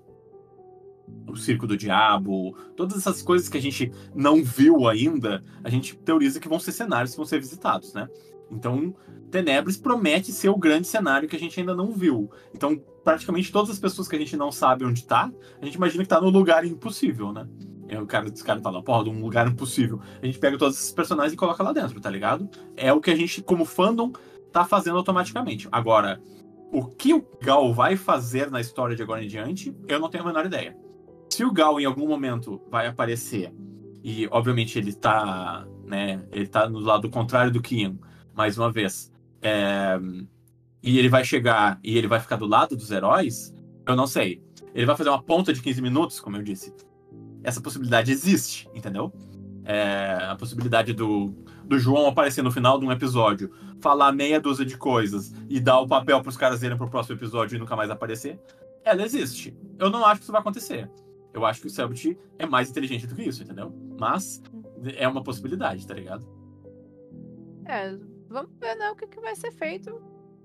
o 1.28 1.36
Circo 1.36 1.66
do 1.66 1.78
Diabo, 1.78 2.56
todas 2.76 2.98
essas 2.98 3.22
coisas 3.22 3.50
que 3.50 3.58
a 3.58 3.62
gente 3.62 3.92
não 4.14 4.44
viu 4.44 4.88
ainda, 4.88 5.44
a 5.64 5.70
gente 5.70 5.96
teoriza 5.98 6.40
que 6.40 6.48
vão 6.48 6.60
ser 6.60 6.72
cenários 6.72 7.12
que 7.12 7.18
vão 7.18 7.26
ser 7.26 7.40
visitados, 7.40 7.94
né? 7.94 8.08
Então, 8.52 8.94
Tenebres 9.32 9.78
promete 9.78 10.32
ser 10.32 10.50
o 10.50 10.58
grande 10.58 10.88
cenário 10.88 11.28
que 11.28 11.36
a 11.36 11.40
gente 11.40 11.60
ainda 11.60 11.74
não 11.74 11.92
viu. 11.92 12.30
Então, 12.54 12.80
praticamente 13.04 13.52
todas 13.52 13.72
as 13.72 13.80
pessoas 13.80 14.08
que 14.08 14.16
a 14.16 14.20
gente 14.20 14.38
não 14.38 14.52
sabe 14.52 14.86
onde 14.86 15.04
tá, 15.04 15.32
a 15.60 15.66
gente 15.66 15.76
imagina 15.76 16.04
que 16.04 16.10
tá 16.10 16.22
no 16.22 16.30
lugar 16.30 16.64
impossível, 16.64 17.34
né? 17.34 17.48
E 17.90 17.98
o 17.98 18.06
cara, 18.06 18.28
esse 18.28 18.44
cara 18.44 18.62
fala, 18.62 18.82
porra, 18.82 19.06
de 19.06 19.10
um 19.10 19.22
lugar 19.22 19.48
impossível. 19.48 20.00
A 20.22 20.26
gente 20.26 20.40
pega 20.40 20.58
todos 20.58 20.78
esses 20.78 20.92
personagens 20.92 21.34
e 21.34 21.38
coloca 21.38 21.64
lá 21.64 21.74
dentro, 21.74 22.00
tá 22.00 22.10
ligado? 22.10 22.48
É 22.76 22.94
o 22.94 23.02
que 23.02 23.12
a 23.12 23.16
gente, 23.16 23.42
como 23.42 23.66
fandom, 23.66 24.12
tá 24.52 24.66
fazendo 24.66 24.98
automaticamente. 24.98 25.68
Agora, 25.72 26.22
o 26.72 26.86
que 26.86 27.14
o 27.14 27.26
Gal 27.42 27.74
vai 27.74 27.96
fazer 27.96 28.50
na 28.50 28.62
história 28.62 28.96
de 28.96 29.04
agora 29.04 29.24
em 29.24 29.28
diante, 29.28 29.76
eu 29.88 30.00
não 30.00 30.10
tenho 30.10 30.24
a 30.24 30.28
menor 30.28 30.46
ideia. 30.46 30.76
Se 31.34 31.44
o 31.44 31.52
Gal 31.52 31.82
em 31.82 31.86
algum 31.86 32.08
momento 32.08 32.62
vai 32.70 32.86
aparecer, 32.86 33.52
e 34.04 34.28
obviamente 34.30 34.78
ele 34.78 34.94
tá, 34.94 35.66
né, 35.84 36.24
ele 36.32 36.46
tá 36.46 36.70
no 36.70 36.78
lado 36.78 37.10
contrário 37.10 37.52
do 37.52 37.60
Kian, 37.60 37.98
mais 38.36 38.56
uma 38.56 38.72
vez, 38.72 39.12
é, 39.42 40.00
e 40.84 41.00
ele 41.00 41.10
vai 41.10 41.26
chegar 41.26 41.80
e 41.84 41.98
ele 41.98 42.06
vai 42.06 42.20
ficar 42.20 42.36
do 42.36 42.46
lado 42.46 42.78
dos 42.78 42.92
heróis, 42.92 43.52
eu 43.84 43.96
não 43.96 44.06
sei. 44.06 44.44
Ele 44.76 44.86
vai 44.86 44.96
fazer 44.96 45.10
uma 45.10 45.24
ponta 45.24 45.52
de 45.52 45.60
15 45.60 45.82
minutos, 45.82 46.20
como 46.20 46.38
eu 46.38 46.44
disse. 46.44 46.72
Essa 47.44 47.60
possibilidade 47.60 48.12
existe, 48.12 48.70
entendeu? 48.76 49.12
É, 49.66 50.20
a 50.30 50.36
possibilidade 50.36 50.94
do, 50.94 51.34
do 51.66 51.80
João 51.80 52.06
aparecer 52.06 52.44
no 52.44 52.52
final 52.52 52.80
de 52.80 52.86
um 52.86 52.92
episódio, 52.92 53.50
falar 53.82 54.12
meia 54.12 54.40
dúzia 54.40 54.68
de 54.68 54.78
coisas 54.78 55.34
e 55.50 55.60
dar 55.60 55.80
o 55.80 55.88
papel 55.88 56.22
para 56.22 56.30
os 56.30 56.38
caras 56.38 56.62
irem 56.62 56.78
pro 56.78 56.92
próximo 56.92 57.16
episódio 57.16 57.56
e 57.56 57.60
nunca 57.60 57.76
mais 57.76 57.90
aparecer, 57.90 58.40
ela 58.86 59.02
existe. 59.02 59.58
Eu 59.80 59.90
não 59.90 60.06
acho 60.06 60.20
que 60.20 60.26
isso 60.26 60.32
vai 60.32 60.42
acontecer. 60.42 60.88
Eu 61.34 61.46
acho 61.46 61.62
que 61.62 61.68
o 61.68 61.70
Cellbit 61.70 62.18
é 62.38 62.46
mais 62.46 62.70
inteligente 62.70 63.08
do 63.08 63.16
que 63.16 63.24
isso, 63.24 63.42
entendeu? 63.44 63.74
Mas 64.00 64.42
é 64.98 65.08
uma 65.08 65.24
possibilidade, 65.24 65.86
tá 65.88 65.94
ligado? 65.94 66.28
É, 67.66 67.98
vamos 68.30 68.52
ver 68.60 68.76
né, 68.76 68.92
o 68.92 68.96
que, 68.96 69.08
que 69.08 69.20
vai 69.20 69.36
ser 69.36 69.52
feito. 69.52 70.02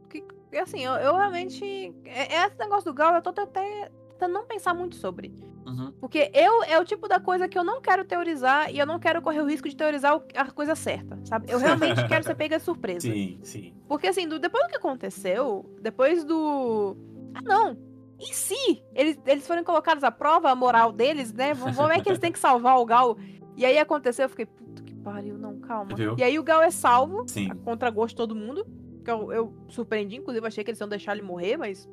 Que, 0.08 0.24
assim, 0.56 0.84
eu, 0.84 0.92
eu 0.94 1.14
realmente. 1.16 1.64
é- 2.04 2.46
Esse 2.46 2.56
negócio 2.58 2.84
do 2.90 2.94
Gal, 2.94 3.14
eu 3.14 3.22
tô 3.22 3.30
até 3.30 3.90
tentando 4.10 4.32
não 4.32 4.46
pensar 4.46 4.72
muito 4.72 4.96
sobre. 4.96 5.34
Uhum. 5.66 5.92
Porque 6.00 6.30
eu 6.32 6.62
é 6.64 6.78
o 6.80 6.84
tipo 6.84 7.06
da 7.06 7.20
coisa 7.20 7.46
que 7.46 7.58
eu 7.58 7.62
não 7.62 7.82
quero 7.82 8.02
teorizar 8.04 8.72
e 8.74 8.78
eu 8.78 8.86
não 8.86 8.98
quero 8.98 9.20
correr 9.20 9.42
o 9.42 9.46
risco 9.46 9.68
de 9.68 9.76
teorizar 9.76 10.18
a 10.34 10.50
coisa 10.50 10.74
certa, 10.74 11.18
sabe? 11.24 11.52
Eu 11.52 11.58
realmente 11.58 12.06
quero 12.08 12.24
ser 12.24 12.34
pega 12.36 12.56
de 12.56 12.64
surpresa. 12.64 13.00
Sim, 13.00 13.38
sim. 13.42 13.74
Porque 13.86 14.06
assim, 14.06 14.26
do- 14.26 14.38
depois 14.38 14.64
do 14.64 14.70
que 14.70 14.76
aconteceu, 14.76 15.76
depois 15.82 16.24
do. 16.24 16.96
Ah, 17.34 17.42
não! 17.42 17.76
E 18.18 18.34
se 18.34 18.82
eles, 18.94 19.18
eles 19.26 19.46
forem 19.46 19.62
colocados 19.62 20.02
à 20.02 20.10
prova, 20.10 20.50
a 20.50 20.54
moral 20.54 20.92
deles, 20.92 21.32
né? 21.32 21.54
Como 21.54 21.92
é 21.92 22.00
que 22.00 22.08
eles 22.08 22.18
têm 22.18 22.32
que 22.32 22.38
salvar 22.38 22.78
o 22.78 22.84
Gal? 22.84 23.16
E 23.56 23.64
aí 23.64 23.78
aconteceu, 23.78 24.24
eu 24.24 24.28
fiquei, 24.28 24.46
puta 24.46 24.82
que 24.82 24.94
pariu, 24.94 25.38
não, 25.38 25.58
calma. 25.60 25.94
Viu? 25.94 26.16
E 26.18 26.22
aí 26.22 26.38
o 26.38 26.42
Gal 26.42 26.62
é 26.62 26.70
salvo, 26.70 27.24
Sim. 27.28 27.48
a 27.50 27.54
contra 27.54 27.90
gosto 27.90 28.10
de 28.10 28.16
todo 28.16 28.34
mundo. 28.34 28.66
Que 29.04 29.10
eu, 29.10 29.32
eu 29.32 29.54
surpreendi, 29.68 30.16
inclusive, 30.16 30.46
achei 30.46 30.64
que 30.64 30.70
eles 30.70 30.80
iam 30.80 30.88
deixar 30.88 31.12
ele 31.12 31.22
morrer, 31.22 31.56
mas. 31.56 31.88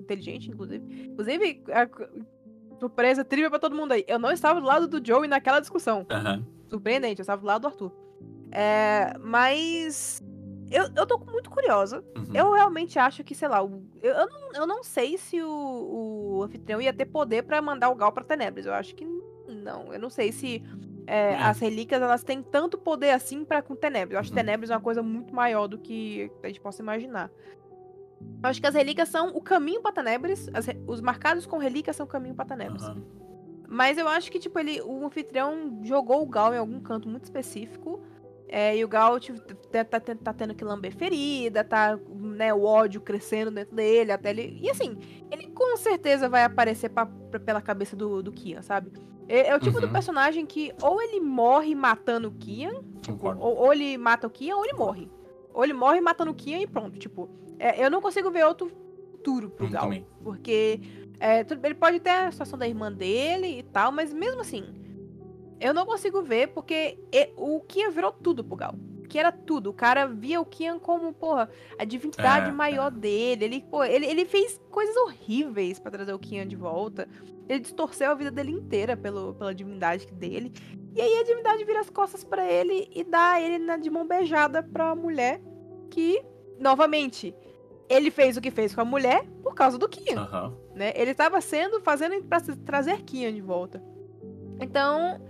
Inteligente, 0.00 0.50
inclusive. 0.50 0.84
Inclusive, 1.06 1.62
a, 1.70 1.88
surpresa 2.78 3.24
trivia 3.24 3.48
pra 3.48 3.58
todo 3.58 3.76
mundo 3.76 3.92
aí. 3.92 4.04
Eu 4.08 4.18
não 4.18 4.32
estava 4.32 4.60
do 4.60 4.66
lado 4.66 4.88
do 4.88 5.06
Joey 5.06 5.28
naquela 5.28 5.60
discussão. 5.60 6.04
Aham. 6.10 6.44
Surpreendente, 6.68 7.20
eu 7.20 7.22
estava 7.22 7.40
do 7.40 7.46
lado 7.46 7.62
do 7.62 7.68
Arthur. 7.68 7.92
É, 8.50 9.14
mas. 9.20 10.22
Eu, 10.72 10.88
eu 10.96 11.06
tô 11.06 11.18
muito 11.18 11.50
curiosa. 11.50 12.04
Uhum. 12.16 12.24
Eu 12.34 12.52
realmente 12.52 12.98
acho 12.98 13.22
que, 13.22 13.34
sei 13.34 13.48
lá, 13.48 13.58
eu, 13.58 13.82
eu, 14.02 14.26
não, 14.28 14.52
eu 14.54 14.66
não 14.66 14.82
sei 14.82 15.16
se 15.18 15.40
o, 15.42 15.48
o 16.38 16.42
anfitrião 16.42 16.80
ia 16.80 16.92
ter 16.92 17.06
poder 17.06 17.42
pra 17.44 17.60
mandar 17.62 17.90
o 17.90 17.94
Gal 17.94 18.12
pra 18.12 18.24
Tenebres. 18.24 18.66
Eu 18.66 18.74
acho 18.74 18.94
que 18.94 19.04
não. 19.48 19.92
Eu 19.92 20.00
não 20.00 20.10
sei 20.10 20.32
se 20.32 20.62
é, 21.06 21.32
É. 21.32 21.36
as 21.36 21.58
relíquias 21.58 22.00
elas 22.00 22.22
têm 22.24 22.42
tanto 22.42 22.78
poder 22.78 23.10
assim 23.10 23.44
pra 23.44 23.60
com 23.62 23.74
Tenebres. 23.76 24.14
Eu 24.14 24.20
acho 24.20 24.30
que 24.32 24.38
Uhum. 24.38 24.44
Tenebres 24.44 24.70
é 24.70 24.74
uma 24.74 24.80
coisa 24.80 25.02
muito 25.02 25.34
maior 25.34 25.66
do 25.66 25.78
que 25.78 26.30
a 26.42 26.46
gente 26.48 26.60
possa 26.60 26.80
imaginar. 26.82 27.30
Eu 28.42 28.48
acho 28.48 28.60
que 28.60 28.66
as 28.66 28.74
relíquias 28.74 29.08
são 29.08 29.28
o 29.36 29.40
caminho 29.42 29.82
pra 29.82 29.90
Tenebres. 29.92 30.48
as 30.54 30.66
os 30.86 31.00
marcados 31.00 31.44
com 31.46 31.58
relíquias 31.58 31.96
são 31.96 32.06
o 32.06 32.08
caminho 32.08 32.34
pra 32.34 32.44
Tenebres. 32.44 32.82
Aham. 32.84 33.02
Mas 33.68 33.96
eu 33.96 34.06
acho 34.06 34.30
que, 34.30 34.38
tipo, 34.38 34.58
ele, 34.58 34.82
o 34.82 35.06
anfitrião 35.06 35.80
jogou 35.82 36.22
o 36.22 36.26
Gal 36.26 36.52
em 36.52 36.58
algum 36.58 36.78
canto 36.78 37.08
muito 37.08 37.24
específico. 37.24 38.02
É, 38.54 38.76
e 38.76 38.84
o 38.84 38.88
Gal 38.88 39.18
tipo, 39.18 39.40
tá, 39.40 39.82
tá- 39.82 39.98
tá- 40.14 40.32
tendo 40.34 40.54
que 40.54 40.62
lamber 40.62 40.94
ferida, 40.94 41.64
tá, 41.64 41.98
né, 42.10 42.52
o 42.52 42.62
ódio 42.64 43.00
crescendo 43.00 43.50
dentro 43.50 43.74
dele, 43.74 44.12
até 44.12 44.28
ele. 44.28 44.58
E 44.60 44.68
assim, 44.68 44.98
ele 45.30 45.46
com 45.48 45.74
certeza 45.78 46.28
vai 46.28 46.44
aparecer 46.44 46.90
pra- 46.90 47.06
pra- 47.06 47.40
pela 47.40 47.62
cabeça 47.62 47.96
do, 47.96 48.22
do 48.22 48.30
Kian, 48.30 48.60
sabe? 48.60 48.92
É, 49.26 49.48
é 49.48 49.56
o 49.56 49.58
tipo 49.58 49.80
do 49.80 49.86
Uhum. 49.86 49.92
personagem 49.92 50.44
que 50.44 50.70
ou 50.82 51.00
ele 51.00 51.18
morre 51.18 51.74
matando 51.74 52.28
o 52.28 52.32
Kian, 52.32 52.82
Concordo. 53.06 53.40
ou, 53.40 53.56
ou 53.56 53.72
ele 53.72 53.96
mata 53.96 54.26
o 54.26 54.30
Kian, 54.30 54.56
ou 54.56 54.64
ele 54.66 54.74
morre. 54.74 55.10
Ou 55.54 55.64
ele 55.64 55.72
morre 55.72 56.00
matando 56.02 56.30
o 56.30 56.34
Kian 56.34 56.58
e 56.60 56.66
pronto, 56.66 56.98
tipo. 56.98 57.30
é, 57.58 57.82
eu 57.82 57.90
não 57.90 58.02
consigo 58.02 58.30
ver 58.30 58.44
outro 58.44 58.70
futuro 59.12 59.48
pro 59.48 59.66
Hum, 59.66 59.70
Gal. 59.70 59.82
também. 59.84 60.06
Porque 60.22 60.78
é, 61.20 61.40
ele 61.64 61.74
pode 61.74 62.00
ter 62.00 62.10
a 62.10 62.30
situação 62.32 62.58
da 62.58 62.68
irmã 62.68 62.92
dele 62.92 63.60
e 63.60 63.62
tal, 63.62 63.90
mas 63.92 64.12
mesmo 64.12 64.40
assim, 64.42 64.64
eu 65.62 65.72
não 65.72 65.86
consigo 65.86 66.22
ver 66.22 66.48
porque 66.48 66.98
o 67.36 67.60
Kian 67.60 67.90
virou 67.90 68.12
tudo 68.12 68.44
pro 68.44 68.56
Gal. 68.56 68.74
Que 69.08 69.18
era 69.18 69.30
tudo. 69.30 69.70
O 69.70 69.74
cara 69.74 70.06
via 70.06 70.40
o 70.40 70.44
Kian 70.44 70.78
como, 70.78 71.12
porra, 71.12 71.50
a 71.78 71.84
divindade 71.84 72.48
É, 72.48 72.52
maior 72.52 72.90
dele. 72.90 73.44
Ele, 73.44 73.60
pô, 73.70 73.84
ele, 73.84 74.06
ele 74.06 74.24
fez 74.24 74.58
coisas 74.70 74.96
horríveis 74.96 75.78
pra 75.78 75.90
trazer 75.90 76.14
o 76.14 76.18
Kian 76.18 76.46
de 76.46 76.56
volta. 76.56 77.06
Ele 77.48 77.60
distorceu 77.60 78.10
a 78.10 78.14
vida 78.14 78.30
dele 78.30 78.52
inteira 78.52 78.96
pelo, 78.96 79.34
pela 79.34 79.54
divindade 79.54 80.06
dele. 80.06 80.50
E 80.94 81.00
aí 81.00 81.18
a 81.18 81.24
divindade 81.24 81.62
vira 81.64 81.80
as 81.80 81.90
costas 81.90 82.24
pra 82.24 82.50
ele 82.50 82.88
e 82.94 83.04
dá 83.04 83.38
ele 83.40 83.58
na, 83.58 83.76
de 83.76 83.90
mão 83.90 84.06
beijada 84.06 84.62
pra 84.62 84.94
mulher 84.94 85.42
que, 85.90 86.22
novamente, 86.58 87.34
ele 87.90 88.10
fez 88.10 88.38
o 88.38 88.40
que 88.40 88.50
fez 88.50 88.74
com 88.74 88.80
a 88.80 88.84
mulher 88.84 89.26
por 89.42 89.54
causa 89.54 89.76
do 89.76 89.88
Kian 89.88 90.20
Aham. 90.22 90.56
né? 90.74 90.92
Ele 90.96 91.10
estava 91.10 91.38
sendo 91.42 91.80
fazendo 91.82 92.22
para 92.24 92.40
trazer 92.64 93.02
Kian 93.02 93.32
de 93.34 93.42
volta. 93.42 93.82
Então, 94.60 95.20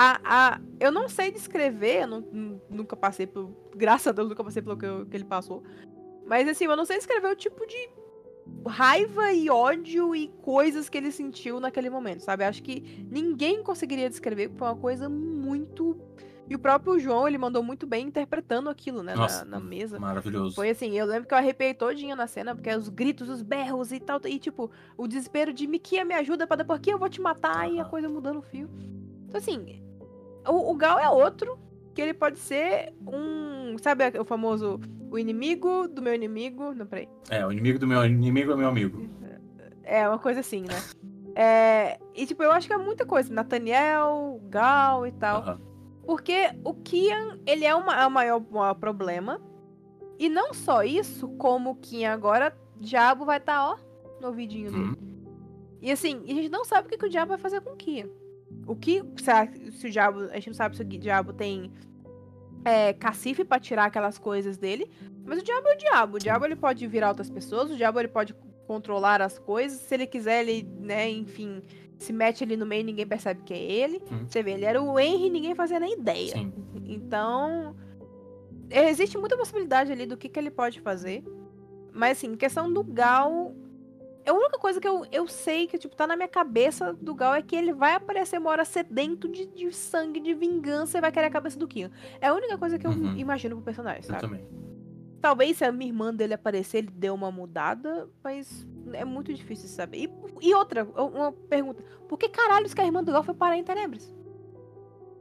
a, 0.00 0.20
a, 0.54 0.60
eu 0.78 0.92
não 0.92 1.08
sei 1.08 1.30
descrever, 1.32 2.02
eu 2.02 2.06
não- 2.06 2.20
nu- 2.20 2.62
nunca 2.70 2.94
passei 2.96 3.26
por, 3.26 3.50
graças 3.74 4.06
a 4.06 4.12
Deus, 4.12 4.28
nunca 4.28 4.44
passei 4.44 4.62
pelo 4.62 4.76
que, 4.78 4.86
eu- 4.86 5.04
que 5.06 5.16
ele 5.16 5.24
passou. 5.24 5.62
Mas 6.24 6.46
assim, 6.48 6.66
eu 6.66 6.76
não 6.76 6.84
sei 6.84 6.98
descrever 6.98 7.26
o 7.32 7.34
tipo 7.36 7.66
de 7.66 7.90
raiva 8.66 9.32
e 9.32 9.50
ódio 9.50 10.14
e 10.14 10.28
coisas 10.42 10.88
que 10.88 10.96
ele 10.98 11.10
sentiu 11.10 11.60
naquele 11.60 11.90
momento, 11.90 12.20
sabe? 12.20 12.44
Acho 12.44 12.62
que 12.62 13.06
ninguém 13.10 13.62
conseguiria 13.62 14.08
descrever, 14.08 14.48
porque 14.48 14.58
foi 14.58 14.68
uma 14.68 14.76
coisa 14.76 15.08
muito 15.08 15.98
e 16.50 16.54
o 16.54 16.58
próprio 16.58 16.98
João, 16.98 17.28
ele 17.28 17.36
mandou 17.36 17.62
muito 17.62 17.86
bem 17.86 18.06
interpretando 18.06 18.70
aquilo, 18.70 19.02
né, 19.02 19.14
na- 19.14 19.20
Nossa, 19.20 19.44
na 19.44 19.60
mesa. 19.60 19.98
Maravilhoso. 20.00 20.54
Foi 20.56 20.70
assim, 20.70 20.98
eu 20.98 21.04
lembro 21.04 21.28
que 21.28 21.34
eu 21.34 21.38
arrepiei 21.38 21.74
todinha 21.74 22.16
na 22.16 22.26
cena, 22.26 22.54
porque 22.54 22.70
os 22.74 22.88
gritos, 22.88 23.28
os 23.28 23.42
berros 23.42 23.92
e 23.92 24.00
tal, 24.00 24.18
e 24.24 24.38
tipo, 24.38 24.70
o 24.96 25.06
desespero 25.06 25.52
de 25.52 25.66
Mikia 25.66 26.06
me 26.06 26.14
ajuda 26.14 26.46
pra 26.46 26.56
depois 26.56 26.80
que 26.80 26.90
eu 26.90 26.98
vou 26.98 27.08
te 27.10 27.20
matar 27.20 27.70
e 27.70 27.78
a 27.78 27.84
coisa 27.84 28.08
mudando 28.08 28.38
o 28.38 28.42
fio. 28.42 28.70
Então 29.28 29.36
assim, 29.38 29.82
o, 30.48 30.70
o 30.70 30.74
Gal 30.74 30.98
é 30.98 31.08
outro, 31.08 31.58
que 31.94 32.02
ele 32.02 32.14
pode 32.14 32.38
ser 32.38 32.92
um, 33.06 33.76
sabe 33.78 34.04
o 34.18 34.24
famoso, 34.24 34.80
o 35.10 35.18
inimigo 35.18 35.88
do 35.88 36.02
meu 36.02 36.14
inimigo, 36.14 36.74
não, 36.74 36.86
peraí, 36.86 37.08
É, 37.30 37.44
o 37.46 37.52
inimigo 37.52 37.78
do 37.78 37.86
meu 37.86 38.04
inimigo 38.04 38.52
é 38.52 38.56
meu 38.56 38.68
amigo. 38.68 39.08
é 39.82 40.08
uma 40.08 40.18
coisa 40.18 40.40
assim, 40.40 40.62
né? 40.62 40.80
É, 41.34 41.98
e 42.14 42.26
tipo, 42.26 42.42
eu 42.42 42.50
acho 42.50 42.66
que 42.66 42.72
é 42.72 42.78
muita 42.78 43.06
coisa, 43.06 43.32
Nathaniel, 43.32 44.40
Gal 44.48 45.06
e 45.06 45.12
tal. 45.12 45.42
Aham. 45.42 45.60
Porque 46.04 46.50
o 46.64 46.72
Kian, 46.72 47.38
ele 47.46 47.66
é, 47.66 47.74
uma, 47.74 47.94
é 47.94 48.06
o 48.06 48.10
maior, 48.10 48.42
maior 48.50 48.74
problema. 48.74 49.40
E 50.18 50.28
não 50.28 50.54
só 50.54 50.82
isso, 50.82 51.28
como 51.36 51.70
o 51.70 51.74
Kian 51.76 52.12
agora, 52.12 52.56
Diabo 52.80 53.26
vai 53.26 53.36
estar, 53.36 53.62
ó, 53.72 53.76
no 54.20 54.28
ouvidinho 54.28 54.70
dele. 54.70 54.84
Uhum. 54.84 54.96
E 55.82 55.92
assim, 55.92 56.24
a 56.24 56.34
gente 56.34 56.48
não 56.48 56.64
sabe 56.64 56.86
o 56.86 56.90
que, 56.90 56.96
que 56.96 57.06
o 57.06 57.10
Diabo 57.10 57.28
vai 57.28 57.38
fazer 57.38 57.60
com 57.60 57.74
o 57.74 57.76
Kian. 57.76 58.08
O 58.66 58.76
que, 58.76 59.02
se, 59.22 59.30
a- 59.30 59.48
se 59.72 59.86
o 59.86 59.90
Diabo, 59.90 60.20
a 60.30 60.34
gente 60.34 60.48
não 60.48 60.54
sabe 60.54 60.76
se 60.76 60.82
o 60.82 60.84
Diabo 60.84 61.32
tem 61.32 61.70
é, 62.64 62.92
cacife 62.92 63.44
pra 63.44 63.58
tirar 63.58 63.84
aquelas 63.86 64.18
coisas 64.18 64.56
dele. 64.58 64.90
Mas 65.24 65.40
o 65.40 65.44
Diabo 65.44 65.68
é 65.68 65.74
o 65.74 65.78
Diabo. 65.78 66.16
O 66.16 66.20
Diabo 66.20 66.44
ele 66.44 66.56
pode 66.56 66.86
virar 66.86 67.08
outras 67.08 67.30
pessoas, 67.30 67.70
o 67.70 67.76
Diabo 67.76 67.98
ele 68.00 68.08
pode 68.08 68.34
controlar 68.66 69.22
as 69.22 69.38
coisas. 69.38 69.80
Se 69.80 69.94
ele 69.94 70.06
quiser, 70.06 70.46
ele, 70.46 70.68
né, 70.80 71.08
enfim, 71.10 71.62
se 71.98 72.12
mete 72.12 72.44
ali 72.44 72.56
no 72.56 72.66
meio 72.66 72.84
ninguém 72.84 73.06
percebe 73.06 73.42
que 73.42 73.54
é 73.54 73.62
ele. 73.62 74.02
Hum. 74.12 74.26
Você 74.26 74.42
vê, 74.42 74.52
ele 74.52 74.64
era 74.64 74.82
o 74.82 74.98
Henry 74.98 75.26
e 75.26 75.30
ninguém 75.30 75.54
fazia 75.54 75.80
nem 75.80 75.94
ideia. 75.98 76.32
Sim. 76.32 76.52
Então, 76.86 77.74
existe 78.70 79.16
muita 79.18 79.36
possibilidade 79.36 79.92
ali 79.92 80.04
do 80.06 80.16
que, 80.16 80.28
que 80.28 80.38
ele 80.38 80.50
pode 80.50 80.80
fazer. 80.80 81.22
Mas, 81.92 82.18
assim, 82.18 82.34
questão 82.36 82.70
do 82.72 82.82
Gal. 82.84 83.54
A 84.26 84.32
única 84.32 84.58
coisa 84.58 84.78
que 84.80 84.86
eu, 84.86 85.06
eu 85.10 85.26
sei 85.26 85.66
que, 85.66 85.78
tipo, 85.78 85.96
tá 85.96 86.06
na 86.06 86.14
minha 86.14 86.28
cabeça 86.28 86.92
do 86.92 87.14
Gal 87.14 87.34
é 87.34 87.40
que 87.42 87.56
ele 87.56 87.72
vai 87.72 87.94
aparecer 87.94 88.38
uma 88.38 88.50
hora 88.50 88.64
sedento 88.64 89.26
de, 89.28 89.46
de 89.46 89.72
sangue, 89.72 90.20
de 90.20 90.34
vingança 90.34 90.98
e 90.98 91.00
vai 91.00 91.10
querer 91.10 91.26
a 91.26 91.30
cabeça 91.30 91.58
do 91.58 91.66
Kian. 91.66 91.90
É 92.20 92.26
a 92.28 92.34
única 92.34 92.58
coisa 92.58 92.78
que 92.78 92.86
eu 92.86 92.90
Uhum. 92.90 93.16
imagino 93.16 93.56
pro 93.56 93.64
personagem, 93.64 94.02
Eu 94.02 94.06
sabe? 94.08 94.20
também. 94.20 94.46
Talvez 95.20 95.56
se 95.56 95.64
a 95.64 95.72
minha 95.72 95.90
irmã 95.90 96.14
dele 96.14 96.34
aparecer, 96.34 96.78
ele 96.78 96.90
deu 96.92 97.14
uma 97.14 97.30
mudada, 97.30 98.08
mas 98.22 98.66
é 98.92 99.04
muito 99.04 99.32
difícil 99.34 99.66
de 99.66 99.72
saber. 99.72 99.98
E, 99.98 100.10
e 100.48 100.54
outra, 100.54 100.84
uma 100.84 101.32
pergunta. 101.32 101.82
Por 102.08 102.18
que 102.18 102.28
caralhos 102.28 102.72
que 102.74 102.80
a 102.80 102.84
irmã 102.84 103.02
do 103.02 103.10
Gal 103.10 103.22
foi 103.24 103.34
parar 103.34 103.56
em 103.56 103.64
Tenebres? 103.64 104.14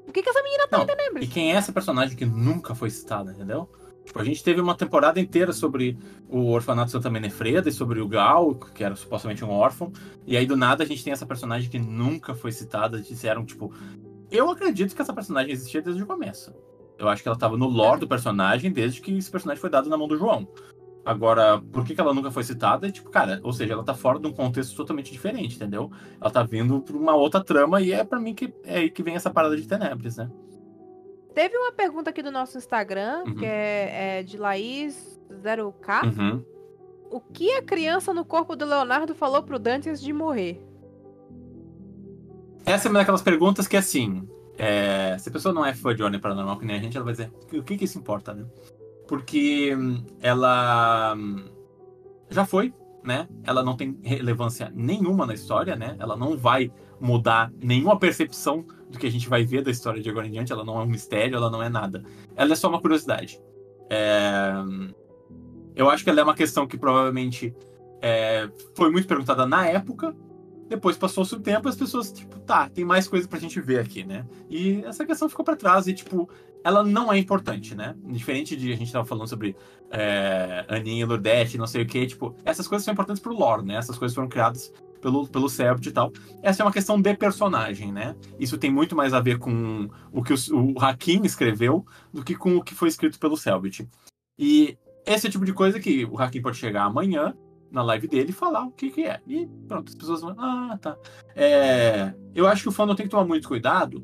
Por 0.05 0.13
que, 0.13 0.21
que 0.21 0.29
essa 0.29 0.41
menina 0.43 0.67
tá 0.67 0.77
Não, 0.77 0.83
em 0.83 0.87
Tenebres? 0.87 1.27
E 1.27 1.31
quem 1.31 1.51
é 1.51 1.55
essa 1.55 1.71
personagem 1.73 2.15
que 2.15 2.25
nunca 2.25 2.75
foi 2.75 2.89
citada, 2.89 3.31
entendeu? 3.31 3.69
Tipo, 4.07 4.21
a 4.21 4.23
gente 4.23 4.41
teve 4.41 4.61
uma 4.61 4.73
temporada 4.73 5.19
inteira 5.19 5.51
sobre 5.51 5.97
o 6.29 6.49
orfanato 6.51 6.91
Santa 6.91 7.09
Menefreda 7.09 7.67
e 7.67 7.73
sobre 7.73 7.99
o 7.99 8.07
Gal, 8.07 8.55
que 8.55 8.81
era 8.81 8.95
supostamente 8.95 9.43
um 9.43 9.49
órfão. 9.49 9.91
E 10.25 10.37
aí, 10.37 10.45
do 10.45 10.55
nada, 10.55 10.81
a 10.81 10.87
gente 10.87 11.03
tem 11.03 11.11
essa 11.11 11.25
personagem 11.25 11.69
que 11.69 11.77
nunca 11.77 12.33
foi 12.33 12.53
citada. 12.53 13.01
Disseram, 13.01 13.45
tipo. 13.45 13.73
Eu 14.31 14.49
acredito 14.49 14.95
que 14.95 15.01
essa 15.01 15.13
personagem 15.13 15.51
existia 15.51 15.81
desde 15.81 16.01
o 16.01 16.05
começo. 16.05 16.53
Eu 16.97 17.09
acho 17.09 17.21
que 17.21 17.27
ela 17.27 17.37
tava 17.37 17.57
no 17.57 17.67
lore 17.67 17.99
do 17.99 18.07
personagem 18.07 18.71
desde 18.71 19.01
que 19.01 19.11
esse 19.15 19.29
personagem 19.29 19.59
foi 19.59 19.69
dado 19.69 19.89
na 19.89 19.97
mão 19.97 20.07
do 20.07 20.17
João. 20.17 20.47
Agora, 21.05 21.61
por 21.61 21.85
que, 21.85 21.93
que 21.93 22.01
ela 22.01 22.13
nunca 22.13 22.31
foi 22.31 22.43
citada? 22.43 22.89
Tipo, 22.89 23.09
cara, 23.09 23.39
ou 23.43 23.51
seja, 23.51 23.73
ela 23.73 23.83
tá 23.83 23.93
fora 23.93 24.19
de 24.19 24.27
um 24.27 24.33
contexto 24.33 24.75
totalmente 24.75 25.11
diferente, 25.11 25.55
entendeu? 25.55 25.91
Ela 26.19 26.31
tá 26.31 26.43
vindo 26.43 26.81
pra 26.81 26.95
uma 26.95 27.15
outra 27.15 27.43
trama 27.43 27.81
e 27.81 27.91
é 27.91 28.03
para 28.03 28.19
mim 28.19 28.33
que 28.33 28.53
é 28.63 28.79
aí 28.79 28.89
que 28.89 29.03
vem 29.03 29.15
essa 29.15 29.29
parada 29.29 29.55
de 29.55 29.67
Tenebres, 29.67 30.17
né? 30.17 30.29
Teve 31.37 31.55
uma 31.55 31.71
pergunta 31.71 32.09
aqui 32.09 32.23
do 32.23 32.31
nosso 32.31 32.57
Instagram, 32.57 33.23
uhum. 33.27 33.35
que 33.35 33.45
é, 33.45 34.21
é, 34.21 34.23
de 34.23 34.39
Laís 34.39 35.21
0K. 35.31 36.17
Uhum. 36.17 36.43
O 37.11 37.21
que 37.21 37.51
a 37.51 37.61
criança 37.61 38.11
no 38.11 38.25
corpo 38.25 38.55
do 38.55 38.65
Leonardo 38.65 39.13
falou 39.13 39.43
pro 39.43 39.59
Dante 39.59 39.87
antes 39.87 40.01
de 40.01 40.11
morrer? 40.11 40.59
Essa 42.65 42.87
é 42.87 42.89
uma 42.89 42.97
daquelas 42.97 43.21
perguntas 43.21 43.67
que, 43.67 43.77
assim, 43.77 44.27
é, 44.57 45.15
se 45.19 45.29
a 45.29 45.31
pessoa 45.31 45.53
não 45.53 45.63
é 45.63 45.75
fã 45.75 45.93
de 45.93 46.01
Ordem 46.01 46.19
Paranormal 46.19 46.57
que 46.57 46.65
nem 46.65 46.75
a 46.75 46.79
gente, 46.79 46.97
ela 46.97 47.05
vai 47.05 47.13
dizer, 47.13 47.31
o 47.53 47.61
que 47.61 47.77
que 47.77 47.85
isso 47.85 47.99
importa, 47.99 48.33
né? 48.33 48.43
Porque 49.07 49.75
hum, 49.75 50.03
ela 50.19 51.13
hum, 51.15 51.45
já 52.31 52.47
foi, 52.47 52.73
né? 53.03 53.27
Ela 53.43 53.61
não 53.61 53.77
tem 53.77 53.95
relevância 54.01 54.71
nenhuma 54.73 55.27
na 55.27 55.35
história, 55.35 55.75
né? 55.75 55.95
Ela 55.99 56.17
não 56.17 56.35
vai 56.35 56.71
mudar 56.99 57.51
nenhuma 57.61 57.99
percepção 57.99 58.65
do 58.89 58.97
que 58.97 59.07
a 59.07 59.11
gente 59.11 59.27
vai 59.27 59.43
ver 59.43 59.63
da 59.63 59.71
história 59.71 60.01
de 60.01 60.09
agora 60.09 60.27
em 60.27 60.31
diante. 60.31 60.51
Ela 60.51 60.63
não 60.63 60.79
é 60.79 60.83
um 60.83 60.87
mistério, 60.87 61.35
ela 61.35 61.49
não 61.49 61.61
é 61.61 61.69
nada. 61.69 62.03
Ela 62.35 62.53
é 62.53 62.55
só 62.55 62.69
uma 62.69 62.81
curiosidade. 62.81 63.39
É... 63.89 64.53
Eu 65.75 65.89
acho 65.89 66.03
que 66.03 66.09
ela 66.09 66.19
é 66.19 66.23
uma 66.23 66.35
questão 66.35 66.65
que 66.65 66.77
provavelmente 66.77 67.55
é... 68.01 68.49
foi 68.75 68.89
muito 68.89 69.07
perguntada 69.07 69.45
na 69.45 69.67
época, 69.67 70.15
depois 70.67 70.97
passou-se 70.97 71.33
o 71.33 71.39
tempo, 71.39 71.69
as 71.69 71.75
pessoas, 71.75 72.11
tipo, 72.11 72.39
tá, 72.39 72.69
tem 72.69 72.83
mais 72.83 73.07
coisa 73.07 73.27
pra 73.27 73.39
gente 73.39 73.59
ver 73.61 73.79
aqui, 73.79 74.03
né? 74.03 74.25
E 74.49 74.83
essa 74.85 75.05
questão 75.05 75.29
ficou 75.29 75.45
para 75.45 75.55
trás 75.55 75.87
e, 75.87 75.93
tipo, 75.93 76.29
ela 76.63 76.83
não 76.83 77.11
é 77.11 77.17
importante, 77.17 77.73
né? 77.73 77.95
Diferente 78.05 78.55
de 78.55 78.73
a 78.73 78.75
gente 78.75 78.91
tava 78.91 79.05
falando 79.05 79.27
sobre 79.27 79.55
é, 79.89 80.65
Aninha 80.67 81.03
e 81.03 81.05
Lurdete, 81.05 81.57
não 81.57 81.67
sei 81.67 81.83
o 81.83 81.85
que, 81.85 82.05
tipo, 82.05 82.35
essas 82.43 82.67
coisas 82.67 82.83
são 82.83 82.91
importantes 82.93 83.21
pro 83.21 83.33
lore, 83.33 83.65
né? 83.65 83.75
Essas 83.75 83.97
coisas 83.97 84.13
foram 84.13 84.27
criadas 84.27 84.73
pelo, 85.01 85.27
pelo 85.27 85.49
Celtic 85.49 85.87
e 85.87 85.91
tal. 85.91 86.11
Essa 86.41 86.61
é 86.61 86.65
uma 86.65 86.71
questão 86.71 87.01
de 87.01 87.15
personagem, 87.15 87.91
né? 87.91 88.15
Isso 88.39 88.57
tem 88.57 88.71
muito 88.71 88.95
mais 88.95 89.13
a 89.13 89.19
ver 89.19 89.37
com 89.37 89.89
o 90.11 90.23
que 90.23 90.33
o, 90.33 90.37
o 90.53 90.79
Hakim 90.79 91.23
escreveu 91.23 91.85
do 92.13 92.23
que 92.23 92.35
com 92.35 92.57
o 92.57 92.63
que 92.63 92.75
foi 92.75 92.87
escrito 92.89 93.19
pelo 93.19 93.37
Selbit. 93.37 93.87
E 94.37 94.77
esse 95.05 95.27
é 95.27 95.29
tipo 95.29 95.45
de 95.45 95.53
coisa 95.53 95.79
que 95.79 96.05
o 96.05 96.19
Hakim 96.19 96.41
pode 96.41 96.57
chegar 96.57 96.83
amanhã 96.83 97.35
na 97.71 97.81
live 97.83 98.07
dele 98.07 98.29
e 98.29 98.33
falar 98.33 98.65
o 98.65 98.71
que, 98.71 98.89
que 98.89 99.03
é. 99.03 99.21
E 99.27 99.47
pronto, 99.67 99.89
as 99.89 99.95
pessoas 99.95 100.21
vão. 100.21 100.35
Ah, 100.37 100.77
tá. 100.81 100.97
É, 101.35 102.13
eu 102.33 102.47
acho 102.47 102.63
que 102.63 102.69
o 102.69 102.71
fã 102.71 102.85
não 102.85 102.95
tem 102.95 103.05
que 103.05 103.11
tomar 103.11 103.25
muito 103.25 103.47
cuidado, 103.47 104.03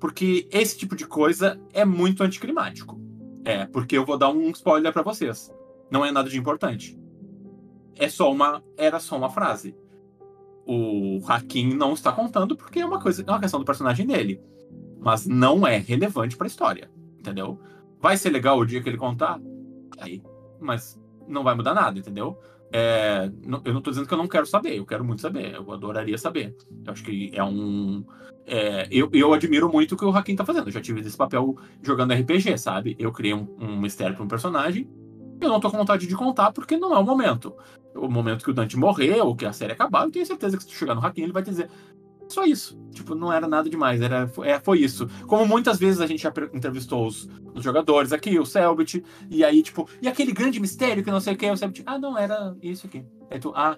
porque 0.00 0.48
esse 0.50 0.76
tipo 0.76 0.96
de 0.96 1.06
coisa 1.06 1.60
é 1.72 1.84
muito 1.84 2.22
anticlimático. 2.22 3.00
É, 3.44 3.66
porque 3.66 3.96
eu 3.96 4.06
vou 4.06 4.16
dar 4.16 4.30
um 4.30 4.50
spoiler 4.50 4.92
para 4.92 5.02
vocês. 5.02 5.52
Não 5.90 6.04
é 6.04 6.10
nada 6.10 6.30
de 6.30 6.38
importante. 6.38 6.98
É 7.96 8.08
só 8.08 8.32
uma. 8.32 8.62
Era 8.76 8.98
só 8.98 9.16
uma 9.16 9.30
frase. 9.30 9.76
O 10.66 11.20
Hakim 11.26 11.74
não 11.74 11.92
está 11.92 12.10
contando 12.12 12.56
porque 12.56 12.80
é 12.80 12.86
uma 12.86 13.00
coisa. 13.00 13.22
É 13.26 13.30
uma 13.30 13.40
questão 13.40 13.60
do 13.60 13.66
personagem 13.66 14.06
dele. 14.06 14.40
Mas 15.00 15.26
não 15.26 15.66
é 15.66 15.78
relevante 15.78 16.36
para 16.36 16.46
a 16.46 16.48
história. 16.48 16.90
Entendeu? 17.18 17.60
Vai 18.00 18.16
ser 18.16 18.30
legal 18.30 18.58
o 18.58 18.66
dia 18.66 18.82
que 18.82 18.88
ele 18.88 18.96
contar? 18.96 19.40
Aí. 19.98 20.22
Mas 20.60 21.00
não 21.28 21.42
vai 21.42 21.54
mudar 21.54 21.74
nada, 21.74 21.98
entendeu? 21.98 22.38
É, 22.72 23.30
eu 23.64 23.72
não 23.72 23.78
estou 23.78 23.92
dizendo 23.92 24.08
que 24.08 24.12
eu 24.12 24.18
não 24.18 24.26
quero 24.26 24.46
saber, 24.46 24.76
eu 24.76 24.84
quero 24.84 25.04
muito 25.04 25.22
saber, 25.22 25.54
eu 25.54 25.70
adoraria 25.72 26.18
saber. 26.18 26.56
Eu 26.84 26.92
acho 26.92 27.04
que 27.04 27.30
é 27.32 27.44
um. 27.44 28.04
É, 28.46 28.88
eu, 28.90 29.08
eu 29.12 29.32
admiro 29.32 29.70
muito 29.70 29.94
o 29.94 29.96
que 29.96 30.04
o 30.04 30.10
Hakim 30.10 30.32
está 30.32 30.44
fazendo. 30.44 30.68
Eu 30.68 30.72
já 30.72 30.80
tive 30.80 31.00
esse 31.00 31.16
papel 31.16 31.56
jogando 31.82 32.12
RPG, 32.12 32.58
sabe? 32.58 32.96
Eu 32.98 33.12
criei 33.12 33.32
um, 33.32 33.46
um 33.60 33.80
mistério 33.80 34.16
para 34.16 34.24
um 34.24 34.28
personagem. 34.28 34.88
Eu 35.40 35.48
não 35.48 35.56
estou 35.56 35.70
com 35.70 35.78
vontade 35.78 36.06
de 36.06 36.14
contar 36.14 36.52
porque 36.52 36.76
não 36.76 36.94
é 36.94 36.98
o 36.98 37.04
momento. 37.04 37.54
O 37.94 38.08
momento 38.08 38.44
que 38.44 38.50
o 38.50 38.54
Dante 38.54 38.76
morreu, 38.76 39.34
que 39.34 39.44
a 39.44 39.52
série 39.52 39.72
acabou, 39.72 40.00
eu 40.02 40.10
tenho 40.10 40.26
certeza 40.26 40.56
que 40.56 40.62
se 40.62 40.68
tu 40.68 40.74
chegar 40.74 40.94
no 40.94 41.04
Hakim, 41.04 41.22
ele 41.22 41.32
vai 41.32 41.42
te 41.42 41.50
dizer: 41.50 41.70
só 42.28 42.44
isso. 42.44 42.78
Tipo, 42.90 43.14
não 43.14 43.32
era 43.32 43.46
nada 43.46 43.68
demais. 43.68 44.00
Era, 44.00 44.30
é, 44.42 44.58
foi 44.58 44.80
isso. 44.80 45.08
Como 45.26 45.46
muitas 45.46 45.78
vezes 45.78 46.00
a 46.00 46.06
gente 46.06 46.22
já 46.22 46.32
entrevistou 46.52 47.06
os, 47.06 47.28
os 47.54 47.62
jogadores 47.62 48.12
aqui, 48.12 48.38
o 48.38 48.46
Selbit, 48.46 49.04
e 49.30 49.44
aí, 49.44 49.62
tipo, 49.62 49.88
e 50.00 50.08
aquele 50.08 50.32
grande 50.32 50.60
mistério 50.60 51.04
que 51.04 51.10
não 51.10 51.20
sei 51.20 51.34
o 51.34 51.36
que, 51.36 51.50
o 51.50 51.56
Selbit, 51.56 51.82
ah, 51.86 51.98
não, 51.98 52.16
era 52.16 52.56
isso 52.62 52.86
aqui. 52.86 53.04
Aí 53.30 53.38
tu, 53.38 53.52
ah. 53.54 53.76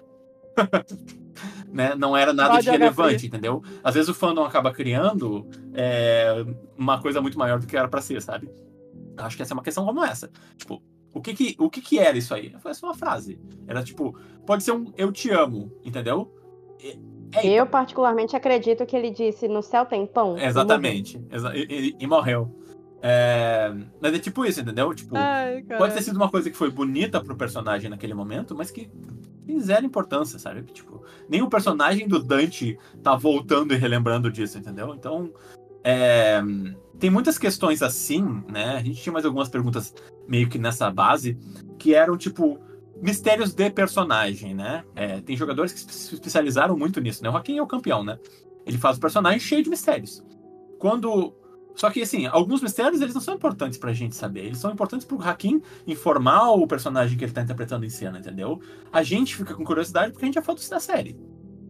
né? 1.71 1.93
Não 1.95 2.15
era 2.17 2.33
nada 2.33 2.55
Pode 2.55 2.63
de 2.63 2.71
relevante, 2.71 3.27
entendeu? 3.27 3.61
Às 3.83 3.93
vezes 3.93 4.09
o 4.09 4.13
fandom 4.13 4.43
acaba 4.43 4.71
criando 4.71 5.47
é, 5.73 6.45
uma 6.77 6.99
coisa 6.99 7.21
muito 7.21 7.37
maior 7.37 7.59
do 7.59 7.67
que 7.67 7.77
era 7.77 7.87
para 7.87 8.01
ser, 8.01 8.21
sabe? 8.21 8.49
Acho 9.17 9.35
que 9.35 9.43
essa 9.43 9.53
é 9.53 9.55
uma 9.55 9.63
questão 9.63 9.85
como 9.85 10.03
essa. 10.03 10.31
Tipo, 10.55 10.81
o 11.13 11.21
que 11.21 11.33
que, 11.33 11.55
o 11.57 11.69
que 11.69 11.81
que 11.81 11.99
era 11.99 12.17
isso 12.17 12.33
aí? 12.33 12.53
Foi 12.59 12.73
só 12.73 12.87
uma 12.87 12.95
frase. 12.95 13.39
Era 13.67 13.83
tipo, 13.83 14.17
pode 14.45 14.63
ser 14.63 14.71
um 14.71 14.91
eu 14.97 15.11
te 15.11 15.29
amo, 15.31 15.71
entendeu? 15.83 16.33
É, 17.33 17.45
eu, 17.45 17.65
particularmente, 17.65 18.35
acredito 18.35 18.85
que 18.85 18.95
ele 18.95 19.11
disse: 19.11 19.47
no 19.47 19.61
céu 19.61 19.85
tem 19.85 20.05
pão. 20.05 20.37
Exatamente. 20.37 21.21
E, 21.53 21.59
e, 21.59 21.95
e 21.99 22.07
morreu. 22.07 22.53
É... 23.01 23.73
Mas 24.01 24.13
é 24.13 24.19
tipo 24.19 24.45
isso, 24.45 24.61
entendeu? 24.61 24.93
Tipo, 24.93 25.15
Ai, 25.15 25.63
pode 25.77 25.93
ter 25.93 26.01
sido 26.01 26.15
uma 26.15 26.29
coisa 26.29 26.49
que 26.49 26.57
foi 26.57 26.71
bonita 26.71 27.21
pro 27.23 27.35
personagem 27.35 27.89
naquele 27.89 28.13
momento, 28.13 28.55
mas 28.55 28.71
que 28.71 28.89
tem 29.45 29.59
zero 29.59 29.85
importância, 29.85 30.39
sabe? 30.39 30.63
Tipo, 30.63 31.03
nem 31.29 31.41
o 31.41 31.49
personagem 31.49 32.07
do 32.07 32.21
Dante 32.21 32.77
tá 33.03 33.15
voltando 33.15 33.73
e 33.73 33.77
relembrando 33.77 34.31
disso, 34.31 34.57
entendeu? 34.57 34.95
Então, 34.95 35.31
é... 35.83 36.41
tem 36.99 37.09
muitas 37.09 37.37
questões 37.37 37.81
assim, 37.81 38.43
né? 38.47 38.75
A 38.75 38.83
gente 38.83 39.01
tinha 39.01 39.13
mais 39.13 39.25
algumas 39.25 39.49
perguntas 39.49 39.93
meio 40.27 40.49
que 40.49 40.57
nessa 40.57 40.89
base, 40.89 41.37
que 41.77 41.93
eram 41.93 42.17
tipo, 42.17 42.59
mistérios 43.01 43.53
de 43.53 43.69
personagem, 43.69 44.53
né? 44.55 44.83
É, 44.95 45.21
tem 45.21 45.37
jogadores 45.37 45.73
que 45.73 45.79
se 45.79 46.15
especializaram 46.15 46.77
muito 46.77 46.99
nisso, 46.99 47.23
né? 47.23 47.29
O 47.29 47.31
Joaquim 47.33 47.57
é 47.57 47.61
o 47.61 47.67
campeão, 47.67 48.03
né? 48.03 48.17
Ele 48.65 48.77
faz 48.77 48.97
o 48.97 48.99
personagem 48.99 49.39
cheio 49.39 49.63
de 49.63 49.69
mistérios. 49.69 50.23
Quando. 50.79 51.33
Só 51.75 51.91
que, 51.91 52.01
assim, 52.01 52.25
alguns 52.25 52.59
mistérios 52.59 53.01
eles 53.01 53.13
não 53.13 53.21
são 53.21 53.35
importantes 53.35 53.77
pra 53.77 53.93
gente 53.93 54.15
saber. 54.15 54.45
Eles 54.45 54.57
são 54.57 54.71
importantes 54.71 55.05
pro 55.05 55.21
Hakim 55.21 55.61
informar 55.85 56.49
o 56.49 56.65
personagem 56.65 57.15
que 57.15 57.23
ele 57.23 57.31
tá 57.31 57.43
interpretando 57.43 57.85
em 57.85 57.89
cena, 57.89 58.17
entendeu? 58.17 58.59
A 58.91 59.03
gente 59.03 59.35
fica 59.35 59.53
com 59.53 59.63
curiosidade 59.63 60.11
porque 60.11 60.25
a 60.25 60.27
gente 60.27 60.39
é 60.39 60.41
fã 60.41 60.55
da 60.55 60.79
série. 60.79 61.15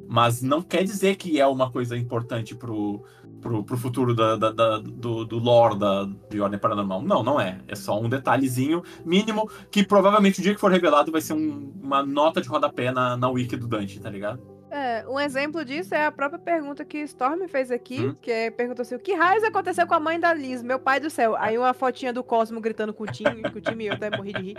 Mas 0.07 0.41
não 0.41 0.61
quer 0.61 0.86
dizer 0.86 1.17
que 1.17 1.41
é 1.41 1.45
uma 1.45 1.69
coisa 1.69 1.97
importante 1.97 2.55
pro, 2.55 3.03
pro, 3.41 3.63
pro 3.63 3.77
futuro 3.77 4.15
da, 4.15 4.35
da, 4.35 4.51
da, 4.51 4.77
do, 4.79 5.25
do 5.25 5.38
lore 5.38 5.77
da, 5.77 6.07
de 6.29 6.39
Ordem 6.39 6.59
Paranormal. 6.59 7.01
Não, 7.01 7.23
não 7.23 7.39
é. 7.39 7.59
É 7.67 7.75
só 7.75 7.99
um 7.99 8.09
detalhezinho 8.09 8.83
mínimo 9.05 9.49
que 9.71 9.83
provavelmente 9.83 10.39
o 10.39 10.43
dia 10.43 10.53
que 10.53 10.59
for 10.59 10.71
revelado 10.71 11.11
vai 11.11 11.21
ser 11.21 11.33
um, 11.33 11.71
uma 11.81 12.05
nota 12.05 12.41
de 12.41 12.49
rodapé 12.49 12.91
na, 12.91 13.15
na 13.17 13.29
wiki 13.29 13.55
do 13.55 13.67
Dante, 13.67 13.99
tá 13.99 14.09
ligado? 14.09 14.57
É, 14.69 15.07
um 15.07 15.17
exemplo 15.19 15.63
disso 15.63 15.95
é 15.95 16.05
a 16.05 16.11
própria 16.11 16.39
pergunta 16.39 16.83
que 16.83 16.97
Storm 16.99 17.47
fez 17.47 17.71
aqui, 17.71 18.05
hum? 18.05 18.15
que 18.21 18.29
é, 18.29 18.51
perguntou 18.51 18.81
assim, 18.81 18.95
o 18.95 18.99
que 18.99 19.13
raios 19.13 19.43
aconteceu 19.43 19.88
com 19.88 19.93
a 19.93 19.99
mãe 19.99 20.19
da 20.19 20.33
Liz? 20.33 20.61
Meu 20.61 20.77
pai 20.77 20.99
do 20.99 21.09
céu. 21.09 21.35
Aí 21.38 21.57
uma 21.57 21.73
fotinha 21.73 22.11
do 22.11 22.23
Cosmo 22.23 22.59
gritando 22.59 22.93
com 22.93 23.03
o 23.03 23.07
time, 23.07 23.43
com 23.49 23.57
o 23.57 23.61
time 23.61 23.85
eu 23.85 23.93
até 23.93 24.15
morri 24.15 24.33
de 24.33 24.41
rir. 24.41 24.55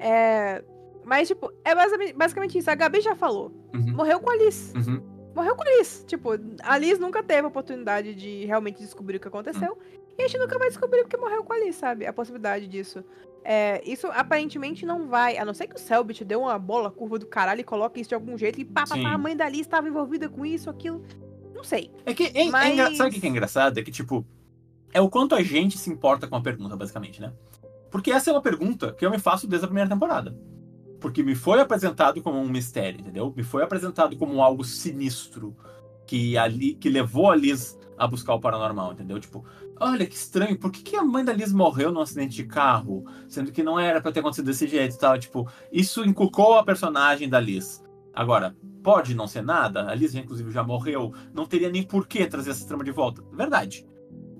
É, 0.00 0.64
mas, 1.04 1.28
tipo, 1.28 1.52
é 1.64 1.74
basicamente, 1.74 2.12
basicamente 2.12 2.58
isso. 2.58 2.70
A 2.70 2.74
Gabi 2.74 3.00
já 3.00 3.14
falou. 3.14 3.52
Uhum. 3.74 3.92
Morreu 3.94 4.20
com 4.20 4.30
a 4.30 4.36
Liz. 4.36 4.72
Uhum 4.74 5.11
morreu 5.34 5.54
com 5.56 5.62
a 5.62 5.76
Liz. 5.78 6.04
Tipo, 6.06 6.30
a 6.62 6.78
Liz 6.78 6.98
nunca 6.98 7.22
teve 7.22 7.42
a 7.42 7.48
oportunidade 7.48 8.14
de 8.14 8.44
realmente 8.44 8.80
descobrir 8.80 9.16
o 9.16 9.20
que 9.20 9.28
aconteceu. 9.28 9.72
Hum. 9.72 10.02
E 10.18 10.22
a 10.22 10.28
gente 10.28 10.38
nunca 10.38 10.58
vai 10.58 10.68
descobrir 10.68 11.02
porque 11.02 11.16
morreu 11.16 11.42
com 11.42 11.52
a 11.52 11.58
Liz, 11.58 11.76
sabe? 11.76 12.06
A 12.06 12.12
possibilidade 12.12 12.66
disso. 12.66 13.04
É, 13.44 13.82
isso 13.84 14.06
aparentemente 14.08 14.86
não 14.86 15.08
vai. 15.08 15.36
A 15.36 15.44
não 15.44 15.54
ser 15.54 15.66
que 15.66 15.76
o 15.76 15.78
Selbit 15.78 16.24
deu 16.24 16.42
uma 16.42 16.58
bola 16.58 16.90
curva 16.90 17.18
do 17.18 17.26
caralho 17.26 17.60
e 17.60 17.64
coloque 17.64 18.00
isso 18.00 18.08
de 18.08 18.14
algum 18.14 18.36
jeito 18.36 18.60
e 18.60 18.64
pá, 18.64 18.84
pá, 18.86 18.96
pá 18.96 19.12
a 19.12 19.18
mãe 19.18 19.36
da 19.36 19.48
Liz 19.48 19.62
estava 19.62 19.88
envolvida 19.88 20.28
com 20.28 20.44
isso, 20.44 20.70
aquilo. 20.70 21.04
Não 21.54 21.64
sei. 21.64 21.90
É 22.04 22.14
que. 22.14 22.24
É, 22.24 22.46
é 22.46 22.50
Mas... 22.50 22.78
é 22.78 22.94
sabe 22.94 23.16
o 23.16 23.20
que 23.20 23.26
é 23.26 23.30
engraçado? 23.30 23.78
É 23.78 23.82
que, 23.82 23.90
tipo. 23.90 24.24
É 24.94 25.00
o 25.00 25.08
quanto 25.08 25.34
a 25.34 25.42
gente 25.42 25.78
se 25.78 25.88
importa 25.88 26.26
com 26.26 26.36
a 26.36 26.40
pergunta, 26.42 26.76
basicamente, 26.76 27.18
né? 27.18 27.32
Porque 27.90 28.10
essa 28.10 28.28
é 28.28 28.32
uma 28.32 28.42
pergunta 28.42 28.92
que 28.92 29.06
eu 29.06 29.10
me 29.10 29.18
faço 29.18 29.46
desde 29.46 29.64
a 29.64 29.68
primeira 29.68 29.88
temporada 29.88 30.36
porque 31.02 31.22
me 31.22 31.34
foi 31.34 31.60
apresentado 31.60 32.22
como 32.22 32.38
um 32.38 32.48
mistério, 32.48 33.00
entendeu? 33.00 33.34
Me 33.36 33.42
foi 33.42 33.64
apresentado 33.64 34.16
como 34.16 34.40
algo 34.40 34.64
sinistro 34.64 35.54
que 36.06 36.38
ali 36.38 36.74
que 36.74 36.88
levou 36.88 37.30
a 37.30 37.36
Liz 37.36 37.78
a 37.98 38.06
buscar 38.06 38.34
o 38.34 38.40
paranormal, 38.40 38.92
entendeu? 38.92 39.18
Tipo, 39.20 39.44
olha 39.78 40.06
que 40.06 40.14
estranho, 40.14 40.58
por 40.58 40.70
que, 40.70 40.82
que 40.82 40.96
a 40.96 41.04
mãe 41.04 41.24
da 41.24 41.32
Liz 41.32 41.52
morreu 41.52 41.92
num 41.92 42.00
acidente 42.00 42.36
de 42.36 42.44
carro, 42.44 43.04
sendo 43.28 43.52
que 43.52 43.62
não 43.62 43.78
era 43.78 44.00
para 44.00 44.12
ter 44.12 44.20
acontecido 44.20 44.46
desse 44.46 44.66
jeito 44.66 44.94
e 44.94 44.98
tal, 44.98 45.18
tipo, 45.18 45.48
isso 45.70 46.04
inculcou 46.04 46.54
a 46.54 46.64
personagem 46.64 47.28
da 47.28 47.40
Liz. 47.40 47.84
Agora, 48.14 48.56
pode 48.82 49.14
não 49.14 49.26
ser 49.26 49.42
nada, 49.42 49.88
a 49.88 49.94
Liz 49.94 50.14
inclusive 50.14 50.50
já 50.50 50.62
morreu, 50.62 51.12
não 51.34 51.46
teria 51.46 51.70
nem 51.70 51.82
por 51.82 52.06
que 52.06 52.26
trazer 52.26 52.50
essa 52.50 52.66
trama 52.66 52.84
de 52.84 52.90
volta. 52.92 53.22
Verdade. 53.32 53.86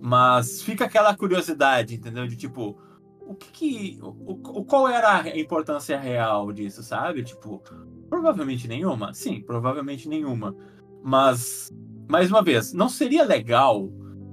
Mas 0.01 0.63
fica 0.63 0.85
aquela 0.85 1.15
curiosidade, 1.17 1.95
entendeu? 1.95 2.27
De 2.27 2.37
tipo, 2.37 2.77
o 3.33 3.35
que, 3.35 3.99
o, 4.03 4.61
o, 4.61 4.65
qual 4.65 4.89
era 4.89 5.23
a 5.23 5.39
importância 5.39 5.99
real 5.99 6.53
disso, 6.53 6.83
sabe? 6.83 7.23
Tipo, 7.23 7.63
provavelmente 8.09 8.69
nenhuma. 8.69 9.15
Sim, 9.15 9.41
provavelmente 9.41 10.09
nenhuma. 10.09 10.55
Mas, 11.03 11.73
mais 12.09 12.31
uma 12.31 12.43
vez, 12.43 12.73
não 12.73 12.89
seria 12.89 13.25
legal 13.25 13.91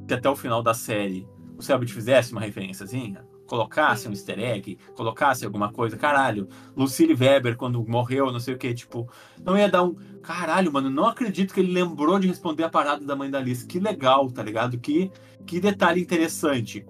que 0.07 0.13
até 0.13 0.29
o 0.29 0.35
final 0.35 0.61
da 0.61 0.73
série 0.73 1.27
o 1.57 1.61
Selbit 1.61 1.93
fizesse 1.93 2.31
uma 2.31 2.41
referênciazinha? 2.41 3.27
colocasse 3.49 4.03
Sim. 4.03 4.09
um 4.09 4.11
easter 4.11 4.39
egg, 4.39 4.77
colocasse 4.95 5.43
alguma 5.43 5.73
coisa, 5.73 5.97
caralho, 5.97 6.47
Lucille 6.77 7.15
Weber, 7.15 7.57
quando 7.57 7.83
morreu, 7.83 8.31
não 8.31 8.39
sei 8.39 8.53
o 8.53 8.57
que, 8.59 8.71
tipo, 8.75 9.09
não 9.43 9.57
ia 9.57 9.67
dar 9.67 9.81
um. 9.81 9.95
Caralho, 10.21 10.71
mano, 10.71 10.87
não 10.89 11.07
acredito 11.07 11.51
que 11.51 11.59
ele 11.59 11.73
lembrou 11.73 12.19
de 12.19 12.27
responder 12.27 12.63
a 12.63 12.69
parada 12.69 13.03
da 13.03 13.15
mãe 13.15 13.31
da 13.31 13.39
Alice. 13.39 13.65
Que 13.65 13.79
legal, 13.79 14.29
tá 14.31 14.43
ligado? 14.43 14.77
Que, 14.77 15.11
que 15.47 15.59
detalhe 15.59 15.99
interessante. 15.99 16.85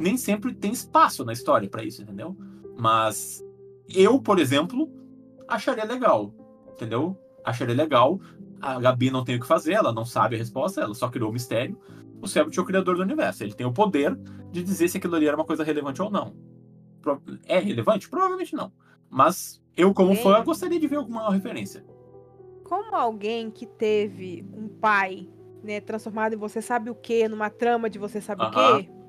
Nem 0.00 0.16
sempre 0.16 0.54
tem 0.54 0.72
espaço 0.72 1.26
na 1.26 1.32
história 1.34 1.68
pra 1.68 1.84
isso, 1.84 2.00
entendeu? 2.00 2.34
Mas 2.78 3.44
eu, 3.86 4.18
por 4.18 4.38
exemplo, 4.38 4.90
acharia 5.46 5.84
legal, 5.84 6.32
entendeu? 6.72 7.14
Acharia 7.44 7.74
legal. 7.74 8.18
A 8.62 8.80
Gabi 8.80 9.10
não 9.10 9.22
tem 9.22 9.36
o 9.36 9.40
que 9.40 9.46
fazer, 9.46 9.74
ela 9.74 9.92
não 9.92 10.06
sabe 10.06 10.36
a 10.36 10.38
resposta, 10.38 10.80
ela 10.80 10.94
só 10.94 11.10
criou 11.10 11.28
o 11.28 11.32
mistério. 11.32 11.78
O 12.22 12.26
Selbit 12.26 12.58
é 12.58 12.62
o 12.62 12.64
criador 12.64 12.96
do 12.96 13.02
universo, 13.02 13.44
ele 13.44 13.52
tem 13.52 13.66
o 13.66 13.72
poder 13.72 14.16
de 14.50 14.62
dizer 14.62 14.88
se 14.88 14.96
aquilo 14.96 15.16
ali 15.16 15.26
era 15.26 15.36
uma 15.36 15.44
coisa 15.44 15.62
relevante 15.62 16.00
ou 16.00 16.10
não. 16.10 16.34
É 17.46 17.58
relevante? 17.58 18.08
Provavelmente 18.08 18.54
não. 18.54 18.72
Mas 19.10 19.62
eu, 19.76 19.92
como 19.92 20.14
Sim. 20.14 20.22
fã, 20.22 20.42
gostaria 20.42 20.80
de 20.80 20.88
ver 20.88 20.96
alguma 20.96 21.30
referência. 21.30 21.84
Como 22.64 22.94
alguém 22.94 23.50
que 23.50 23.66
teve 23.66 24.46
um 24.54 24.66
pai, 24.66 25.28
né, 25.62 25.78
transformado 25.78 26.34
em 26.34 26.38
você 26.38 26.62
sabe 26.62 26.88
o 26.88 26.94
quê, 26.94 27.28
numa 27.28 27.50
trama 27.50 27.90
de 27.90 27.98
você 27.98 28.18
sabe 28.18 28.42
o 28.42 28.46
Aham. 28.46 28.99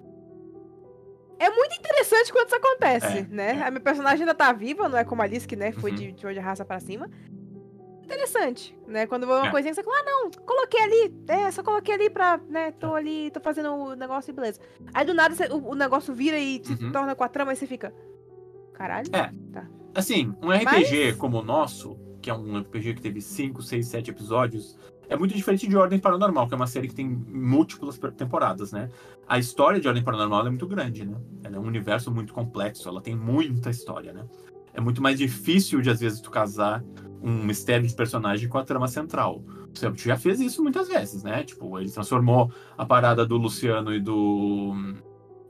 É 1.44 1.50
muito 1.50 1.76
interessante 1.76 2.32
quando 2.32 2.48
isso 2.48 2.56
acontece, 2.56 3.18
É, 3.20 3.28
né? 3.30 3.58
é. 3.58 3.64
A 3.64 3.72
minha 3.72 3.82
personagem 3.82 4.22
ainda 4.22 4.36
tá 4.36 4.52
viva, 4.54 4.88
não 4.88 4.98
é 4.98 5.04
como 5.04 5.22
a 5.22 5.26
Alice, 5.26 5.48
que 5.48 5.56
né, 5.56 5.72
foi 5.72 5.92
Uhum. 5.92 5.98
de, 5.98 6.12
de 6.14 6.40
raça 6.40 6.64
pra 6.64 6.80
cima. 6.80 7.10
Interessante, 8.04 8.78
né? 8.88 9.08
Quando 9.08 9.26
vê 9.26 9.32
uma 9.34 9.48
É. 9.48 9.52
coisinha 9.52 9.74
você 9.74 9.82
fala, 9.84 9.96
ah, 10.00 10.04
não, 10.06 10.32
coloquei 10.46 10.82
ali, 10.82 11.16
é, 11.30 11.50
só 11.50 11.64
coloquei 11.64 11.94
ali 11.94 12.10
pra, 12.10 12.40
né, 12.50 12.72
tô 12.74 12.94
ali, 12.94 13.32
tô 13.32 13.40
fazendo 13.40 13.70
o 13.74 13.96
negócio 13.96 14.32
e 14.32 14.34
beleza. 14.34 14.60
Aí 14.94 15.06
do 15.06 15.14
nada 15.14 15.34
você- 15.34 15.48
o, 15.48 15.70
o 15.70 15.76
negócio 15.76 16.14
vira 16.14 16.38
e 16.38 16.62
se 16.64 16.74
Uhum. 16.84 16.92
torna 16.92 17.16
com 17.16 17.24
a 17.24 17.30
trama 17.30 17.54
e 17.54 17.56
você 17.56 17.66
fica, 17.66 17.94
caralho? 18.74 19.08
É. 19.16 19.32
Assim, 19.96 20.34
um 20.42 20.52
RPG 20.52 21.06
Mas- 21.08 21.16
como 21.18 21.40
o 21.40 21.44
nosso, 21.44 21.98
que 22.22 22.30
é 22.30 22.34
um 22.34 22.58
RPG 22.60 22.96
que 22.96 23.02
teve 23.02 23.22
5, 23.22 23.62
6, 23.62 23.88
7 23.88 24.10
episódios, 24.12 24.78
é 25.12 25.18
muito 25.18 25.36
diferente 25.36 25.68
de 25.68 25.76
Ordem 25.76 26.00
Paranormal, 26.00 26.48
que 26.48 26.54
é 26.54 26.56
uma 26.56 26.66
série 26.66 26.88
que 26.88 26.96
tem 26.96 27.06
múltiplas 27.06 28.00
temporadas, 28.16 28.72
né? 28.72 28.90
A 29.28 29.38
história 29.38 29.78
de 29.78 29.86
Ordem 29.86 30.02
Paranormal 30.02 30.48
é 30.48 30.50
muito 30.50 30.66
grande, 30.66 31.06
né? 31.06 31.18
Ela 31.44 31.58
é 31.58 31.60
um 31.60 31.66
universo 31.66 32.10
muito 32.10 32.34
complexo, 32.34 32.88
ela 32.88 33.02
tem 33.02 33.14
muita 33.14 33.70
história, 33.70 34.14
né? 34.14 34.26
É 34.74 34.80
muito 34.80 35.02
mais 35.02 35.20
difícil 35.20 35.82
de, 35.82 35.90
às 35.90 36.00
vezes, 36.00 36.22
tu 36.22 36.32
casar 36.32 36.82
um 37.22 37.44
mistério 37.44 37.86
de 37.86 37.94
personagem 37.94 38.48
com 38.48 38.58
a 38.58 38.64
trama 38.64 38.88
central. 38.88 39.44
O 39.44 39.98
já 39.98 40.16
fez 40.16 40.40
isso 40.40 40.64
muitas 40.64 40.88
vezes, 40.88 41.24
né? 41.24 41.44
Tipo, 41.44 41.78
ele 41.78 41.92
transformou 41.92 42.50
a 42.78 42.86
parada 42.86 43.26
do 43.26 43.36
Luciano 43.36 43.94
e 43.94 44.00
do 44.00 44.74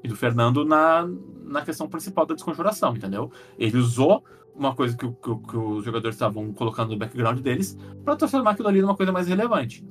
e 0.03 0.07
do 0.07 0.15
Fernando 0.15 0.65
na, 0.65 1.07
na 1.43 1.61
questão 1.61 1.87
principal 1.87 2.25
da 2.25 2.33
desconjuração, 2.33 2.95
entendeu? 2.95 3.31
Ele 3.59 3.77
usou 3.77 4.23
uma 4.55 4.75
coisa 4.75 4.95
que, 4.97 5.07
que 5.07 5.35
que 5.47 5.57
os 5.57 5.83
jogadores 5.85 6.15
estavam 6.15 6.51
colocando 6.53 6.91
no 6.91 6.97
background 6.97 7.39
deles 7.39 7.77
para 8.03 8.15
transformar 8.15 8.51
aquilo 8.51 8.67
ali 8.67 8.81
numa 8.81 8.95
coisa 8.95 9.11
mais 9.11 9.27
relevante. 9.27 9.85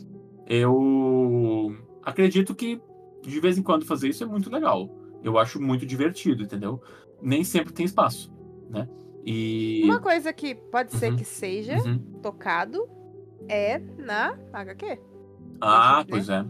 Eu 0.47 1.75
acredito 2.05 2.55
que 2.55 2.81
de 3.23 3.41
vez 3.41 3.59
em 3.59 3.63
quando 3.63 3.85
fazer 3.87 4.09
isso 4.09 4.23
é 4.25 4.27
muito 4.27 4.51
legal. 4.51 4.89
Eu 5.23 5.39
acho 5.39 5.61
muito 5.61 5.85
divertido, 5.85 6.43
entendeu? 6.43 6.81
Nem 7.21 7.45
sempre 7.45 7.73
tem 7.73 7.85
espaço, 7.85 8.33
né? 8.71 8.89
E 9.25 9.83
Uma 9.85 10.01
coisa 10.01 10.33
que 10.33 10.55
pode 10.55 10.93
ser 10.95 11.11
Uhum. 11.11 11.17
que 11.17 11.25
seja 11.25 11.77
Uhum. 11.77 11.99
tocado 12.23 12.89
é 13.49 13.79
na 13.99 14.39
HQ. 14.53 14.99
ah, 15.61 15.99
né? 15.99 16.07
pois 16.09 16.29
é. 16.29 16.45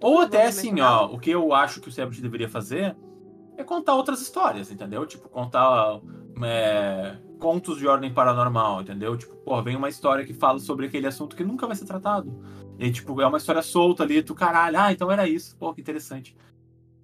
Ou 0.00 0.18
até 0.20 0.46
assim, 0.46 0.70
mencionar. 0.72 1.02
ó, 1.10 1.14
o 1.14 1.18
que 1.18 1.30
eu 1.30 1.52
acho 1.52 1.80
que 1.80 1.88
o 1.88 1.92
Sebrit 1.92 2.20
deveria 2.22 2.48
fazer 2.48 2.96
é 3.56 3.62
contar 3.64 3.94
outras 3.94 4.20
histórias, 4.20 4.70
entendeu? 4.70 5.06
Tipo, 5.06 5.28
contar 5.28 6.00
é, 6.42 7.16
contos 7.38 7.78
de 7.78 7.86
ordem 7.86 8.12
paranormal, 8.12 8.82
entendeu? 8.82 9.16
Tipo, 9.16 9.34
pô, 9.36 9.62
vem 9.62 9.76
uma 9.76 9.88
história 9.88 10.24
que 10.24 10.32
fala 10.34 10.58
sobre 10.58 10.86
aquele 10.86 11.06
assunto 11.06 11.36
que 11.36 11.44
nunca 11.44 11.66
vai 11.66 11.76
ser 11.76 11.84
tratado. 11.84 12.42
E, 12.78 12.90
tipo, 12.90 13.20
é 13.20 13.26
uma 13.26 13.38
história 13.38 13.62
solta 13.62 14.02
ali, 14.02 14.22
tu 14.22 14.34
caralho, 14.34 14.78
ah, 14.78 14.92
então 14.92 15.10
era 15.10 15.28
isso. 15.28 15.56
Pô, 15.56 15.72
que 15.72 15.80
interessante. 15.80 16.36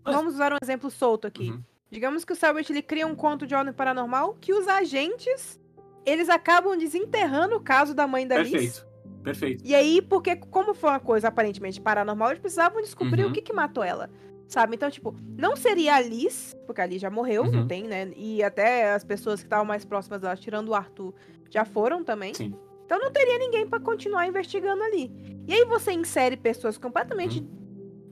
mas- 0.05 0.15
Vamos 0.15 0.35
usar 0.35 0.53
um 0.53 0.57
exemplo 0.63 0.91
solto 0.91 1.27
aqui. 1.27 1.51
Uhum. 1.51 1.63
Digamos 1.91 2.25
que 2.25 2.33
o 2.33 2.37
Selbit 2.37 2.71
ele 2.73 2.83
cria 2.83 3.07
um 3.07 3.15
conto 3.15 3.47
de 3.47 3.55
ordem 3.55 3.73
paranormal 3.73 4.35
que 4.41 4.53
os 4.53 4.67
agentes 4.69 5.61
eles 6.07 6.29
acabam 6.29 6.77
desenterrando 6.79 7.57
o 7.57 7.61
caso 7.61 7.95
da 7.95 8.07
mãe 8.07 8.27
da 8.27 8.39
Liz. 8.39 8.51
Perfeito. 8.51 8.87
Perfeito. 9.23 9.63
E 9.67 9.75
aí, 9.75 10.01
porque 10.01 10.35
como 10.37 10.73
foi 10.73 10.89
uma 10.91 11.01
coisa 11.01 11.29
aparentemente 11.29 11.79
paranormal, 11.81 12.29
eles 12.31 12.41
precisavam 12.41 12.81
descobrir 12.81 13.25
Uhum. 13.25 13.31
o 13.31 13.33
que 13.33 13.43
que 13.43 13.53
matou 13.53 13.85
ela. 13.85 14.09
Sabe? 14.51 14.75
Então, 14.75 14.91
tipo, 14.91 15.15
não 15.39 15.55
seria 15.55 15.95
a 15.95 16.01
Liz, 16.01 16.57
porque 16.67 16.81
a 16.81 16.87
Liz 16.87 17.01
já 17.01 17.09
morreu, 17.09 17.45
Uhum. 17.45 17.53
não 17.53 17.67
tem, 17.69 17.85
né? 17.85 18.11
E 18.17 18.43
até 18.43 18.93
as 18.93 19.05
pessoas 19.05 19.39
que 19.41 19.47
estavam 19.47 19.65
mais 19.65 19.85
próximas 19.85 20.21
dela, 20.21 20.37
tirando 20.37 20.71
o 20.71 20.75
Arthur, 20.75 21.15
já 21.49 21.65
foram 21.65 22.03
também. 22.03 22.35
Sim. 22.35 22.53
Então 22.85 22.99
não 22.99 23.13
teria 23.13 23.39
ninguém 23.39 23.65
pra 23.69 23.79
continuar 23.79 24.27
investigando 24.27 24.83
ali. 24.83 25.09
E 25.47 25.55
aí 25.55 25.65
você 25.65 25.93
insere 25.93 26.37
pessoas 26.37 26.77
completamente, 26.77 27.47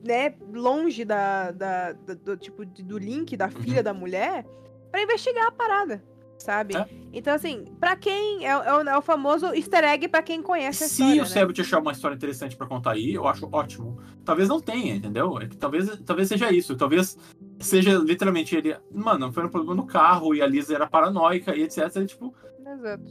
né, 0.06 0.32
longe 0.52 1.04
da, 1.04 1.50
da- 1.50 1.92
da- 1.92 2.14
do 2.14 2.36
tipo 2.36 2.64
do 2.64 2.96
link 2.98 3.36
da 3.36 3.48
filha 3.50 3.82
da 3.82 3.92
mulher 3.92 4.46
pra 4.92 5.02
investigar 5.02 5.48
a 5.48 5.50
parada, 5.50 6.00
sabe? 6.38 6.76
É. 6.76 6.86
Então 7.12 7.34
assim, 7.34 7.64
pra 7.80 7.96
quem 7.96 8.46
é, 8.46 8.50
é 8.50 8.74
o, 8.74 8.80
é 8.80 8.96
o 8.96 9.02
famoso 9.02 9.46
Easter 9.46 9.84
egg 9.84 10.08
pra 10.08 10.22
quem 10.22 10.42
conhece 10.42 10.84
a 10.84 10.86
Se 10.86 11.02
história, 11.02 11.44
o 11.44 11.48
né? 11.48 11.54
Achar 11.60 11.80
uma 11.80 11.92
história 11.92 12.14
interessante 12.14 12.56
pra 12.56 12.66
contar 12.66 12.92
aí, 12.92 13.14
eu 13.14 13.26
acho 13.26 13.48
ótimo. 13.50 13.98
Talvez 14.24 14.48
não 14.48 14.60
tenha, 14.60 14.94
entendeu? 14.94 15.38
É 15.40 15.46
que 15.46 15.56
talvez, 15.56 15.98
talvez 16.04 16.28
seja 16.28 16.52
isso. 16.52 16.76
Talvez 16.76 17.16
seja 17.58 17.96
literalmente 17.98 18.54
ele. 18.54 18.76
Mano, 18.92 19.32
foi 19.32 19.44
um 19.44 19.48
problema 19.48 19.74
no 19.74 19.86
carro 19.86 20.34
e 20.34 20.42
a 20.42 20.46
Lisa 20.46 20.74
era 20.74 20.86
paranoica 20.86 21.54
e 21.56 21.62
etc. 21.62 21.96
E, 21.96 22.06
tipo, 22.06 22.34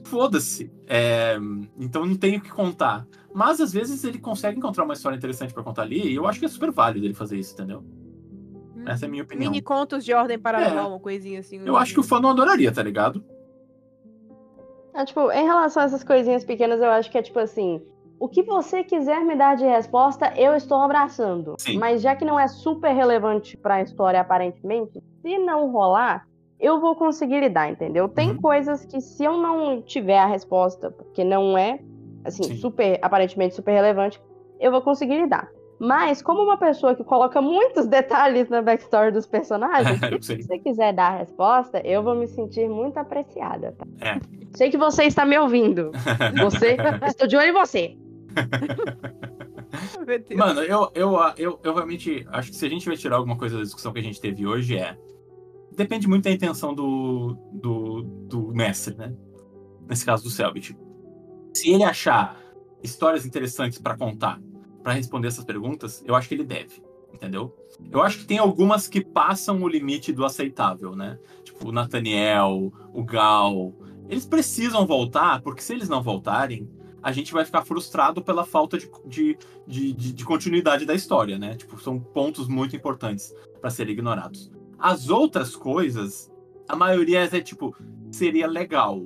foda-se. 0.06 0.72
É, 0.88 1.38
então 1.80 2.06
não 2.06 2.16
tenho 2.16 2.40
o 2.40 2.42
que 2.42 2.52
contar. 2.52 3.08
Mas 3.34 3.60
às 3.60 3.74
vezes 3.74 4.04
ele 4.04 4.20
consegue 4.20 4.58
encontrar 4.58 4.84
uma 4.84 4.94
história 4.94 5.16
interessante 5.16 5.54
pra 5.54 5.64
contar 5.64 5.84
ali, 5.84 6.08
e 6.08 6.16
eu 6.16 6.28
acho 6.28 6.40
que 6.40 6.46
é 6.46 6.50
super 6.50 6.72
válido 6.72 7.06
ele 7.06 7.14
fazer 7.14 7.38
isso, 7.38 7.54
entendeu? 7.54 7.84
Essa 8.88 9.06
é 9.06 9.08
a 9.08 9.10
minha 9.12 9.24
opinião. 9.24 9.52
Mini 9.52 9.62
contos 9.62 10.04
de 10.06 10.14
ordem 10.14 10.40
paranormal, 10.40 10.86
É. 10.86 10.88
uma 10.88 11.00
coisinha 11.00 11.40
assim. 11.40 11.60
Eu 11.66 11.76
acho 11.76 11.94
que 11.94 12.00
o 12.00 12.04
fã 12.04 12.20
não 12.20 12.30
adoraria, 12.30 12.72
tá 12.72 12.82
ligado? 12.82 13.24
É, 14.94 15.06
tipo, 15.06 15.32
em 15.32 15.44
relação 15.46 15.84
a 15.84 15.86
essas 15.86 16.04
coisinhas 16.04 16.44
pequenas, 16.44 16.80
eu 16.82 16.90
acho 16.90 17.12
que 17.12 17.18
é 17.18 17.22
tipo 17.22 17.40
assim. 17.40 17.82
O 18.20 18.28
que 18.28 18.42
você 18.42 18.84
quiser 18.84 19.24
me 19.24 19.36
dar 19.36 19.56
de 19.56 19.64
resposta, 19.64 20.34
eu 20.36 20.56
estou 20.56 20.80
abraçando. 20.80 21.54
Sim. 21.60 21.78
Mas 21.78 22.02
já 22.02 22.16
que 22.16 22.26
não 22.26 22.40
é 22.40 22.48
super 22.48 22.92
relevante 22.92 23.56
pra 23.56 23.80
história, 23.84 24.20
aparentemente, 24.20 25.00
se 25.22 25.38
não 25.38 25.70
rolar, 25.72 26.26
eu 26.60 26.82
vou 26.82 26.96
conseguir 26.96 27.42
lidar, 27.42 27.70
entendeu? 27.70 28.10
Tem 28.10 28.32
Uhum. 28.32 28.38
coisas 28.38 28.84
que 28.86 29.00
se 29.00 29.24
eu 29.24 29.38
não 29.38 29.84
tiver 29.84 30.18
a 30.18 30.26
resposta, 30.26 30.90
porque 30.90 31.24
não 31.24 31.56
é, 31.56 31.80
assim, 32.26 32.42
Sim. 32.46 32.56
super, 32.56 32.98
aparentemente 33.04 33.54
super 33.54 33.74
relevante, 33.74 34.20
eu 34.60 34.72
vou 34.72 34.82
conseguir 34.82 35.22
lidar. 35.22 35.48
Mas, 35.80 36.22
como 36.22 36.42
uma 36.42 36.58
pessoa 36.58 36.96
que 36.96 37.04
coloca 37.04 37.42
muitos 37.42 37.86
detalhes 37.88 38.50
na 38.50 38.62
backstory 38.62 39.12
dos 39.12 39.28
personagens, 39.28 40.00
se 40.26 40.42
você 40.42 40.60
quiser 40.60 40.94
dar 40.94 41.14
a 41.14 41.18
resposta, 41.18 41.80
eu 41.86 42.02
vou 42.02 42.16
me 42.16 42.28
sentir 42.28 42.68
muito 42.68 42.98
apreciada, 42.98 43.76
tá? 43.78 43.86
É. 44.02 44.20
Sei 44.56 44.72
que 44.72 44.78
você 44.78 45.04
está 45.04 45.26
me 45.26 45.38
ouvindo. 45.38 45.92
Você, 46.42 46.78
estou 47.06 47.28
de 47.28 47.36
olho 47.36 47.50
em 47.50 47.54
você. 47.54 47.96
Mano, 50.36 50.62
eu, 50.62 50.90
eu, 50.96 51.16
eu, 51.38 51.60
eu 51.64 51.74
realmente 51.74 52.26
acho 52.32 52.52
que 52.52 52.56
se 52.56 52.66
a 52.66 52.70
gente 52.70 52.86
vai 52.86 52.96
tirar 52.96 53.18
alguma 53.18 53.38
coisa 53.38 53.58
da 53.58 53.64
discussão 53.64 53.92
que 53.92 54.00
a 54.00 54.04
gente 54.04 54.20
teve 54.20 54.48
hoje 54.48 54.78
é. 54.78 54.98
Depende 55.76 56.08
muito 56.08 56.24
da 56.24 56.32
intenção 56.32 56.74
do, 56.74 57.38
do, 57.54 58.02
do 58.02 58.48
mestre, 58.54 58.96
né? 58.96 59.14
Nesse 59.88 60.06
caso 60.06 60.24
do 60.24 60.30
Selbit. 60.30 60.76
Se 61.54 61.72
ele 61.72 61.84
achar 61.84 62.40
histórias 62.82 63.26
interessantes 63.26 63.78
pra 63.78 63.96
contar, 63.96 64.40
pra 64.88 64.94
responder 64.94 65.28
essas 65.28 65.44
perguntas, 65.44 66.02
eu 66.08 66.16
acho 66.16 66.30
que 66.30 66.34
ele 66.34 66.46
deve, 66.46 66.82
entendeu? 67.14 67.54
Eu 67.92 68.02
acho 68.02 68.20
que 68.20 68.26
tem 68.26 68.38
algumas 68.38 68.88
que 68.88 69.04
passam 69.04 69.62
o 69.62 69.68
limite 69.68 70.14
do 70.14 70.24
aceitável, 70.24 70.96
né? 70.96 71.20
Tipo, 71.44 71.68
o 71.68 71.72
Nathaniel, 71.74 72.72
o 72.94 73.04
Gal. 73.04 73.74
Eles 74.08 74.26
precisam 74.26 74.88
voltar, 74.88 75.42
porque 75.42 75.62
se 75.62 75.74
eles 75.74 75.90
não 75.90 76.02
voltarem, 76.02 76.70
a 77.04 77.12
gente 77.12 77.34
vai 77.34 77.44
ficar 77.44 77.66
frustrado 77.66 78.22
pela 78.22 78.46
falta 78.46 78.78
de, 78.78 78.90
de, 79.06 79.38
de, 79.68 79.92
de- 79.92 80.14
de 80.14 80.24
continuidade 80.24 80.86
da 80.86 80.94
história, 80.96 81.38
né? 81.38 81.56
Tipo, 81.56 81.78
são 81.82 82.00
pontos 82.00 82.48
muito 82.48 82.74
importantes 82.74 83.36
para 83.60 83.70
serem 83.70 83.92
ignorados. 83.92 84.50
As 84.80 85.10
outras 85.10 85.54
coisas, 85.54 86.32
a 86.66 86.78
maioria 86.78 87.26
é 87.30 87.42
tipo, 87.42 87.76
seria 88.10 88.48
legal. 88.48 89.06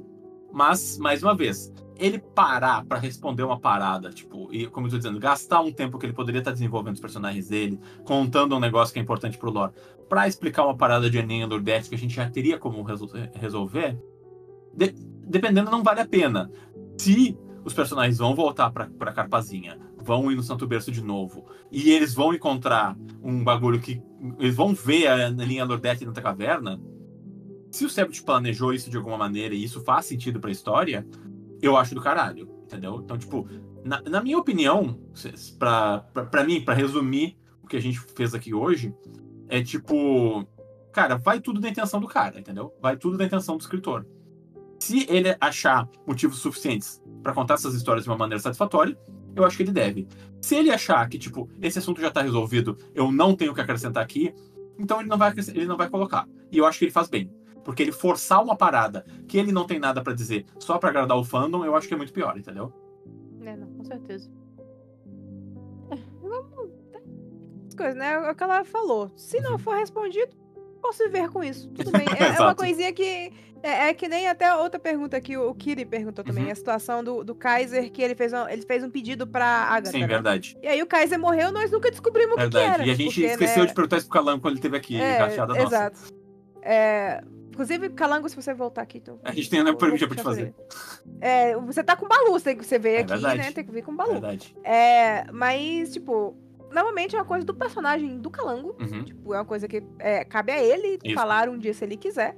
Mas, 0.53 0.99
mais 0.99 1.23
uma 1.23 1.33
vez, 1.33 1.73
ele 2.01 2.19
parar 2.19 2.83
para 2.85 2.97
responder 2.97 3.43
uma 3.43 3.59
parada, 3.59 4.09
tipo, 4.09 4.49
e 4.51 4.65
como 4.67 4.87
eu 4.87 4.91
tô 4.91 4.97
dizendo, 4.97 5.19
gastar 5.19 5.61
um 5.61 5.71
tempo 5.71 5.97
que 5.99 6.05
ele 6.05 6.13
poderia 6.13 6.39
estar 6.39 6.51
desenvolvendo 6.51 6.95
os 6.95 7.01
personagens 7.01 7.47
dele, 7.47 7.79
contando 8.03 8.55
um 8.55 8.59
negócio 8.59 8.91
que 8.91 8.99
é 8.99 9.01
importante 9.01 9.37
pro 9.37 9.51
lore, 9.51 9.71
pra 10.09 10.27
explicar 10.27 10.65
uma 10.65 10.75
parada 10.75 11.09
de 11.09 11.17
Enem 11.17 11.41
e 11.41 11.45
Odete 11.45 11.89
que 11.89 11.95
a 11.95 11.97
gente 11.97 12.15
já 12.15 12.29
teria 12.29 12.57
como 12.57 12.81
resol- 12.81 13.09
resolver, 13.35 13.97
de- 14.73 14.95
dependendo, 15.27 15.69
não 15.69 15.83
vale 15.83 16.01
a 16.01 16.07
pena. 16.07 16.51
Se 16.97 17.37
os 17.63 17.73
personagens 17.73 18.17
vão 18.17 18.33
voltar 18.35 18.71
pra, 18.71 18.87
pra 18.87 19.13
Carpazinha, 19.13 19.77
vão 20.03 20.31
ir 20.31 20.35
no 20.35 20.43
Santo 20.43 20.65
Berço 20.65 20.91
de 20.91 21.03
novo 21.03 21.45
e 21.71 21.91
eles 21.91 22.13
vão 22.13 22.33
encontrar 22.33 22.97
um 23.21 23.43
bagulho 23.43 23.79
que. 23.79 24.01
Eles 24.39 24.55
vão 24.55 24.73
ver 24.73 25.07
a 25.07 25.29
linha 25.29 25.63
Lordete 25.63 25.99
dentro 25.99 26.13
da 26.13 26.21
caverna. 26.21 26.81
Se 27.69 27.85
o 27.85 27.89
Sept 27.89 28.23
planejou 28.23 28.73
isso 28.73 28.89
de 28.89 28.97
alguma 28.97 29.17
maneira 29.17 29.55
e 29.55 29.63
isso 29.63 29.81
faz 29.81 30.05
sentido 30.05 30.39
pra 30.39 30.51
história, 30.51 31.07
eu 31.61 31.77
acho 31.77 31.93
do 31.93 32.01
caralho, 32.01 32.49
entendeu? 32.63 33.01
Então, 33.03 33.17
tipo, 33.17 33.47
na, 33.83 34.01
na 34.01 34.21
minha 34.21 34.37
opinião, 34.37 34.99
pra, 35.57 35.99
pra, 36.13 36.25
pra 36.25 36.43
mim, 36.43 36.61
pra 36.61 36.73
resumir 36.73 37.37
o 37.63 37.67
que 37.67 37.77
a 37.77 37.81
gente 37.81 37.99
fez 37.99 38.33
aqui 38.33 38.53
hoje, 38.53 38.93
é 39.47 39.61
tipo. 39.61 40.47
Cara, 40.91 41.15
vai 41.15 41.39
tudo 41.39 41.61
da 41.61 41.69
intenção 41.69 42.01
do 42.01 42.07
cara, 42.07 42.39
entendeu? 42.39 42.73
Vai 42.81 42.97
tudo 42.97 43.17
da 43.17 43.23
intenção 43.23 43.55
do 43.55 43.61
escritor. 43.61 44.05
Se 44.77 45.05
ele 45.09 45.35
achar 45.39 45.87
motivos 46.05 46.39
suficientes 46.39 47.01
para 47.23 47.33
contar 47.33 47.53
essas 47.53 47.73
histórias 47.73 48.03
de 48.03 48.09
uma 48.09 48.17
maneira 48.17 48.41
satisfatória, 48.41 48.97
eu 49.35 49.45
acho 49.45 49.55
que 49.55 49.63
ele 49.63 49.71
deve. 49.71 50.07
Se 50.41 50.55
ele 50.55 50.69
achar 50.69 51.07
que, 51.07 51.17
tipo, 51.17 51.49
esse 51.61 51.79
assunto 51.79 52.01
já 52.01 52.11
tá 52.11 52.21
resolvido, 52.21 52.77
eu 52.93 53.11
não 53.11 53.35
tenho 53.35 53.51
o 53.51 53.55
que 53.55 53.61
acrescentar 53.61 54.03
aqui, 54.03 54.33
então 54.77 54.99
ele 54.99 55.07
não 55.07 55.17
vai, 55.17 55.33
ele 55.53 55.65
não 55.65 55.77
vai 55.77 55.89
colocar. 55.89 56.27
E 56.51 56.57
eu 56.57 56.65
acho 56.65 56.79
que 56.79 56.85
ele 56.85 56.91
faz 56.91 57.07
bem. 57.07 57.31
Porque 57.63 57.83
ele 57.83 57.91
forçar 57.91 58.43
uma 58.43 58.55
parada 58.55 59.05
que 59.27 59.37
ele 59.37 59.51
não 59.51 59.65
tem 59.65 59.79
nada 59.79 60.01
para 60.01 60.13
dizer 60.13 60.45
só 60.59 60.77
para 60.77 60.89
agradar 60.89 61.17
o 61.17 61.23
fandom, 61.23 61.63
eu 61.63 61.75
acho 61.75 61.87
que 61.87 61.93
é 61.93 61.97
muito 61.97 62.13
pior, 62.13 62.37
entendeu? 62.37 62.73
É, 63.45 63.55
não, 63.55 63.67
com 63.67 63.83
certeza. 63.83 64.29
É, 65.91 65.97
vamos. 66.21 66.71
As 67.67 67.75
coisas, 67.75 67.95
né? 67.95 68.13
É 68.13 68.31
o 68.31 68.35
que 68.35 68.43
ela 68.43 68.63
falou. 68.63 69.11
Se 69.15 69.39
não 69.41 69.57
for 69.57 69.75
respondido, 69.75 70.35
posso 70.81 71.03
viver 71.03 71.29
com 71.29 71.43
isso. 71.43 71.69
Tudo 71.69 71.91
bem. 71.91 72.05
É, 72.19 72.37
é 72.37 72.39
uma 72.39 72.55
coisinha 72.55 72.91
que. 72.93 73.31
É, 73.63 73.89
é, 73.89 73.93
que 73.93 74.07
nem 74.07 74.27
até 74.27 74.55
outra 74.55 74.79
pergunta 74.79 75.21
que 75.21 75.37
o 75.37 75.53
Kiri 75.53 75.85
perguntou 75.85 76.25
também. 76.25 76.45
Uhum. 76.45 76.51
A 76.51 76.55
situação 76.55 77.03
do, 77.03 77.23
do 77.23 77.35
Kaiser, 77.35 77.91
que 77.91 78.01
ele 78.01 78.15
fez, 78.15 78.33
um, 78.33 78.49
ele 78.49 78.63
fez 78.63 78.83
um 78.83 78.89
pedido 78.89 79.27
pra 79.27 79.45
Agatha. 79.45 79.91
Sim, 79.91 79.99
né? 79.99 80.07
verdade. 80.07 80.57
E 80.63 80.67
aí 80.67 80.81
o 80.81 80.87
Kaiser 80.87 81.19
morreu, 81.19 81.51
nós 81.51 81.69
nunca 81.69 81.91
descobrimos 81.91 82.43
o 82.43 82.49
que, 82.49 82.57
era. 82.57 82.83
E 82.83 82.89
a 82.89 82.95
gente 82.95 83.13
porque, 83.13 83.25
esqueceu 83.27 83.61
né... 83.61 83.69
de 83.69 83.75
perguntar 83.75 83.97
isso 83.97 84.07
pro 84.07 84.15
Calango 84.19 84.41
quando 84.41 84.53
ele 84.53 84.59
esteve 84.59 84.77
aqui. 84.77 84.99
É, 84.99 85.27
exato. 85.61 85.99
É, 86.63 87.23
Inclusive, 87.61 87.89
Calango, 87.89 88.27
se 88.27 88.35
você 88.35 88.55
voltar 88.55 88.81
aqui, 88.81 88.97
então. 88.97 89.19
A 89.23 89.31
gente 89.31 89.49
tem 89.49 89.61
uma 89.61 89.75
pergunta 89.75 90.07
pra 90.07 90.17
te 90.17 90.23
fazer. 90.23 90.53
É, 91.19 91.55
você 91.57 91.83
tá 91.83 91.95
com 91.95 92.07
Balu, 92.07 92.41
tem 92.41 92.57
que 92.57 92.65
você 92.65 92.79
veio 92.79 92.97
é 92.97 92.99
aqui, 93.01 93.11
verdade. 93.11 93.37
né? 93.37 93.51
Tem 93.51 93.63
que 93.63 93.71
vir 93.71 93.83
com 93.83 93.95
Balu. 93.95 94.13
Verdade. 94.13 94.55
É, 94.63 95.31
mas, 95.31 95.93
tipo, 95.93 96.35
novamente 96.71 97.15
é 97.15 97.19
uma 97.19 97.25
coisa 97.25 97.45
do 97.45 97.53
personagem 97.53 98.17
do 98.17 98.31
Calango. 98.31 98.75
Uhum. 98.79 99.03
Tipo, 99.03 99.33
é 99.35 99.37
uma 99.37 99.45
coisa 99.45 99.67
que 99.67 99.83
é, 99.99 100.25
cabe 100.25 100.51
a 100.51 100.61
ele 100.61 100.97
Isso. 101.03 101.13
falar 101.13 101.49
um 101.49 101.57
dia 101.57 101.73
se 101.73 101.83
ele 101.83 101.97
quiser. 101.97 102.35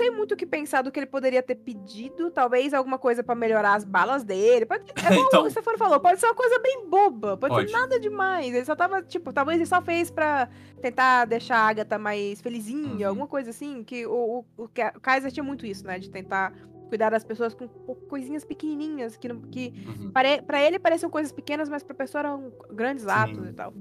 Não 0.00 0.06
sei 0.06 0.10
muito 0.10 0.32
o 0.32 0.36
que 0.36 0.46
pensar 0.46 0.80
do 0.80 0.90
que 0.90 0.98
ele 0.98 1.06
poderia 1.06 1.42
ter 1.42 1.56
pedido. 1.56 2.30
Talvez 2.30 2.72
alguma 2.72 2.98
coisa 2.98 3.22
para 3.22 3.34
melhorar 3.34 3.74
as 3.74 3.84
balas 3.84 4.24
dele. 4.24 4.64
Pode, 4.64 4.84
é 4.90 4.94
como 5.14 5.26
então... 5.26 5.44
o 5.44 5.50
Stefano 5.50 5.76
falou, 5.76 6.00
pode 6.00 6.18
ser 6.18 6.26
uma 6.26 6.34
coisa 6.34 6.58
bem 6.58 6.86
boba. 6.88 7.36
Pode, 7.36 7.54
pode, 7.54 7.70
ser 7.70 7.76
nada 7.76 8.00
demais. 8.00 8.54
Ele 8.54 8.64
só 8.64 8.74
tava, 8.74 9.02
tipo, 9.02 9.30
talvez 9.30 9.58
ele 9.58 9.66
só 9.66 9.82
fez 9.82 10.10
pra 10.10 10.48
tentar 10.80 11.26
deixar 11.26 11.58
a 11.58 11.68
Agatha 11.68 11.98
mais 11.98 12.40
felizinha, 12.40 13.06
uhum. 13.06 13.08
alguma 13.08 13.26
coisa 13.26 13.50
assim. 13.50 13.84
Que 13.84 14.06
o, 14.06 14.44
o, 14.56 14.64
o 14.64 14.68
Kaiser 15.02 15.30
tinha 15.30 15.44
muito 15.44 15.66
isso, 15.66 15.86
né? 15.86 15.98
De 15.98 16.08
tentar 16.08 16.54
cuidar 16.88 17.10
das 17.10 17.22
pessoas 17.22 17.54
com 17.54 17.68
coisinhas 18.08 18.44
pequenininhas 18.44 19.16
que, 19.16 19.28
que 19.28 19.72
uhum. 19.86 20.10
para 20.10 20.60
ele 20.60 20.78
pareciam 20.78 21.10
coisas 21.10 21.30
pequenas, 21.30 21.68
mas 21.68 21.82
pra 21.82 21.94
pessoa 21.94 22.20
eram 22.20 22.52
grandes 22.72 23.04
Sim. 23.04 23.10
atos 23.10 23.48
e 23.48 23.52
tal. 23.52 23.72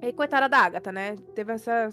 E 0.00 0.12
coitada 0.12 0.48
da 0.48 0.58
Agatha, 0.58 0.92
né? 0.92 1.16
Teve 1.34 1.52
essa. 1.52 1.90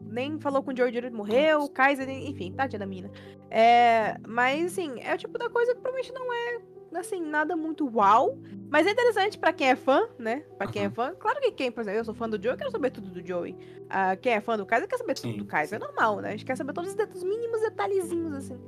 Nem 0.00 0.38
falou 0.40 0.62
com 0.62 0.72
o 0.72 0.76
George 0.76 0.98
ele 0.98 1.10
morreu, 1.10 1.62
o 1.62 1.68
Kaiser, 1.68 2.08
enfim, 2.08 2.52
tadinha 2.52 2.80
da 2.80 2.86
mina. 2.86 3.10
É, 3.50 4.16
mas, 4.26 4.72
assim, 4.72 5.00
é 5.00 5.14
o 5.14 5.18
tipo 5.18 5.38
da 5.38 5.48
coisa 5.48 5.74
que 5.74 5.80
provavelmente 5.80 6.12
não 6.12 6.32
é, 6.32 6.60
assim, 6.98 7.20
nada 7.20 7.54
muito 7.54 7.88
uau. 7.94 8.38
Mas 8.68 8.86
é 8.86 8.90
interessante 8.90 9.38
pra 9.38 9.52
quem 9.52 9.68
é 9.68 9.76
fã, 9.76 10.08
né? 10.18 10.44
Pra 10.58 10.66
quem 10.66 10.84
é 10.84 10.90
fã. 10.90 11.14
Claro 11.14 11.40
que 11.40 11.52
quem, 11.52 11.70
por 11.70 11.82
exemplo, 11.82 12.00
eu 12.00 12.04
sou 12.04 12.14
fã 12.14 12.28
do 12.28 12.36
Joey, 12.36 12.54
eu 12.54 12.58
quero 12.58 12.70
saber 12.72 12.90
tudo 12.90 13.08
do 13.10 13.24
Joey. 13.24 13.52
Uh, 13.52 14.20
quem 14.20 14.32
é 14.32 14.40
fã 14.40 14.56
do 14.56 14.66
Kaiser 14.66 14.88
quer 14.88 14.98
saber 14.98 15.14
tudo 15.14 15.32
sim, 15.32 15.38
do 15.38 15.44
Kaiser. 15.44 15.80
É 15.80 15.84
normal, 15.84 16.20
né? 16.20 16.28
A 16.28 16.32
gente 16.32 16.44
quer 16.44 16.56
saber 16.56 16.72
todos 16.72 16.92
os, 16.92 17.14
os 17.14 17.22
mínimos 17.22 17.60
detalhezinhos, 17.60 18.34
assim. 18.34 18.58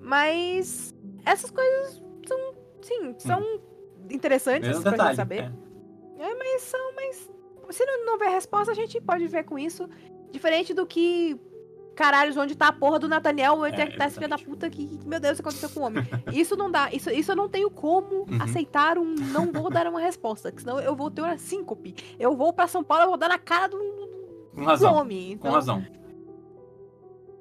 Mas 0.00 0.94
essas 1.24 1.50
coisas 1.50 2.00
são, 2.26 2.54
sim, 2.80 3.14
são 3.18 3.40
hum. 3.40 3.60
interessantes 4.08 4.68
Mesmo 4.68 4.82
pra 4.82 4.92
detalhe, 4.92 5.08
gente 5.10 5.16
saber. 5.16 5.52
É. 6.18 6.30
é. 6.30 6.34
mas 6.36 6.62
são, 6.62 6.94
mas 6.94 7.30
se 7.70 7.84
não, 7.84 8.06
não 8.06 8.12
houver 8.14 8.30
resposta, 8.30 8.72
a 8.72 8.74
gente 8.74 9.00
pode 9.00 9.26
ver 9.26 9.44
com 9.44 9.58
isso. 9.58 9.88
Diferente 10.30 10.74
do 10.74 10.86
que 10.86 11.38
caralhos, 11.94 12.36
onde 12.36 12.54
tá 12.54 12.68
a 12.68 12.72
porra 12.72 13.00
do 13.00 13.08
Nathaniel, 13.08 13.54
onde 13.54 13.80
é, 13.80 13.86
que 13.86 13.96
tá 13.96 14.06
esse 14.06 14.14
filho 14.14 14.28
da 14.28 14.38
puta 14.38 14.70
que, 14.70 15.00
meu 15.04 15.18
Deus, 15.18 15.38
o 15.38 15.42
que 15.42 15.48
aconteceu 15.48 15.68
com 15.68 15.80
o 15.80 15.82
homem? 15.82 16.06
Isso 16.32 16.56
não 16.56 16.70
dá, 16.70 16.88
isso, 16.92 17.10
isso 17.10 17.32
eu 17.32 17.36
não 17.36 17.48
tenho 17.48 17.68
como 17.68 18.20
uhum. 18.20 18.40
aceitar 18.40 18.96
um, 18.96 19.16
não 19.32 19.50
vou 19.50 19.68
dar 19.68 19.88
uma 19.88 19.98
resposta, 19.98 20.54
senão 20.56 20.78
eu 20.78 20.94
vou 20.94 21.10
ter 21.10 21.22
uma 21.22 21.36
síncope. 21.36 21.96
Eu 22.16 22.36
vou 22.36 22.52
pra 22.52 22.68
São 22.68 22.84
Paulo, 22.84 23.02
eu 23.04 23.08
vou 23.08 23.16
dar 23.18 23.28
na 23.28 23.38
cara 23.38 23.66
do, 23.66 23.78
com 24.54 24.64
razão, 24.64 24.92
do 24.92 24.98
homem. 24.98 25.32
Então, 25.32 25.50
com 25.50 25.54
razão. 25.54 25.84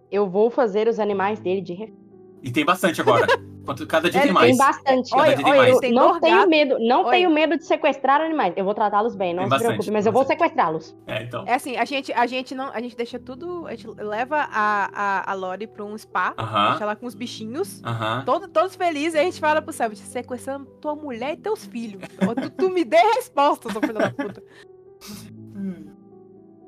Eu 0.09 0.27
vou 0.27 0.49
fazer 0.49 0.87
os 0.87 0.99
animais 0.99 1.39
dele 1.39 1.61
de 1.61 1.73
refém. 1.73 1.95
E 2.41 2.51
tem 2.51 2.65
bastante 2.65 2.99
agora. 2.99 3.27
Quanto, 3.67 3.85
cada 3.85 4.09
dia 4.09 4.21
é, 4.21 4.23
tem 4.23 4.31
mais. 4.31 4.47
Tem 4.47 4.65
bastante. 4.65 5.11
Cada 5.11 5.35
dia 5.35 5.43
tem 5.43 5.55
mais. 5.57 5.83
Eu 5.83 5.91
não 5.91 6.19
tenho 6.21 6.47
medo, 6.47 6.77
não 6.79 7.09
tenho 7.09 7.29
medo 7.29 7.57
de 7.57 7.65
sequestrar 7.65 8.21
animais. 8.21 8.53
Eu 8.55 8.63
vou 8.63 8.73
tratá-los 8.73 9.13
bem, 9.13 9.33
não 9.33 9.43
tem 9.43 9.47
se 9.47 9.49
bastante, 9.49 9.67
preocupe, 9.67 9.91
mas 9.91 10.05
eu 10.05 10.13
vou 10.13 10.23
sequestrá-los. 10.23 10.95
É, 11.05 11.23
então. 11.23 11.43
É 11.45 11.55
assim, 11.55 11.75
a 11.75 11.83
gente, 11.83 12.13
a 12.13 12.25
gente 12.25 12.55
não, 12.55 12.71
a 12.73 12.79
gente 12.79 12.95
deixa 12.95 13.19
tudo, 13.19 13.67
a 13.67 13.71
gente 13.75 13.87
leva 13.99 14.37
a, 14.49 14.89
a, 14.93 15.31
a 15.31 15.33
Lori 15.33 15.67
pra 15.67 15.83
um 15.83 15.97
spa, 15.97 16.29
uh 16.29 16.41
-huh. 16.41 16.69
deixa 16.69 16.83
ela 16.85 16.95
com 16.95 17.05
os 17.05 17.13
bichinhos, 17.13 17.81
uh 17.81 17.87
-huh. 17.87 18.23
todo, 18.23 18.47
todos 18.47 18.77
felizes, 18.77 19.15
e 19.15 19.19
a 19.19 19.23
gente 19.23 19.39
fala 19.41 19.61
pro 19.61 19.73
Céu, 19.73 19.93
sequestrando 19.93 20.65
tua 20.79 20.95
mulher 20.95 21.33
e 21.33 21.37
teus 21.37 21.65
filhos. 21.65 22.03
tu, 22.41 22.49
tu 22.51 22.69
me 22.69 22.85
dê 22.85 23.01
resposta, 23.15 23.69
seu 23.69 23.81
filho 23.81 23.95
da 23.95 24.11
puta. 24.11 24.41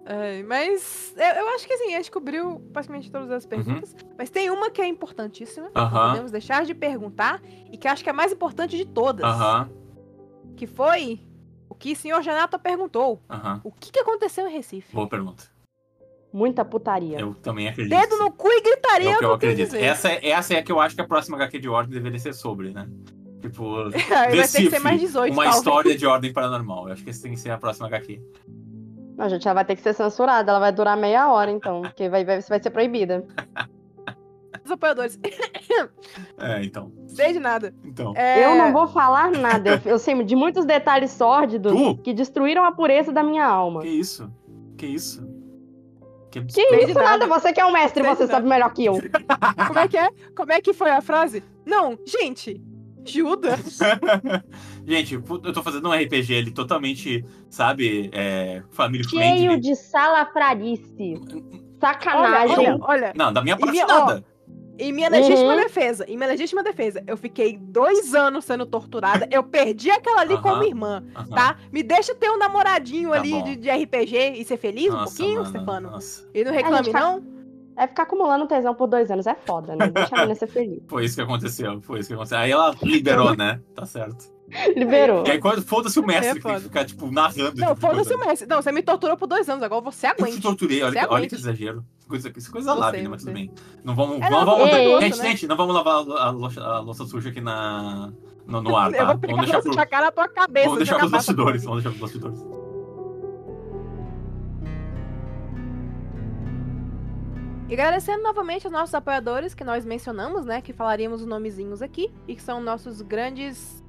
É, 0.10 0.42
mas 0.42 1.14
eu, 1.16 1.44
eu, 1.44 1.50
acho 1.50 1.68
que 1.68 1.74
assim, 1.74 1.94
a 1.94 1.98
gente 1.98 2.10
cobriu 2.10 2.60
praticamente 2.74 3.12
todas 3.12 3.30
as 3.30 3.44
uhum. 3.44 3.50
perguntas. 3.50 3.92
Uhum. 3.94 4.10
Mas 4.18 4.32
tem 4.32 4.50
uma 4.50 4.72
que 4.72 4.82
é 4.82 4.88
importantíssima. 4.88 5.68
Uhum. 5.68 5.72
Não 5.76 5.92
podemos 5.92 6.32
deixar 6.32 6.66
de 6.66 6.74
perguntar. 6.74 7.40
E 7.72 7.78
que 7.78 7.88
acho 7.88 8.04
que 8.04 8.10
é 8.10 8.12
a 8.12 8.16
mais 8.16 8.32
importante 8.32 8.76
de 8.76 8.86
todas. 8.86 9.24
Uhum. 9.24 9.70
Que 10.58 10.66
foi 10.66 11.20
o 11.70 11.76
que 11.76 11.94
o 11.94 11.96
senhor 11.96 12.24
Janato 12.24 12.58
perguntou. 12.58 13.22
O 13.64 13.72
que, 13.72 13.92
que 13.92 14.00
aconteceu 14.00 14.48
em 14.48 14.52
Recife? 14.52 14.96
Boa 14.96 15.08
pergunta. 15.08 15.44
Muita 16.34 16.66
putaria. 16.66 17.20
Eu 17.20 17.36
também 17.36 17.68
acredito. 17.68 17.96
Dedo 17.96 18.18
no 18.18 18.32
cu 18.32 18.48
e 18.52 18.62
gritaria. 18.62 19.12
É 19.12 19.16
o 19.16 19.20
que 19.20 19.26
eu 19.26 19.34
acredito. 19.34 19.76
Essa, 19.76 20.10
é, 20.10 20.30
essa 20.30 20.56
é 20.56 20.58
a 20.58 20.64
que 20.64 20.72
eu 20.72 20.80
acho 20.80 20.96
que 20.96 21.02
a 21.02 21.08
próxima 21.08 21.38
HQ 21.38 21.60
de 21.60 21.70
ordem 21.70 21.94
deveria 21.94 22.20
ser 22.20 22.34
sobre, 22.34 22.72
né? 22.72 22.90
Tipo, 23.42 23.90
vai 24.10 24.32
ter 24.32 24.48
que 24.48 24.70
ser 24.72 24.80
mais 24.80 25.00
18, 25.00 25.32
uma 25.32 25.44
talvez. 25.44 25.56
história 25.56 25.98
de 25.98 26.06
ordem 26.06 26.34
paranormal. 26.34 26.88
Eu 26.88 26.94
acho 26.94 27.04
que 27.04 27.12
esse 27.12 27.22
tem 27.22 27.32
que 27.32 27.40
ser 27.40 27.52
a 27.52 27.58
próxima 27.60 27.88
HQ. 27.88 28.22
Não, 29.20 29.28
gente, 29.28 29.46
ela 29.46 29.56
vai 29.56 29.66
ter 29.66 29.76
que 29.76 29.82
ser 29.82 29.94
censurada. 29.94 30.50
Ela 30.50 30.62
vai 30.62 30.72
durar 30.72 30.96
meia 30.96 31.30
hora, 31.30 31.52
então. 31.52 31.82
Porque 31.92 32.08
vai, 32.08 32.24
vai, 32.24 32.40
vai 32.40 32.64
ser 32.64 32.70
proibida. 32.70 33.28
Os 34.64 34.72
apoiadores. 34.72 35.20
É, 36.38 36.64
então. 36.64 36.92
Sei 37.06 37.34
de 37.34 37.40
nada. 37.40 37.74
Então. 37.84 38.14
É... 38.16 38.46
Eu 38.46 38.56
não 38.56 38.74
vou 38.74 38.88
falar 38.88 39.32
nada. 39.32 39.82
Eu, 39.86 39.92
eu, 39.92 40.00
sei 40.00 40.22
de 40.24 40.36
muitos 40.36 40.66
detalhes 40.66 41.12
sórdidos 41.12 41.72
tu? 41.72 41.98
que 41.98 42.14
destruíram 42.14 42.64
a 42.64 42.72
pureza 42.72 43.12
da 43.12 43.22
minha 43.22 43.46
alma. 43.46 43.82
Que 43.82 43.88
isso? 43.88 44.32
Que 44.78 44.88
isso? 44.88 45.22
Que, 46.32 46.42
que 46.42 46.62
isso, 46.62 46.94
nada. 46.94 47.26
nada. 47.26 47.28
Você 47.28 47.54
que 47.54 47.60
é 47.62 47.66
o 47.66 47.72
mestre, 47.72 48.04
você 48.04 48.26
sabe 48.26 48.48
melhor 48.48 48.74
que 48.74 48.86
eu. 48.86 48.96
Como 49.68 49.80
é 49.80 49.88
que 49.88 49.98
é? 49.98 50.10
Como 50.36 50.52
é 50.52 50.62
que 50.62 50.74
foi 50.74 50.90
a 50.90 51.02
frase? 51.02 51.44
Não, 51.66 51.98
gente, 52.06 52.62
Judas? 53.06 53.80
Gente, 54.90 55.14
eu 55.14 55.54
tô 55.54 55.62
fazendo 55.62 55.88
um 55.88 55.92
RPG 55.94 56.36
ali 56.36 56.52
totalmente, 56.52 57.24
sabe, 57.48 58.10
é, 58.12 58.64
família 58.72 59.08
Cheio 59.08 59.22
friendly. 59.22 59.60
de 59.60 59.76
salafrarice. 59.76 61.14
Sacanagem. 61.80 62.58
Olha, 62.58 62.72
olha, 62.72 62.80
olha. 62.82 63.14
Não, 63.16 63.32
da 63.32 63.44
minha 63.44 63.56
parte 63.56 63.72
minha, 63.72 63.86
nada. 63.86 64.26
Ó, 64.26 64.40
em 64.80 64.92
minha 64.92 65.08
legítima 65.08 65.54
uhum. 65.54 65.58
defesa, 65.58 66.06
em 66.08 66.18
minha 66.18 66.28
legítima 66.28 66.64
defesa, 66.64 67.04
eu 67.06 67.16
fiquei 67.16 67.56
dois 67.56 68.16
anos 68.16 68.46
sendo 68.46 68.66
torturada. 68.66 69.28
Eu 69.30 69.44
perdi 69.44 69.92
aquela 69.92 70.22
ali 70.22 70.34
uhum. 70.34 70.42
como 70.42 70.64
irmã, 70.64 71.04
uhum. 71.16 71.30
tá? 71.36 71.58
Me 71.72 71.84
deixa 71.84 72.16
ter 72.16 72.32
um 72.32 72.40
namoradinho 72.40 73.12
tá 73.12 73.18
ali 73.18 73.44
de, 73.44 73.56
de, 73.58 73.70
RPG 73.70 74.40
e 74.40 74.44
ser 74.44 74.58
feliz 74.58 74.92
nossa, 74.92 75.04
um 75.04 75.18
pouquinho, 75.18 75.40
mano, 75.42 75.50
Stefano. 75.50 75.92
Nossa. 75.92 76.30
E 76.34 76.44
não 76.44 76.52
reclame, 76.52 76.92
não? 76.92 77.24
É 77.78 77.88
ficar 77.88 78.04
acumulando 78.04 78.48
tesão 78.48 78.74
por 78.74 78.88
dois 78.88 79.12
anos 79.12 79.28
é 79.28 79.36
foda, 79.36 79.76
né? 79.76 79.88
Deixa 79.88 80.16
a 80.16 80.18
menina 80.18 80.36
ser 80.36 80.48
feliz. 80.52 80.82
Foi 80.88 81.06
isso 81.06 81.16
que 81.16 81.22
aconteceu, 81.22 81.80
foi 81.82 82.00
isso 82.00 82.10
que 82.10 82.16
aconteceu. 82.16 82.40
Aí 82.40 82.52
ela 82.52 82.76
liberou, 82.82 83.38
né? 83.38 83.62
Tá 83.76 83.86
certo. 83.86 84.39
Liberou. 84.76 85.26
E 85.26 85.32
aí, 85.32 85.40
quando 85.40 85.62
foda-se 85.62 86.00
o 86.00 86.06
mestre, 86.06 86.40
é 86.40 86.54
que 86.56 86.60
ficar, 86.62 86.86
tipo, 86.86 87.12
narrando. 87.12 87.56
Não, 87.56 87.76
tipo, 87.76 87.82
foda-se 87.82 88.14
o 88.14 88.20
mestre. 88.20 88.48
Não, 88.48 88.62
você 88.62 88.72
me 88.72 88.82
torturou 88.82 89.16
por 89.16 89.28
dois 89.28 89.48
anos, 89.50 89.64
agora 89.64 89.82
você 89.82 90.08
aguenta. 90.08 90.30
Eu 90.30 90.36
te 90.36 90.42
torturei, 90.42 90.84
olha, 90.84 91.08
olha 91.10 91.28
que 91.28 91.36
exagero. 91.36 91.86
Coisa, 92.08 92.32
coisa 92.52 92.74
lá, 92.74 92.92
né? 92.92 93.08
Mas 93.08 93.24
tudo 93.24 93.34
bem. 93.34 93.52
Não 93.84 93.96
vamos. 93.96 94.20
É, 94.22 94.30
não, 94.30 94.46
vamos, 94.46 94.70
vamos 94.70 95.02
gente, 95.02 95.18
né? 95.18 95.30
gente, 95.30 95.48
não 95.48 95.56
vamos 95.56 95.76
lavar 95.76 96.04
a, 96.04 96.24
a, 96.24 96.78
a 96.78 96.80
louça 96.80 97.06
suja 97.06 97.30
aqui 97.30 97.40
na, 97.40 98.12
no, 98.48 98.62
no 98.62 98.76
ar, 98.76 98.92
tá? 98.92 98.98
Eu 98.98 99.06
vou 99.06 99.18
vamos 99.18 99.46
deixar 99.46 99.62
pro, 99.62 99.76
cara 99.76 100.06
na 100.06 100.12
tua 100.12 100.28
cabeça. 100.28 100.66
Vamos 100.66 100.80
deixar 100.80 100.98
pros 100.98 101.12
bastidores, 101.12 101.64
vamos 101.64 101.84
deixar 101.84 101.98
pros 101.98 102.02
bastidores. 102.02 102.60
E 107.70 107.74
agradecendo 107.74 108.24
novamente 108.24 108.66
aos 108.66 108.74
nossos 108.74 108.96
apoiadores 108.96 109.54
que 109.54 109.64
nós 109.64 109.86
mencionamos, 109.86 110.44
né? 110.44 110.60
Que 110.60 110.74
falaríamos 110.74 111.22
os 111.22 111.28
nomezinhos 111.28 111.84
aqui. 111.84 112.12
E 112.28 112.36
que 112.36 112.42
são 112.42 112.60
nossos 112.60 113.04
grandes 113.04 113.84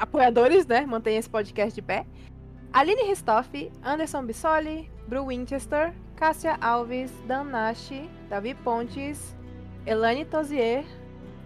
apoiadores, 0.00 0.66
né? 0.66 0.86
Mantém 0.86 1.18
esse 1.18 1.28
podcast 1.28 1.74
de 1.74 1.82
pé. 1.82 2.06
Aline 2.72 3.02
Ristoff, 3.02 3.70
Anderson 3.82 4.24
Bissoli, 4.24 4.90
Bru 5.06 5.26
Winchester, 5.26 5.92
Cássia 6.16 6.56
Alves, 6.60 7.12
Dan 7.26 7.44
Nash, 7.44 7.92
Davi 8.28 8.54
Pontes, 8.54 9.36
Elane 9.84 10.24
Tozier, 10.24 10.84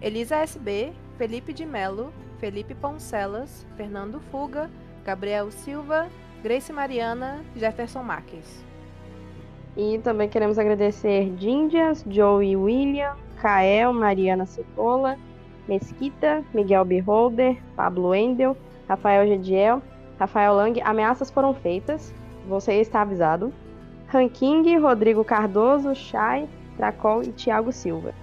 Elisa 0.01 0.36
SB, 0.36 0.93
Felipe 1.18 1.52
de 1.52 1.66
Melo, 1.66 2.12
Felipe 2.39 2.74
Poncelas, 2.74 3.66
Fernando 3.76 4.20
Fuga, 4.31 4.70
Gabriel 5.05 5.51
Silva, 5.51 6.09
Grace 6.43 6.72
Mariana, 6.72 7.44
Jefferson 7.56 8.02
Marques. 8.02 8.64
E 9.76 9.98
também 9.98 10.28
queremos 10.28 10.59
agradecer 10.59 11.31
Dindias, 11.31 12.05
Joey 12.09 12.55
William, 12.55 13.16
Kael, 13.40 13.93
Mariana 13.93 14.47
Cipolla, 14.47 15.18
Mesquita, 15.68 16.42
Miguel 16.52 16.84
Beholder, 16.84 17.56
Pablo 17.74 18.14
Endel, 18.14 18.56
Rafael 18.88 19.26
Gediel, 19.26 19.82
Rafael 20.18 20.54
Lang. 20.54 20.80
Ameaças 20.82 21.30
foram 21.30 21.54
feitas, 21.54 22.12
você 22.48 22.74
está 22.74 23.02
avisado. 23.02 23.52
Ranking, 24.08 24.78
Rodrigo 24.78 25.24
Cardoso, 25.24 25.94
Chay, 25.94 26.48
Tracol 26.76 27.22
e 27.22 27.32
Thiago 27.32 27.72
Silva. 27.72 28.14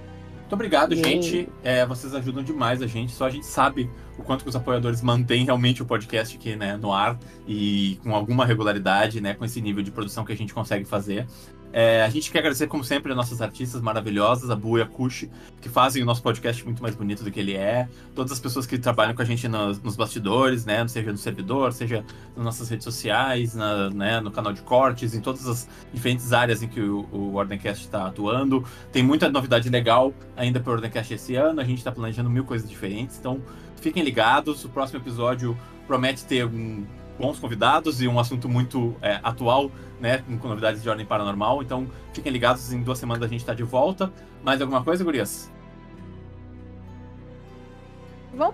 Muito 0.51 0.53
obrigado, 0.53 0.93
gente. 0.93 1.47
É, 1.63 1.85
vocês 1.85 2.13
ajudam 2.13 2.43
demais 2.43 2.81
a 2.81 2.87
gente. 2.87 3.13
Só 3.13 3.25
a 3.25 3.29
gente 3.29 3.45
sabe 3.45 3.89
o 4.17 4.21
quanto 4.21 4.43
que 4.43 4.49
os 4.49 4.55
apoiadores 4.55 5.01
mantêm 5.01 5.45
realmente 5.45 5.81
o 5.81 5.85
podcast 5.85 6.35
aqui 6.35 6.57
né, 6.57 6.75
no 6.75 6.91
ar 6.91 7.17
e 7.47 7.97
com 8.03 8.13
alguma 8.13 8.45
regularidade, 8.45 9.21
né, 9.21 9.33
com 9.33 9.45
esse 9.45 9.61
nível 9.61 9.81
de 9.81 9.91
produção 9.91 10.25
que 10.25 10.33
a 10.33 10.35
gente 10.35 10.53
consegue 10.53 10.83
fazer. 10.83 11.25
É, 11.73 12.03
a 12.03 12.09
gente 12.09 12.31
quer 12.31 12.39
agradecer, 12.39 12.67
como 12.67 12.83
sempre, 12.83 13.11
as 13.11 13.15
nossas 13.15 13.41
artistas 13.41 13.81
maravilhosas, 13.81 14.49
a 14.49 14.55
Bu 14.55 14.77
e 14.77 14.81
a 14.81 14.85
Kush, 14.85 15.27
que 15.61 15.69
fazem 15.69 16.03
o 16.03 16.05
nosso 16.05 16.21
podcast 16.21 16.63
muito 16.65 16.81
mais 16.81 16.95
bonito 16.95 17.23
do 17.23 17.31
que 17.31 17.39
ele 17.39 17.55
é. 17.55 17.87
Todas 18.13 18.31
as 18.31 18.39
pessoas 18.39 18.65
que 18.65 18.77
trabalham 18.77 19.15
com 19.15 19.21
a 19.21 19.25
gente 19.25 19.47
nos, 19.47 19.81
nos 19.81 19.95
bastidores, 19.95 20.65
né? 20.65 20.85
Seja 20.87 21.11
no 21.11 21.17
servidor, 21.17 21.71
seja 21.71 22.03
nas 22.35 22.45
nossas 22.45 22.69
redes 22.69 22.83
sociais, 22.83 23.55
na, 23.55 23.89
né, 23.89 24.19
no 24.19 24.31
canal 24.31 24.51
de 24.51 24.61
cortes, 24.61 25.13
em 25.13 25.21
todas 25.21 25.47
as 25.47 25.67
diferentes 25.93 26.33
áreas 26.33 26.61
em 26.61 26.67
que 26.67 26.81
o, 26.81 27.07
o 27.11 27.35
Ordencast 27.35 27.85
está 27.85 28.07
atuando. 28.07 28.65
Tem 28.91 29.03
muita 29.03 29.29
novidade 29.29 29.69
legal 29.69 30.13
ainda 30.35 30.59
para 30.59 30.71
o 30.71 30.73
Ordencast 30.75 31.13
esse 31.13 31.35
ano. 31.35 31.61
A 31.61 31.63
gente 31.63 31.77
está 31.77 31.91
planejando 31.91 32.29
mil 32.29 32.43
coisas 32.43 32.69
diferentes. 32.69 33.17
Então, 33.17 33.41
fiquem 33.77 34.03
ligados. 34.03 34.65
O 34.65 34.69
próximo 34.69 34.99
episódio 34.99 35.57
promete 35.87 36.25
ter 36.25 36.45
um 36.45 36.85
bons 37.21 37.39
convidados 37.39 38.01
e 38.01 38.07
um 38.07 38.19
assunto 38.19 38.49
muito 38.49 38.95
é, 39.01 39.19
atual, 39.21 39.71
né? 40.01 40.23
Com 40.41 40.47
novidades 40.47 40.81
de 40.81 40.89
ordem 40.89 41.05
paranormal. 41.05 41.61
Então, 41.61 41.87
fiquem 42.11 42.31
ligados, 42.31 42.73
em 42.73 42.81
duas 42.81 42.97
semanas 42.97 43.23
a 43.23 43.27
gente 43.27 43.45
tá 43.45 43.53
de 43.53 43.63
volta. 43.63 44.11
Mais 44.43 44.59
alguma 44.59 44.83
coisa, 44.83 45.03
Gurias? 45.03 45.49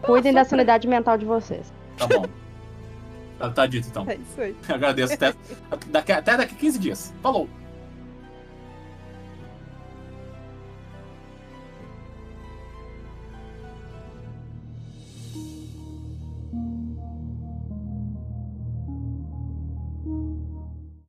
Cuidem 0.02 0.34
da 0.34 0.44
sanidade 0.44 0.88
mental 0.88 1.18
de 1.18 1.26
vocês. 1.26 1.74
Tá 1.98 2.06
bom. 2.08 2.26
tá, 3.40 3.50
tá 3.50 3.66
dito, 3.66 3.88
então. 3.88 4.06
É 4.08 4.16
isso 4.16 4.42
aí. 4.42 4.56
Agradeço. 4.68 5.14
Até 5.14 5.34
daqui, 5.88 6.12
até 6.12 6.38
daqui 6.38 6.56
15 6.56 6.80
dias. 6.80 7.14
Falou! 7.24 7.48